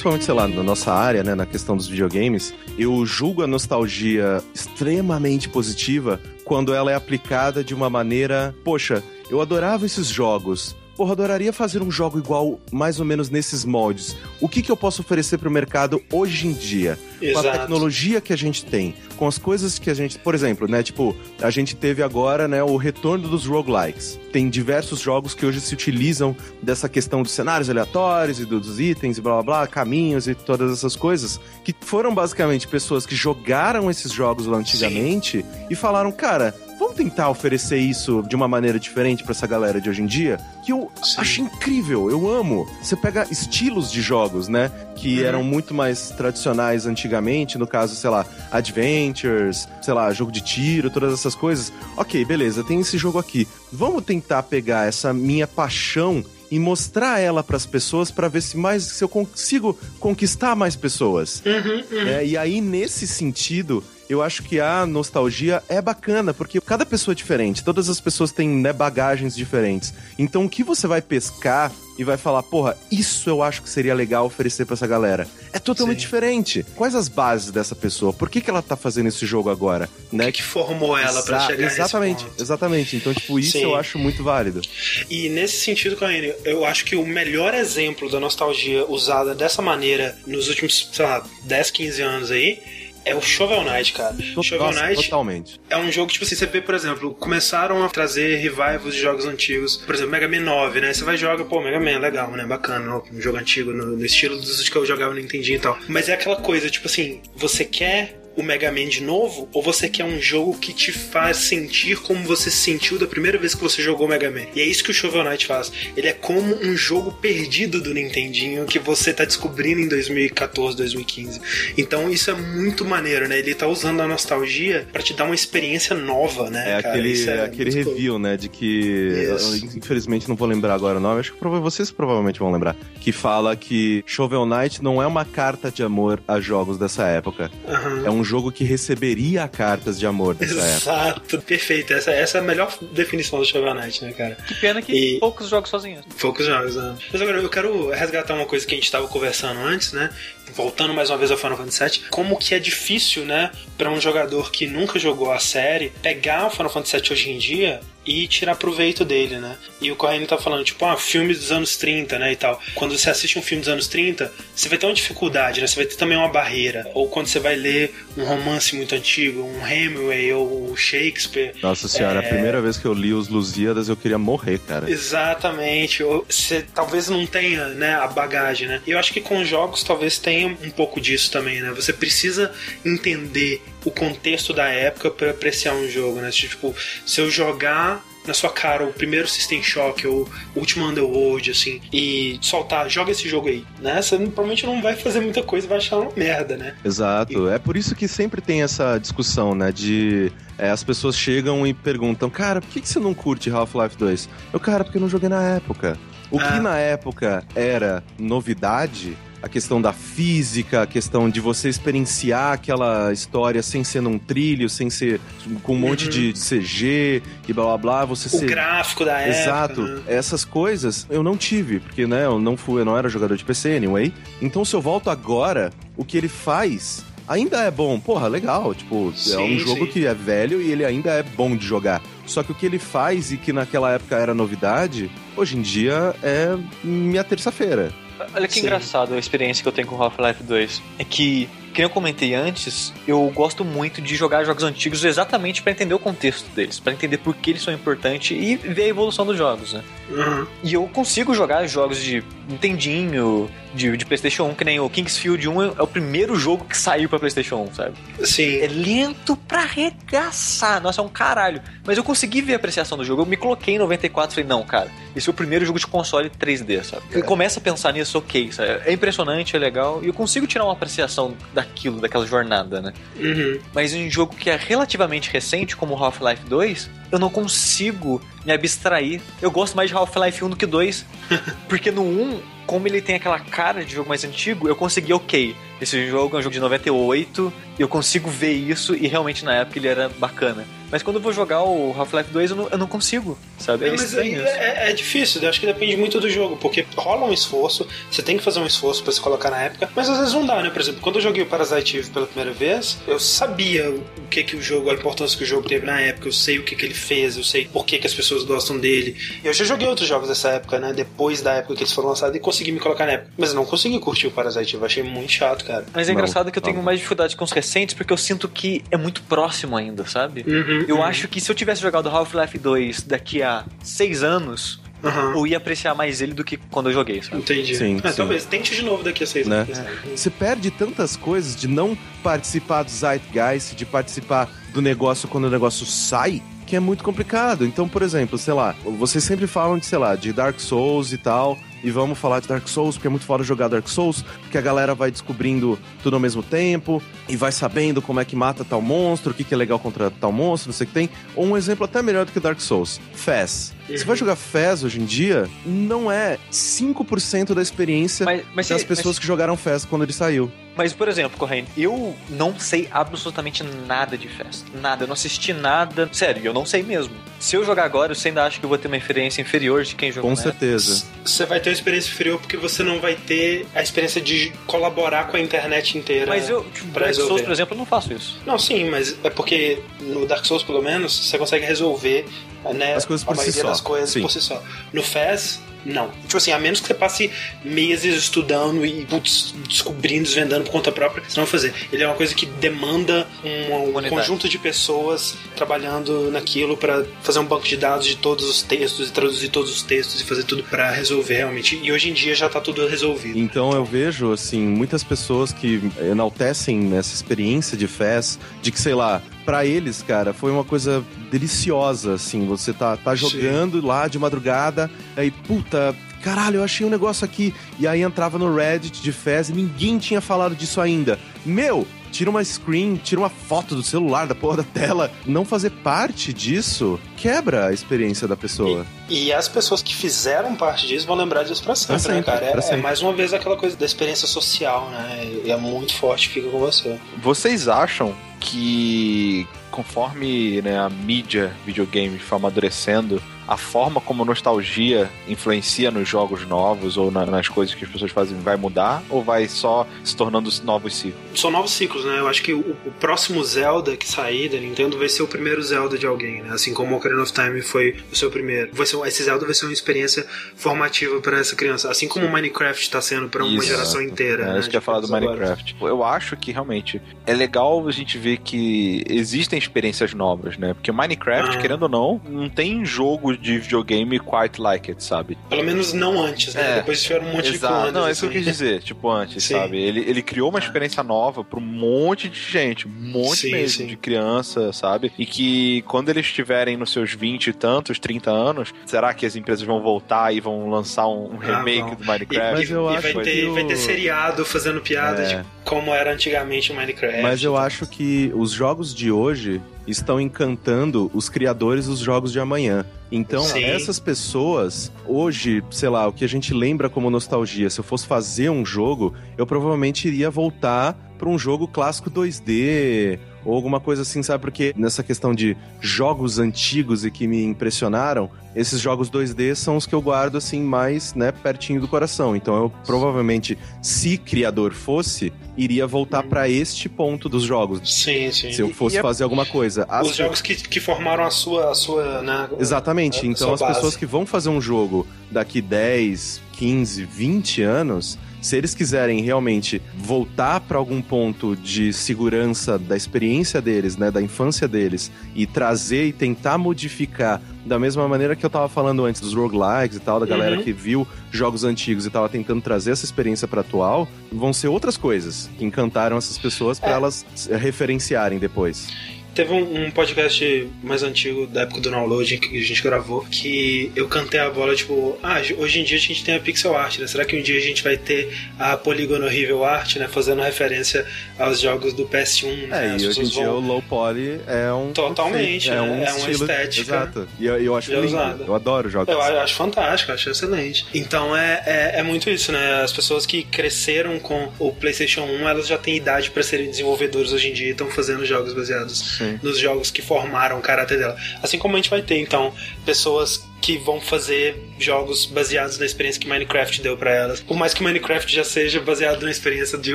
principalmente, 0.00 0.24
sei 0.24 0.32
lá, 0.34 0.48
na 0.48 0.62
nossa 0.62 0.94
área, 0.94 1.22
né, 1.22 1.34
na 1.34 1.44
questão 1.44 1.76
dos 1.76 1.86
videogames, 1.86 2.54
eu 2.78 3.04
julgo 3.04 3.42
a 3.42 3.46
nostalgia 3.46 4.42
extremamente 4.54 5.46
positiva 5.46 6.18
quando 6.42 6.72
ela 6.72 6.90
é 6.90 6.94
aplicada 6.94 7.62
de 7.62 7.74
uma 7.74 7.90
maneira, 7.90 8.54
poxa, 8.64 9.02
eu 9.30 9.42
adorava 9.42 9.84
esses 9.84 10.06
jogos, 10.06 10.74
porra, 11.00 11.12
adoraria 11.12 11.50
fazer 11.50 11.82
um 11.82 11.90
jogo 11.90 12.18
igual, 12.18 12.60
mais 12.70 13.00
ou 13.00 13.06
menos 13.06 13.30
nesses 13.30 13.64
moldes. 13.64 14.14
O 14.38 14.46
que, 14.46 14.60
que 14.60 14.70
eu 14.70 14.76
posso 14.76 15.00
oferecer 15.00 15.38
para 15.38 15.48
o 15.48 15.50
mercado 15.50 16.02
hoje 16.12 16.46
em 16.46 16.52
dia? 16.52 16.98
Exato. 17.22 17.42
Com 17.42 17.48
a 17.48 17.58
tecnologia 17.58 18.20
que 18.20 18.34
a 18.34 18.36
gente 18.36 18.66
tem, 18.66 18.94
com 19.16 19.26
as 19.26 19.38
coisas 19.38 19.78
que 19.78 19.88
a 19.88 19.94
gente. 19.94 20.18
Por 20.18 20.34
exemplo, 20.34 20.68
né? 20.68 20.82
Tipo, 20.82 21.16
a 21.40 21.48
gente 21.48 21.74
teve 21.74 22.02
agora, 22.02 22.46
né, 22.46 22.62
o 22.62 22.76
retorno 22.76 23.28
dos 23.28 23.46
roguelikes. 23.46 24.20
Tem 24.30 24.50
diversos 24.50 25.00
jogos 25.00 25.32
que 25.32 25.46
hoje 25.46 25.62
se 25.62 25.72
utilizam 25.72 26.36
dessa 26.62 26.86
questão 26.86 27.22
dos 27.22 27.32
cenários 27.32 27.70
aleatórios 27.70 28.38
e 28.38 28.44
dos 28.44 28.78
itens 28.78 29.16
e 29.16 29.22
blá 29.22 29.36
blá 29.36 29.42
blá, 29.42 29.66
caminhos 29.66 30.28
e 30.28 30.34
todas 30.34 30.70
essas 30.70 30.96
coisas, 30.96 31.40
que 31.64 31.74
foram 31.80 32.14
basicamente 32.14 32.68
pessoas 32.68 33.06
que 33.06 33.16
jogaram 33.16 33.90
esses 33.90 34.12
jogos 34.12 34.44
lá 34.44 34.58
antigamente 34.58 35.46
e 35.70 35.74
falaram, 35.74 36.12
cara, 36.12 36.54
vamos 36.90 36.96
tentar 36.96 37.30
oferecer 37.30 37.78
isso 37.78 38.22
de 38.28 38.34
uma 38.34 38.48
maneira 38.48 38.78
diferente 38.78 39.22
para 39.22 39.32
essa 39.32 39.46
galera 39.46 39.80
de 39.80 39.88
hoje 39.88 40.02
em 40.02 40.06
dia? 40.06 40.38
Que 40.64 40.72
eu 40.72 40.90
Sim. 41.02 41.20
acho 41.20 41.40
incrível, 41.42 42.10
eu 42.10 42.28
amo. 42.28 42.66
Você 42.82 42.96
pega 42.96 43.26
estilos 43.30 43.90
de 43.92 44.02
jogos, 44.02 44.48
né? 44.48 44.70
Que 44.96 45.20
Uhum. 45.20 45.26
eram 45.26 45.42
muito 45.44 45.72
mais 45.72 46.10
tradicionais 46.10 46.86
antigamente, 46.86 47.56
no 47.58 47.66
caso, 47.66 47.94
sei 47.94 48.10
lá, 48.10 48.26
Adventures, 48.50 49.68
sei 49.80 49.94
lá, 49.94 50.12
jogo 50.12 50.32
de 50.32 50.40
tiro, 50.40 50.90
todas 50.90 51.12
essas 51.12 51.34
coisas. 51.34 51.72
Ok, 51.96 52.24
beleza, 52.24 52.64
tem 52.64 52.80
esse 52.80 52.98
jogo 52.98 53.18
aqui. 53.18 53.46
Vamos 53.72 54.02
tentar 54.04 54.42
pegar 54.44 54.88
essa 54.88 55.12
minha 55.12 55.46
paixão 55.46 56.24
e 56.50 56.58
mostrar 56.58 57.20
ela 57.20 57.44
para 57.44 57.56
as 57.56 57.66
pessoas 57.66 58.10
para 58.10 58.26
ver 58.26 58.40
se 58.42 58.56
mais 58.56 58.82
se 58.82 59.04
eu 59.04 59.08
consigo 59.08 59.78
conquistar 60.00 60.56
mais 60.56 60.74
pessoas. 60.74 61.40
Uhum, 61.46 61.84
uhum. 61.98 62.08
É, 62.08 62.26
e 62.26 62.36
aí, 62.36 62.60
nesse 62.60 63.06
sentido, 63.06 63.84
eu 64.10 64.20
acho 64.22 64.42
que 64.42 64.58
a 64.60 64.84
nostalgia 64.84 65.62
é 65.68 65.80
bacana, 65.80 66.34
porque 66.34 66.60
cada 66.60 66.84
pessoa 66.84 67.12
é 67.12 67.16
diferente, 67.16 67.62
todas 67.64 67.88
as 67.88 68.00
pessoas 68.00 68.32
têm 68.32 68.48
né, 68.48 68.72
bagagens 68.72 69.34
diferentes. 69.36 69.94
Então, 70.18 70.44
o 70.44 70.48
que 70.48 70.64
você 70.64 70.86
vai 70.86 71.00
pescar 71.00 71.70
e 71.98 72.02
vai 72.04 72.16
falar, 72.16 72.42
porra, 72.42 72.76
isso 72.90 73.28
eu 73.28 73.42
acho 73.42 73.62
que 73.62 73.68
seria 73.68 73.94
legal 73.94 74.24
oferecer 74.26 74.64
pra 74.64 74.72
essa 74.74 74.86
galera, 74.86 75.28
é 75.52 75.58
totalmente 75.58 75.98
Sim. 75.98 76.06
diferente. 76.06 76.66
Quais 76.74 76.94
as 76.94 77.08
bases 77.08 77.50
dessa 77.50 77.74
pessoa? 77.76 78.12
Por 78.12 78.28
que, 78.30 78.40
que 78.40 78.48
ela 78.50 78.62
tá 78.62 78.74
fazendo 78.74 79.06
esse 79.08 79.24
jogo 79.26 79.50
agora? 79.50 79.88
O 80.10 80.16
Né? 80.16 80.26
que, 80.26 80.32
que 80.38 80.42
formou 80.42 80.96
ela 80.96 81.22
pra 81.22 81.36
Exa- 81.36 81.46
chegar 81.46 81.66
Exatamente, 81.66 82.14
nesse 82.24 82.30
ponto? 82.30 82.42
exatamente. 82.42 82.96
Então, 82.96 83.14
tipo, 83.14 83.38
isso 83.38 83.52
Sim. 83.52 83.62
eu 83.64 83.74
acho 83.76 83.98
muito 83.98 84.24
válido. 84.24 84.62
E 85.10 85.28
nesse 85.28 85.58
sentido, 85.62 85.94
Corrêne, 85.96 86.32
eu 86.44 86.64
acho 86.64 86.84
que 86.86 86.96
o 86.96 87.06
melhor 87.06 87.52
exemplo 87.54 88.10
da 88.10 88.18
nostalgia 88.18 88.84
usada 88.86 89.34
dessa 89.34 89.60
maneira 89.62 90.18
nos 90.26 90.48
últimos, 90.48 90.88
sei 90.92 91.04
lá, 91.04 91.22
10, 91.44 91.70
15 91.70 92.02
anos 92.02 92.30
aí 92.30 92.58
é 93.04 93.14
o 93.14 93.20
Shovel 93.20 93.62
Knight, 93.64 93.92
cara. 93.92 94.16
Shovel 94.42 94.66
Nossa, 94.66 94.86
Knight 94.86 95.04
totalmente. 95.04 95.60
é 95.68 95.76
um 95.76 95.90
jogo, 95.90 96.12
tipo 96.12 96.24
assim, 96.24 96.34
você 96.34 96.46
vê, 96.46 96.60
por 96.60 96.74
exemplo, 96.74 97.14
começaram 97.14 97.82
a 97.84 97.88
trazer 97.88 98.36
revivals 98.36 98.94
de 98.94 99.00
jogos 99.00 99.24
antigos. 99.26 99.76
Por 99.78 99.94
exemplo, 99.94 100.12
Mega 100.12 100.28
Man 100.28 100.40
9, 100.40 100.80
né? 100.80 100.92
Você 100.92 101.04
vai 101.04 101.14
e 101.14 101.18
joga, 101.18 101.44
pô, 101.44 101.60
Mega 101.60 101.80
Man, 101.80 101.98
legal, 101.98 102.30
né? 102.32 102.44
Bacana, 102.44 103.02
um 103.12 103.20
jogo 103.20 103.38
antigo, 103.38 103.72
no, 103.72 103.96
no 103.96 104.04
estilo 104.04 104.36
dos 104.36 104.68
que 104.68 104.76
eu 104.76 104.86
jogava 104.86 105.14
no 105.14 105.20
Nintendinho 105.20 105.56
e 105.56 105.60
tal. 105.60 105.78
Mas 105.88 106.08
é 106.08 106.14
aquela 106.14 106.36
coisa, 106.36 106.68
tipo 106.70 106.86
assim, 106.86 107.20
você 107.36 107.64
quer 107.64 108.19
o 108.36 108.42
Mega 108.42 108.70
Man 108.70 108.88
de 108.88 109.02
novo 109.02 109.48
ou 109.52 109.62
você 109.62 109.88
quer 109.88 110.04
um 110.04 110.20
jogo 110.20 110.58
que 110.58 110.72
te 110.72 110.92
faz 110.92 111.38
sentir 111.38 111.98
como 112.00 112.24
você 112.24 112.50
se 112.50 112.58
sentiu 112.58 112.98
da 112.98 113.06
primeira 113.06 113.38
vez 113.38 113.54
que 113.54 113.62
você 113.62 113.82
jogou 113.82 114.08
Mega 114.08 114.30
Man? 114.30 114.46
E 114.54 114.60
é 114.60 114.64
isso 114.64 114.84
que 114.84 114.90
o 114.90 114.94
Shovel 114.94 115.24
Knight 115.24 115.46
faz. 115.46 115.72
Ele 115.96 116.08
é 116.08 116.12
como 116.12 116.54
um 116.62 116.76
jogo 116.76 117.12
perdido 117.12 117.80
do 117.80 117.92
Nintendinho 117.92 118.66
que 118.66 118.78
você 118.78 119.12
tá 119.12 119.24
descobrindo 119.24 119.80
em 119.80 119.88
2014, 119.88 120.76
2015. 120.76 121.40
Então 121.76 122.10
isso 122.10 122.30
é 122.30 122.34
muito 122.34 122.84
maneiro, 122.84 123.28
né? 123.28 123.38
Ele 123.38 123.54
tá 123.54 123.66
usando 123.66 124.00
a 124.00 124.08
nostalgia 124.08 124.86
pra 124.92 125.02
te 125.02 125.14
dar 125.14 125.24
uma 125.24 125.34
experiência 125.34 125.96
nova, 125.96 126.50
né? 126.50 126.78
É 126.78 126.82
cara? 126.82 126.94
aquele, 126.94 127.12
Isso 127.12 127.30
é 127.30 127.44
aquele 127.44 127.70
review, 127.70 128.18
né? 128.18 128.36
De 128.36 128.48
que. 128.48 129.10
Isso. 129.36 129.64
eu, 129.64 129.70
infelizmente 129.76 130.28
não 130.28 130.36
vou 130.36 130.48
lembrar 130.48 130.74
agora 130.74 130.98
o 130.98 131.00
nome, 131.00 131.20
acho 131.20 131.32
que 131.32 131.44
vocês 131.44 131.90
provavelmente 131.90 132.38
vão 132.38 132.50
lembrar. 132.50 132.76
Que 133.00 133.12
fala 133.12 133.56
que 133.56 134.02
Shovel 134.06 134.46
Knight 134.46 134.82
não 134.82 135.02
é 135.02 135.06
uma 135.06 135.24
carta 135.24 135.70
de 135.70 135.82
amor 135.82 136.22
a 136.26 136.40
jogos 136.40 136.78
dessa 136.78 137.06
época. 137.06 137.50
Aham. 137.68 138.02
É 138.04 138.10
um 138.10 138.19
jogo 138.24 138.50
que 138.52 138.64
receberia 138.64 139.46
cartas 139.48 139.98
de 139.98 140.06
amor 140.06 140.34
dessa 140.34 140.54
época. 140.60 140.66
Exato, 140.76 141.42
perfeito. 141.42 141.92
Essa, 141.92 142.10
essa 142.12 142.38
é 142.38 142.40
a 142.40 142.44
melhor 142.44 142.72
definição 142.92 143.38
do 143.38 143.44
Shovel 143.44 143.74
Knight, 143.74 144.02
né, 144.04 144.12
cara? 144.12 144.36
Que 144.46 144.54
pena 144.54 144.82
que 144.82 144.92
E- 144.92 145.18
poucos 145.20 145.48
jogos 145.48 145.70
sozinhos. 145.70 146.04
Poucos 146.20 146.46
jogos, 146.46 146.76
né? 146.76 146.96
Mas 147.12 147.20
agora 147.22 147.38
eu 147.38 147.48
quero 147.48 147.90
resgatar 147.90 148.34
uma 148.34 148.46
coisa 148.46 148.66
que 148.66 148.74
a 148.74 148.76
gente 148.76 148.84
estava 148.84 149.06
conversando 149.08 149.60
antes, 149.60 149.92
né? 149.92 150.10
Voltando 150.54 150.92
mais 150.92 151.10
uma 151.10 151.18
vez 151.18 151.30
ao 151.30 151.38
Final 151.38 151.56
Fantasy 151.56 151.98
VII, 152.00 152.08
como 152.10 152.36
que 152.36 152.54
é 152.56 152.58
difícil, 152.58 153.24
né, 153.24 153.52
para 153.78 153.88
um 153.88 154.00
jogador 154.00 154.50
que 154.50 154.66
nunca 154.66 154.98
jogou 154.98 155.30
a 155.30 155.38
série 155.38 155.90
pegar 156.02 156.48
o 156.48 156.50
Final 156.50 156.68
Fantasy 156.68 156.96
VII 156.96 157.12
hoje 157.12 157.30
em 157.30 157.38
dia 157.38 157.80
e 158.04 158.26
tirar 158.26 158.56
proveito 158.56 159.04
dele, 159.04 159.38
né? 159.38 159.56
E 159.80 159.92
o 159.92 159.96
Corrêa 159.96 160.26
tá 160.26 160.36
falando, 160.36 160.64
tipo, 160.64 160.84
ah, 160.84 160.96
filmes 160.96 161.38
dos 161.38 161.52
anos 161.52 161.76
30, 161.76 162.18
né, 162.18 162.32
e 162.32 162.36
tal. 162.36 162.60
Quando 162.74 162.98
você 162.98 163.10
assiste 163.10 163.38
um 163.38 163.42
filme 163.42 163.60
dos 163.62 163.68
anos 163.72 163.86
30, 163.86 164.32
você 164.52 164.68
vai 164.68 164.76
ter 164.76 164.86
uma 164.86 164.94
dificuldade, 164.94 165.60
né? 165.60 165.66
Você 165.68 165.76
vai 165.76 165.84
ter 165.84 165.94
também 165.94 166.18
uma 166.18 166.28
barreira. 166.28 166.90
Ou 166.94 167.08
quando 167.08 167.28
você 167.28 167.38
vai 167.38 167.54
ler 167.54 167.94
um 168.16 168.24
romance 168.24 168.74
muito 168.74 168.94
antigo, 168.94 169.42
um 169.42 169.66
Hemingway 169.66 170.32
ou 170.32 170.76
Shakespeare, 170.76 171.52
Nossa 171.62 171.86
senhora, 171.88 172.20
É. 172.22 172.26
a 172.26 172.28
primeira 172.28 172.60
vez 172.60 172.76
que 172.76 172.84
eu 172.84 172.92
li 172.92 173.12
os 173.12 173.28
Lusíadas 173.28 173.88
eu 173.88 173.96
queria 173.96 174.18
morrer, 174.18 174.58
cara. 174.58 174.90
Exatamente. 174.90 176.02
Você 176.02 176.64
talvez 176.74 177.08
não 177.08 177.26
tenha, 177.26 177.68
né, 177.68 177.94
a 177.94 178.06
bagagem, 178.06 178.68
né? 178.68 178.80
E 178.86 178.90
eu 178.90 178.98
acho 178.98 179.12
que 179.12 179.20
com 179.20 179.44
jogos 179.44 179.82
talvez 179.82 180.18
tenha 180.18 180.48
um 180.48 180.70
pouco 180.70 181.00
disso 181.00 181.30
também, 181.30 181.60
né? 181.60 181.70
Você 181.72 181.92
precisa 181.92 182.52
entender 182.84 183.62
o 183.84 183.90
contexto 183.90 184.52
da 184.52 184.68
época 184.68 185.10
para 185.10 185.30
apreciar 185.30 185.74
um 185.74 185.88
jogo, 185.88 186.20
né? 186.20 186.30
Tipo, 186.30 186.74
se 187.06 187.20
eu 187.20 187.30
jogar 187.30 188.04
na 188.26 188.34
sua 188.34 188.50
cara 188.50 188.84
o 188.84 188.92
primeiro 188.92 189.26
System 189.26 189.62
Shock 189.62 190.06
ou 190.06 190.28
o 190.54 190.58
último 190.60 190.84
Underworld, 190.86 191.50
assim, 191.50 191.80
e 191.92 192.38
soltar, 192.42 192.88
joga 192.88 193.10
esse 193.12 193.28
jogo 193.28 193.48
aí, 193.48 193.64
né? 193.80 194.00
Você 194.02 194.16
provavelmente 194.18 194.66
não 194.66 194.80
vai 194.82 194.94
fazer 194.94 195.20
muita 195.20 195.42
coisa, 195.42 195.66
vai 195.66 195.78
achar 195.78 195.98
uma 195.98 196.12
merda, 196.14 196.56
né? 196.56 196.74
Exato. 196.84 197.48
É 197.48 197.58
por 197.58 197.76
isso 197.76 197.94
que 197.94 198.06
sempre 198.06 198.40
tem 198.40 198.62
essa 198.62 198.98
discussão, 198.98 199.54
né? 199.54 199.72
De 199.72 200.30
é, 200.58 200.70
as 200.70 200.84
pessoas 200.84 201.16
chegam 201.16 201.66
e 201.66 201.72
perguntam, 201.72 202.28
cara, 202.28 202.60
por 202.60 202.68
que, 202.70 202.80
que 202.80 202.88
você 202.88 202.98
não 203.00 203.14
curte 203.14 203.50
Half-Life 203.50 203.96
2? 203.96 204.28
Eu, 204.52 204.60
cara, 204.60 204.84
porque 204.84 204.98
eu 204.98 205.02
não 205.02 205.08
joguei 205.08 205.28
na 205.28 205.42
época. 205.42 205.98
O 206.30 206.38
Ah. 206.38 206.44
que 206.52 206.60
na 206.60 206.78
época 206.78 207.42
era 207.56 208.04
novidade, 208.18 209.16
a 209.42 209.48
questão 209.48 209.80
da 209.80 209.92
física, 209.92 210.82
a 210.82 210.86
questão 210.86 211.28
de 211.30 211.40
você 211.40 211.68
experienciar 211.68 212.52
aquela 212.52 213.12
história 213.12 213.62
sem 213.62 213.82
ser 213.82 214.00
num 214.02 214.18
trilho, 214.18 214.68
sem 214.68 214.90
ser 214.90 215.20
com 215.62 215.74
um 215.74 215.78
monte 215.78 216.04
Uhum. 216.04 216.10
de 216.10 216.32
CG 216.34 217.22
e 217.48 217.52
blá 217.52 217.64
blá 217.64 217.76
blá, 217.78 218.04
você 218.04 218.28
O 218.28 218.38
ser. 218.40 218.46
gráfico 218.46 219.04
da 219.04 219.18
época. 219.18 219.40
Exato. 219.40 219.82
né? 219.82 220.02
Essas 220.06 220.44
coisas 220.44 221.06
eu 221.10 221.22
não 221.22 221.36
tive, 221.36 221.80
porque 221.80 222.06
né, 222.06 222.24
eu 222.26 222.38
não 222.38 222.56
fui, 222.56 222.80
eu 222.80 222.84
não 222.84 222.96
era 222.96 223.08
jogador 223.08 223.36
de 223.36 223.44
PC 223.44 223.76
anyway. 223.76 224.12
Então 224.42 224.64
se 224.64 224.74
eu 224.74 224.80
volto 224.80 225.08
agora, 225.10 225.70
o 225.96 226.04
que 226.04 226.16
ele 226.18 226.28
faz 226.28 227.04
ainda 227.26 227.58
é 227.62 227.70
bom. 227.70 227.98
Porra, 228.00 228.26
legal, 228.28 228.74
tipo, 228.74 229.10
é 229.14 229.18
Sim, 229.18 229.56
um 229.56 229.58
jogo 229.58 229.86
sim. 229.86 229.92
que 229.92 230.06
é 230.06 230.12
velho 230.14 230.60
e 230.60 230.70
ele 230.70 230.84
ainda 230.84 231.10
é 231.12 231.22
bom 231.22 231.56
de 231.56 231.64
jogar. 231.64 232.02
Só 232.26 232.42
que 232.42 232.52
o 232.52 232.54
que 232.54 232.66
ele 232.66 232.78
faz 232.78 233.32
e 233.32 233.36
que 233.36 233.52
naquela 233.52 233.90
época 233.92 234.16
era 234.16 234.34
novidade, 234.34 235.10
hoje 235.36 235.56
em 235.56 235.62
dia 235.62 236.14
é 236.22 236.56
minha 236.84 237.24
terça-feira. 237.24 237.92
Olha 238.34 238.46
que 238.46 238.54
Sim. 238.54 238.60
engraçado 238.60 239.14
a 239.14 239.18
experiência 239.18 239.62
que 239.62 239.68
eu 239.68 239.72
tenho 239.72 239.86
com 239.86 240.00
Half-Life 240.02 240.42
2. 240.42 240.82
É 240.98 241.04
que, 241.04 241.48
como 241.70 241.82
eu 241.82 241.90
comentei 241.90 242.34
antes, 242.34 242.92
eu 243.06 243.30
gosto 243.34 243.64
muito 243.64 244.00
de 244.00 244.16
jogar 244.16 244.44
jogos 244.44 244.62
antigos 244.62 245.04
exatamente 245.04 245.62
pra 245.62 245.72
entender 245.72 245.94
o 245.94 245.98
contexto 245.98 246.48
deles, 246.54 246.78
pra 246.78 246.92
entender 246.92 247.18
por 247.18 247.34
que 247.34 247.50
eles 247.50 247.62
são 247.62 247.72
importantes 247.72 248.36
e 248.36 248.56
ver 248.56 248.84
a 248.84 248.88
evolução 248.88 249.24
dos 249.24 249.36
jogos, 249.36 249.72
né? 249.72 249.82
Uhum. 250.10 250.46
E 250.62 250.74
eu 250.74 250.86
consigo 250.88 251.34
jogar 251.34 251.66
jogos 251.66 252.02
de 252.02 252.22
Nintendinho, 252.48 253.48
de, 253.74 253.96
de 253.96 254.04
PlayStation 254.04 254.44
1, 254.44 254.54
que 254.54 254.64
nem 254.64 254.80
o 254.80 254.90
Kingsfield 254.90 255.48
1 255.48 255.62
é 255.62 255.82
o 255.82 255.86
primeiro 255.86 256.34
jogo 256.34 256.64
que 256.64 256.76
saiu 256.76 257.08
pra 257.08 257.18
PlayStation 257.18 257.56
1, 257.56 257.74
sabe? 257.74 257.94
Sim. 258.24 258.58
É 258.58 258.66
lento 258.66 259.36
pra 259.36 259.60
arregaçar. 259.60 260.82
Nossa, 260.82 261.00
é 261.00 261.04
um 261.04 261.08
caralho. 261.08 261.62
Mas 261.84 261.96
eu 261.96 262.04
consegui 262.04 262.42
ver 262.42 262.54
a 262.54 262.56
apreciação 262.56 262.98
do 262.98 263.04
jogo. 263.04 263.22
Eu 263.22 263.26
me 263.26 263.36
coloquei 263.36 263.76
em 263.76 263.78
94 263.78 264.32
e 264.32 264.34
falei, 264.34 264.48
não, 264.48 264.64
cara, 264.64 264.90
esse 265.14 265.28
é 265.28 265.30
o 265.30 265.34
primeiro 265.34 265.64
jogo 265.64 265.78
de 265.78 265.86
console 265.86 266.30
3D, 266.30 266.82
sabe? 266.82 267.02
E 267.14 267.22
começa 267.22 267.60
a 267.60 267.62
pensar 267.62 267.92
nisso, 267.92 268.18
ok, 268.18 268.52
sabe? 268.52 268.82
É 268.84 268.92
impressionante, 268.92 269.54
é 269.54 269.58
legal. 269.58 270.00
E 270.02 270.08
eu 270.08 270.14
consigo 270.14 270.46
tirar 270.46 270.64
uma 270.64 270.72
apreciação 270.72 271.34
daquilo, 271.60 272.00
daquela 272.00 272.26
jornada, 272.26 272.80
né? 272.80 272.92
Uhum. 273.16 273.58
Mas 273.74 273.92
em 273.92 274.06
um 274.06 274.10
jogo 274.10 274.34
que 274.34 274.50
é 274.50 274.56
relativamente 274.56 275.30
recente, 275.30 275.76
como 275.76 275.94
Half-Life 275.94 276.44
2, 276.48 276.90
eu 277.12 277.18
não 277.18 277.30
consigo 277.30 278.20
me 278.44 278.52
abstrair. 278.52 279.20
Eu 279.40 279.50
gosto 279.50 279.76
mais 279.76 279.90
de 279.90 279.96
Half-Life 279.96 280.44
1 280.44 280.48
do 280.50 280.56
que 280.56 280.66
2. 280.66 281.06
Porque 281.68 281.90
no 281.90 282.02
1, 282.02 282.40
como 282.66 282.86
ele 282.86 283.00
tem 283.00 283.16
aquela 283.16 283.38
cara 283.38 283.84
de 283.84 283.94
jogo 283.94 284.08
mais 284.08 284.24
antigo, 284.24 284.68
eu 284.68 284.76
consegui, 284.76 285.12
ok. 285.12 285.54
Esse 285.80 286.06
jogo 286.08 286.36
é 286.36 286.40
um 286.40 286.42
jogo 286.42 286.52
de 286.52 286.60
98, 286.60 287.52
eu 287.78 287.88
consigo 287.88 288.28
ver 288.28 288.52
isso 288.52 288.94
e 288.94 289.06
realmente 289.06 289.44
na 289.44 289.54
época 289.54 289.78
ele 289.78 289.88
era 289.88 290.08
bacana. 290.08 290.66
Mas 290.90 291.02
quando 291.02 291.16
eu 291.16 291.22
vou 291.22 291.32
jogar 291.32 291.62
o 291.62 291.94
Half-Life 291.96 292.30
2, 292.32 292.50
eu 292.50 292.56
não, 292.56 292.68
eu 292.68 292.78
não 292.78 292.86
consigo, 292.86 293.38
sabe? 293.58 293.86
É, 293.86 293.90
mas 293.90 294.16
aí 294.18 294.34
é, 294.34 294.90
é, 294.90 294.92
difícil, 294.92 295.40
eu 295.40 295.48
acho 295.48 295.60
que 295.60 295.66
depende 295.66 295.96
muito 295.96 296.18
do 296.18 296.28
jogo, 296.28 296.56
porque 296.56 296.84
rola 296.96 297.26
um 297.26 297.32
esforço, 297.32 297.86
você 298.10 298.22
tem 298.22 298.36
que 298.36 298.42
fazer 298.42 298.58
um 298.58 298.66
esforço 298.66 299.02
para 299.02 299.12
se 299.12 299.20
colocar 299.20 299.50
na 299.50 299.62
época, 299.62 299.88
mas 299.94 300.08
às 300.08 300.18
vezes 300.18 300.34
não 300.34 300.44
dá, 300.44 300.60
né? 300.62 300.70
Por 300.70 300.80
exemplo, 300.80 301.00
quando 301.00 301.16
eu 301.16 301.22
joguei 301.22 301.42
o 301.42 301.46
Parasite 301.46 301.98
Eve 301.98 302.10
pela 302.10 302.26
primeira 302.26 302.52
vez, 302.52 302.98
eu 303.06 303.20
sabia 303.20 303.88
o 303.88 304.02
que 304.28 304.42
que 304.42 304.56
o 304.56 304.62
jogo, 304.62 304.90
a 304.90 304.94
importância 304.94 305.38
que 305.38 305.44
o 305.44 305.46
jogo 305.46 305.68
teve 305.68 305.86
na 305.86 306.00
época, 306.00 306.26
eu 306.28 306.32
sei 306.32 306.58
o 306.58 306.64
que 306.64 306.74
que 306.74 306.84
ele 306.84 306.94
fez, 306.94 307.36
eu 307.36 307.44
sei 307.44 307.66
por 307.66 307.86
que 307.86 307.98
que 307.98 308.06
as 308.06 308.14
pessoas 308.14 308.42
gostam 308.42 308.76
dele. 308.76 309.16
Eu 309.44 309.52
já 309.52 309.64
joguei 309.64 309.86
outros 309.86 310.08
jogos 310.08 310.28
dessa 310.28 310.50
época, 310.50 310.80
né? 310.80 310.92
Depois 310.92 311.40
da 311.40 311.54
época 311.54 311.76
que 311.76 311.82
eles 311.82 311.92
foram 311.92 312.08
lançados 312.08 312.34
e 312.34 312.40
consegui 312.40 312.72
me 312.72 312.80
colocar 312.80 313.06
na 313.06 313.12
época. 313.12 313.30
Mas 313.38 313.50
eu 313.50 313.54
não 313.54 313.64
consegui 313.64 313.98
curtir 314.00 314.26
o 314.26 314.30
Parasite 314.32 314.74
Eve, 314.74 314.84
achei 314.84 315.02
muito 315.04 315.30
chato, 315.30 315.64
cara. 315.70 315.84
Mas 315.94 316.08
é 316.08 316.12
Não, 316.12 316.18
engraçado 316.18 316.50
que 316.50 316.58
eu 316.58 316.62
tenho 316.62 316.76
não. 316.76 316.82
mais 316.82 316.98
dificuldade 316.98 317.36
com 317.36 317.44
os 317.44 317.52
recentes 317.52 317.94
porque 317.94 318.12
eu 318.12 318.16
sinto 318.16 318.48
que 318.48 318.82
é 318.90 318.96
muito 318.96 319.22
próximo 319.22 319.76
ainda, 319.76 320.04
sabe? 320.06 320.44
Uhum, 320.46 320.84
eu 320.88 320.96
uhum. 320.96 321.02
acho 321.02 321.28
que 321.28 321.40
se 321.40 321.50
eu 321.50 321.54
tivesse 321.54 321.80
jogado 321.82 322.08
Half-Life 322.08 322.58
2 322.58 323.02
daqui 323.02 323.42
a 323.42 323.64
seis 323.82 324.22
anos, 324.22 324.80
Aham. 325.02 325.32
eu 325.36 325.46
ia 325.46 325.56
apreciar 325.56 325.94
mais 325.94 326.20
ele 326.20 326.34
do 326.34 326.44
que 326.44 326.56
quando 326.56 326.90
eu 326.90 326.92
joguei, 326.92 327.22
sabe? 327.22 327.38
Entendi. 327.38 327.74
Sim, 327.74 328.00
É, 328.04 328.10
sim. 328.10 328.16
Talvez 328.16 328.44
tente 328.44 328.74
de 328.74 328.82
novo 328.82 329.02
daqui 329.02 329.24
a 329.24 329.26
seis 329.26 329.46
Né? 329.46 329.60
anos. 329.60 329.76
sabe. 329.76 329.90
Você 330.14 330.28
perde 330.30 330.70
tantas 330.70 331.16
coisas 331.16 331.56
de 331.56 331.66
não 331.68 331.96
participar 332.22 332.82
do 332.82 332.90
Zeitgeist, 332.90 333.74
de 333.74 333.86
participar 333.86 334.48
do 334.72 334.80
negócio 334.82 335.26
quando 335.28 335.44
o 335.44 335.50
negócio 335.50 335.86
sai, 335.86 336.42
que 336.66 336.76
é 336.76 336.80
muito 336.80 337.02
complicado. 337.02 337.64
Então, 337.64 337.88
por 337.88 338.02
exemplo, 338.02 338.36
sei 338.38 338.54
lá, 338.54 338.74
vocês 338.84 339.24
sempre 339.24 339.46
falam 339.46 339.78
de, 339.78 339.86
sei 339.86 339.98
lá, 339.98 340.14
de 340.14 340.32
Dark 340.32 340.60
Souls 340.60 341.12
e 341.12 341.18
tal, 341.18 341.58
e 341.82 341.90
vamos 341.90 342.18
falar 342.18 342.40
de 342.40 342.48
Dark 342.48 342.66
Souls, 342.68 342.96
porque 342.96 343.06
é 343.06 343.10
muito 343.10 343.26
foda 343.26 343.42
jogar 343.42 343.68
Dark 343.68 343.88
Souls, 343.88 344.22
porque 344.42 344.58
a 344.58 344.60
galera 344.60 344.94
vai 344.94 345.10
descobrindo 345.10 345.78
tudo 346.02 346.14
ao 346.14 346.20
mesmo 346.20 346.42
tempo, 346.42 347.02
e 347.28 347.36
vai 347.36 347.52
sabendo 347.52 348.02
como 348.02 348.20
é 348.20 348.24
que 348.24 348.36
mata 348.36 348.64
tal 348.64 348.80
monstro, 348.80 349.32
o 349.32 349.34
que, 349.34 349.44
que 349.44 349.54
é 349.54 349.56
legal 349.56 349.78
contra 349.78 350.10
tal 350.10 350.32
monstro, 350.32 350.68
não 350.68 350.74
sei 350.74 350.84
o 350.84 350.88
que 350.88 350.94
tem. 350.94 351.10
Ou 351.34 351.46
um 351.46 351.56
exemplo 351.56 351.84
até 351.84 352.02
melhor 352.02 352.26
do 352.26 352.32
que 352.32 352.40
Dark 352.40 352.60
Souls, 352.60 353.00
Fez. 353.14 353.79
Você 353.98 354.04
vai 354.04 354.16
jogar 354.16 354.36
Fez 354.36 354.82
hoje 354.84 355.00
em 355.00 355.04
dia, 355.04 355.48
não 355.66 356.10
é 356.10 356.38
5% 356.50 357.54
da 357.54 357.62
experiência 357.62 358.24
Mas, 358.24 358.42
mas, 358.54 358.68
das 358.68 358.80
se- 358.82 358.86
pessoas 358.86 359.18
que 359.18 359.26
jogaram 359.26 359.56
Fez 359.56 359.84
quando 359.84 360.02
ele 360.02 360.12
saiu. 360.12 360.50
mas, 360.76 360.92
por 360.92 361.08
exemplo, 361.08 361.36
Corrêa, 361.38 361.64
eu 361.76 362.16
não 362.28 362.58
sei 362.58 362.88
absolutamente 362.90 363.62
nada 363.86 364.16
de 364.16 364.28
festa. 364.28 364.64
Nada, 364.80 365.04
eu 365.04 365.06
não 365.08 365.12
assisti 365.14 365.52
nada. 365.52 366.08
Sério, 366.12 366.42
eu 366.44 366.54
não 366.54 366.64
sei 366.64 366.82
mesmo. 366.82 367.14
Se 367.38 367.56
eu 367.56 367.64
jogar 367.64 367.84
agora, 367.84 368.14
você 368.14 368.28
ainda 368.28 368.44
acha 368.44 368.58
que 368.58 368.64
eu 368.64 368.68
vou 368.68 368.78
ter 368.78 368.86
uma 368.88 368.96
experiência 368.96 369.40
inferior 369.42 369.82
de 369.84 369.94
quem 369.94 370.10
jogou 370.12 370.30
Com 370.30 370.40
época? 370.40 370.50
certeza. 370.58 371.04
Você 371.24 371.44
vai 371.46 371.58
ter 371.60 371.70
uma 371.70 371.74
experiência 371.74 372.10
inferior 372.10 372.38
porque 372.38 372.56
você 372.56 372.82
não 372.82 373.00
vai 373.00 373.14
ter 373.14 373.66
a 373.74 373.82
experiência 373.82 374.20
de 374.20 374.52
colaborar 374.66 375.24
com 375.28 375.36
a 375.36 375.40
internet 375.40 375.96
inteira. 375.98 376.26
Mas 376.26 376.48
eu, 376.48 376.64
tipo, 376.72 376.86
Dark 376.88 377.06
Souls, 377.14 377.18
resolver. 377.18 377.42
por 377.44 377.52
exemplo, 377.52 377.74
eu 377.74 377.78
não 377.78 377.86
faço 377.86 378.12
isso. 378.12 378.38
Não, 378.46 378.58
sim, 378.58 378.88
mas 378.90 379.16
é 379.24 379.30
porque 379.30 379.80
no 380.00 380.26
Dark 380.26 380.44
Souls, 380.44 380.62
pelo 380.62 380.82
menos, 380.82 381.28
você 381.28 381.36
consegue 381.38 381.64
resolver 381.66 382.26
né, 382.74 382.94
As 382.94 383.04
coisas 383.04 383.24
por 383.24 383.32
a 383.32 383.34
si 383.36 383.40
maioria 383.40 383.62
só, 383.62 383.68
das 383.68 383.80
coisas 383.80 384.10
sim. 384.10 384.20
por 384.20 384.30
si 384.30 384.40
só. 384.40 384.62
No 384.92 385.02
Fez, 385.02 385.60
não. 385.84 386.10
Tipo 386.10 386.36
assim, 386.36 386.52
a 386.52 386.58
menos 386.58 386.80
que 386.80 386.86
você 386.86 386.94
passe 386.94 387.30
meses 387.64 388.16
estudando 388.16 388.84
e 388.84 389.04
putz, 389.06 389.54
descobrindo, 389.68 390.24
desvendando 390.24 390.64
por 390.64 390.72
conta 390.72 390.92
própria, 390.92 391.22
você 391.26 391.38
não 391.38 391.46
vai 391.46 391.50
fazer. 391.50 391.74
Ele 391.92 392.02
é 392.02 392.06
uma 392.06 392.16
coisa 392.16 392.34
que 392.34 392.46
demanda 392.46 393.26
um, 393.44 393.98
um 393.98 394.08
conjunto 394.08 394.48
de 394.48 394.58
pessoas 394.58 395.36
trabalhando 395.56 396.30
naquilo 396.30 396.76
pra 396.76 397.04
fazer 397.22 397.38
um 397.38 397.44
banco 397.44 397.66
de 397.66 397.76
dados 397.76 398.06
de 398.06 398.16
todos 398.16 398.48
os 398.48 398.62
textos 398.62 399.08
e 399.08 399.12
traduzir 399.12 399.48
todos 399.48 399.70
os 399.70 399.82
textos 399.82 400.20
e 400.20 400.24
fazer 400.24 400.44
tudo 400.44 400.62
pra 400.64 400.90
resolver 400.90 401.36
realmente. 401.36 401.80
E 401.82 401.90
hoje 401.90 402.10
em 402.10 402.12
dia 402.12 402.34
já 402.34 402.48
tá 402.48 402.60
tudo 402.60 402.86
resolvido. 402.86 403.38
Então 403.38 403.72
eu 403.72 403.84
vejo, 403.84 404.32
assim, 404.32 404.60
muitas 404.60 405.02
pessoas 405.02 405.52
que 405.52 405.80
enaltecem 406.00 406.96
essa 406.96 407.14
experiência 407.14 407.76
de 407.76 407.86
Fez, 407.86 408.38
de 408.62 408.70
que, 408.70 408.80
sei 408.80 408.94
lá, 408.94 409.22
pra 409.50 409.66
eles, 409.66 410.00
cara, 410.00 410.32
foi 410.32 410.52
uma 410.52 410.62
coisa 410.62 411.04
deliciosa, 411.28 412.14
assim, 412.14 412.46
você 412.46 412.72
tá, 412.72 412.96
tá 412.96 413.16
Sim. 413.16 413.28
jogando 413.28 413.84
lá 413.84 414.06
de 414.06 414.16
madrugada, 414.16 414.88
aí, 415.16 415.32
puta, 415.32 415.92
caralho, 416.22 416.58
eu 416.58 416.62
achei 416.62 416.86
um 416.86 416.88
negócio 416.88 417.24
aqui, 417.24 417.52
e 417.76 417.84
aí 417.84 418.00
entrava 418.02 418.38
no 418.38 418.54
Reddit 418.54 419.02
de 419.02 419.10
Fez 419.10 419.48
e 419.48 419.52
ninguém 419.52 419.98
tinha 419.98 420.20
falado 420.20 420.54
disso 420.54 420.80
ainda. 420.80 421.18
Meu, 421.44 421.84
tira 422.12 422.30
uma 422.30 422.44
screen, 422.44 422.94
tira 422.94 423.20
uma 423.20 423.28
foto 423.28 423.74
do 423.74 423.82
celular, 423.82 424.28
da 424.28 424.36
porra 424.36 424.58
da 424.58 424.62
tela. 424.62 425.10
Não 425.26 425.44
fazer 425.44 425.70
parte 425.70 426.32
disso 426.32 427.00
quebra 427.16 427.66
a 427.66 427.72
experiência 427.72 428.28
da 428.28 428.36
pessoa. 428.36 428.86
E 429.08 429.32
as 429.32 429.48
pessoas 429.48 429.82
que 429.82 429.96
fizeram 429.96 430.54
parte 430.54 430.86
disso 430.86 431.08
vão 431.08 431.16
lembrar 431.16 431.42
disso 431.42 431.64
pra 431.64 431.74
sempre, 431.74 432.00
Pra 432.00 432.08
né, 432.08 432.18
sempre, 432.18 432.32
cara? 432.32 432.46
É, 432.46 432.56
é 432.56 432.60
sempre. 432.60 432.82
mais 432.82 433.02
uma 433.02 433.12
vez 433.12 433.34
aquela 433.34 433.56
coisa 433.56 433.76
da 433.76 433.84
experiência 433.84 434.28
social, 434.28 434.88
né? 434.90 435.28
E 435.44 435.50
é 435.50 435.56
muito 435.56 435.92
forte, 435.94 436.28
fica 436.28 436.48
com 436.48 436.60
você. 436.60 437.00
Vocês 437.20 437.66
acham 437.66 438.14
que 438.40 439.46
conforme 439.70 440.60
né, 440.62 440.78
a 440.78 440.88
mídia 440.88 441.52
videogame 441.64 442.18
foi 442.18 442.38
amadurecendo, 442.38 443.22
a 443.50 443.56
forma 443.56 444.00
como 444.00 444.24
nostalgia 444.24 445.10
influencia 445.28 445.90
nos 445.90 446.08
jogos 446.08 446.46
novos 446.46 446.96
ou 446.96 447.10
na- 447.10 447.26
nas 447.26 447.48
coisas 447.48 447.74
que 447.74 447.84
as 447.84 447.90
pessoas 447.90 448.12
fazem 448.12 448.38
vai 448.38 448.56
mudar? 448.56 449.02
Ou 449.10 449.22
vai 449.24 449.48
só 449.48 449.86
se 450.04 450.14
tornando 450.16 450.48
novos 450.62 450.94
ciclos? 450.96 451.20
São 451.40 451.50
novos 451.50 451.72
ciclos, 451.72 452.04
né? 452.04 452.20
Eu 452.20 452.28
acho 452.28 452.42
que 452.44 452.52
o, 452.54 452.60
o 452.60 452.92
próximo 453.00 453.42
Zelda 453.44 453.96
que 453.96 454.06
sair 454.08 454.48
da 454.48 454.56
Nintendo 454.58 454.96
vai 454.96 455.08
ser 455.08 455.22
o 455.24 455.26
primeiro 455.26 455.60
Zelda 455.62 455.98
de 455.98 456.06
alguém, 456.06 456.42
né? 456.42 456.50
Assim 456.52 456.72
como 456.72 456.94
o 456.94 456.98
Ocarina 456.98 457.20
of 457.22 457.32
Time 457.32 457.60
foi 457.60 457.96
o 458.12 458.14
seu 458.16 458.30
primeiro. 458.30 458.70
Vai 458.72 458.86
ser, 458.86 458.96
esse 459.06 459.24
Zelda 459.24 459.44
vai 459.44 459.54
ser 459.54 459.66
uma 459.66 459.72
experiência 459.72 460.24
formativa 460.56 461.20
pra 461.20 461.38
essa 461.38 461.56
criança. 461.56 461.90
Assim 461.90 462.06
como 462.06 462.26
o 462.26 462.32
Minecraft 462.32 462.88
tá 462.90 463.00
sendo 463.00 463.28
pra 463.28 463.42
uma 463.44 463.58
Isso. 463.58 463.66
geração 463.66 464.00
inteira. 464.00 464.44
É 464.44 464.52
né? 464.52 464.58
isso 464.60 464.70
que 464.70 464.76
eu 464.76 464.78
ia 464.78 464.82
falar 464.82 465.00
do 465.00 465.08
jogos 465.08 465.22
agora. 465.24 465.38
Minecraft. 465.40 465.76
Eu 465.80 466.04
acho 466.04 466.36
que 466.36 466.52
realmente 466.52 467.02
é 467.26 467.34
legal 467.34 467.86
a 467.86 467.90
gente 467.90 468.16
ver 468.16 468.38
que 468.38 469.02
existem 469.08 469.58
experiências 469.58 470.14
novas, 470.14 470.56
né? 470.56 470.74
Porque 470.74 470.90
o 470.90 470.94
Minecraft, 470.94 471.56
Ah. 471.56 471.60
querendo 471.60 471.82
ou 471.84 471.88
não, 471.88 472.20
não 472.28 472.48
tem 472.48 472.84
jogo 472.84 473.32
de 473.40 473.58
videogame 473.58 474.18
quite 474.20 474.60
like 474.60 474.90
it, 474.90 475.02
sabe? 475.02 475.36
Pelo 475.48 475.64
menos 475.64 475.92
não 475.92 476.20
antes, 476.22 476.54
né? 476.54 476.72
É. 476.72 476.74
Depois 476.76 477.02
tiveram 477.02 477.26
um 477.26 477.32
monte 477.32 477.50
de 477.50 477.56
Exato. 477.56 477.72
comandos. 477.74 477.92
Não, 477.94 478.06
é 478.06 478.10
isso 478.12 478.20
que 478.20 478.26
eu 478.26 478.30
assim. 478.30 478.38
quis 478.44 478.58
dizer, 478.58 478.82
tipo, 478.82 479.10
antes, 479.10 479.44
Sim. 479.44 479.54
sabe? 479.54 479.78
Ele, 479.80 480.00
ele 480.00 480.22
criou 480.22 480.50
uma 480.50 480.58
experiência 480.58 481.02
nova 481.02 481.42
pra 481.42 481.58
um 481.58 481.62
monte 481.62 482.28
de 482.28 482.38
gente, 482.40 482.86
um 482.86 482.90
monte 482.90 483.36
Sim, 483.38 483.52
mesmo 483.52 483.78
sim. 483.82 483.86
de 483.86 483.96
criança, 483.96 484.72
sabe? 484.72 485.12
E 485.18 485.24
que 485.26 485.82
quando 485.82 486.08
eles 486.10 486.26
estiverem 486.26 486.76
nos 486.76 486.92
seus 486.92 487.12
20 487.14 487.48
e 487.48 487.52
tantos, 487.52 487.98
30 487.98 488.30
anos, 488.30 488.74
será 488.86 489.12
que 489.14 489.24
as 489.24 489.36
empresas 489.36 489.64
vão 489.66 489.80
voltar 489.82 490.34
e 490.34 490.40
vão 490.40 490.68
lançar 490.68 491.06
um, 491.08 491.38
Ah, 491.42 491.58
remake 491.58 491.80
vão. 491.80 491.94
do 491.94 492.04
E, 492.04 492.06
Minecraft? 492.06 492.52
Mas 492.58 492.70
eu 492.70 492.84
e 492.90 492.96
acho 492.96 493.02
vai, 493.14 493.24
que 493.24 493.30
ter, 493.30 493.46
o- 493.46 493.54
vai 493.54 493.64
ter 493.64 493.76
seriado 493.76 494.44
fazendo 494.44 494.80
piada 494.80 495.22
É. 495.22 495.36
de 495.38 495.44
como 495.64 495.92
era 495.94 496.12
antigamente 496.12 496.72
o 496.72 496.74
Minecraft. 496.74 497.22
Mas 497.22 497.42
eu 497.42 497.56
acho 497.56 497.86
que 497.86 498.30
os 498.34 498.50
jogos 498.50 498.94
de 498.94 499.10
hoje 499.10 499.60
estão 499.90 500.20
encantando 500.20 501.10
os 501.12 501.28
criadores 501.28 501.86
dos 501.86 501.98
jogos 501.98 502.32
de 502.32 502.40
amanhã. 502.40 502.84
Então, 503.10 503.42
Sim. 503.42 503.64
essas 503.64 503.98
pessoas, 503.98 504.92
hoje, 505.06 505.62
sei 505.70 505.88
lá, 505.88 506.06
o 506.06 506.12
que 506.12 506.24
a 506.24 506.28
gente 506.28 506.54
lembra 506.54 506.88
como 506.88 507.10
nostalgia, 507.10 507.68
se 507.68 507.80
eu 507.80 507.84
fosse 507.84 508.06
fazer 508.06 508.50
um 508.50 508.64
jogo, 508.64 509.12
eu 509.36 509.46
provavelmente 509.46 510.06
iria 510.06 510.30
voltar 510.30 511.09
para 511.20 511.28
um 511.28 511.38
jogo 511.38 511.68
clássico 511.68 512.10
2D 512.10 513.18
ou 513.44 513.54
alguma 513.54 513.78
coisa 513.78 514.02
assim, 514.02 514.22
sabe? 514.22 514.40
Porque 514.40 514.72
nessa 514.74 515.02
questão 515.02 515.34
de 515.34 515.54
jogos 515.80 516.38
antigos 516.38 517.04
e 517.04 517.10
que 517.10 517.26
me 517.26 517.44
impressionaram, 517.44 518.30
esses 518.56 518.80
jogos 518.80 519.10
2D 519.10 519.54
são 519.54 519.76
os 519.76 519.84
que 519.86 519.94
eu 519.94 520.00
guardo 520.00 520.36
assim 520.36 520.62
mais, 520.62 521.14
né, 521.14 521.30
pertinho 521.30 521.78
do 521.80 521.86
coração. 521.86 522.34
Então, 522.34 522.56
eu 522.56 522.72
provavelmente, 522.86 523.56
se 523.82 524.16
criador 524.16 524.72
fosse, 524.72 525.30
iria 525.58 525.86
voltar 525.86 526.22
para 526.22 526.48
este 526.48 526.88
ponto 526.88 527.28
dos 527.28 527.42
jogos. 527.42 527.80
Sim, 527.84 528.32
sim. 528.32 528.52
Se 528.52 528.62
eu 528.62 528.70
fosse 528.72 528.98
E 528.98 529.02
fazer 529.02 529.22
alguma 529.24 529.44
coisa. 529.44 529.86
As 529.90 530.08
Os 530.08 530.16
jogos 530.16 530.40
que, 530.40 530.54
que 530.54 530.80
formaram 530.80 531.24
a 531.24 531.30
sua. 531.30 531.70
A 531.70 531.74
sua 531.74 532.22
né, 532.22 532.48
Exatamente. 532.58 533.20
a 533.20 533.28
Então 533.28 533.48
sua 533.48 533.54
as 533.54 533.60
base. 533.60 533.74
pessoas 533.74 533.96
que 533.96 534.06
vão 534.06 534.24
fazer 534.24 534.48
um 534.48 534.60
jogo 534.60 535.06
daqui 535.30 535.60
10, 535.60 536.40
15, 536.52 537.04
20 537.04 537.62
anos, 537.62 538.18
se 538.40 538.56
eles 538.56 538.74
quiserem 538.74 539.20
realmente 539.22 539.80
voltar 539.96 540.60
para 540.60 540.78
algum 540.78 541.00
ponto 541.02 541.54
de 541.56 541.92
segurança 541.92 542.78
da 542.78 542.96
experiência 542.96 543.60
deles, 543.60 543.96
né, 543.96 544.10
da 544.10 544.20
infância 544.22 544.66
deles 544.66 545.10
e 545.34 545.46
trazer 545.46 546.06
e 546.06 546.12
tentar 546.12 546.56
modificar 546.58 547.40
da 547.66 547.78
mesma 547.78 548.08
maneira 548.08 548.34
que 548.34 548.44
eu 548.44 548.48
tava 548.50 548.68
falando 548.68 549.04
antes 549.04 549.20
dos 549.20 549.34
roguelikes 549.34 549.96
e 549.98 550.00
tal, 550.00 550.18
da 550.18 550.26
galera 550.26 550.56
Uhum. 550.56 550.62
que 550.62 550.72
viu 550.72 551.06
jogos 551.30 551.62
antigos 551.64 552.06
e 552.06 552.10
tava 552.10 552.28
tentando 552.28 552.62
trazer 552.62 552.92
essa 552.92 553.04
experiência 553.04 553.46
para 553.46 553.60
atual, 553.60 554.08
vão 554.32 554.52
ser 554.52 554.68
outras 554.68 554.96
coisas 554.96 555.50
que 555.58 555.64
encantaram 555.64 556.16
essas 556.16 556.38
pessoas 556.38 556.80
para 556.80 556.90
É. 556.90 556.94
elas 556.94 557.26
referenciarem 557.58 558.38
depois. 558.38 558.88
Teve 559.34 559.52
um, 559.52 559.86
um 559.86 559.90
podcast 559.90 560.68
mais 560.82 561.02
antigo, 561.02 561.46
da 561.46 561.62
época 561.62 561.80
do 561.80 561.90
download, 561.90 562.38
que 562.38 562.58
a 562.58 562.62
gente 562.62 562.82
gravou, 562.82 563.24
que 563.30 563.92
eu 563.94 564.08
cantei 564.08 564.40
a 564.40 564.50
bola, 564.50 564.74
tipo, 564.74 565.18
ah, 565.22 565.40
hoje 565.58 565.80
em 565.80 565.84
dia 565.84 565.96
a 565.96 566.00
gente 566.00 566.24
tem 566.24 566.34
a 566.34 566.40
pixel 566.40 566.76
art, 566.76 566.98
né? 566.98 567.06
Será 567.06 567.24
que 567.24 567.36
um 567.36 567.42
dia 567.42 567.56
a 567.56 567.60
gente 567.60 567.82
vai 567.82 567.96
ter 567.96 568.32
a 568.58 568.76
Polygon 568.76 569.22
Horrível 569.22 569.64
Art, 569.64 569.96
né? 569.96 570.08
Fazendo 570.08 570.42
referência 570.42 571.06
aos 571.38 571.60
jogos 571.60 571.92
do 571.92 572.06
PS1, 572.06 572.68
né? 572.68 572.88
É, 572.88 572.90
As 572.92 573.02
e 573.02 573.06
hoje 573.08 573.20
em 573.20 573.24
dia 573.24 573.46
vão- 573.46 573.56
o 573.56 573.60
low 573.60 573.82
poly 573.82 574.40
é 574.46 574.72
um. 574.72 574.92
Totalmente, 574.92 575.70
é, 575.70 575.74
né? 575.74 575.80
um 575.80 576.02
É 576.02 576.12
uma 576.12 576.30
estética 576.30 576.80
Exato. 576.80 577.28
E 577.38 577.46
eu, 577.46 577.62
eu 577.62 577.76
acho 577.76 577.90
já 577.90 578.00
lindo. 578.00 578.44
Eu 578.46 578.54
adoro 578.54 578.88
jogos. 578.88 579.12
Eu 579.12 579.20
acho 579.20 579.54
fantástico, 579.54 580.12
acho 580.12 580.30
excelente. 580.30 580.86
Então 580.94 581.36
é, 581.36 581.62
é, 581.66 582.00
é 582.00 582.02
muito 582.02 582.28
isso, 582.30 582.52
né? 582.52 582.82
As 582.82 582.92
pessoas 582.92 583.26
que 583.26 583.42
cresceram 583.42 584.18
com 584.18 584.50
o 584.58 584.72
PlayStation 584.72 585.22
1, 585.22 585.48
elas 585.48 585.66
já 585.66 585.78
têm 585.78 585.96
idade 585.96 586.30
para 586.30 586.42
serem 586.42 586.70
desenvolvedores 586.70 587.32
hoje 587.32 587.48
em 587.48 587.52
dia 587.52 587.68
e 587.68 587.70
estão 587.70 587.88
fazendo 587.88 588.24
jogos 588.24 588.52
baseados 588.52 589.19
Sim. 589.20 589.38
nos 589.42 589.58
jogos 589.58 589.90
que 589.90 590.00
formaram 590.00 590.58
o 590.58 590.62
caráter 590.62 590.98
dela. 590.98 591.16
Assim 591.42 591.58
como 591.58 591.76
a 591.76 591.78
gente 591.78 591.90
vai 591.90 592.00
ter, 592.00 592.18
então, 592.18 592.52
pessoas 592.86 593.48
que 593.60 593.76
vão 593.76 594.00
fazer 594.00 594.56
jogos 594.78 595.26
baseados 595.26 595.78
na 595.78 595.84
experiência 595.84 596.18
que 596.18 596.26
Minecraft 596.26 596.80
deu 596.80 596.96
pra 596.96 597.14
elas. 597.14 597.40
Por 597.40 597.56
mais 597.56 597.74
que 597.74 597.82
Minecraft 597.82 598.34
já 598.34 598.42
seja 598.42 598.80
baseado 598.80 599.22
na 599.22 599.30
experiência 599.30 599.76
de 599.76 599.94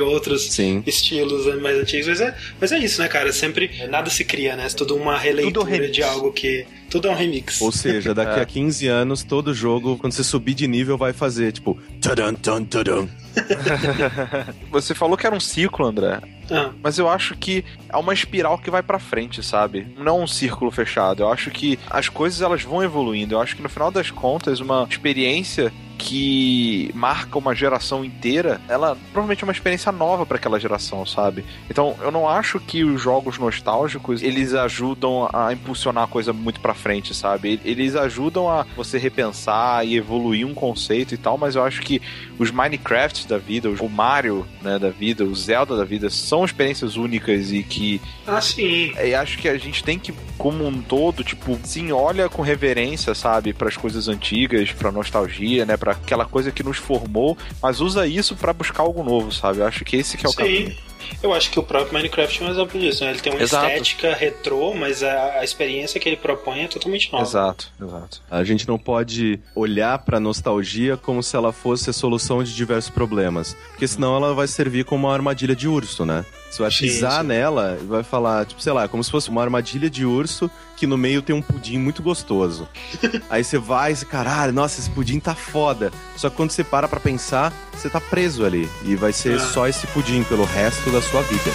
outros 0.00 0.52
Sim. 0.52 0.82
estilos 0.86 1.46
né, 1.46 1.56
mais 1.56 1.76
antigos, 1.76 2.06
mas 2.06 2.20
é, 2.20 2.34
mas 2.60 2.72
é 2.72 2.78
isso, 2.78 3.02
né, 3.02 3.08
cara? 3.08 3.32
Sempre 3.32 3.86
nada 3.88 4.08
se 4.08 4.24
cria, 4.24 4.54
né? 4.54 4.66
É 4.66 4.68
tudo 4.68 4.94
uma 4.94 5.18
releitura 5.18 5.68
remix. 5.68 5.92
de 5.92 6.02
algo 6.02 6.32
que. 6.32 6.64
Tudo 6.90 7.08
é 7.08 7.10
um 7.10 7.14
remix. 7.14 7.60
Ou 7.60 7.72
seja, 7.72 8.14
daqui 8.14 8.38
É. 8.38 8.42
a 8.42 8.46
15 8.46 8.86
anos, 8.86 9.22
todo 9.24 9.52
jogo, 9.52 9.96
quando 9.98 10.12
você 10.12 10.22
subir 10.24 10.54
de 10.54 10.66
nível, 10.68 10.96
vai 10.96 11.12
fazer, 11.12 11.52
tipo, 11.52 11.76
tadam, 12.00 12.34
tadam, 12.34 12.64
tadam. 12.64 13.08
Você 14.70 14.94
falou 14.94 15.16
que 15.16 15.26
era 15.26 15.34
um 15.36 15.40
ciclo, 15.40 15.86
André. 15.86 16.20
Ah, 16.50 16.70
Mas 16.82 16.98
eu 16.98 17.08
acho 17.08 17.36
que 17.36 17.64
é 17.88 17.96
uma 17.96 18.14
espiral 18.14 18.56
que 18.58 18.70
vai 18.70 18.82
pra 18.82 18.98
frente, 18.98 19.42
sabe? 19.42 19.86
Não 19.98 20.22
um 20.22 20.26
círculo 20.26 20.70
fechado. 20.70 21.22
Eu 21.22 21.32
acho 21.32 21.50
que 21.50 21.78
as 21.90 22.08
coisas 22.08 22.40
elas 22.40 22.62
vão 22.62 22.82
evoluindo. 22.82 23.34
Eu 23.34 23.40
acho 23.40 23.56
que 23.56 23.62
no 23.62 23.68
final 23.68 23.90
das 23.90 24.10
contas, 24.10 24.60
uma 24.60 24.86
experiência 24.88 25.72
que 25.98 26.90
marca 26.94 27.38
uma 27.38 27.54
geração 27.54 28.04
inteira, 28.04 28.60
ela 28.68 28.96
provavelmente 29.12 29.42
é 29.42 29.46
uma 29.46 29.52
experiência 29.52 29.90
nova 29.90 30.26
pra 30.26 30.36
aquela 30.36 30.60
geração, 30.60 31.04
sabe? 31.06 31.44
Então, 31.70 31.96
eu 32.00 32.10
não 32.10 32.28
acho 32.28 32.60
que 32.60 32.84
os 32.84 33.00
jogos 33.00 33.38
nostálgicos, 33.38 34.22
eles 34.22 34.54
ajudam 34.54 35.28
a 35.32 35.52
impulsionar 35.52 36.04
a 36.04 36.06
coisa 36.06 36.32
muito 36.32 36.60
pra 36.60 36.74
frente, 36.74 37.14
sabe? 37.14 37.60
Eles 37.64 37.96
ajudam 37.96 38.48
a 38.48 38.66
você 38.76 38.98
repensar 38.98 39.86
e 39.86 39.96
evoluir 39.96 40.46
um 40.46 40.54
conceito 40.54 41.14
e 41.14 41.16
tal, 41.16 41.38
mas 41.38 41.54
eu 41.54 41.64
acho 41.64 41.82
que 41.82 42.00
os 42.38 42.50
Minecrafts 42.50 43.24
da 43.24 43.38
vida, 43.38 43.68
o 43.68 43.88
Mario, 43.88 44.46
né, 44.62 44.78
da 44.78 44.90
vida, 44.90 45.24
o 45.24 45.34
Zelda 45.34 45.76
da 45.76 45.84
vida, 45.84 46.10
são 46.10 46.44
experiências 46.44 46.96
únicas 46.96 47.52
e 47.52 47.62
que 47.62 48.00
ah 48.26 48.40
sim. 48.40 48.92
e 49.02 49.14
acho 49.14 49.38
que 49.38 49.48
a 49.48 49.56
gente 49.56 49.82
tem 49.82 49.98
que, 49.98 50.12
como 50.36 50.66
um 50.66 50.80
todo, 50.80 51.24
tipo, 51.24 51.58
sim, 51.64 51.92
olha 51.92 52.28
com 52.28 52.42
reverência, 52.42 53.14
sabe, 53.14 53.52
para 53.52 53.68
as 53.68 53.76
coisas 53.76 54.08
antigas, 54.08 54.72
pra 54.72 54.92
nostalgia, 54.92 55.64
né, 55.64 55.76
para 55.86 55.92
aquela 55.92 56.24
coisa 56.24 56.50
que 56.50 56.64
nos 56.64 56.78
formou, 56.78 57.38
mas 57.62 57.80
usa 57.80 58.08
isso 58.08 58.34
pra 58.34 58.52
buscar 58.52 58.82
algo 58.82 59.04
novo, 59.04 59.30
sabe? 59.30 59.60
Eu 59.60 59.66
acho 59.66 59.84
que 59.84 59.96
esse 59.96 60.16
que 60.16 60.26
é 60.26 60.28
o 60.28 60.32
caminho. 60.32 60.70
Sim. 60.72 60.76
Eu 61.22 61.32
acho 61.32 61.48
que 61.52 61.60
o 61.60 61.62
próprio 61.62 61.94
Minecraft 61.94 62.42
é 62.42 62.46
um 62.46 62.50
exemplo 62.50 62.80
disso, 62.80 63.04
né? 63.04 63.10
Ele 63.10 63.20
tem 63.20 63.32
uma 63.32 63.40
Exato. 63.40 63.68
estética 63.68 64.12
retrô, 64.12 64.74
mas 64.74 65.04
a, 65.04 65.38
a 65.38 65.44
experiência 65.44 66.00
que 66.00 66.08
ele 66.08 66.16
propõe 66.16 66.64
é 66.64 66.66
totalmente 66.66 67.12
nova. 67.12 67.24
Exato, 67.24 67.70
exato. 67.80 68.20
A 68.28 68.42
gente 68.42 68.66
não 68.66 68.76
pode 68.76 69.38
olhar 69.54 69.96
pra 70.00 70.18
nostalgia 70.18 70.96
como 70.96 71.22
se 71.22 71.36
ela 71.36 71.52
fosse 71.52 71.88
a 71.88 71.92
solução 71.92 72.42
de 72.42 72.52
diversos 72.52 72.90
problemas. 72.90 73.56
Porque 73.70 73.86
senão 73.86 74.16
ela 74.16 74.34
vai 74.34 74.48
servir 74.48 74.84
como 74.84 75.06
uma 75.06 75.14
armadilha 75.14 75.54
de 75.54 75.68
urso, 75.68 76.04
né? 76.04 76.26
Você 76.56 76.62
vai 76.62 76.70
Sim, 76.70 76.78
pisar 76.86 77.22
nela 77.22 77.78
e 77.80 77.84
vai 77.84 78.02
falar, 78.02 78.46
tipo, 78.46 78.62
sei 78.62 78.72
lá, 78.72 78.88
como 78.88 79.04
se 79.04 79.10
fosse 79.10 79.28
uma 79.28 79.42
armadilha 79.42 79.90
de 79.90 80.06
urso 80.06 80.50
que 80.74 80.86
no 80.86 80.96
meio 80.96 81.20
tem 81.20 81.34
um 81.36 81.42
pudim 81.42 81.78
muito 81.78 82.02
gostoso. 82.02 82.66
Aí 83.28 83.44
você 83.44 83.58
vai 83.58 83.92
e 83.92 84.04
caralho, 84.06 84.52
nossa, 84.54 84.80
esse 84.80 84.88
pudim 84.90 85.20
tá 85.20 85.34
foda. 85.34 85.92
Só 86.16 86.30
que 86.30 86.36
quando 86.36 86.50
você 86.50 86.64
para 86.64 86.88
pra 86.88 86.98
pensar, 86.98 87.52
você 87.74 87.90
tá 87.90 88.00
preso 88.00 88.44
ali. 88.44 88.68
E 88.84 88.96
vai 88.96 89.12
ser 89.12 89.36
Ah. 89.36 89.40
só 89.40 89.68
esse 89.68 89.86
pudim 89.88 90.22
pelo 90.24 90.44
resto 90.44 90.90
da 90.90 91.02
sua 91.02 91.20
vida. 91.22 91.50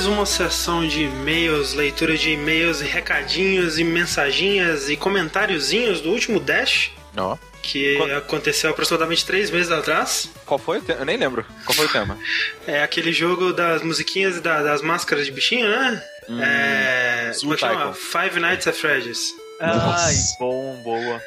Mais 0.00 0.06
uma 0.06 0.24
sessão 0.24 0.88
de 0.88 1.02
e-mails, 1.02 1.74
leitura 1.74 2.16
de 2.16 2.30
e-mails 2.30 2.80
e 2.80 2.84
recadinhos 2.84 3.78
e 3.78 3.84
mensaginhas 3.84 4.88
e 4.88 4.96
comentáriozinhos 4.96 6.00
do 6.00 6.08
último 6.08 6.40
Dash, 6.40 6.90
Ó. 7.18 7.36
que 7.62 7.96
Qual- 7.98 8.16
aconteceu 8.16 8.70
aproximadamente 8.70 9.26
três 9.26 9.50
meses 9.50 9.70
atrás. 9.70 10.30
Qual 10.46 10.58
foi 10.58 10.78
o 10.78 10.80
tema? 10.80 11.00
Eu 11.00 11.04
nem 11.04 11.18
lembro. 11.18 11.44
Qual 11.66 11.74
foi 11.76 11.84
o 11.84 11.88
tema? 11.90 12.16
É 12.66 12.82
aquele 12.82 13.12
jogo 13.12 13.52
das 13.52 13.82
musiquinhas 13.82 14.38
e 14.38 14.40
da- 14.40 14.62
das 14.62 14.80
máscaras 14.80 15.26
de 15.26 15.32
bichinho, 15.32 15.68
né? 15.68 16.02
é. 16.40 17.32
Zoo 17.34 17.40
Como 17.42 17.54
é 17.54 17.58
chama? 17.58 17.92
Five 17.92 18.40
Nights 18.40 18.66
at 18.68 18.74
Freddy's. 18.76 19.34
Ai, 19.60 20.14
bom, 20.38 20.80
boa. 20.82 21.20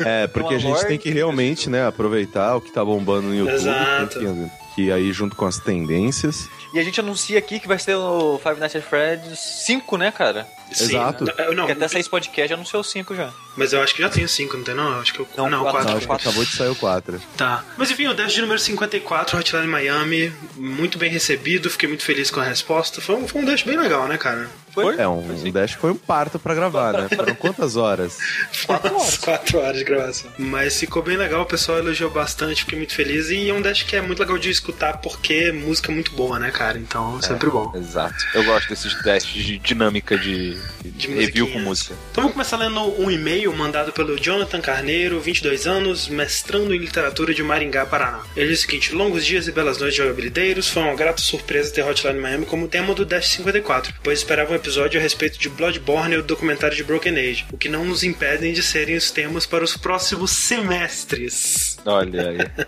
É, 0.00 0.26
porque 0.26 0.52
a 0.52 0.58
gente 0.58 0.86
tem 0.86 0.98
que 0.98 1.08
realmente, 1.08 1.70
né, 1.70 1.86
aproveitar 1.86 2.56
o 2.56 2.60
que 2.60 2.70
tá 2.70 2.84
bombando 2.84 3.28
no 3.28 3.34
YouTube. 3.34 3.54
Exato. 3.54 4.50
Que, 4.74 4.90
aí 4.92 5.12
junto 5.12 5.36
com 5.36 5.46
as 5.46 5.58
tendências. 5.58 6.48
E 6.72 6.78
a 6.78 6.82
gente 6.82 6.98
anuncia 7.00 7.38
aqui 7.38 7.60
que 7.60 7.68
vai 7.68 7.78
ser 7.78 7.94
o 7.96 8.38
Five 8.42 8.58
Nights 8.58 8.76
at 8.76 8.82
Freddy's 8.82 9.38
5, 9.38 9.96
né, 9.96 10.10
cara? 10.10 10.46
Exato. 10.70 11.24
Não, 11.24 11.44
eu- 11.44 11.54
não, 11.54 11.66
Porque 11.66 11.72
até 11.72 11.88
sair 11.88 12.00
esse 12.00 12.08
podcast 12.10 12.54
anunciou 12.54 12.82
5 12.82 13.14
já. 13.14 13.30
Mas 13.56 13.72
eu 13.72 13.82
acho 13.82 13.94
que 13.94 14.02
já 14.02 14.08
tenho 14.08 14.28
cinco, 14.28 14.56
não 14.56 14.64
tem 14.64 14.74
não? 14.74 14.92
Eu 14.92 15.00
acho 15.00 15.12
que 15.12 15.20
eu... 15.20 15.28
Não, 15.36 15.48
Não. 15.48 15.64
Não, 15.64 15.78
acho 15.78 16.06
que 16.06 16.12
acabou 16.12 16.44
de 16.44 16.52
sair 16.52 16.68
o 16.68 16.76
4. 16.76 17.20
Tá. 17.36 17.64
Mas 17.76 17.90
enfim, 17.90 18.06
o 18.06 18.14
Dash 18.14 18.32
de 18.32 18.40
número 18.40 18.58
54, 18.58 19.38
Hotline 19.38 19.66
Miami, 19.66 20.32
muito 20.56 20.98
bem 20.98 21.10
recebido, 21.10 21.70
fiquei 21.70 21.88
muito 21.88 22.04
feliz 22.04 22.30
com 22.30 22.40
a 22.40 22.44
resposta. 22.44 23.00
Foi 23.00 23.16
um, 23.16 23.28
foi 23.28 23.42
um 23.42 23.44
Dash 23.44 23.62
bem 23.62 23.76
legal, 23.78 24.06
né, 24.08 24.16
cara? 24.16 24.48
Foi? 24.72 24.98
É, 24.98 25.06
um, 25.06 25.18
um 25.18 25.50
Dash 25.50 25.72
foi 25.72 25.90
um 25.90 25.96
parto 25.96 26.38
pra 26.38 26.54
gravar, 26.54 26.94
né? 26.94 27.08
Foram 27.14 27.34
quantas 27.34 27.76
horas? 27.76 28.16
Quatro 28.64 28.94
horas. 28.96 29.18
Quatro 29.18 29.58
horas 29.58 29.76
de 29.76 29.84
gravação. 29.84 30.30
Mas 30.38 30.80
ficou 30.80 31.02
bem 31.02 31.16
legal, 31.16 31.42
o 31.42 31.46
pessoal 31.46 31.78
elogiou 31.78 32.10
bastante, 32.10 32.62
fiquei 32.62 32.78
muito 32.78 32.94
feliz. 32.94 33.28
E 33.28 33.50
é 33.50 33.54
um 33.54 33.60
Dash 33.60 33.82
que 33.82 33.96
é 33.96 34.00
muito 34.00 34.20
legal 34.20 34.38
de 34.38 34.48
escutar, 34.48 34.96
porque 34.98 35.52
música 35.52 35.92
é 35.92 35.94
muito 35.94 36.12
boa, 36.12 36.38
né, 36.38 36.50
cara? 36.50 36.78
Então, 36.78 37.20
sempre 37.20 37.50
bom. 37.50 37.70
Exato. 37.74 38.14
Eu 38.32 38.44
gosto 38.44 38.68
desses 38.70 38.94
testes 39.02 39.44
de 39.44 39.58
dinâmica 39.58 40.16
de, 40.16 40.56
De 40.82 41.08
review 41.08 41.50
com 41.52 41.58
música. 41.58 41.94
Então 42.10 42.22
vamos 42.22 42.32
começar 42.32 42.56
lendo 42.56 42.80
um 42.98 43.10
e-mail 43.10 43.41
mandado 43.50 43.92
pelo 43.92 44.16
Jonathan 44.16 44.60
Carneiro, 44.60 45.18
22 45.18 45.66
anos, 45.66 46.06
mestrando 46.06 46.74
em 46.74 46.78
literatura 46.78 47.34
de 47.34 47.42
Maringá, 47.42 47.86
Paraná. 47.86 48.22
Ele 48.36 48.50
diz 48.50 48.60
o 48.60 48.62
seguinte: 48.62 48.94
Longos 48.94 49.24
dias 49.24 49.48
e 49.48 49.52
belas 49.52 49.78
noites, 49.78 49.96
jogabilideiros. 49.96 50.68
Foi 50.68 50.82
uma 50.82 50.94
grata 50.94 51.20
surpresa 51.20 51.72
ter 51.72 51.82
Hotline 51.82 52.20
Miami 52.20 52.46
como 52.46 52.68
tema 52.68 52.94
do 52.94 53.04
Dash 53.04 53.28
54, 53.28 53.94
pois 54.02 54.18
esperava 54.18 54.52
um 54.52 54.56
episódio 54.56 55.00
a 55.00 55.02
respeito 55.02 55.38
de 55.38 55.48
Bloodborne 55.48 56.14
e 56.14 56.18
o 56.18 56.22
documentário 56.22 56.76
de 56.76 56.84
Broken 56.84 57.18
Age, 57.18 57.46
o 57.50 57.56
que 57.56 57.68
não 57.68 57.84
nos 57.84 58.04
impedem 58.04 58.52
de 58.52 58.62
serem 58.62 58.96
os 58.96 59.10
temas 59.10 59.46
para 59.46 59.64
os 59.64 59.76
próximos 59.76 60.30
semestres. 60.30 61.78
Olha 61.84 62.28
aí. 62.28 62.38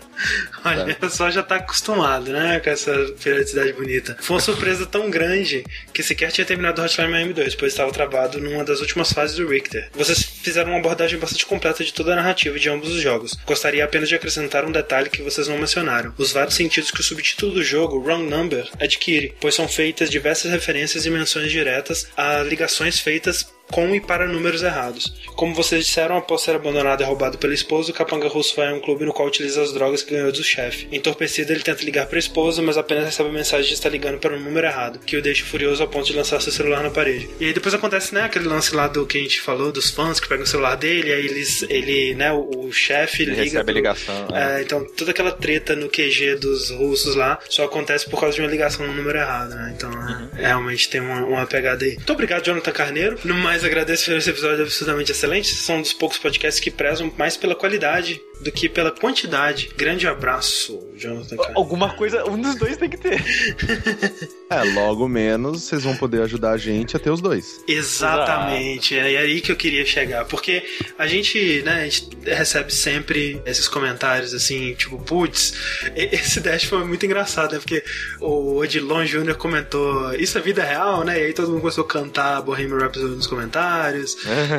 Olha, 0.65 0.93
o 0.93 0.95
pessoal 0.95 1.31
já 1.31 1.43
tá 1.43 1.57
acostumado, 1.57 2.31
né, 2.31 2.59
com 2.59 2.69
essa 2.69 2.91
periodicidade 3.23 3.73
bonita. 3.73 4.17
Foi 4.19 4.35
uma 4.35 4.41
surpresa 4.41 4.85
tão 4.85 5.09
grande 5.09 5.63
que 5.93 6.01
sequer 6.03 6.31
tinha 6.31 6.45
terminado 6.45 6.81
Hotline 6.81 7.11
Miami 7.11 7.33
2, 7.33 7.55
pois 7.55 7.73
estava 7.73 7.91
travado 7.91 8.39
numa 8.39 8.63
das 8.63 8.81
últimas 8.81 9.11
fases 9.11 9.37
do 9.37 9.47
Richter. 9.47 9.89
Vocês 9.93 10.34
fizeram 10.45 10.71
uma 10.71 10.79
abordagem 10.79 11.19
bastante 11.19 11.45
completa 11.45 11.83
de 11.83 11.93
toda 11.93 12.13
a 12.13 12.15
narrativa 12.15 12.57
de 12.57 12.69
ambos 12.69 12.89
os 12.89 13.01
jogos. 13.01 13.37
Gostaria 13.45 13.83
apenas 13.83 14.07
de 14.07 14.15
acrescentar 14.15 14.63
um 14.63 14.71
detalhe 14.71 15.09
que 15.09 15.21
vocês 15.21 15.47
não 15.47 15.57
mencionaram. 15.57 16.13
Os 16.17 16.31
vários 16.31 16.55
sentidos 16.55 16.91
que 16.91 17.01
o 17.01 17.03
subtítulo 17.03 17.53
do 17.53 17.63
jogo, 17.63 17.99
Wrong 17.99 18.29
Number, 18.29 18.69
adquire, 18.79 19.33
pois 19.39 19.55
são 19.55 19.67
feitas 19.67 20.09
diversas 20.09 20.51
referências 20.51 21.05
e 21.05 21.09
menções 21.09 21.51
diretas 21.51 22.07
a 22.15 22.41
ligações 22.43 22.99
feitas 22.99 23.54
com 23.71 23.93
e 23.95 23.99
para 23.99 24.27
números 24.27 24.63
errados. 24.63 25.13
Como 25.35 25.53
vocês 25.53 25.85
disseram, 25.85 26.17
após 26.17 26.41
ser 26.41 26.55
abandonado 26.55 27.01
e 27.01 27.03
roubado 27.05 27.37
pela 27.37 27.53
esposa, 27.53 27.91
o 27.91 27.93
capanga 27.93 28.27
russo 28.27 28.55
vai 28.55 28.69
a 28.69 28.73
um 28.73 28.79
clube 28.79 29.05
no 29.05 29.13
qual 29.13 29.27
utiliza 29.27 29.61
as 29.61 29.73
drogas 29.73 30.01
que 30.03 30.13
ganhou 30.13 30.31
do 30.31 30.43
chefe. 30.43 30.87
Entorpecido, 30.91 31.51
ele 31.51 31.61
tenta 31.63 31.83
ligar 31.83 32.05
para 32.07 32.17
a 32.17 32.19
esposa, 32.19 32.61
mas 32.61 32.77
apenas 32.77 33.05
recebe 33.05 33.29
a 33.29 33.33
mensagem 33.33 33.67
de 33.67 33.73
estar 33.73 33.89
ligando 33.89 34.17
para 34.19 34.33
um 34.35 34.39
número 34.39 34.65
errado, 34.67 34.99
que 34.99 35.17
o 35.17 35.21
deixa 35.21 35.43
furioso 35.45 35.81
ao 35.83 35.89
ponto 35.89 36.05
de 36.05 36.13
lançar 36.13 36.41
seu 36.41 36.51
celular 36.51 36.81
na 36.83 36.89
parede. 36.89 37.27
E 37.39 37.45
aí 37.45 37.53
depois 37.53 37.73
acontece, 37.73 38.13
né, 38.13 38.21
aquele 38.21 38.45
lance 38.47 38.73
lá 38.75 38.87
do 38.87 39.05
que 39.05 39.17
a 39.17 39.21
gente 39.21 39.41
falou, 39.41 39.71
dos 39.71 39.89
fãs 39.89 40.19
que 40.19 40.27
pegam 40.27 40.43
o 40.43 40.47
celular 40.47 40.75
dele, 40.75 41.11
aí 41.11 41.25
eles, 41.25 41.63
ele, 41.63 42.13
né, 42.15 42.31
o, 42.31 42.67
o 42.67 42.71
chefe 42.71 43.25
liga. 43.25 43.43
recebe 43.43 43.59
a 43.59 43.63
pro- 43.65 43.73
ligação. 43.73 44.27
é, 44.33 44.61
então 44.61 44.85
toda 44.95 45.11
aquela 45.11 45.31
treta 45.31 45.75
no 45.75 45.89
QG 45.89 46.35
dos 46.35 46.69
russos 46.69 47.15
lá 47.15 47.39
só 47.49 47.63
acontece 47.65 48.09
por 48.09 48.19
causa 48.19 48.35
de 48.35 48.41
uma 48.41 48.49
ligação 48.49 48.85
no 48.87 48.93
número 48.93 49.17
errado, 49.17 49.53
né? 49.55 49.73
Então 49.75 49.91
é, 50.37 50.41
realmente 50.47 50.89
tem 50.89 51.01
uma, 51.01 51.25
uma 51.25 51.45
pegada 51.47 51.83
aí. 51.83 51.95
Muito 51.95 52.13
obrigado, 52.13 52.45
Jonathan 52.45 52.71
Carneiro. 52.71 53.17
Mais, 53.55 53.63
agradeço 53.63 54.05
por 54.05 54.17
esse 54.17 54.29
episódio 54.29 54.63
absurdamente 54.63 55.11
excelente. 55.11 55.55
São 55.55 55.77
um 55.77 55.81
dos 55.81 55.93
poucos 55.93 56.17
podcasts 56.17 56.59
que 56.59 56.69
prezam 56.69 57.11
mais 57.17 57.37
pela 57.37 57.55
qualidade 57.55 58.19
do 58.41 58.51
que 58.51 58.67
pela 58.67 58.91
quantidade. 58.91 59.69
Grande 59.77 60.07
abraço, 60.07 60.79
Jonathan 60.95 61.37
Carneiro. 61.37 61.57
Alguma 61.57 61.93
coisa, 61.93 62.29
um 62.29 62.39
dos 62.39 62.55
dois 62.55 62.77
tem 62.77 62.89
que 62.89 62.97
ter. 62.97 63.21
É, 64.47 64.63
logo 64.63 65.07
menos 65.07 65.63
vocês 65.63 65.83
vão 65.83 65.97
poder 65.97 66.21
ajudar 66.21 66.51
a 66.51 66.57
gente 66.57 66.95
a 66.95 66.99
ter 66.99 67.09
os 67.09 67.19
dois. 67.19 67.63
Exatamente, 67.67 68.95
é 68.95 69.17
aí 69.17 69.41
que 69.41 69.51
eu 69.51 69.55
queria 69.55 69.83
chegar. 69.83 70.23
Porque 70.25 70.63
a 70.99 71.07
gente, 71.07 71.63
né, 71.63 71.81
a 71.81 71.83
gente 71.85 72.09
recebe 72.23 72.71
sempre 72.71 73.41
esses 73.43 73.67
comentários 73.67 74.35
assim, 74.35 74.75
tipo, 74.75 74.99
putz, 74.99 75.55
esse 75.95 76.39
dash 76.39 76.65
foi 76.65 76.85
muito 76.85 77.03
engraçado, 77.05 77.53
né? 77.53 77.57
Porque 77.57 77.83
o 78.21 78.57
Odilon 78.57 79.03
Jr. 79.03 79.35
comentou, 79.35 80.13
isso 80.13 80.37
é 80.37 80.41
vida 80.41 80.63
real, 80.63 81.03
né? 81.03 81.19
E 81.19 81.25
aí 81.25 81.33
todo 81.33 81.49
mundo 81.49 81.61
começou 81.61 81.83
a 81.83 81.87
cantar 81.87 82.41
Bohemian 82.43 82.77
Rhapsody 82.77 83.15
nos 83.15 83.27
comentários, 83.27 83.44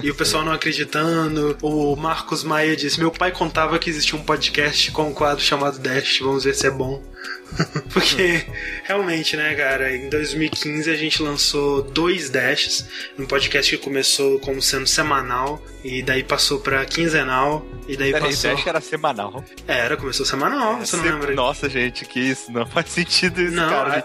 e 0.02 0.10
o 0.10 0.14
pessoal 0.14 0.44
não 0.44 0.52
acreditando. 0.52 1.56
O 1.62 1.96
Marcos 1.96 2.42
Maia 2.44 2.76
disse: 2.76 2.98
Meu 2.98 3.10
pai 3.10 3.30
contava 3.32 3.78
que 3.78 3.90
existia 3.90 4.18
um 4.18 4.22
podcast 4.22 4.90
com 4.92 5.08
um 5.08 5.14
quadro 5.14 5.42
chamado 5.42 5.78
Dash, 5.78 6.18
vamos 6.20 6.44
ver 6.44 6.54
se 6.54 6.66
é 6.66 6.70
bom. 6.70 7.02
Porque 7.92 8.44
realmente, 8.84 9.36
né, 9.36 9.54
cara, 9.54 9.94
em 9.94 10.08
2015 10.10 10.90
a 10.90 10.96
gente 10.96 11.22
lançou 11.22 11.82
dois 11.82 12.28
dashes, 12.28 12.86
um 13.18 13.24
podcast 13.24 13.76
que 13.76 13.82
começou 13.82 14.38
como 14.40 14.60
sendo 14.60 14.86
semanal 14.86 15.62
e 15.84 16.02
daí 16.02 16.22
passou 16.24 16.58
pra 16.60 16.84
quinzenal 16.84 17.64
e 17.88 17.96
daí 17.96 18.12
Peraí, 18.12 18.30
passou. 18.30 18.50
Dash 18.50 18.66
era 18.66 18.80
semanal. 18.80 19.44
Era, 19.66 19.96
começou 19.96 20.26
semanal, 20.26 20.78
você 20.80 20.96
não 20.96 21.04
Se- 21.04 21.10
lembra? 21.10 21.34
Nossa, 21.34 21.68
gente, 21.68 22.04
que 22.04 22.18
isso. 22.20 22.50
Não 22.50 22.66
faz 22.66 22.88
sentido 22.90 23.40
isso, 23.40 23.54
Não, 23.54 23.68
cara. 23.70 24.04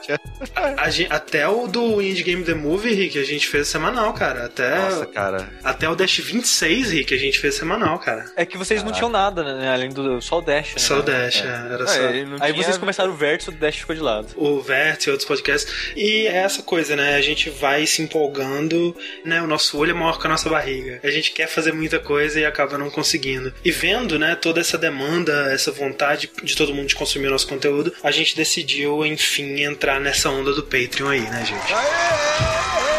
a- 0.56 0.84
A 0.84 0.90
gente 0.90 1.12
é... 1.12 1.16
Até 1.16 1.48
o 1.48 1.68
do 1.68 2.02
Indie 2.02 2.24
Game 2.24 2.44
The 2.44 2.54
Movie, 2.54 2.94
Rick, 2.94 3.18
a 3.20 3.24
gente 3.24 3.48
fez 3.48 3.68
semanal, 3.68 4.14
cara. 4.14 4.46
Até, 4.46 4.71
Nossa, 4.80 5.06
cara. 5.06 5.50
até 5.64 5.88
o 5.90 5.96
Dash 5.96 6.18
26, 6.20 6.92
Rick, 6.92 7.14
a 7.14 7.18
gente 7.18 7.40
fez 7.40 7.56
semanal, 7.56 7.98
cara. 8.00 8.26
É 8.36 8.46
que 8.46 8.58
vocês 8.58 8.84
não 8.84 8.92
tinham 8.92 9.10
nada, 9.10 9.44
né? 9.44 9.72
Além 9.74 9.90
do 9.90 10.22
só 10.22 10.40
o 10.40 10.42
Dash. 10.42 10.70
Né? 10.74 10.80
Só 10.80 11.00
o 11.00 11.02
Dash, 11.02 11.42
é, 11.44 11.48
era 11.74 11.84
É, 11.84 11.88
só. 11.88 12.02
não 12.30 12.38
Aí 12.40 12.54
tinha- 12.54 12.64
vocês 12.64 12.78
começaram 12.78 13.12
o 13.12 13.16
vértice, 13.16 13.50
o 13.50 13.54
Dash 13.54 13.76
ficou 13.78 13.96
de 13.96 14.02
lado. 14.02 14.28
o 14.36 14.62
Vert 14.62 15.06
e 15.06 15.10
outros 15.10 15.28
podcasts. 15.28 15.72
E 15.96 16.28
é 16.28 16.38
essa 16.38 16.62
coisa, 16.64 16.96
né? 16.96 17.16
A 17.16 17.22
gente 17.22 17.50
vai 17.50 17.86
se 17.86 18.02
empolgando, 18.02 18.96
né? 19.26 19.42
O 19.42 19.48
nosso 19.48 19.78
olho 19.78 19.92
é 19.92 19.94
maior 19.94 20.20
que 20.20 20.28
a 20.28 20.30
nossa 20.30 20.50
barriga. 20.50 21.00
A 21.04 21.10
gente 21.12 21.32
quer 21.32 21.48
fazer 21.48 21.72
muita 21.74 22.00
coisa 22.00 22.40
e 22.40 22.46
acaba 22.46 22.78
não 22.78 22.90
conseguindo. 22.90 23.54
E 23.64 23.72
vendo, 23.72 24.18
né, 24.20 24.36
toda 24.36 24.60
essa 24.60 24.78
demanda, 24.78 25.52
essa 25.52 25.72
vontade 25.72 26.30
de 26.44 26.56
todo 26.56 26.74
mundo 26.74 26.88
de 26.88 26.96
consumir 26.96 27.28
o 27.28 27.32
nosso 27.32 27.48
conteúdo, 27.48 27.94
a 28.04 28.12
gente 28.12 28.36
decidiu, 28.36 29.06
enfim, 29.06 29.62
entrar 29.64 30.00
nessa 30.00 30.30
onda 30.30 30.54
do 30.54 30.64
Patreon 30.64 31.10
aí, 31.10 31.22
né, 31.22 31.46
gente? 31.46 31.74
Uhul! 31.74 32.91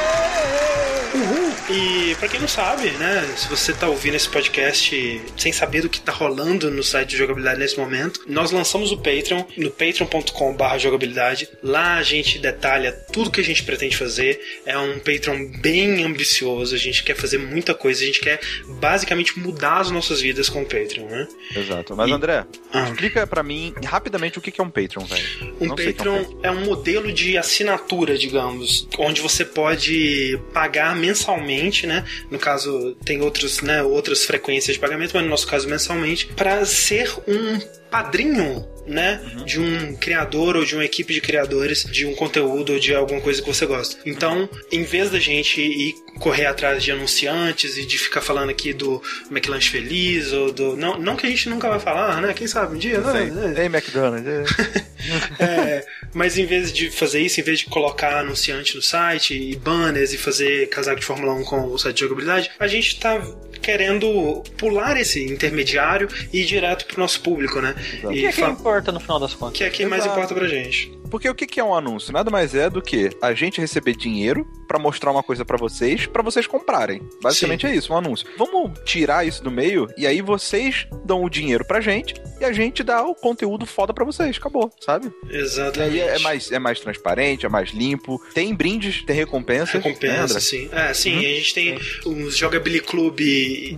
E 1.70 2.14
pra 2.16 2.28
quem 2.28 2.40
não 2.40 2.48
sabe, 2.48 2.90
né, 2.92 3.24
se 3.36 3.48
você 3.48 3.72
tá 3.72 3.88
ouvindo 3.88 4.14
esse 4.14 4.28
podcast 4.28 5.22
sem 5.36 5.52
saber 5.52 5.80
do 5.82 5.88
que 5.88 6.00
tá 6.00 6.12
rolando 6.12 6.70
no 6.70 6.82
site 6.82 7.10
de 7.10 7.16
jogabilidade 7.16 7.58
nesse 7.60 7.78
momento, 7.78 8.20
nós 8.26 8.50
lançamos 8.50 8.92
o 8.92 8.96
Patreon 8.96 9.44
no 9.56 9.70
patreon.com.br 9.70 10.78
jogabilidade. 10.78 11.48
Lá 11.62 11.94
a 11.94 12.02
gente 12.02 12.38
detalha 12.38 12.92
tudo 13.12 13.30
que 13.30 13.40
a 13.40 13.44
gente 13.44 13.62
pretende 13.62 13.96
fazer. 13.96 14.40
É 14.66 14.76
um 14.76 14.98
Patreon 14.98 15.50
bem 15.60 16.04
ambicioso, 16.04 16.74
a 16.74 16.78
gente 16.78 17.02
quer 17.04 17.16
fazer 17.16 17.38
muita 17.38 17.74
coisa, 17.74 18.02
a 18.02 18.06
gente 18.06 18.20
quer 18.20 18.40
basicamente 18.80 19.38
mudar 19.38 19.78
as 19.80 19.90
nossas 19.90 20.20
vidas 20.20 20.48
com 20.48 20.62
o 20.62 20.66
Patreon, 20.66 21.06
né? 21.06 21.28
Exato. 21.56 21.96
Mas, 21.96 22.10
E- 22.10 22.12
André, 22.12 22.44
Ah. 22.72 22.84
explica 22.84 23.26
pra 23.26 23.42
mim 23.42 23.72
rapidamente 23.84 24.38
o 24.38 24.42
que 24.42 24.60
é 24.60 24.64
um 24.64 24.70
Patreon, 24.70 25.04
velho. 25.04 25.54
Um 25.60 25.66
Não 25.68 25.74
é 25.78 25.86
Patreon 25.92 26.24
é 26.42 26.50
um 26.50 26.64
modelo 26.64 27.12
de 27.12 27.38
assinatura, 27.38 28.18
digamos, 28.18 28.86
onde 28.98 29.20
você 29.20 29.44
pode 29.44 30.38
pagar 30.52 30.94
mensalmente, 30.96 31.51
né? 31.86 32.04
No 32.30 32.38
caso, 32.38 32.96
tem 33.04 33.20
outros, 33.20 33.60
né, 33.60 33.82
outras 33.82 34.24
frequências 34.24 34.74
de 34.74 34.80
pagamento, 34.80 35.12
mas 35.14 35.22
no 35.22 35.30
nosso 35.30 35.46
caso 35.46 35.68
mensalmente, 35.68 36.26
para 36.26 36.64
ser 36.64 37.12
um 37.26 37.81
padrinho, 37.92 38.66
né, 38.86 39.20
de 39.44 39.60
um 39.60 39.94
criador 39.94 40.56
ou 40.56 40.64
de 40.64 40.74
uma 40.74 40.84
equipe 40.84 41.12
de 41.14 41.20
criadores 41.20 41.84
de 41.84 42.06
um 42.06 42.14
conteúdo 42.14 42.72
ou 42.72 42.78
de 42.80 42.94
alguma 42.94 43.20
coisa 43.20 43.40
que 43.40 43.46
você 43.46 43.66
gosta. 43.66 43.96
Então, 44.04 44.48
em 44.72 44.82
vez 44.82 45.10
da 45.10 45.20
gente 45.20 45.60
ir 45.60 45.94
correr 46.18 46.46
atrás 46.46 46.82
de 46.82 46.90
anunciantes 46.90 47.76
e 47.76 47.86
de 47.86 47.98
ficar 47.98 48.22
falando 48.22 48.50
aqui 48.50 48.72
do 48.72 49.00
McLanche 49.30 49.68
Feliz 49.68 50.32
ou 50.32 50.50
do 50.50 50.76
não, 50.76 50.98
não 50.98 51.16
que 51.16 51.26
a 51.26 51.28
gente 51.28 51.48
nunca 51.48 51.68
vai 51.68 51.78
falar, 51.78 52.20
né? 52.20 52.32
Quem 52.34 52.46
sabe 52.46 52.74
um 52.74 52.78
dia, 52.78 52.98
né? 53.00 53.54
Ei, 53.58 53.66
McDonald's. 53.66 54.26
é. 54.26 54.92
É, 55.38 55.84
mas 56.14 56.38
em 56.38 56.46
vez 56.46 56.72
de 56.72 56.88
fazer 56.88 57.20
isso, 57.20 57.40
em 57.40 57.42
vez 57.42 57.58
de 57.58 57.66
colocar 57.66 58.20
anunciante 58.20 58.76
no 58.76 58.82
site 58.82 59.34
e 59.34 59.56
banners 59.56 60.12
e 60.12 60.16
fazer 60.16 60.68
casaco 60.68 61.00
de 61.00 61.06
Fórmula 61.06 61.34
1 61.34 61.44
com 61.44 61.64
o 61.64 61.76
site 61.76 61.96
de 61.96 62.00
jogabilidade, 62.02 62.50
a 62.56 62.68
gente 62.68 63.00
tá 63.00 63.20
querendo 63.62 64.42
pular 64.58 64.96
esse 65.00 65.24
intermediário 65.24 66.08
e 66.32 66.40
ir 66.40 66.44
direto 66.44 66.84
pro 66.86 67.00
nosso 67.00 67.20
público, 67.22 67.60
né? 67.60 67.74
O 68.04 68.12
E 68.12 68.20
que 68.20 68.26
é 68.26 68.32
que 68.32 68.42
importa 68.42 68.92
no 68.92 69.00
final 69.00 69.18
das 69.20 69.34
contas? 69.34 69.56
que 69.56 69.64
é 69.64 69.70
quem 69.70 69.86
mais 69.86 70.02
Exato. 70.04 70.18
importa 70.18 70.34
pra 70.34 70.48
gente. 70.48 70.92
Porque 71.12 71.28
o 71.28 71.34
que 71.34 71.46
que 71.46 71.60
é 71.60 71.64
um 71.64 71.74
anúncio? 71.74 72.10
Nada 72.12 72.30
mais 72.30 72.54
é 72.54 72.68
do 72.70 72.80
que 72.80 73.10
a 73.20 73.34
gente 73.34 73.60
receber 73.60 73.94
dinheiro 73.94 74.46
pra 74.66 74.78
mostrar 74.78 75.10
uma 75.10 75.22
coisa 75.22 75.44
pra 75.44 75.58
vocês, 75.58 76.06
pra 76.06 76.22
vocês 76.22 76.46
comprarem. 76.46 77.02
Basicamente 77.22 77.66
é 77.66 77.74
isso, 77.76 77.92
um 77.92 77.96
anúncio. 77.98 78.26
Vamos 78.38 78.70
tirar 78.86 79.26
isso 79.26 79.44
do 79.44 79.50
meio 79.50 79.86
e 79.98 80.06
aí 80.06 80.22
vocês 80.22 80.86
dão 81.04 81.22
o 81.22 81.28
dinheiro 81.28 81.64
pra 81.66 81.80
gente 81.82 82.14
e 82.40 82.44
a 82.46 82.52
gente 82.52 82.82
dá 82.82 83.02
o 83.04 83.14
conteúdo 83.14 83.66
foda 83.66 83.92
pra 83.92 84.04
vocês. 84.06 84.36
Acabou, 84.38 84.72
sabe? 84.80 85.12
E 85.30 85.36
Exatamente. 85.36 86.00
aí 86.00 86.08
é 86.08 86.18
mais, 86.20 86.50
é 86.50 86.58
mais 86.58 86.80
transparente, 86.80 87.44
é 87.44 87.48
mais 87.48 87.70
limpo. 87.70 88.18
Tem 88.32 88.54
brindes, 88.54 89.02
tem 89.04 89.14
recompensas. 89.14 89.74
né, 89.74 89.80
Recompensa, 89.82 90.22
André? 90.24 90.40
sim. 90.40 90.68
É, 90.72 90.94
sim, 90.94 91.12
Uhum. 91.12 91.18
a 91.18 91.22
gente 91.22 91.54
tem 91.54 91.78
uns 92.06 92.36
Jogability 92.36 92.84
Club 92.86 93.20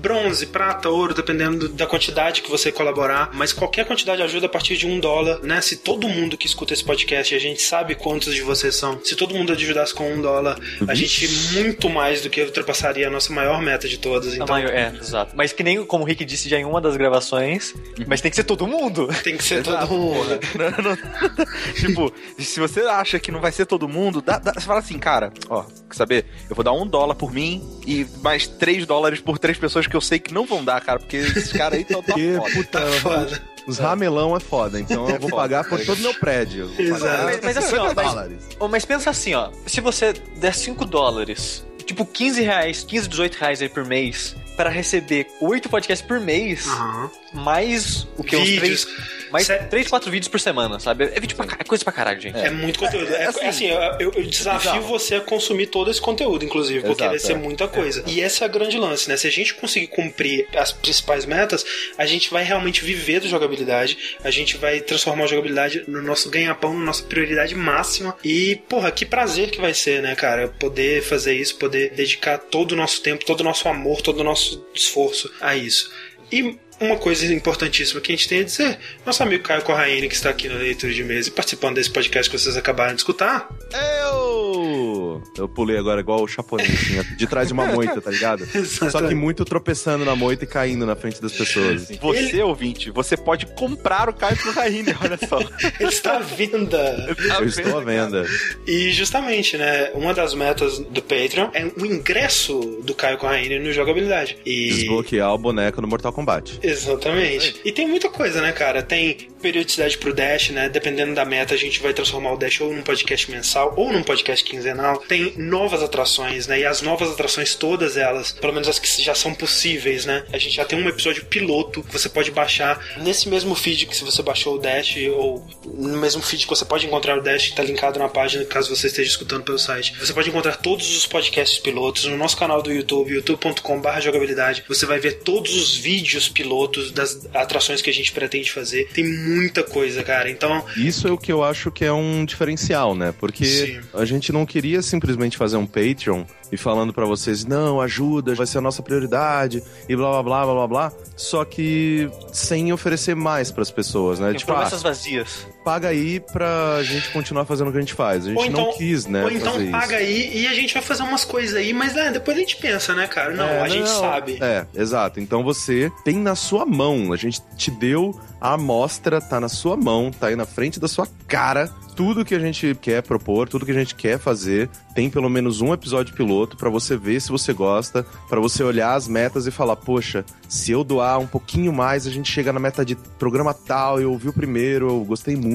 bronze, 0.01 0.47
prata, 0.47 0.89
ouro, 0.89 1.13
dependendo 1.15 1.69
da 1.69 1.87
quantidade 1.87 2.43
que 2.43 2.51
você 2.51 2.71
colaborar. 2.71 3.31
Mas 3.35 3.53
qualquer 3.53 3.85
quantidade 3.87 4.23
ajuda 4.23 4.47
a 4.47 4.49
partir 4.49 4.77
de 4.77 4.87
um 4.87 5.01
dólar, 5.01 5.41
né? 5.43 5.61
Se 5.61 5.77
todo 5.77 6.09
mundo 6.09 6.37
que 6.37 6.47
escuta 6.47 6.73
esse 6.73 6.85
podcast, 6.85 7.24
e 7.33 7.35
a 7.37 7.39
gente 7.41 7.63
sabe 7.63 7.95
quantos 7.95 8.35
de 8.35 8.43
vocês 8.43 8.75
são, 8.75 8.99
se 9.05 9.15
todo 9.17 9.35
mundo 9.35 9.53
ajudasse 9.53 9.95
com 9.95 10.13
um 10.13 10.21
dólar, 10.21 10.59
a 10.87 10.95
gente 10.95 11.29
muito 11.55 11.89
mais 11.89 12.21
do 12.23 12.29
que 12.31 12.43
ultrapassaria 12.43 13.07
a 13.09 13.11
nossa 13.11 13.33
maior 13.33 13.61
meta 13.63 13.89
de 13.89 13.99
todas. 13.99 14.35
Então 14.35 14.47
maior- 14.47 14.71
é, 14.71 14.93
exato. 15.01 15.33
Mas 15.37 15.53
que 15.53 15.63
nem 15.63 15.85
como 15.85 16.05
o 16.05 16.07
Rick 16.07 16.25
disse 16.25 16.49
já 16.49 16.59
em 16.59 16.65
uma 16.65 16.81
das 16.81 16.97
gravações, 16.97 17.73
mas 18.07 18.21
tem 18.21 18.31
que 18.31 18.37
ser 18.37 18.45
todo 18.45 18.67
mundo. 18.67 19.09
tem 19.23 19.37
que 19.37 19.43
ser 19.45 19.61
Exato, 19.61 19.87
todo 19.89 19.99
mundo. 19.99 20.15
porra. 20.17 20.75
Não, 20.83 20.91
não- 20.91 21.45
tipo, 21.75 22.13
se 22.39 22.61
você 22.61 22.81
acha 22.81 23.19
que 23.19 23.31
não 23.31 23.41
vai 23.41 23.53
ser 23.53 23.67
todo 23.67 23.89
mundo, 23.89 24.21
dá- 24.23 24.39
dá- 24.39 24.53
você 24.55 24.61
fala 24.67 24.81
assim, 24.81 24.99
cara, 24.99 25.33
ó, 25.49 25.63
quer 25.63 25.97
saber? 25.97 26.27
Eu 26.49 26.57
vou 26.57 26.65
dar 26.65 26.73
um 26.73 26.87
dólar 26.87 27.15
por 27.15 27.33
mim 27.33 27.63
e 27.87 28.07
mais 28.23 28.47
três 28.47 28.87
dólares 28.87 29.21
por 29.21 29.39
três 29.39 29.59
pessoas 29.59 29.87
que 29.87 29.95
eu 29.97 30.01
sei 30.01 30.19
que 30.19 30.33
não 30.35 30.47
vão 30.47 30.65
dar, 30.65 30.81
cara, 30.81 30.99
porque 30.99 31.17
esses 31.17 31.53
caras 31.53 31.75
aí 31.79 31.83
estão 31.83 32.03
tão 32.03 32.15
Porque, 32.15 32.35
foda. 32.37 32.53
puta, 32.55 32.81
Foda. 33.01 33.43
Os 33.67 33.79
ramelão 33.79 34.37
é 34.37 34.41
foda, 34.41 34.79
então 34.81 35.09
eu 35.09 35.19
vou 35.21 35.31
foda. 35.31 35.43
pagar 35.43 35.65
por 35.69 35.85
todo 35.85 35.99
o 35.99 36.03
meu 36.03 36.15
prédio. 36.15 36.69
Vou 36.69 36.81
Exato. 36.85 37.25
Mas- 37.25 37.41
mas 37.43 37.57
assim, 37.57 37.77
ó, 37.77 37.81
50 37.83 37.95
mas- 37.95 38.07
dólares. 38.13 38.39
Mas 38.71 38.85
pensa 38.85 39.11
assim, 39.11 39.35
ó. 39.35 39.51
Se 39.67 39.81
você 39.81 40.13
der 40.37 40.55
5 40.55 40.85
dólares, 40.85 41.65
tipo 41.85 42.05
15 42.05 42.43
reais, 42.43 42.85
15, 42.87 43.09
18 43.09 43.35
reais 43.35 43.61
aí 43.63 43.69
por 43.69 43.85
mês, 43.85 44.37
para 44.57 44.71
receber 44.71 45.27
8 45.41 45.69
podcasts 45.69 46.07
por 46.07 46.21
mês, 46.21 46.67
Aham. 46.67 47.11
Mais 47.35 48.07
o 48.17 48.23
que? 48.25 48.37
Uns 48.37 48.49
Vídeos. 48.49 48.85
3, 48.85 48.97
mais 49.31 49.47
Cê- 49.47 49.59
3, 49.59 49.89
4 49.89 50.11
vídeos 50.11 50.29
por 50.29 50.39
semana, 50.41 50.79
sabe? 50.79 51.05
É 51.13 51.19
vídeo 51.21 51.37
pra 51.37 51.45
é 51.59 51.65
coisa 51.65 51.83
pra 51.83 51.93
caralho, 51.93 52.21
gente. 52.21 52.39
É 52.39 52.51
muito 52.51 52.79
conteúdo. 52.79 53.13
É, 53.13 53.27
assim, 53.27 53.41
é 53.41 53.49
assim, 53.49 53.67
eu, 53.67 53.79
eu- 53.99 54.13
eu 54.17 54.23
desafio 54.25 54.73
bizarro. 54.73 54.87
você 54.87 55.17
a 55.17 55.21
consumir 55.21 55.67
todo 55.67 55.91
esse 55.91 56.01
conteúdo, 56.01 56.45
inclusive, 56.45 56.81
porque 56.81 57.03
Exato, 57.03 57.11
vai 57.11 57.19
ser 57.19 57.33
é. 57.33 57.37
muita 57.37 57.67
coisa. 57.67 58.05
E 58.07 58.21
esse 58.21 58.43
é 58.45 58.47
o 58.47 58.51
grande 58.51 58.79
lance, 58.79 59.09
né? 59.09 59.17
Se 59.17 59.27
a 59.27 59.31
gente 59.33 59.55
conseguir 59.55 59.89
cumprir 59.89 60.47
as 60.57 60.71
principais 60.73 61.27
metas, 61.27 61.65
a 61.99 62.07
gente 62.07 62.31
vai 62.31 62.45
realmente 62.45 62.85
viver 62.85 63.21
da 63.21 63.27
jogabilidade, 63.27 63.99
a 64.23 64.31
gente 64.31 64.57
vai 64.57 64.81
transformar 64.81 65.25
a 65.25 65.27
jogabilidade 65.27 65.83
no 65.89 66.01
nosso 66.01 66.31
ganha-pão, 66.31 66.73
na 66.75 66.85
nossa 66.85 67.03
prioridade 67.03 67.55
máxima. 67.57 68.17
E, 68.23 68.57
porra, 68.69 68.93
que 68.93 69.05
prazer 69.05 69.51
que 69.51 69.61
vai 69.61 69.75
ser, 69.75 70.01
né, 70.01 70.15
cara? 70.15 70.47
Poder 70.49 71.03
fazer 71.03 71.35
isso, 71.35 71.57
poder 71.57 71.91
dedicar 71.91 72.39
todo 72.39 72.73
o 72.73 72.77
nosso 72.77 73.03
tempo, 73.03 73.25
todo 73.25 73.41
o 73.41 73.45
nosso 73.45 73.69
amor, 73.69 74.01
todo 74.01 74.21
o 74.21 74.25
nosso 74.25 74.65
esforço 74.75 75.29
a 75.41 75.57
isso. 75.57 75.91
E 76.33 76.57
uma 76.81 76.97
coisa 76.97 77.33
importantíssima 77.33 78.01
que 78.01 78.13
a 78.13 78.17
gente 78.17 78.29
tem 78.29 78.41
a 78.41 78.45
dizer: 78.45 78.79
nosso 79.05 79.23
amigo 79.23 79.43
Caio 79.43 79.63
Corraine, 79.63 80.09
que 80.09 80.15
está 80.15 80.31
aqui 80.31 80.49
na 80.49 80.57
leitura 80.57 80.93
de 80.93 81.05
mesa 81.05 81.29
e 81.29 81.33
participando 81.33 81.77
desse 81.77 81.91
podcast 81.91 82.31
que 82.31 82.39
vocês 82.39 82.57
acabaram 82.57 82.95
de 82.95 83.01
escutar, 83.01 83.49
Eu! 83.73 85.23
Eu 85.37 85.49
pulei 85.49 85.77
agora 85.77 86.01
igual 86.01 86.23
o 86.23 86.29
Chapolin, 86.29 86.65
assim, 86.65 87.17
de 87.17 87.27
trás 87.27 87.49
de 87.49 87.53
uma 87.55 87.67
moita, 87.67 88.01
tá 88.01 88.11
ligado? 88.11 88.45
Só 88.91 89.03
que 89.07 89.15
muito 89.15 89.45
tropeçando 89.45 90.05
na 90.05 90.15
moita 90.15 90.45
e 90.45 90.47
caindo 90.47 90.87
na 90.87 90.97
frente 90.97 91.21
das 91.21 91.33
pessoas. 91.33 91.89
Você, 92.01 92.43
ouvinte, 92.43 92.91
você 92.91 93.17
pode 93.17 93.47
comprar 93.47 94.09
o 94.09 94.13
Caio 94.13 94.37
Raine, 94.53 94.95
olha 95.01 95.19
só. 95.29 95.39
Ele 95.81 95.89
está 95.89 96.17
à 96.17 96.21
venda. 96.21 97.17
Eu 97.39 97.47
estou 97.47 97.79
à 97.79 97.81
venda. 97.81 98.27
E 98.67 98.91
justamente, 98.91 99.57
né, 99.57 99.91
uma 99.95 100.15
das 100.15 100.35
metas 100.35 100.79
do 100.79 101.03
Patreon 101.03 101.51
é 101.53 101.65
o 101.81 101.87
ingresso 101.87 102.81
do 102.83 102.95
Caio 102.95 103.19
Corraine 103.19 103.59
no 103.59 103.73
jogabilidade. 103.73 104.39
E 104.45 104.69
Desbloquear 104.69 105.33
o 105.35 105.39
boneco 105.39 105.81
no 105.81 105.89
Mortal 105.89 106.13
Kombat. 106.13 106.59
Exatamente. 106.65 107.61
E 107.65 107.73
tem 107.73 107.87
muita 107.87 108.09
coisa, 108.09 108.41
né, 108.41 108.53
cara? 108.53 108.83
Tem 108.83 109.29
periodicidade 109.45 109.99
pro 109.99 110.15
Dash, 110.15 110.49
né? 110.49 110.71
Dependendo 110.71 111.15
da 111.15 111.23
meta, 111.23 111.53
a 111.53 111.57
gente 111.59 111.79
vai 111.83 111.93
transformar 111.93 112.33
o 112.33 112.37
Dash 112.39 112.63
ou 112.63 112.73
num 112.73 112.81
podcast 112.81 113.31
mensal 113.31 113.75
ou 113.77 113.93
num 113.93 114.03
podcast 114.03 114.43
quinzenal. 114.43 114.97
Tem 115.01 115.35
novas 115.37 115.83
atrações, 115.83 116.47
né? 116.47 116.61
E 116.61 116.65
as 116.65 116.81
novas 116.81 117.11
atrações, 117.11 117.55
todas 117.55 117.99
elas, 117.99 118.33
pelo 118.33 118.55
menos 118.55 118.69
as 118.69 118.79
que 118.79 119.03
já 119.03 119.15
são 119.15 119.35
possíveis, 119.35 120.07
né? 120.07 120.25
A 120.33 120.39
gente 120.39 120.57
já 120.57 120.65
tem 120.65 120.83
um 120.83 120.89
episódio 120.89 121.27
piloto 121.27 121.83
que 121.83 121.93
você 121.93 122.09
pode 122.09 122.31
baixar 122.31 122.83
nesse 123.03 123.29
mesmo 123.29 123.55
feed 123.55 123.85
que 123.85 123.95
se 123.95 124.03
você 124.03 124.23
baixou 124.23 124.55
o 124.55 124.59
Dash 124.59 124.97
ou 125.15 125.47
no 125.67 125.99
mesmo 125.99 126.23
feed 126.23 126.45
que 126.45 126.51
você 126.51 126.65
pode 126.65 126.87
encontrar 126.87 127.19
o 127.19 127.23
Dash 127.23 127.49
que 127.49 127.57
tá 127.57 127.63
linkado 127.63 127.99
na 127.99 128.09
página, 128.09 128.47
caso 128.47 128.75
você 128.75 128.87
esteja 128.87 129.11
escutando 129.11 129.45
pelo 129.45 129.59
site. 129.59 129.95
Você 130.01 130.15
pode 130.15 130.31
encontrar 130.31 130.57
todos 130.57 130.97
os 130.97 131.07
podcasts 131.07 131.59
pilotos 131.59 132.07
no 132.07 132.17
nosso 132.17 132.39
canal 132.39 132.63
do 132.63 132.73
YouTube, 132.73 133.13
youtube.com.br 133.13 134.01
jogabilidade. 134.01 134.65
Você 134.67 134.87
vai 134.87 134.99
ver 134.99 135.19
todos 135.19 135.55
os 135.55 135.77
vídeos 135.77 136.31
pilotos 136.31 136.91
das 136.91 137.29
atrações 137.35 137.83
que 137.83 137.91
a 137.91 137.95
gente 137.95 138.11
pretende 138.11 138.51
fazer. 138.51 138.89
Tem 138.95 139.05
muita 139.35 139.63
coisa, 139.63 140.03
cara. 140.03 140.31
Então, 140.31 140.65
Isso 140.77 141.09
é 141.09 141.13
o 141.13 141.19
que 141.19 141.33
eu 141.33 141.43
acho 141.43 141.71
que 141.71 141.85
é 141.85 141.93
um 141.93 142.25
diferencial, 142.25 142.95
né? 142.95 143.13
Porque 143.19 143.45
Sim. 143.45 143.81
a 143.93 144.05
gente 144.05 144.33
não 144.33 144.47
queria 144.47 144.83
simplesmente 144.83 145.37
fazer 145.37 145.57
um 145.57 145.67
Patreon 145.67 146.25
e 146.51 146.57
falando 146.57 146.93
pra 146.93 147.05
vocês, 147.05 147.45
não, 147.45 147.81
ajuda, 147.81 148.35
vai 148.35 148.47
ser 148.47 148.59
a 148.59 148.61
nossa 148.61 148.83
prioridade 148.83 149.63
e 149.89 149.97
blá 149.97 150.11
blá 150.11 150.23
blá 150.23 150.45
blá 150.45 150.55
blá 150.55 150.67
blá. 150.67 150.93
Só 151.17 151.45
que 151.45 152.09
sem 152.33 152.73
oferecer 152.73 153.15
mais 153.15 153.51
pras 153.51 153.71
pessoas, 153.71 154.21
né? 154.21 154.31
Tem 154.31 154.39
tipo, 154.39 154.53
ah, 154.53 154.57
promessas 154.57 154.83
vazias. 154.83 155.47
Paga 155.65 155.89
aí 155.89 156.21
pra 156.21 156.83
gente 156.83 157.11
continuar 157.11 157.45
fazendo 157.47 157.69
o 157.69 157.73
que 157.73 157.79
a 157.79 157.81
gente 157.81 157.95
faz. 157.95 158.27
A 158.27 158.29
gente 158.31 158.49
então, 158.49 158.67
não 158.67 158.73
quis, 158.77 159.07
né? 159.07 159.25
ou 159.25 159.31
então 159.31 159.53
paga 159.71 160.01
isso. 160.03 160.13
aí 160.35 160.43
e 160.43 160.47
a 160.47 160.55
gente 160.55 160.75
vai 160.75 160.83
fazer 160.83 161.03
umas 161.03 161.25
coisas 161.25 161.57
aí, 161.57 161.73
mas 161.73 161.95
né, 161.95 162.11
depois 162.13 162.37
a 162.37 162.41
gente 162.41 162.57
pensa, 162.57 162.95
né, 162.95 163.07
cara? 163.07 163.33
Não, 163.35 163.45
É, 163.45 163.61
a 163.63 163.69
gente 163.69 163.89
não. 163.89 164.01
sabe. 164.01 164.39
É, 164.41 164.67
exato. 164.75 165.19
Então 165.21 165.43
você 165.43 165.91
tem 166.05 166.17
na 166.17 166.35
sua 166.35 166.67
mão. 166.67 167.13
A 167.13 167.17
gente 167.17 167.41
te 167.57 167.71
deu 167.71 168.19
a 168.41 168.53
amostra, 168.55 169.21
tá 169.21 169.41
na 169.41 169.49
sua 169.49 169.77
mão, 169.77 170.11
tá 170.11 170.27
aí 170.27 170.37
na 170.37 170.45
frente 170.45 170.79
da 170.79 170.87
sua 170.87 171.09
cara. 171.27 171.71
Tudo 171.97 172.25
que 172.25 172.35
a 172.35 172.41
gente 172.41 172.77
quer 172.83 173.05
propor, 173.05 173.49
tudo 173.49 173.65
que 173.65 173.71
a 173.71 173.75
gente 173.75 173.95
quer 173.95 174.19
fazer, 174.19 174.69
tem 174.97 175.09
pelo 175.09 175.31
menos 175.31 175.61
um 175.61 175.73
episódio 175.73 176.13
piloto 176.13 176.57
pra 176.57 176.69
você 176.69 176.97
ver 176.97 177.21
se 177.21 177.31
você 177.31 177.53
gosta, 177.53 178.05
pra 178.29 178.41
você 178.41 178.65
olhar 178.65 178.95
as 178.95 179.07
metas 179.07 179.47
e 179.47 179.53
falar, 179.53 179.77
poxa, 179.77 180.25
se 180.49 180.73
eu 180.73 180.83
doar 180.83 181.21
um 181.21 181.27
pouquinho 181.27 181.73
mais, 181.73 182.05
a 182.05 182.11
gente 182.11 182.29
chega 182.31 182.53
na 182.53 182.59
meta 182.59 182.85
de 182.85 182.97
programa 183.17 183.55
tal, 183.55 184.01
eu 184.01 184.11
ouvi 184.11 184.29
o 184.29 184.33
primeiro, 184.33 184.89
eu 184.89 185.05
gostei 185.05 185.37
muito, 185.37 185.54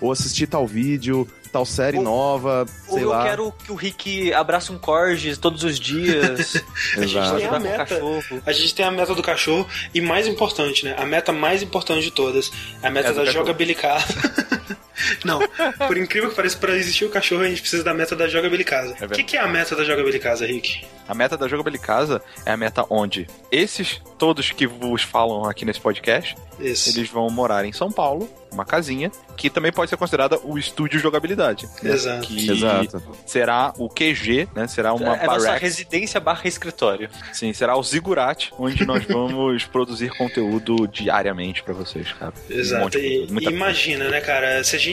ou 0.00 0.10
assisti 0.12 0.46
tal 0.46 0.66
vídeo, 0.66 1.26
tal 1.52 1.64
série 1.66 1.98
Ou- 1.98 2.02
nova, 2.02 2.66
Ou 2.88 2.94
sei 2.94 3.04
eu 3.04 3.10
lá. 3.10 3.24
quero 3.24 3.52
que 3.64 3.70
o 3.70 3.74
Rick 3.74 4.32
abrace 4.32 4.72
um 4.72 4.78
Corgi 4.78 5.36
todos 5.36 5.62
os 5.64 5.78
dias. 5.78 6.54
A 6.96 7.06
gente 7.06 7.36
tem 7.36 7.46
a 7.46 7.60
meta. 7.60 8.00
A 8.46 8.52
gente 8.52 8.74
tem 8.74 8.84
a 8.86 8.90
meta 8.90 9.14
do 9.14 9.22
cachorro 9.22 9.66
e 9.94 10.00
mais 10.00 10.26
importante, 10.26 10.84
né? 10.84 10.94
A 10.98 11.04
meta 11.06 11.32
mais 11.32 11.62
importante 11.62 12.02
de 12.04 12.10
todas, 12.10 12.50
a 12.82 12.90
meta 12.90 13.10
É 13.10 13.12
da 13.12 13.24
jogabilidade. 13.26 14.04
Não, 15.24 15.40
por 15.86 15.96
incrível 15.96 16.30
que 16.30 16.36
pareça, 16.36 16.56
para 16.56 16.76
existir 16.76 17.04
o 17.04 17.10
cachorro, 17.10 17.42
a 17.42 17.48
gente 17.48 17.60
precisa 17.60 17.82
da 17.84 17.94
meta 17.94 18.14
da 18.16 18.28
jogabilidade. 18.28 18.92
o 18.92 18.94
verdade. 18.94 19.14
que, 19.14 19.24
que 19.24 19.36
é 19.36 19.40
a 19.40 19.48
meta 19.48 19.74
da 19.76 19.84
jogabilidade, 19.84 20.44
Rick? 20.44 20.84
A 21.08 21.14
meta 21.14 21.36
da 21.36 21.48
Jogabilicasa 21.48 22.22
é 22.46 22.52
a 22.52 22.56
meta 22.56 22.84
onde 22.88 23.26
esses 23.50 24.00
todos 24.18 24.50
que 24.52 24.66
vos 24.66 25.02
falam 25.02 25.44
aqui 25.44 25.64
nesse 25.64 25.80
podcast, 25.80 26.36
Isso. 26.60 26.88
eles 26.90 27.10
vão 27.10 27.28
morar 27.28 27.64
em 27.64 27.72
São 27.72 27.90
Paulo, 27.90 28.30
uma 28.52 28.64
casinha, 28.64 29.10
que 29.36 29.50
também 29.50 29.72
pode 29.72 29.90
ser 29.90 29.96
considerada 29.96 30.38
o 30.44 30.56
estúdio 30.56 31.00
jogabilidade. 31.00 31.66
né? 31.82 31.92
Exato. 31.92 32.28
Que 32.28 32.50
Exato. 32.50 33.02
será 33.26 33.72
o 33.78 33.88
QG, 33.88 34.48
né? 34.54 34.68
Será 34.68 34.94
uma 34.94 35.16
é 35.16 35.24
a 35.24 35.26
nossa 35.26 35.54
residência 35.56 36.20
barra 36.20 36.46
escritório. 36.46 37.10
Sim, 37.32 37.52
será 37.52 37.76
o 37.76 37.82
Zigurat, 37.82 38.50
onde 38.58 38.86
nós 38.86 39.04
vamos 39.04 39.64
produzir 39.64 40.10
conteúdo 40.16 40.86
diariamente 40.86 41.62
pra 41.64 41.74
vocês, 41.74 42.12
cara. 42.12 42.32
Um 42.48 42.54
Exato. 42.54 42.82
monte 42.84 43.00
de 43.00 43.06
E, 43.06 43.26
e 43.40 43.44
imagina, 43.48 44.08
né, 44.08 44.20
cara? 44.20 44.62
Se 44.62 44.76
a 44.76 44.78
gente, 44.78 44.91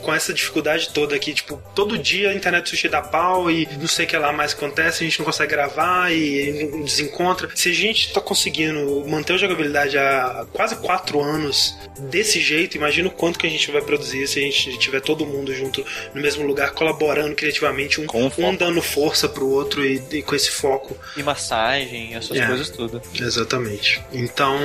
com 0.00 0.12
essa 0.14 0.32
dificuldade 0.32 0.90
toda 0.90 1.14
aqui, 1.14 1.32
tipo, 1.34 1.60
todo 1.74 1.98
dia 1.98 2.30
a 2.30 2.34
internet 2.34 2.68
sushi 2.68 2.88
dá 2.88 3.02
pau 3.02 3.50
e 3.50 3.66
não 3.78 3.86
sei 3.88 4.04
o 4.04 4.08
que 4.08 4.16
lá 4.16 4.32
mais 4.32 4.52
acontece, 4.52 5.02
a 5.02 5.06
gente 5.06 5.18
não 5.18 5.26
consegue 5.26 5.50
gravar 5.52 6.12
e 6.12 6.70
desencontra. 6.84 7.48
Se 7.54 7.70
a 7.70 7.74
gente 7.74 8.12
tá 8.12 8.20
conseguindo 8.20 9.04
manter 9.06 9.34
a 9.34 9.36
jogabilidade 9.36 9.96
há 9.98 10.46
quase 10.52 10.76
quatro 10.76 11.20
anos 11.20 11.76
desse 11.98 12.40
jeito, 12.40 12.76
imagina 12.76 13.08
o 13.08 13.10
quanto 13.10 13.38
que 13.38 13.46
a 13.46 13.50
gente 13.50 13.70
vai 13.70 13.82
produzir 13.82 14.26
se 14.28 14.38
a 14.38 14.42
gente 14.42 14.78
tiver 14.78 15.00
todo 15.00 15.26
mundo 15.26 15.54
junto 15.54 15.84
no 16.14 16.20
mesmo 16.20 16.46
lugar, 16.46 16.72
colaborando 16.72 17.34
criativamente, 17.34 18.00
um, 18.00 18.06
um 18.38 18.54
dando 18.56 18.80
força 18.82 19.28
pro 19.28 19.48
outro 19.48 19.84
e, 19.84 20.02
e 20.12 20.22
com 20.22 20.34
esse 20.34 20.50
foco. 20.50 20.96
E 21.16 21.22
massagem, 21.22 22.14
essas 22.14 22.36
É. 22.36 22.46
coisas 22.46 22.70
tudo. 22.70 23.00
Exatamente. 23.18 24.00
Então, 24.12 24.58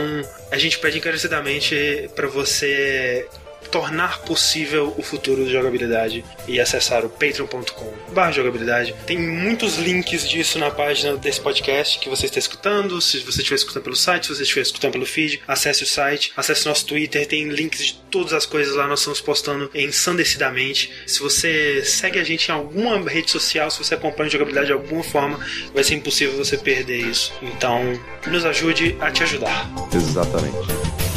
a 0.52 0.58
gente 0.58 0.80
pede 0.80 0.98
encarecidamente 0.98 2.10
para 2.16 2.28
você 2.28 3.28
tornar 3.72 4.20
possível 4.22 4.94
o 4.98 5.02
futuro 5.02 5.46
da 5.46 5.52
jogabilidade 5.52 6.24
e 6.48 6.60
acessar 6.60 7.06
o 7.06 7.10
patreon.com 7.10 8.00
jogabilidade. 8.32 8.94
Tem 9.06 9.18
muitos 9.18 9.78
links 9.78 10.28
disso 10.28 10.60
na 10.60 10.70
página 10.70 11.16
desse 11.16 11.40
podcast 11.40 12.00
que 12.00 12.10
você 12.10 12.26
está 12.26 12.38
escutando. 12.38 13.02
Se 13.02 13.20
você 13.20 13.40
estiver 13.40 13.56
escutando 13.56 13.84
pelo 13.84 13.96
site, 13.96 14.28
se 14.28 14.36
você 14.36 14.44
estiver 14.44 14.62
escutando 14.62 14.92
pelo 14.94 15.06
feed, 15.06 15.42
acesse 15.48 15.84
o 15.84 15.88
site, 15.88 16.32
acesse 16.36 16.66
nosso 16.66 16.86
Twitter, 16.86 17.26
tem 17.26 17.48
links 17.50 17.86
de 17.86 17.94
todas 18.12 18.34
as 18.34 18.46
coisas 18.46 18.76
lá, 18.76 18.88
nós 18.88 19.00
estamos 19.00 19.22
postando 19.22 19.70
ensandecidamente. 19.74 20.92
Se 21.08 21.20
você 21.20 21.84
segue 21.84 22.20
a 22.20 22.24
gente 22.24 22.50
em 22.50 22.52
alguma 22.52 23.10
rede 23.10 23.32
social, 23.32 23.72
se 23.72 23.78
você 23.78 23.96
acompanha 23.96 24.30
jogabilidade 24.30 24.68
de 24.68 24.74
alguma 24.74 25.04
forma, 25.04 25.40
vai 25.74 25.84
ser 25.84 25.96
impossível 25.96 26.38
você 26.38 26.58
perder 26.58 27.00
isso. 27.00 27.34
Então, 27.42 28.00
nos 28.28 28.46
ajude 28.46 28.96
a 29.00 29.12
te 29.12 29.24
ajudar. 29.24 29.70
Exatamente. 29.94 31.09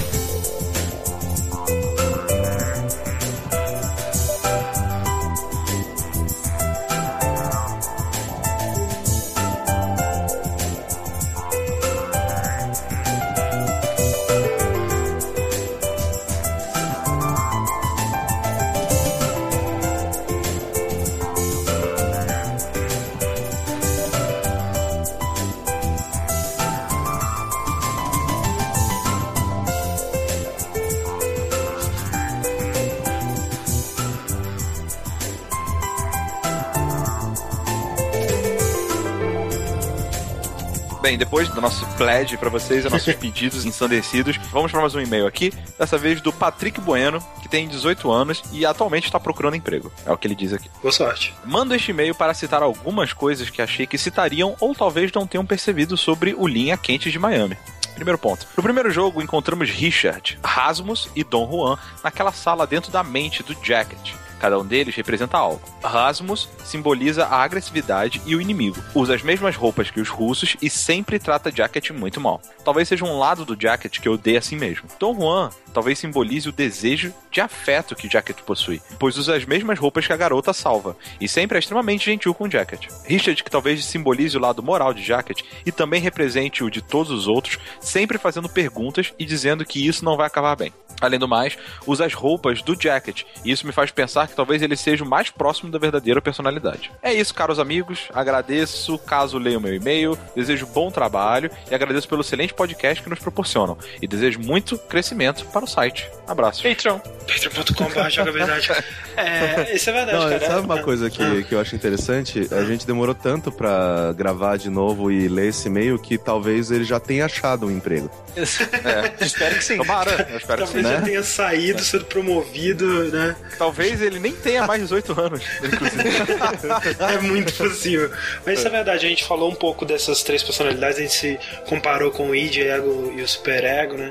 Bem, 41.03 41.19
depois 41.19 41.49
do 41.49 41.61
nosso 41.61 41.85
pledge 41.97 42.37
pra 42.37 42.49
vocês, 42.49 42.85
os 42.85 42.93
nossos 42.93 43.13
pedidos 43.19 43.67
ensandecidos, 43.67 44.37
vamos 44.53 44.71
para 44.71 44.81
mais 44.81 44.95
um 44.95 45.01
e-mail 45.01 45.27
aqui, 45.27 45.53
dessa 45.77 45.99
vez 45.99 46.21
do 46.21 46.33
Patrick 46.33 46.81
Bueno, 46.81 47.19
que 47.43 47.49
tem 47.49 47.67
18 47.67 48.09
anos 48.09 48.41
e 48.53 48.65
atualmente 48.65 49.07
está 49.07 49.19
procurando 49.19 49.57
emprego. 49.57 49.93
É 50.07 50.13
o 50.13 50.17
que 50.17 50.29
ele 50.29 50.37
diz 50.37 50.53
aqui. 50.53 50.71
Boa 50.81 50.93
sorte. 50.93 51.35
Mando 51.45 51.75
este 51.75 51.91
e-mail 51.91 52.15
para 52.15 52.33
citar 52.35 52.63
algumas 52.63 53.13
coisas 53.13 53.51
que 53.51 53.61
achei 53.61 53.85
que 53.85 53.99
citariam 53.99 54.55
ou 54.61 54.77
talvez 54.77 55.11
não 55.11 55.27
tenham 55.27 55.45
percebido 55.45 55.97
sobre 55.97 56.37
o 56.39 56.47
Linha 56.47 56.77
Quente 56.77 57.11
de 57.11 57.19
Miami. 57.19 57.59
Primeiro 57.97 58.17
ponto. 58.19 58.47
No 58.57 58.63
primeiro 58.63 58.91
jogo, 58.93 59.21
encontramos 59.21 59.71
Richard, 59.71 60.39
Rasmus 60.41 61.09
e 61.17 61.25
Don 61.25 61.51
Juan 61.51 61.79
naquela 62.05 62.31
sala 62.31 62.65
dentro 62.65 62.93
da 62.93 63.03
mente 63.03 63.43
do 63.43 63.57
Jacket. 63.61 64.13
Cada 64.43 64.59
um 64.59 64.67
deles 64.67 64.97
representa 64.97 65.39
algo. 65.39 65.63
Rasmus 65.85 66.49
simboliza 66.65 67.27
a 67.27 67.45
agressividade 67.45 68.21
e 68.27 68.35
o 68.35 68.41
inimigo. 68.41 68.83
Usa 68.93 69.15
as 69.15 69.23
mesmas 69.23 69.55
roupas 69.55 69.89
que 69.89 70.01
os 70.01 70.09
russos 70.09 70.57
e 70.61 70.69
sempre 70.69 71.21
trata 71.21 71.53
Jacket 71.55 71.91
muito 71.91 72.21
mal. 72.21 72.43
Talvez 72.65 72.89
seja 72.89 73.05
um 73.05 73.21
lado 73.21 73.45
do 73.45 73.57
Jacket 73.57 74.01
que 74.01 74.09
odeia 74.09 74.41
a 74.41 74.43
si 74.43 74.57
mesmo. 74.57 74.89
Don 74.99 75.15
Juan 75.15 75.51
talvez 75.73 75.99
simbolize 75.99 76.49
o 76.49 76.53
desejo 76.53 77.15
de 77.31 77.41
afeto 77.41 77.95
que 77.95 78.09
Jacket 78.09 78.39
possui, 78.43 78.81
pois 78.99 79.17
usa 79.17 79.37
as 79.37 79.45
mesmas 79.45 79.79
roupas 79.79 80.07
que 80.07 80.13
a 80.13 80.17
garota 80.17 80.53
salva, 80.53 80.97
e 81.21 81.27
sempre 81.27 81.57
é 81.57 81.61
extremamente 81.61 82.05
gentil 82.05 82.35
com 82.35 82.51
Jacket. 82.51 82.89
Richard, 83.07 83.43
que 83.43 83.51
talvez 83.51 83.85
simbolize 83.85 84.37
o 84.37 84.41
lado 84.41 84.63
moral 84.63 84.93
de 84.93 85.03
Jacket 85.03 85.43
e 85.65 85.73
também 85.73 86.01
represente 86.01 86.63
o 86.63 86.71
de 86.71 86.83
todos 86.83 87.11
os 87.11 87.27
outros, 87.27 87.59
sempre 87.81 88.19
fazendo 88.19 88.49
perguntas 88.49 89.15
e 89.19 89.25
dizendo 89.25 89.65
que 89.65 89.87
isso 89.87 90.05
não 90.05 90.17
vai 90.17 90.27
acabar 90.27 90.57
bem. 90.57 90.73
Além 91.07 91.19
do 91.19 91.29
mais, 91.29 91.57
usa 91.87 92.05
as 92.07 92.15
roupas 92.15 92.63
do 92.63 92.81
Jacket. 92.81 93.23
E 93.45 93.51
isso 93.51 93.67
me 93.67 93.73
faz 93.73 93.91
pensar 93.91 94.27
que 94.29 94.35
talvez 94.35 94.63
ele 94.63 94.77
seja 94.77 95.05
o 95.05 95.09
mais 95.09 95.31
próximo 95.31 95.71
da 95.71 95.79
verdadeira 95.79 96.21
personalidade. 96.21 96.91
É 97.03 97.13
isso, 97.13 97.35
caros 97.35 97.59
amigos. 97.59 98.09
Agradeço 98.15 98.99
caso 98.99 99.39
leiam 99.39 99.61
meu 99.61 99.75
e-mail, 99.75 100.19
desejo 100.35 100.67
bom 100.67 100.91
trabalho 100.91 101.51
e 101.71 101.75
agradeço 101.75 102.09
pelo 102.09 102.21
excelente 102.23 102.55
podcast 102.55 103.03
que 103.03 103.09
nos 103.11 103.19
proporcionam. 103.19 103.77
E 104.01 104.07
desejo 104.07 104.41
muito 104.41 104.79
crescimento 104.79 105.45
para 105.47 105.65
o 105.65 105.69
site. 105.69 106.09
Abraço. 106.27 106.63
Patreon. 106.63 106.99
Patreon.com.br 106.99 108.09
jogabilidade. 108.11 108.69
É, 109.17 109.75
isso 109.75 109.91
é 109.91 109.93
verdade, 109.93 110.19
Não, 110.19 110.29
cara. 110.31 110.47
sabe 110.47 110.61
uma 110.67 110.79
É. 110.79 110.83
coisa 110.83 111.11
que, 111.11 111.23
Ah. 111.23 111.43
que 111.43 111.55
eu 111.55 111.61
acho 111.61 111.75
interessante? 111.77 112.49
A 112.53 112.65
gente 112.65 112.87
demorou 112.87 113.15
tanto 113.15 113.51
pra 113.53 114.13
gravar 114.17 114.57
de 114.57 114.71
novo 114.71 115.11
e 115.11 115.29
ler 115.29 115.49
esse 115.49 115.69
e-mail 115.69 115.99
que 115.99 116.17
talvez 116.19 116.71
ele 116.71 116.85
já 116.85 116.99
tenha 117.01 117.25
achado 117.27 117.67
um 117.67 117.71
emprego. 117.71 118.11
Espero 119.21 119.55
que 119.57 119.65
sim. 119.65 119.77
Tomara, 119.77 120.27
eu 120.31 120.37
espero 120.39 120.63
que 120.63 120.69
sim. 120.69 120.83
Talvez 120.83 120.92
né? 120.93 120.99
já 120.99 121.05
tenha 121.05 121.23
saído, 121.23 121.83
sido 121.83 122.05
promovido, 122.05 123.05
né? 123.11 123.37
Talvez 123.59 124.01
ele 124.01 124.19
nem 124.19 124.33
tenha 124.33 124.67
mais 124.67 124.83
18 124.83 125.21
anos, 125.21 125.43
inclusive. 125.63 126.03
É 127.13 127.19
muito 127.21 127.53
possível. 127.55 128.11
Mas 128.45 128.59
isso 128.59 128.69
é 128.69 128.71
verdade, 128.71 129.07
a 129.07 129.09
gente 129.09 129.25
falou 129.25 129.51
um 129.51 129.55
pouco 129.55 129.85
dessas 129.85 130.23
três 130.23 130.43
personalidades, 130.43 130.99
a 130.99 131.03
gente 131.03 131.15
se 131.15 131.39
comparou 131.67 132.11
com 132.11 132.31
o 132.31 132.35
id, 132.35 132.59
ego 132.59 133.13
e 133.17 133.23
o 133.23 133.29
super 133.29 133.65
ego, 133.65 133.97
né? 133.97 134.11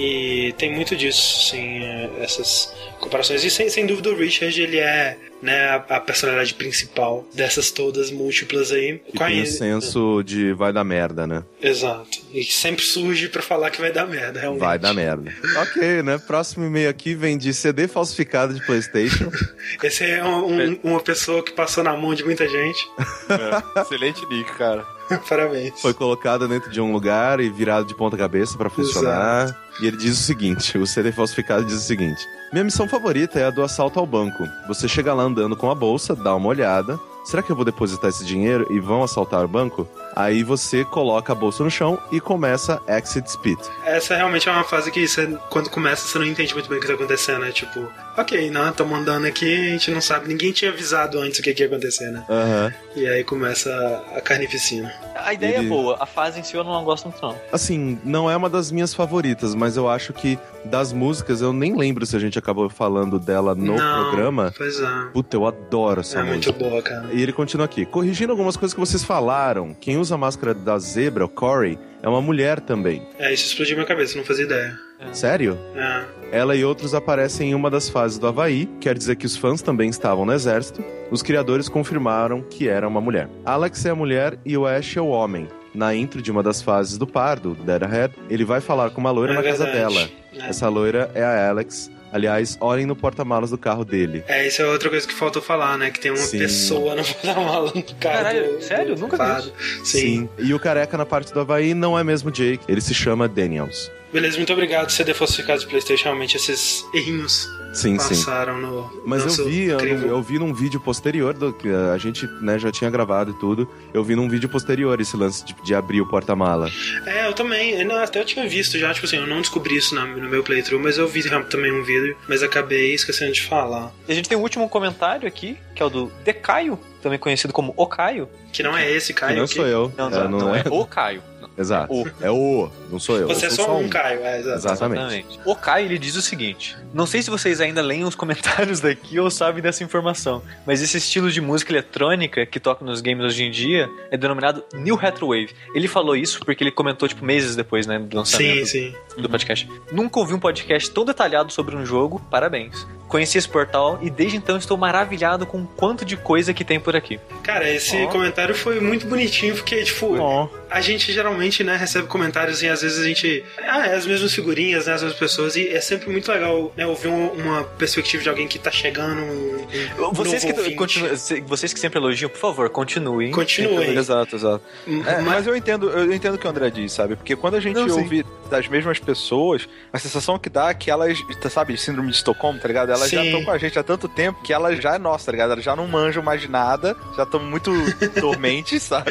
E 0.00 0.52
tem 0.56 0.72
muito 0.74 0.96
disso, 0.96 1.48
sim, 1.50 1.82
é, 1.82 2.08
essas 2.20 2.72
comparações. 3.00 3.44
E 3.44 3.50
sem, 3.50 3.68
sem 3.68 3.84
dúvida 3.86 4.10
o 4.10 4.16
Richard, 4.16 4.60
ele 4.60 4.78
é 4.78 5.16
né, 5.42 5.68
a, 5.68 5.76
a 5.96 6.00
personalidade 6.00 6.54
principal 6.54 7.26
dessas 7.34 7.70
todas 7.70 8.10
múltiplas 8.10 8.72
aí. 8.72 9.00
E 9.12 9.16
Com 9.18 9.24
a- 9.24 9.26
tem 9.28 9.42
o 9.42 9.46
senso 9.46 10.22
de 10.22 10.52
vai 10.52 10.72
dar 10.72 10.84
merda, 10.84 11.26
né? 11.26 11.42
Exato. 11.62 12.18
E 12.32 12.44
sempre 12.44 12.84
surge 12.84 13.28
pra 13.28 13.42
falar 13.42 13.70
que 13.70 13.80
vai 13.80 13.92
dar 13.92 14.06
merda, 14.06 14.40
realmente. 14.40 14.60
Vai 14.60 14.78
dar 14.78 14.92
merda. 14.94 15.32
ok, 15.62 16.02
né? 16.02 16.18
Próximo 16.18 16.64
e-mail 16.66 16.88
aqui 16.90 17.14
vem 17.14 17.36
de 17.38 17.52
CD 17.54 17.88
falsificado 17.88 18.54
de 18.54 18.64
PlayStation. 18.64 19.30
Esse 19.82 20.04
é 20.04 20.24
um- 20.24 20.60
um- 20.72 20.80
uma 20.84 21.00
pessoa 21.00 21.42
que 21.42 21.52
passou 21.52 21.82
na 21.84 21.96
mão 21.96 22.14
de 22.14 22.24
muita 22.24 22.48
gente. 22.48 22.88
É, 23.28 23.80
excelente 23.80 24.24
nick, 24.28 24.50
cara. 24.56 24.84
Parabéns. 25.28 25.80
Foi 25.80 25.92
colocado 25.92 26.46
dentro 26.46 26.70
de 26.70 26.80
um 26.80 26.92
lugar 26.92 27.40
e 27.40 27.50
virado 27.50 27.86
de 27.86 27.94
ponta 27.94 28.16
cabeça 28.16 28.56
pra 28.56 28.70
funcionar. 28.70 29.56
E 29.80 29.86
ele 29.86 29.96
diz 29.96 30.18
o 30.18 30.22
seguinte: 30.22 30.78
o 30.78 30.86
CD 30.86 31.12
falsificado 31.12 31.64
diz 31.64 31.76
o 31.76 31.80
seguinte. 31.80 32.26
Minha 32.52 32.64
missão 32.64 32.88
favorita 32.88 33.38
é 33.38 33.44
a 33.44 33.50
do 33.50 33.62
assalto 33.62 33.98
ao 33.98 34.06
banco. 34.06 34.44
Você 34.66 34.88
chega 34.88 35.14
lá 35.14 35.22
andando 35.22 35.56
com 35.56 35.70
a 35.70 35.74
bolsa, 35.74 36.14
dá 36.14 36.34
uma 36.34 36.48
olhada. 36.48 36.98
Será 37.24 37.42
que 37.42 37.50
eu 37.50 37.56
vou 37.56 37.64
depositar 37.64 38.10
esse 38.10 38.24
dinheiro 38.24 38.66
e 38.70 38.80
vão 38.80 39.02
assaltar 39.02 39.44
o 39.44 39.48
banco? 39.48 39.86
Aí 40.16 40.42
você 40.42 40.84
coloca 40.84 41.32
a 41.32 41.34
bolsa 41.36 41.62
no 41.62 41.70
chão 41.70 41.98
e 42.10 42.20
começa 42.20 42.80
Exit 42.88 43.30
Speed. 43.30 43.58
Essa 43.84 44.16
realmente 44.16 44.48
é 44.48 44.52
uma 44.52 44.64
fase 44.64 44.90
que 44.90 45.06
você, 45.06 45.26
quando 45.48 45.70
começa 45.70 46.06
você 46.06 46.18
não 46.18 46.26
entende 46.26 46.52
muito 46.54 46.68
bem 46.68 46.78
o 46.78 46.80
que 46.80 46.86
tá 46.86 46.94
acontecendo, 46.94 47.40
né? 47.40 47.50
Tipo, 47.52 47.88
ok, 48.16 48.50
não, 48.50 48.68
estamos 48.70 48.98
andando 48.98 49.26
aqui, 49.26 49.52
a 49.68 49.70
gente 49.70 49.90
não 49.90 50.00
sabe, 50.00 50.28
ninguém 50.28 50.52
tinha 50.52 50.70
avisado 50.70 51.18
antes 51.20 51.38
o 51.38 51.42
que, 51.42 51.54
que 51.54 51.62
ia 51.62 51.66
acontecer, 51.68 52.10
né? 52.10 52.24
Aham. 52.28 52.72
E 52.96 53.06
aí 53.06 53.22
começa 53.24 53.70
a- 53.70 54.18
a 54.18 54.20
carnificina. 54.20 54.92
A 55.24 55.34
ideia 55.34 55.56
Ele- 55.58 55.66
é 55.66 55.68
boa, 55.68 55.96
a 56.00 56.06
fase 56.06 56.40
em 56.40 56.42
si 56.42 56.54
eu 56.56 56.64
não 56.64 56.82
gosto 56.84 57.04
muito, 57.08 57.20
não. 57.22 57.34
Assim, 57.52 57.98
não 58.04 58.30
é 58.30 58.36
uma 58.36 58.48
das 58.48 58.70
minhas 58.70 58.92
favoritas, 58.94 59.54
mas 59.54 59.76
eu 59.76 59.88
acho 59.88 60.12
que 60.12 60.38
das 60.64 60.92
músicas, 60.92 61.40
eu 61.40 61.52
nem 61.52 61.76
lembro 61.76 62.04
se 62.04 62.14
a 62.14 62.18
gente 62.18 62.38
acabou 62.38 62.68
falando 62.68 63.18
dela 63.18 63.54
no 63.54 63.76
Não, 63.76 64.02
programa. 64.10 64.52
Pois 64.56 64.78
é. 64.80 64.86
Puta, 65.12 65.36
eu 65.36 65.46
adoro 65.46 66.00
essa 66.00 66.18
É 66.18 66.22
música. 66.22 66.52
muito 66.52 66.70
boa, 66.70 66.82
cara. 66.82 67.08
E 67.12 67.22
ele 67.22 67.32
continua 67.32 67.64
aqui. 67.64 67.84
Corrigindo 67.86 68.32
algumas 68.32 68.56
coisas 68.56 68.74
que 68.74 68.80
vocês 68.80 69.02
falaram, 69.02 69.74
quem 69.80 69.96
usa 69.96 70.14
a 70.14 70.18
máscara 70.18 70.52
da 70.54 70.78
zebra, 70.78 71.24
o 71.24 71.28
Corey, 71.28 71.78
é 72.02 72.08
uma 72.08 72.20
mulher 72.20 72.60
também. 72.60 73.02
É, 73.18 73.32
isso 73.32 73.46
explodiu 73.46 73.76
minha 73.76 73.86
cabeça, 73.86 74.16
não 74.18 74.24
fazia 74.24 74.44
ideia. 74.44 74.78
Sério? 75.12 75.58
É. 75.74 76.04
Ela 76.32 76.54
e 76.54 76.64
outros 76.64 76.94
aparecem 76.94 77.50
em 77.50 77.54
uma 77.54 77.68
das 77.70 77.88
fases 77.88 78.18
do 78.18 78.26
Havaí, 78.26 78.66
quer 78.80 78.96
dizer 78.96 79.16
que 79.16 79.26
os 79.26 79.36
fãs 79.36 79.60
também 79.62 79.90
estavam 79.90 80.24
no 80.24 80.32
exército. 80.32 80.82
Os 81.10 81.22
criadores 81.22 81.68
confirmaram 81.68 82.40
que 82.42 82.68
era 82.68 82.86
uma 82.86 83.00
mulher. 83.00 83.28
Alex 83.44 83.84
é 83.84 83.90
a 83.90 83.94
mulher 83.94 84.38
e 84.44 84.56
o 84.56 84.66
Ash 84.66 84.96
é 84.96 85.00
o 85.00 85.08
homem. 85.08 85.48
Na 85.74 85.94
intro 85.94 86.20
de 86.22 86.30
uma 86.30 86.42
das 86.42 86.62
fases 86.62 86.96
do 86.98 87.06
par, 87.06 87.38
do 87.40 87.54
Dead 87.54 87.82
Ahead, 87.82 88.14
ele 88.28 88.44
vai 88.44 88.60
falar 88.60 88.90
com 88.90 89.00
uma 89.00 89.10
loira 89.10 89.32
É 89.32 89.36
na 89.36 89.42
casa 89.42 89.64
dela. 89.66 90.08
É. 90.36 90.48
Essa 90.48 90.68
loira 90.68 91.10
é 91.14 91.22
a 91.24 91.48
Alex. 91.50 91.90
Aliás, 92.12 92.58
olhem 92.60 92.86
no 92.86 92.96
porta-malas 92.96 93.50
do 93.50 93.58
carro 93.58 93.84
dele. 93.84 94.24
É, 94.26 94.46
isso 94.48 94.60
é 94.62 94.66
outra 94.66 94.88
coisa 94.90 95.06
que 95.06 95.14
faltou 95.14 95.40
falar, 95.40 95.78
né? 95.78 95.90
Que 95.92 96.00
tem 96.00 96.10
uma 96.10 96.16
Sim. 96.16 96.38
pessoa 96.38 96.96
no 96.96 97.04
porta-mala 97.04 97.70
do 97.70 97.82
carro. 97.82 97.94
Caralho, 98.00 98.54
do- 98.56 98.62
sério? 98.62 98.94
do 98.96 99.00
Nunca 99.00 99.16
vi 99.16 99.22
lado. 99.22 99.52
Sim. 99.84 100.28
E 100.38 100.52
o 100.52 100.58
careca 100.58 100.96
na 100.98 101.06
parte 101.06 101.32
do 101.32 101.38
Havaí 101.38 101.72
não 101.72 101.96
é 101.96 102.02
mesmo 102.02 102.30
Jake, 102.32 102.64
ele 102.68 102.80
se 102.80 102.92
chama 102.94 103.28
Daniels. 103.28 103.90
Beleza, 104.12 104.36
muito 104.36 104.52
obrigado, 104.52 104.90
CD 104.90 105.14
falsificado 105.14 105.60
de 105.60 105.66
Playstation. 105.66 106.04
Realmente, 106.04 106.36
esses 106.36 106.84
errinhos 106.92 107.48
Sim, 107.72 107.96
sim. 107.98 108.08
passaram 108.08 108.58
no. 108.58 109.02
Mas 109.06 109.24
nosso 109.24 109.42
eu 109.42 109.48
vi, 109.48 109.64
eu, 109.66 109.78
eu 109.80 110.22
vi 110.22 110.38
num 110.38 110.52
vídeo 110.52 110.80
posterior, 110.80 111.32
do, 111.32 111.52
que 111.52 111.68
a 111.68 111.96
gente 111.96 112.26
né, 112.42 112.58
já 112.58 112.72
tinha 112.72 112.90
gravado 112.90 113.30
e 113.30 113.34
tudo. 113.34 113.68
Eu 113.94 114.02
vi 114.02 114.16
num 114.16 114.28
vídeo 114.28 114.48
posterior 114.48 115.00
esse 115.00 115.16
lance 115.16 115.44
de, 115.44 115.54
de 115.62 115.74
abrir 115.74 116.00
o 116.00 116.06
porta-mala. 116.06 116.68
É, 117.06 117.28
eu 117.28 117.32
também. 117.32 117.70
eu 117.80 117.86
não- 117.86 117.96
até 117.96 118.20
eu 118.20 118.24
tinha 118.24 118.48
visto 118.48 118.76
já, 118.78 118.92
tipo 118.92 119.06
assim, 119.06 119.16
eu 119.18 119.26
não 119.26 119.40
descobri 119.40 119.76
isso 119.76 119.94
na- 119.94 120.04
no 120.06 120.28
meu 120.28 120.42
playthrough, 120.42 120.82
mas 120.82 120.98
eu 120.98 121.06
vi 121.06 121.22
também 121.48 121.70
um 121.72 121.84
vídeo, 121.84 122.16
mas 122.28 122.42
acabei 122.42 122.92
esquecendo 122.92 123.32
de 123.32 123.42
falar. 123.42 123.92
E 124.08 124.12
a 124.12 124.14
gente 124.14 124.28
tem 124.28 124.36
um 124.36 124.42
último 124.42 124.68
comentário 124.68 125.28
aqui, 125.28 125.56
que 125.74 125.82
é 125.82 125.86
o 125.86 125.90
do 125.90 126.12
Decaio, 126.24 126.76
também 127.00 127.18
conhecido 127.18 127.52
como 127.52 127.72
O 127.76 127.86
Caio. 127.86 128.28
Que 128.52 128.62
não 128.62 128.76
é 128.76 128.90
esse, 128.90 129.12
Que 129.12 129.20
Caio. 129.20 129.36
não 129.36 129.44
aqui. 129.44 129.54
sou 129.54 129.66
eu. 129.66 129.92
Não, 129.96 130.06
É, 130.08 130.10
não, 130.28 130.38
não 130.38 130.54
é 130.54 130.62
O 130.70 130.84
Caio. 130.84 131.22
Exato. 131.58 131.92
O. 131.92 132.08
É 132.22 132.30
o, 132.30 132.70
não 132.90 132.98
sou 132.98 133.18
eu. 133.18 133.28
Você 133.28 133.46
eu 133.46 133.48
é 133.48 133.52
sou 133.52 133.64
só 133.66 133.76
um, 133.76 133.88
Caio, 133.88 134.20
é, 134.24 134.38
exato. 134.38 134.56
Exatamente. 134.58 135.38
O 135.44 135.54
Caio 135.54 135.84
ele 135.86 135.98
diz 135.98 136.16
o 136.16 136.22
seguinte: 136.22 136.74
Não 136.94 137.04
sei 137.06 137.20
se 137.22 137.28
vocês 137.28 137.60
ainda 137.60 137.82
leem 137.82 138.04
os 138.04 138.14
comentários 138.16 138.80
daqui 138.80 139.18
ou 139.20 139.30
sabem 139.30 139.62
dessa 139.62 139.84
informação, 139.84 140.42
mas 140.66 140.80
esse 140.80 140.96
estilo 140.96 141.30
de 141.30 141.40
música 141.40 141.70
eletrônica 141.72 142.46
que 142.46 142.58
toca 142.58 142.82
nos 142.82 143.02
games 143.02 143.26
hoje 143.26 143.44
em 143.44 143.50
dia 143.50 143.90
é 144.10 144.16
denominado 144.16 144.64
New 144.72 144.96
Retrowave. 144.96 145.50
Ele 145.74 145.86
falou 145.86 146.16
isso 146.16 146.40
porque 146.46 146.64
ele 146.64 146.70
comentou, 146.70 147.06
tipo, 147.06 147.24
meses 147.24 147.54
depois, 147.54 147.86
né, 147.86 147.98
do 147.98 148.16
lançamento 148.16 148.66
Sim, 148.66 148.94
sim. 149.16 149.20
do 149.20 149.28
podcast. 149.28 149.68
Nunca 149.92 150.18
ouvi 150.18 150.32
um 150.32 150.40
podcast 150.40 150.90
tão 150.90 151.04
detalhado 151.04 151.52
sobre 151.52 151.76
um 151.76 151.84
jogo, 151.84 152.22
parabéns. 152.30 152.86
Conheci 153.06 153.36
esse 153.38 153.48
portal 153.48 153.98
e 154.00 154.08
desde 154.08 154.36
então 154.36 154.56
estou 154.56 154.76
maravilhado 154.78 155.44
com 155.44 155.62
o 155.62 155.66
quanto 155.66 156.04
de 156.04 156.16
coisa 156.16 156.54
que 156.54 156.64
tem 156.64 156.78
por 156.78 156.94
aqui. 156.94 157.18
Cara, 157.42 157.68
esse 157.68 157.96
Ó. 158.04 158.06
comentário 158.06 158.39
foi 158.54 158.80
muito 158.80 159.06
bonitinho, 159.06 159.54
porque, 159.54 159.82
tipo, 159.84 160.16
Ó. 160.18 160.48
a 160.70 160.80
gente 160.80 161.12
geralmente, 161.12 161.62
né, 161.64 161.76
recebe 161.76 162.06
comentários 162.06 162.62
e 162.62 162.68
às 162.68 162.82
vezes 162.82 162.98
a 162.98 163.04
gente. 163.04 163.44
Ah, 163.58 163.86
é 163.86 163.94
as 163.96 164.06
mesmas 164.06 164.32
figurinhas, 164.34 164.86
né, 164.86 164.94
as 164.94 165.02
mesmas 165.02 165.18
pessoas, 165.18 165.56
e 165.56 165.68
é 165.68 165.80
sempre 165.80 166.10
muito 166.10 166.30
legal, 166.30 166.72
né, 166.76 166.86
ouvir 166.86 167.08
um- 167.08 167.28
uma 167.32 167.64
perspectiva 167.64 168.22
de 168.22 168.28
alguém 168.28 168.46
que 168.48 168.58
tá 168.58 168.70
chegando. 168.70 169.20
Um, 169.22 169.66
um 170.08 170.12
Vocês 170.12 170.44
novo 170.44 170.62
que, 170.62 170.74
continu- 170.74 171.08
vocês 171.46 171.72
que 171.72 171.80
sempre 171.80 171.98
elogiam, 171.98 172.28
por 172.30 172.38
favor, 172.38 172.68
continuem. 172.70 173.30
Continuem. 173.30 173.96
Exato, 173.96 174.36
exato. 174.36 174.64
É, 174.86 174.90
Mas- 175.20 175.24
mas 175.24 175.46
eu 175.46 175.56
entendo, 175.56 175.90
eu 175.90 176.12
entendo 176.12 176.34
o 176.34 176.38
que 176.38 176.46
o 176.46 176.50
André 176.50 176.70
diz, 176.70 176.92
sabe? 176.92 177.16
Porque 177.16 177.34
quando 177.36 177.54
a 177.56 177.60
gente 177.60 177.76
Não, 177.76 177.88
sim. 177.88 178.00
ouve 178.00 178.24
das 178.50 178.66
mesmas 178.68 178.98
pessoas, 178.98 179.68
a 179.92 179.98
sensação 179.98 180.38
que 180.38 180.48
dá 180.50 180.70
é 180.70 180.74
que 180.74 180.90
elas, 180.90 181.18
tá, 181.40 181.48
sabe, 181.48 181.76
síndrome 181.76 182.10
de 182.10 182.16
Estocolmo, 182.16 182.58
tá 182.58 182.66
ligado? 182.68 182.90
Elas 182.90 183.08
já 183.10 183.20
Sim. 183.20 183.26
estão 183.26 183.44
com 183.44 183.50
a 183.50 183.58
gente 183.58 183.78
há 183.78 183.82
tanto 183.82 184.08
tempo 184.08 184.42
que 184.42 184.52
elas 184.52 184.80
já 184.82 184.94
é 184.96 184.98
nossa, 184.98 185.26
tá 185.26 185.32
ligado? 185.32 185.52
Elas 185.52 185.64
já 185.64 185.76
não 185.76 185.86
manjam 185.86 186.22
mais 186.22 186.40
de 186.40 186.48
nada, 186.50 186.96
já 187.16 187.22
estão 187.22 187.40
muito 187.40 187.70
dormentes, 188.30 188.82
saca? 188.84 189.10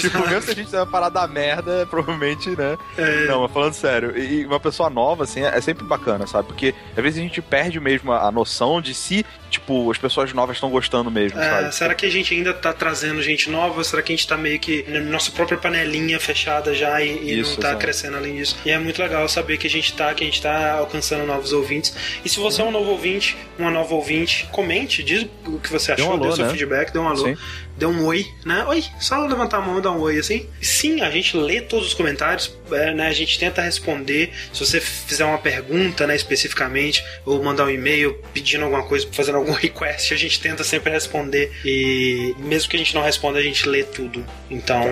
tipo, 0.00 0.18
mesmo 0.20 0.42
se 0.42 0.50
a 0.50 0.54
gente 0.54 0.70
vai 0.70 0.86
parar 0.86 1.08
da 1.08 1.26
merda, 1.26 1.86
provavelmente, 1.90 2.50
né? 2.50 2.76
É, 2.96 3.26
Não, 3.26 3.42
mas 3.42 3.52
falando 3.52 3.72
sério, 3.74 4.16
e 4.18 4.44
uma 4.46 4.60
pessoa 4.60 4.90
nova, 4.90 5.24
assim, 5.24 5.42
é 5.42 5.60
sempre 5.60 5.84
bacana, 5.84 6.26
sabe? 6.26 6.48
Porque 6.48 6.74
às 6.96 7.02
vezes 7.02 7.18
a 7.18 7.22
gente 7.22 7.40
perde 7.42 7.80
mesmo 7.80 8.12
a, 8.12 8.28
a 8.28 8.30
noção 8.32 8.80
de 8.80 8.94
se, 8.94 9.24
tipo, 9.50 9.90
as 9.90 9.98
pessoas 9.98 10.32
novas 10.32 10.56
estão 10.56 10.70
gostando 10.70 11.10
mesmo, 11.10 11.38
É, 11.40 11.50
sabe? 11.50 11.74
será 11.74 11.94
que 11.94 12.06
a 12.06 12.10
gente 12.10 12.34
ainda 12.34 12.52
tá 12.54 12.72
trazendo 12.72 13.22
gente 13.22 13.50
nova? 13.50 13.82
Será 13.84 14.02
que 14.02 14.12
a 14.12 14.16
gente 14.16 14.26
tá 14.26 14.36
meio 14.36 14.58
que 14.58 14.84
na 14.88 15.00
nossa 15.00 15.30
própria 15.30 15.56
panelinha 15.58 16.18
fechada 16.20 16.74
já 16.74 17.00
e, 17.02 17.08
e 17.22 17.40
Isso, 17.40 17.52
não 17.52 17.56
tá 17.60 17.68
exato. 17.68 17.80
crescendo 17.82 18.16
além 18.16 18.36
disso? 18.36 18.56
E 18.64 18.70
é 18.70 18.78
muito 18.78 19.00
legal 19.00 19.28
saber 19.28 19.56
que 19.58 19.66
a 19.66 19.70
gente 19.70 19.92
tá, 19.94 20.12
que 20.14 20.22
a 20.22 20.26
gente 20.26 20.40
tá 20.42 20.72
alcançando 20.74 21.24
novos 21.26 21.52
ouvintes. 21.52 21.94
E 22.24 22.28
se 22.28 22.38
você 22.38 22.60
é 22.62 22.64
um 22.64 22.70
novo 22.70 22.90
ouvinte, 22.90 23.36
uma 23.58 23.70
nova 23.70 23.94
ouvinte, 23.94 24.46
comente, 24.52 25.02
diz 25.02 25.26
o 25.46 25.58
que 25.58 25.70
você 25.70 25.92
achou, 25.92 26.08
um 26.10 26.12
alô, 26.12 26.28
dê 26.30 26.36
seu 26.36 26.44
né? 26.44 26.50
feedback, 26.50 26.92
dê 26.92 26.98
um 26.98 27.08
alô. 27.08 27.24
Sim. 27.24 27.36
Dê 27.78 27.86
um 27.86 28.04
oi, 28.06 28.26
né? 28.44 28.64
Oi, 28.64 28.84
só 28.98 29.24
levantar 29.24 29.58
a 29.58 29.60
mão 29.60 29.78
e 29.78 29.80
dar 29.80 29.92
um 29.92 30.00
oi 30.00 30.18
assim. 30.18 30.48
Sim, 30.60 31.00
a 31.00 31.10
gente 31.12 31.36
lê 31.36 31.60
todos 31.60 31.86
os 31.86 31.94
comentários, 31.94 32.52
é, 32.72 32.92
né? 32.92 33.06
A 33.06 33.12
gente 33.12 33.38
tenta 33.38 33.62
responder. 33.62 34.32
Se 34.52 34.66
você 34.66 34.80
fizer 34.80 35.24
uma 35.24 35.38
pergunta, 35.38 36.04
né, 36.04 36.16
especificamente, 36.16 37.04
ou 37.24 37.40
mandar 37.40 37.66
um 37.66 37.70
e-mail 37.70 38.18
pedindo 38.34 38.64
alguma 38.64 38.82
coisa, 38.82 39.06
fazendo 39.12 39.38
algum 39.38 39.52
request, 39.54 40.12
a 40.12 40.16
gente 40.16 40.40
tenta 40.40 40.64
sempre 40.64 40.90
responder. 40.90 41.52
E 41.64 42.34
mesmo 42.38 42.68
que 42.68 42.74
a 42.74 42.80
gente 42.80 42.92
não 42.96 43.02
responda, 43.02 43.38
a 43.38 43.42
gente 43.42 43.68
lê 43.68 43.84
tudo. 43.84 44.26
Então, 44.50 44.82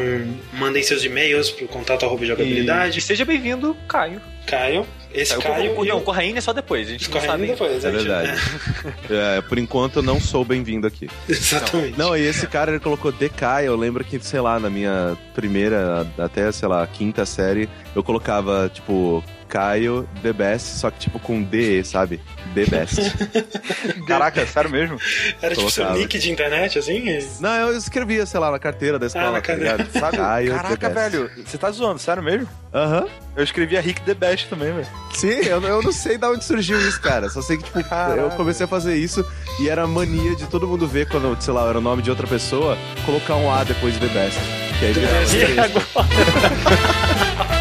mandem 0.53 0.81
seus 0.85 1.03
e-mails 1.03 1.51
pro 1.51 1.67
contato 1.67 2.07
arroba 2.07 2.25
jogabilidade. 2.25 3.01
e 3.01 3.03
seja 3.03 3.25
bem-vindo, 3.25 3.77
Caio. 3.89 4.23
Caio, 4.47 4.87
esse 5.17 5.37
Caio, 5.39 5.55
Caio 5.55 5.79
o, 5.79 5.85
e 5.85 5.89
não, 5.89 5.99
o 5.99 6.01
Corraine 6.03 6.39
é 6.39 6.41
só 6.41 6.53
depois, 6.53 6.87
a 6.89 6.91
gente 6.93 7.05
não 7.05 7.13
Correndo 7.13 7.31
sabe. 7.31 7.47
depois. 7.47 7.85
É 7.85 7.91
verdade. 7.91 8.33
É, 9.09 9.41
por 9.41 9.59
enquanto 9.59 9.97
eu 9.97 10.03
não 10.03 10.21
sou 10.21 10.45
bem-vindo 10.45 10.87
aqui. 10.87 11.09
é, 11.29 11.33
exatamente. 11.33 11.99
Não, 11.99 12.17
e 12.17 12.23
esse 12.27 12.47
cara 12.47 12.71
ele 12.73 12.81
colocou 12.81 13.13
DK, 13.13 13.65
eu 13.65 13.77
lembro 13.77 14.05
que, 14.05 14.19
sei 14.21 14.41
lá, 14.41 14.59
na 14.59 14.69
minha 14.69 15.17
primeira, 15.35 16.07
até, 16.19 16.51
sei 16.51 16.69
lá, 16.69 16.87
quinta 16.87 17.25
série, 17.25 17.69
eu 17.95 18.03
colocava, 18.03 18.71
tipo, 18.73 19.23
Caio 19.49 20.09
The 20.23 20.33
Best, 20.33 20.79
só 20.79 20.91
que 20.91 20.99
tipo 20.99 21.19
com 21.19 21.43
D, 21.43 21.83
sabe? 21.85 22.21
The 22.55 22.67
Best. 22.67 22.97
Caraca, 24.07 24.47
sério 24.47 24.71
mesmo? 24.71 24.99
Era 25.41 25.55
tipo 25.55 25.71
seu 25.71 25.85
Colocava. 25.85 25.99
nick 25.99 26.19
de 26.19 26.31
internet, 26.31 26.79
assim? 26.79 27.05
Não, 27.41 27.51
eu 27.71 27.77
escrevia, 27.77 28.25
sei 28.27 28.41
lá, 28.41 28.51
na 28.51 28.59
carteira 28.59 28.99
da 28.99 29.07
escola, 29.07 29.33
na 29.33 29.41
tá 29.41 29.55
ligado? 29.55 29.87
Sabe? 29.99 30.17
Caio 30.17 30.55
Caraca, 30.55 30.91
velho, 30.91 31.31
você 31.45 31.59
tá 31.59 31.71
zoando, 31.71 31.99
sério 31.99 32.23
mesmo? 32.23 32.49
Aham. 32.73 33.07
Eu 33.37 33.45
escrevia 33.45 33.81
Rick 33.81 34.01
the 34.03 34.15
Best 34.15 34.49
também, 34.49 34.73
velho. 34.73 34.87
Sim, 35.15 35.29
eu, 35.47 35.61
eu 35.63 35.83
não 35.83 35.93
sei 35.93 36.17
de 36.19 36.27
onde 36.27 36.45
surgiu 36.45 36.79
isso, 36.81 37.01
cara. 37.01 37.29
Só 37.29 37.41
sei 37.43 37.57
que, 37.59 37.65
tipo, 37.65 37.83
Caraca. 37.85 38.21
eu 38.21 38.31
comecei 38.31 38.65
a 38.65 38.69
fazer 38.69 38.97
isso 38.97 39.25
e 39.61 39.69
era 39.69 39.87
mania 39.87 40.35
de 40.37 40.47
todo 40.47 40.67
mundo 40.67 40.87
ver 40.87 41.09
quando, 41.09 41.37
sei 41.41 41.53
lá, 41.55 41.69
era 41.69 41.79
o 41.79 41.83
nome 41.83 42.03
de 42.03 42.11
outra 42.11 42.27
pessoa, 42.27 42.77
colocar 43.05 43.37
um 43.37 43.53
A 43.53 43.65
depois 43.65 43.95
de 43.95 44.01
The 44.01 44.09
Best. 44.09 44.39
Que 44.79 44.85
aí 44.87 44.93
virava 44.93 45.37
E 45.37 45.59
agora? 45.59 47.47